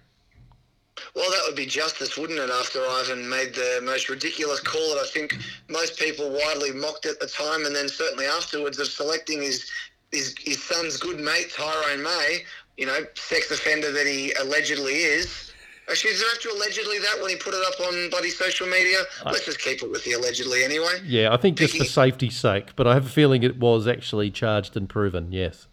Well, 1.14 1.30
that 1.30 1.42
would 1.46 1.56
be 1.56 1.66
justice, 1.66 2.16
wouldn't 2.16 2.38
it? 2.38 2.50
After 2.50 2.80
Ivan 2.80 3.28
made 3.28 3.54
the 3.54 3.80
most 3.84 4.08
ridiculous 4.08 4.60
call 4.60 4.94
that 4.94 5.00
I 5.00 5.06
think 5.06 5.36
most 5.68 5.98
people 5.98 6.30
widely 6.30 6.72
mocked 6.72 7.06
at 7.06 7.20
the 7.20 7.26
time, 7.26 7.64
and 7.64 7.74
then 7.74 7.88
certainly 7.88 8.26
afterwards 8.26 8.78
of 8.78 8.88
selecting 8.88 9.42
his 9.42 9.70
his, 10.12 10.34
his 10.38 10.62
son's 10.62 10.96
good 10.96 11.20
mate 11.20 11.52
Tyrone 11.54 12.02
May, 12.02 12.44
you 12.76 12.86
know, 12.86 13.00
sex 13.14 13.50
offender 13.50 13.92
that 13.92 14.06
he 14.06 14.32
allegedly 14.40 14.94
is. 14.94 15.52
Actually, 15.90 16.12
is 16.12 16.20
there 16.20 16.28
actually 16.34 16.56
allegedly 16.56 16.98
that 16.98 17.18
when 17.20 17.30
he 17.30 17.36
put 17.36 17.54
it 17.54 17.64
up 17.66 17.80
on 17.86 18.10
bloody 18.10 18.30
social 18.30 18.66
media? 18.66 18.98
Let's 19.24 19.46
just 19.46 19.60
keep 19.60 19.82
it 19.82 19.90
with 19.90 20.04
the 20.04 20.12
allegedly 20.12 20.62
anyway. 20.62 21.00
Yeah, 21.04 21.32
I 21.32 21.38
think 21.38 21.56
just 21.56 21.78
for 21.78 21.84
safety's 21.84 22.36
sake, 22.36 22.76
but 22.76 22.86
I 22.86 22.94
have 22.94 23.06
a 23.06 23.10
feeling 23.10 23.42
it 23.42 23.58
was 23.58 23.86
actually 23.86 24.30
charged 24.30 24.76
and 24.76 24.88
proven. 24.88 25.32
Yes. 25.32 25.66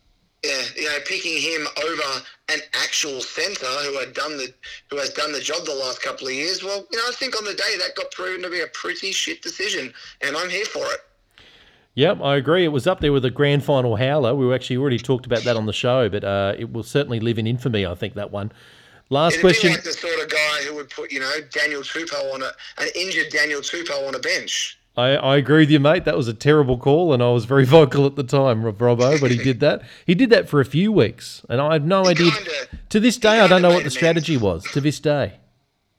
Yeah, 0.46 0.62
you 0.76 0.84
know, 0.84 0.98
picking 1.06 1.42
him 1.42 1.68
over 1.84 2.24
an 2.50 2.60
actual 2.74 3.20
centre 3.22 3.66
who 3.66 3.98
had 3.98 4.14
done 4.14 4.38
the 4.38 4.54
who 4.92 4.98
has 4.98 5.10
done 5.10 5.32
the 5.32 5.40
job 5.40 5.66
the 5.66 5.74
last 5.74 6.02
couple 6.04 6.28
of 6.28 6.34
years. 6.34 6.64
Well, 6.64 6.86
you 6.92 6.98
know, 6.98 7.04
I 7.08 7.14
think 7.14 7.36
on 7.36 7.46
the 7.46 7.54
day 7.54 7.78
that 7.80 7.96
got 7.96 8.12
proven 8.12 8.44
to 8.44 8.50
be 8.50 8.62
a 8.62 8.68
pretty 8.68 9.12
shit 9.12 9.42
decision, 9.42 9.92
and 10.22 10.38
I'm 10.38 10.50
here 10.50 10.66
for 10.66 10.86
it. 10.86 11.00
Yep, 11.96 12.22
I 12.22 12.36
agree. 12.36 12.66
It 12.66 12.70
was 12.70 12.86
up 12.86 13.00
there 13.00 13.14
with 13.14 13.24
the 13.24 13.32
grand 13.32 13.64
final 13.64 13.96
howler. 13.96 14.36
We 14.36 14.54
actually 14.54 14.78
already 14.78 15.00
talked 15.00 15.26
about 15.26 15.44
that 15.44 15.56
on 15.56 15.66
the 15.66 15.74
show, 15.74 16.10
but 16.10 16.24
uh, 16.24 16.54
it 16.58 16.72
will 16.72 16.84
certainly 16.84 17.20
live 17.22 17.40
in 17.40 17.48
infamy. 17.48 17.86
I 17.86 17.96
think 17.96 18.14
that 18.16 18.32
one. 18.32 18.52
Last 19.10 19.34
It'd 19.34 19.42
question. 19.42 19.70
be 19.70 19.76
like 19.76 19.84
the 19.84 19.94
sort 19.94 20.20
of 20.20 20.30
guy 20.30 20.64
who 20.68 20.76
would 20.76 20.90
put, 20.90 21.12
you 21.12 21.20
know, 21.20 21.32
Daniel 21.52 21.82
Tupou 21.82 22.34
on 22.34 22.44
a 22.44 22.52
an 22.80 22.90
injured 22.96 23.30
Daniel 23.30 23.62
Tupou 23.62 24.08
on 24.08 24.16
a 24.16 24.20
bench. 24.20 24.78
I, 24.98 25.16
I 25.18 25.36
agree 25.38 25.64
with 25.64 25.72
you, 25.72 25.80
mate. 25.80 26.06
That 26.06 26.16
was 26.16 26.28
a 26.28 26.34
terrible 26.34 26.78
call, 26.78 27.14
and 27.14 27.22
I 27.22 27.30
was 27.30 27.46
very 27.46 27.66
vocal 27.80 28.06
at 28.06 28.16
the 28.16 28.24
time, 28.24 28.64
Rob 28.64 28.78
Robbo, 28.78 29.20
but 29.20 29.32
he 29.32 29.38
did 29.38 29.60
that. 29.60 29.82
He 30.06 30.16
did 30.16 30.30
that 30.30 30.48
for 30.48 30.62
a 30.62 30.66
few 30.66 30.92
weeks, 30.92 31.46
and 31.50 31.60
I 31.60 31.74
have 31.74 31.86
no 31.86 32.06
idea. 32.06 32.32
kinda- 32.32 32.52
to 32.90 33.00
this 33.00 33.18
day, 33.18 33.40
I 33.42 33.48
don't 33.48 33.62
know 33.62 33.72
what 33.74 33.84
the 33.84 33.90
strategy 33.90 34.38
was. 34.38 34.64
To 34.72 34.80
this 34.82 35.00
day. 35.00 35.34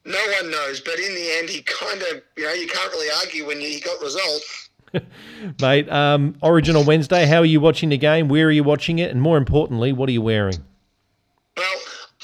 No 0.05 0.19
one 0.41 0.51
knows, 0.51 0.81
but 0.81 0.99
in 1.01 1.15
the 1.15 1.31
end, 1.39 1.49
he 1.51 1.63
kind 1.63 2.01
of, 2.01 2.23
you 2.37 2.45
know, 2.45 2.53
you 2.53 2.69
can't 2.69 2.91
really 2.93 3.09
argue 3.25 3.47
when 3.47 3.61
you, 3.61 3.69
he 3.69 3.81
got 3.81 4.01
results. 4.01 4.69
Mate, 5.61 5.91
um, 5.91 6.37
Origin 6.41 6.77
on 6.77 6.87
Wednesday. 6.87 7.27
How 7.27 7.39
are 7.39 7.45
you 7.45 7.61
watching 7.61 7.89
the 7.89 7.99
game? 7.99 8.29
Where 8.29 8.47
are 8.47 8.51
you 8.53 8.63
watching 8.63 8.99
it? 9.01 9.11
And 9.11 9.21
more 9.21 9.37
importantly, 9.37 9.93
what 9.93 10.09
are 10.09 10.13
you 10.13 10.23
wearing? 10.23 10.63
Well, 11.57 11.67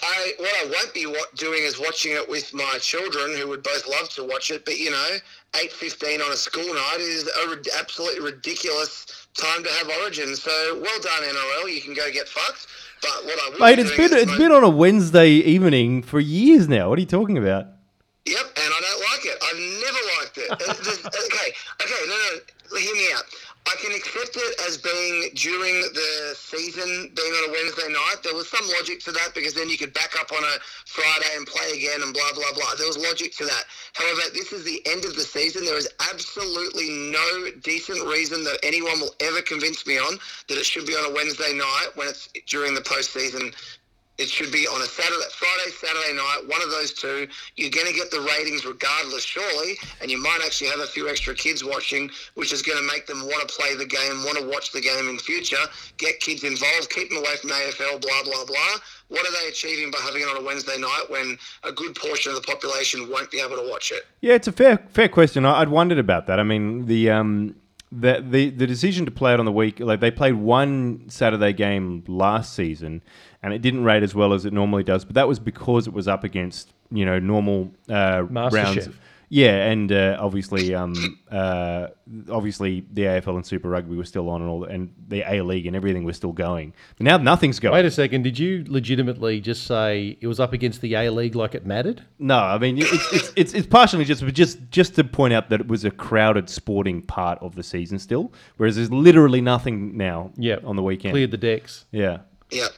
I 0.03 0.33
what 0.39 0.51
I 0.51 0.65
won't 0.71 0.93
be 0.95 1.07
doing 1.37 1.63
is 1.63 1.79
watching 1.79 2.13
it 2.13 2.29
with 2.29 2.53
my 2.53 2.79
children, 2.81 3.37
who 3.37 3.47
would 3.49 3.63
both 3.63 3.87
love 3.89 4.09
to 4.11 4.25
watch 4.25 4.51
it. 4.51 4.65
But 4.65 4.79
you 4.79 4.91
know, 4.91 5.09
eight 5.63 5.73
fifteen 5.73 6.21
on 6.21 6.33
a 6.33 6.37
school 6.37 6.75
night 6.75 6.97
is 6.99 7.29
a 7.45 7.49
rid- 7.51 7.69
absolutely 7.79 8.21
ridiculous 8.25 9.27
time 9.35 9.63
to 9.63 9.71
have 9.71 9.89
Origin. 10.03 10.35
So 10.35 10.51
well 10.81 11.01
done, 11.01 11.23
NRL. 11.23 11.73
You 11.75 11.81
can 11.81 11.95
go 11.95 12.11
get 12.11 12.29
fucked. 12.29 12.67
But 13.01 13.25
what 13.25 13.39
I 13.41 13.59
Mate, 13.59 13.77
be 13.77 13.83
it's 13.83 13.97
doing 13.97 14.09
been 14.11 14.19
it's 14.19 14.33
my- 14.33 14.39
been 14.39 14.53
on 14.53 14.65
a 14.65 14.69
Wednesday 14.71 15.31
evening 15.31 16.03
for 16.03 16.21
years 16.21 16.69
now. 16.69 16.89
What 16.89 16.99
are 16.99 17.01
you 17.03 17.07
talking 17.07 17.39
about? 17.39 17.67
Yep, 18.25 18.47
and 18.55 18.71
I 18.71 18.81
don't 18.81 19.03
like 19.11 19.25
it. 19.27 19.37
I've 19.43 19.63
never 19.83 20.03
liked 20.19 20.39
it. 20.39 20.51
Okay, 21.33 21.53
okay, 21.83 22.03
no, 22.07 22.17
no, 22.73 22.79
hear 22.79 22.95
me 22.95 23.09
out. 23.15 23.25
I 23.67 23.75
can 23.81 23.93
accept 23.95 24.37
it 24.37 24.61
as 24.67 24.77
being 24.79 25.31
during 25.35 25.81
the 25.95 26.35
season, 26.35 27.11
being 27.15 27.33
on 27.33 27.51
a 27.51 27.53
Wednesday 27.53 27.89
night. 27.89 28.17
There 28.23 28.35
was 28.35 28.49
some 28.49 28.65
logic 28.79 29.01
to 29.05 29.13
that 29.13 29.35
because 29.35 29.55
then 29.55 29.69
you 29.69 29.79
could 29.79 29.93
back 29.93 30.19
up 30.19 30.33
on 30.33 30.43
a 30.43 30.59
Friday 30.87 31.31
and 31.37 31.47
play 31.47 31.71
again 31.79 32.03
and 32.03 32.13
blah, 32.13 32.33
blah, 32.35 32.53
blah. 32.55 32.75
There 32.77 32.87
was 32.87 32.99
logic 32.99 33.37
to 33.39 33.45
that. 33.45 33.65
However, 33.95 34.23
this 34.35 34.53
is 34.53 34.65
the 34.65 34.83
end 34.87 35.05
of 35.05 35.15
the 35.15 35.23
season. 35.23 35.65
There 35.65 35.79
is 35.79 35.89
absolutely 36.11 36.91
no 36.91 37.51
decent 37.63 38.05
reason 38.07 38.43
that 38.45 38.59
anyone 38.63 39.01
will 39.01 39.15
ever 39.21 39.43
convince 39.43 39.87
me 39.87 39.99
on 39.99 40.19
that 40.49 40.59
it 40.59 40.67
should 40.67 40.87
be 40.87 40.95
on 40.95 41.11
a 41.11 41.15
Wednesday 41.15 41.55
night 41.55 41.89
when 41.95 42.09
it's 42.09 42.29
during 42.47 42.75
the 42.75 42.83
postseason 42.83 43.55
it 44.19 44.29
should 44.29 44.53
be 44.53 44.67
on 44.67 44.81
a 44.83 44.85
Saturday, 44.85 45.25
Friday, 45.33 45.71
Saturday 45.73 46.15
night, 46.15 46.43
one 46.47 46.63
of 46.63 46.71
those 46.71 46.93
two. 46.93 47.27
You're 47.57 47.71
going 47.71 47.87
to 47.87 47.93
get 47.93 48.11
the 48.11 48.21
ratings 48.21 48.65
regardless, 48.65 49.25
surely, 49.25 49.79
and 50.01 50.11
you 50.11 50.23
might 50.23 50.41
actually 50.45 50.69
have 50.69 50.81
a 50.81 50.87
few 50.87 51.09
extra 51.09 51.35
kids 51.35 51.65
watching, 51.65 52.11
which 52.35 52.53
is 52.53 52.63
going 52.63 52.79
to 52.79 52.87
make 52.87 53.07
them 53.07 53.23
want 53.23 53.49
to 53.49 53.55
play 53.55 53.75
the 53.75 53.87
game, 53.87 54.25
want 54.25 54.39
to 54.39 54.47
watch 54.47 54.73
the 54.73 54.81
game 54.81 55.09
in 55.09 55.19
future, 55.19 55.65
get 55.97 56.21
kids 56.21 56.45
involved, 56.45 56.91
keep 56.91 57.09
them 57.09 57.19
away 57.19 57.37
from 57.37 57.51
AFL, 57.51 58.01
blah, 58.03 58.23
blah, 58.25 58.45
blah. 58.45 58.75
What 59.09 59.27
are 59.27 59.33
they 59.43 59.49
achieving 59.49 59.91
by 59.91 59.99
having 59.99 60.23
it 60.23 60.29
on 60.29 60.37
a 60.37 60.45
Wednesday 60.45 60.79
night 60.79 61.05
when 61.09 61.37
a 61.65 61.73
good 61.73 61.95
portion 61.95 62.33
of 62.33 62.37
the 62.37 62.47
population 62.47 63.11
won't 63.11 63.31
be 63.31 63.41
able 63.41 63.57
to 63.57 63.69
watch 63.69 63.93
it? 63.93 64.07
Yeah, 64.21 64.35
it's 64.35 64.49
a 64.49 64.53
fair 64.53 64.79
fair 64.91 65.09
question. 65.09 65.45
I'd 65.45 65.69
wondered 65.69 65.99
about 65.99 66.27
that. 66.29 66.41
I 66.41 66.45
mean, 66.45 66.87
the 66.87 67.11
um 67.11 67.55
the, 67.93 68.25
the 68.27 68.49
the 68.49 68.67
decision 68.67 69.05
to 69.05 69.11
play 69.11 69.35
it 69.35 69.39
on 69.39 69.45
the 69.45 69.53
week, 69.53 69.81
like 69.81 70.01
they 70.01 70.11
played 70.11 70.35
one 70.35 71.05
Saturday 71.09 71.53
game 71.53 72.05
last 72.09 72.55
season, 72.55 73.03
and 73.43 73.53
it 73.53 73.63
didn't 73.63 73.85
rate 73.85 74.03
as 74.03 74.15
well 74.15 74.33
as 74.33 74.45
it 74.45 74.53
normally 74.53 74.85
does. 74.85 75.05
But 75.05 75.15
that 75.15 75.29
was 75.29 75.39
because 75.39 75.87
it 75.87 75.93
was 75.93 76.09
up 76.09 76.25
against 76.25 76.73
you 76.91 77.05
know 77.05 77.19
normal 77.19 77.71
uh, 77.89 78.25
rounds. 78.29 78.55
MasterChef. 78.55 78.95
Yeah, 79.35 79.71
and 79.71 79.91
uh, 79.91 80.19
obviously, 80.21 80.75
um, 80.75 81.19
uh, 81.31 81.87
obviously 82.31 82.85
the 82.93 83.05
AFL 83.05 83.37
and 83.37 83.47
Super 83.47 83.71
Rugby 83.71 83.97
were 83.97 84.05
still 84.05 84.29
on, 84.29 84.43
and 84.43 84.51
all, 84.51 84.61
the, 84.61 84.67
and 84.67 84.93
the 85.09 85.23
A 85.27 85.43
League 85.43 85.65
and 85.65 85.75
everything 85.75 86.05
was 86.05 86.19
still 86.19 86.33
going. 86.33 86.75
But 86.99 87.05
now 87.05 87.17
nothing's 87.17 87.59
going. 87.59 87.73
Wait 87.73 87.87
a 87.87 87.91
second. 87.91 88.25
Did 88.25 88.39
you 88.39 88.63
legitimately 88.69 89.41
just 89.41 89.67
say 89.67 90.19
it 90.21 90.27
was 90.27 90.39
up 90.39 90.53
against 90.53 90.83
the 90.83 90.97
A 90.97 91.09
League 91.09 91.35
like 91.35 91.55
it 91.55 91.65
mattered? 91.65 92.03
No, 92.19 92.37
I 92.37 92.59
mean 92.59 92.77
it's, 92.77 92.93
it's 93.15 93.33
it's 93.35 93.55
it's 93.55 93.67
partially 93.67 94.05
just 94.05 94.23
but 94.23 94.35
just 94.35 94.59
just 94.71 94.97
to 94.97 95.05
point 95.05 95.33
out 95.33 95.49
that 95.49 95.63
it 95.63 95.67
was 95.67 95.87
a 95.87 95.91
crowded 95.91 96.51
sporting 96.51 97.01
part 97.01 97.39
of 97.41 97.55
the 97.55 97.63
season 97.63 97.99
still, 97.99 98.35
whereas 98.59 98.77
there's 98.77 98.93
literally 98.93 99.41
nothing 99.41 99.97
now. 99.97 100.31
Yeah. 100.37 100.59
on 100.63 100.77
the 100.77 100.83
weekend. 100.83 101.15
Cleared 101.15 101.31
the 101.31 101.39
decks. 101.39 101.87
Yeah, 101.91 102.19
Yep. 102.51 102.71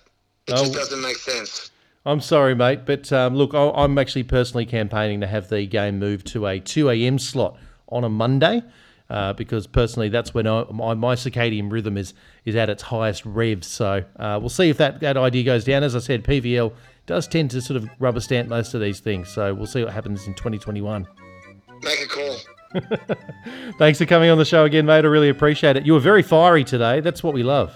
It 0.46 0.52
Oh. 0.52 0.56
just 0.64 0.74
doesn't 0.74 1.00
make 1.02 1.16
sense. 1.16 1.70
I'm 2.06 2.20
sorry, 2.20 2.54
mate, 2.54 2.80
but 2.84 3.10
um, 3.12 3.34
look, 3.34 3.54
I- 3.54 3.70
I'm 3.70 3.96
actually 3.98 4.24
personally 4.24 4.66
campaigning 4.66 5.20
to 5.22 5.26
have 5.26 5.48
the 5.48 5.64
game 5.66 5.98
moved 5.98 6.26
to 6.28 6.46
a 6.46 6.60
2 6.60 6.90
a.m. 6.90 7.18
slot 7.18 7.56
on 7.88 8.04
a 8.04 8.08
Monday. 8.10 8.62
Uh, 9.10 9.34
because 9.34 9.66
personally, 9.66 10.08
that's 10.08 10.32
when 10.32 10.46
I, 10.46 10.64
my, 10.72 10.94
my 10.94 11.14
circadian 11.14 11.70
rhythm 11.70 11.98
is 11.98 12.14
is 12.46 12.56
at 12.56 12.70
its 12.70 12.82
highest 12.84 13.24
revs. 13.26 13.66
So 13.66 14.02
uh, 14.18 14.38
we'll 14.40 14.48
see 14.48 14.70
if 14.70 14.78
that, 14.78 15.00
that 15.00 15.18
idea 15.18 15.44
goes 15.44 15.62
down. 15.64 15.82
As 15.82 15.94
I 15.94 15.98
said, 15.98 16.24
PVL 16.24 16.72
does 17.06 17.28
tend 17.28 17.50
to 17.50 17.60
sort 17.60 17.76
of 17.76 17.86
rubber 17.98 18.20
stamp 18.20 18.48
most 18.48 18.72
of 18.72 18.80
these 18.80 19.00
things. 19.00 19.28
So 19.28 19.52
we'll 19.52 19.66
see 19.66 19.84
what 19.84 19.92
happens 19.92 20.26
in 20.26 20.32
2021. 20.34 21.06
Make 21.82 22.00
a 22.02 22.06
call. 22.06 22.36
Thanks 23.78 23.98
for 23.98 24.06
coming 24.06 24.30
on 24.30 24.38
the 24.38 24.44
show 24.46 24.64
again, 24.64 24.86
mate. 24.86 25.04
I 25.04 25.08
really 25.08 25.28
appreciate 25.28 25.76
it. 25.76 25.84
You 25.84 25.92
were 25.92 26.00
very 26.00 26.22
fiery 26.22 26.64
today. 26.64 27.00
That's 27.00 27.22
what 27.22 27.34
we 27.34 27.42
love. 27.42 27.74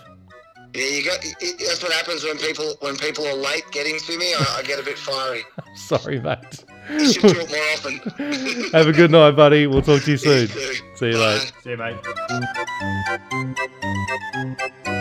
Yeah, 0.75 0.85
you 0.85 1.05
got. 1.05 1.19
it- 1.25 1.59
That's 1.59 1.83
what 1.83 1.93
happens 1.93 2.23
when 2.25 2.37
people 2.39 2.75
when 2.81 2.97
people 2.97 3.27
are 3.27 3.35
late 3.35 3.65
getting 3.73 3.99
to 3.99 4.19
me. 4.19 4.35
I, 4.35 4.57
I 4.59 4.63
get 4.63 4.79
a 4.79 4.83
bit 4.83 4.99
fiery. 4.99 5.43
Sorry, 5.75 6.21
mate. 6.21 6.65
You 6.91 7.13
should 7.13 7.23
do 7.23 7.29
it 7.41 7.51
more 7.51 7.61
often. 7.75 7.99
Have 8.73 8.87
a 8.89 8.93
good 8.93 9.11
night, 9.11 9.33
buddy. 9.33 9.67
We'll 9.67 9.83
talk 9.83 10.03
to 10.05 10.11
you 10.11 10.17
soon. 10.17 10.49
too. 10.49 10.75
See 10.97 11.07
you 11.09 11.13
Bye. 11.15 11.19
later. 11.19 11.53
see 11.63 11.71
you, 11.71 11.77
mate. 14.87 14.95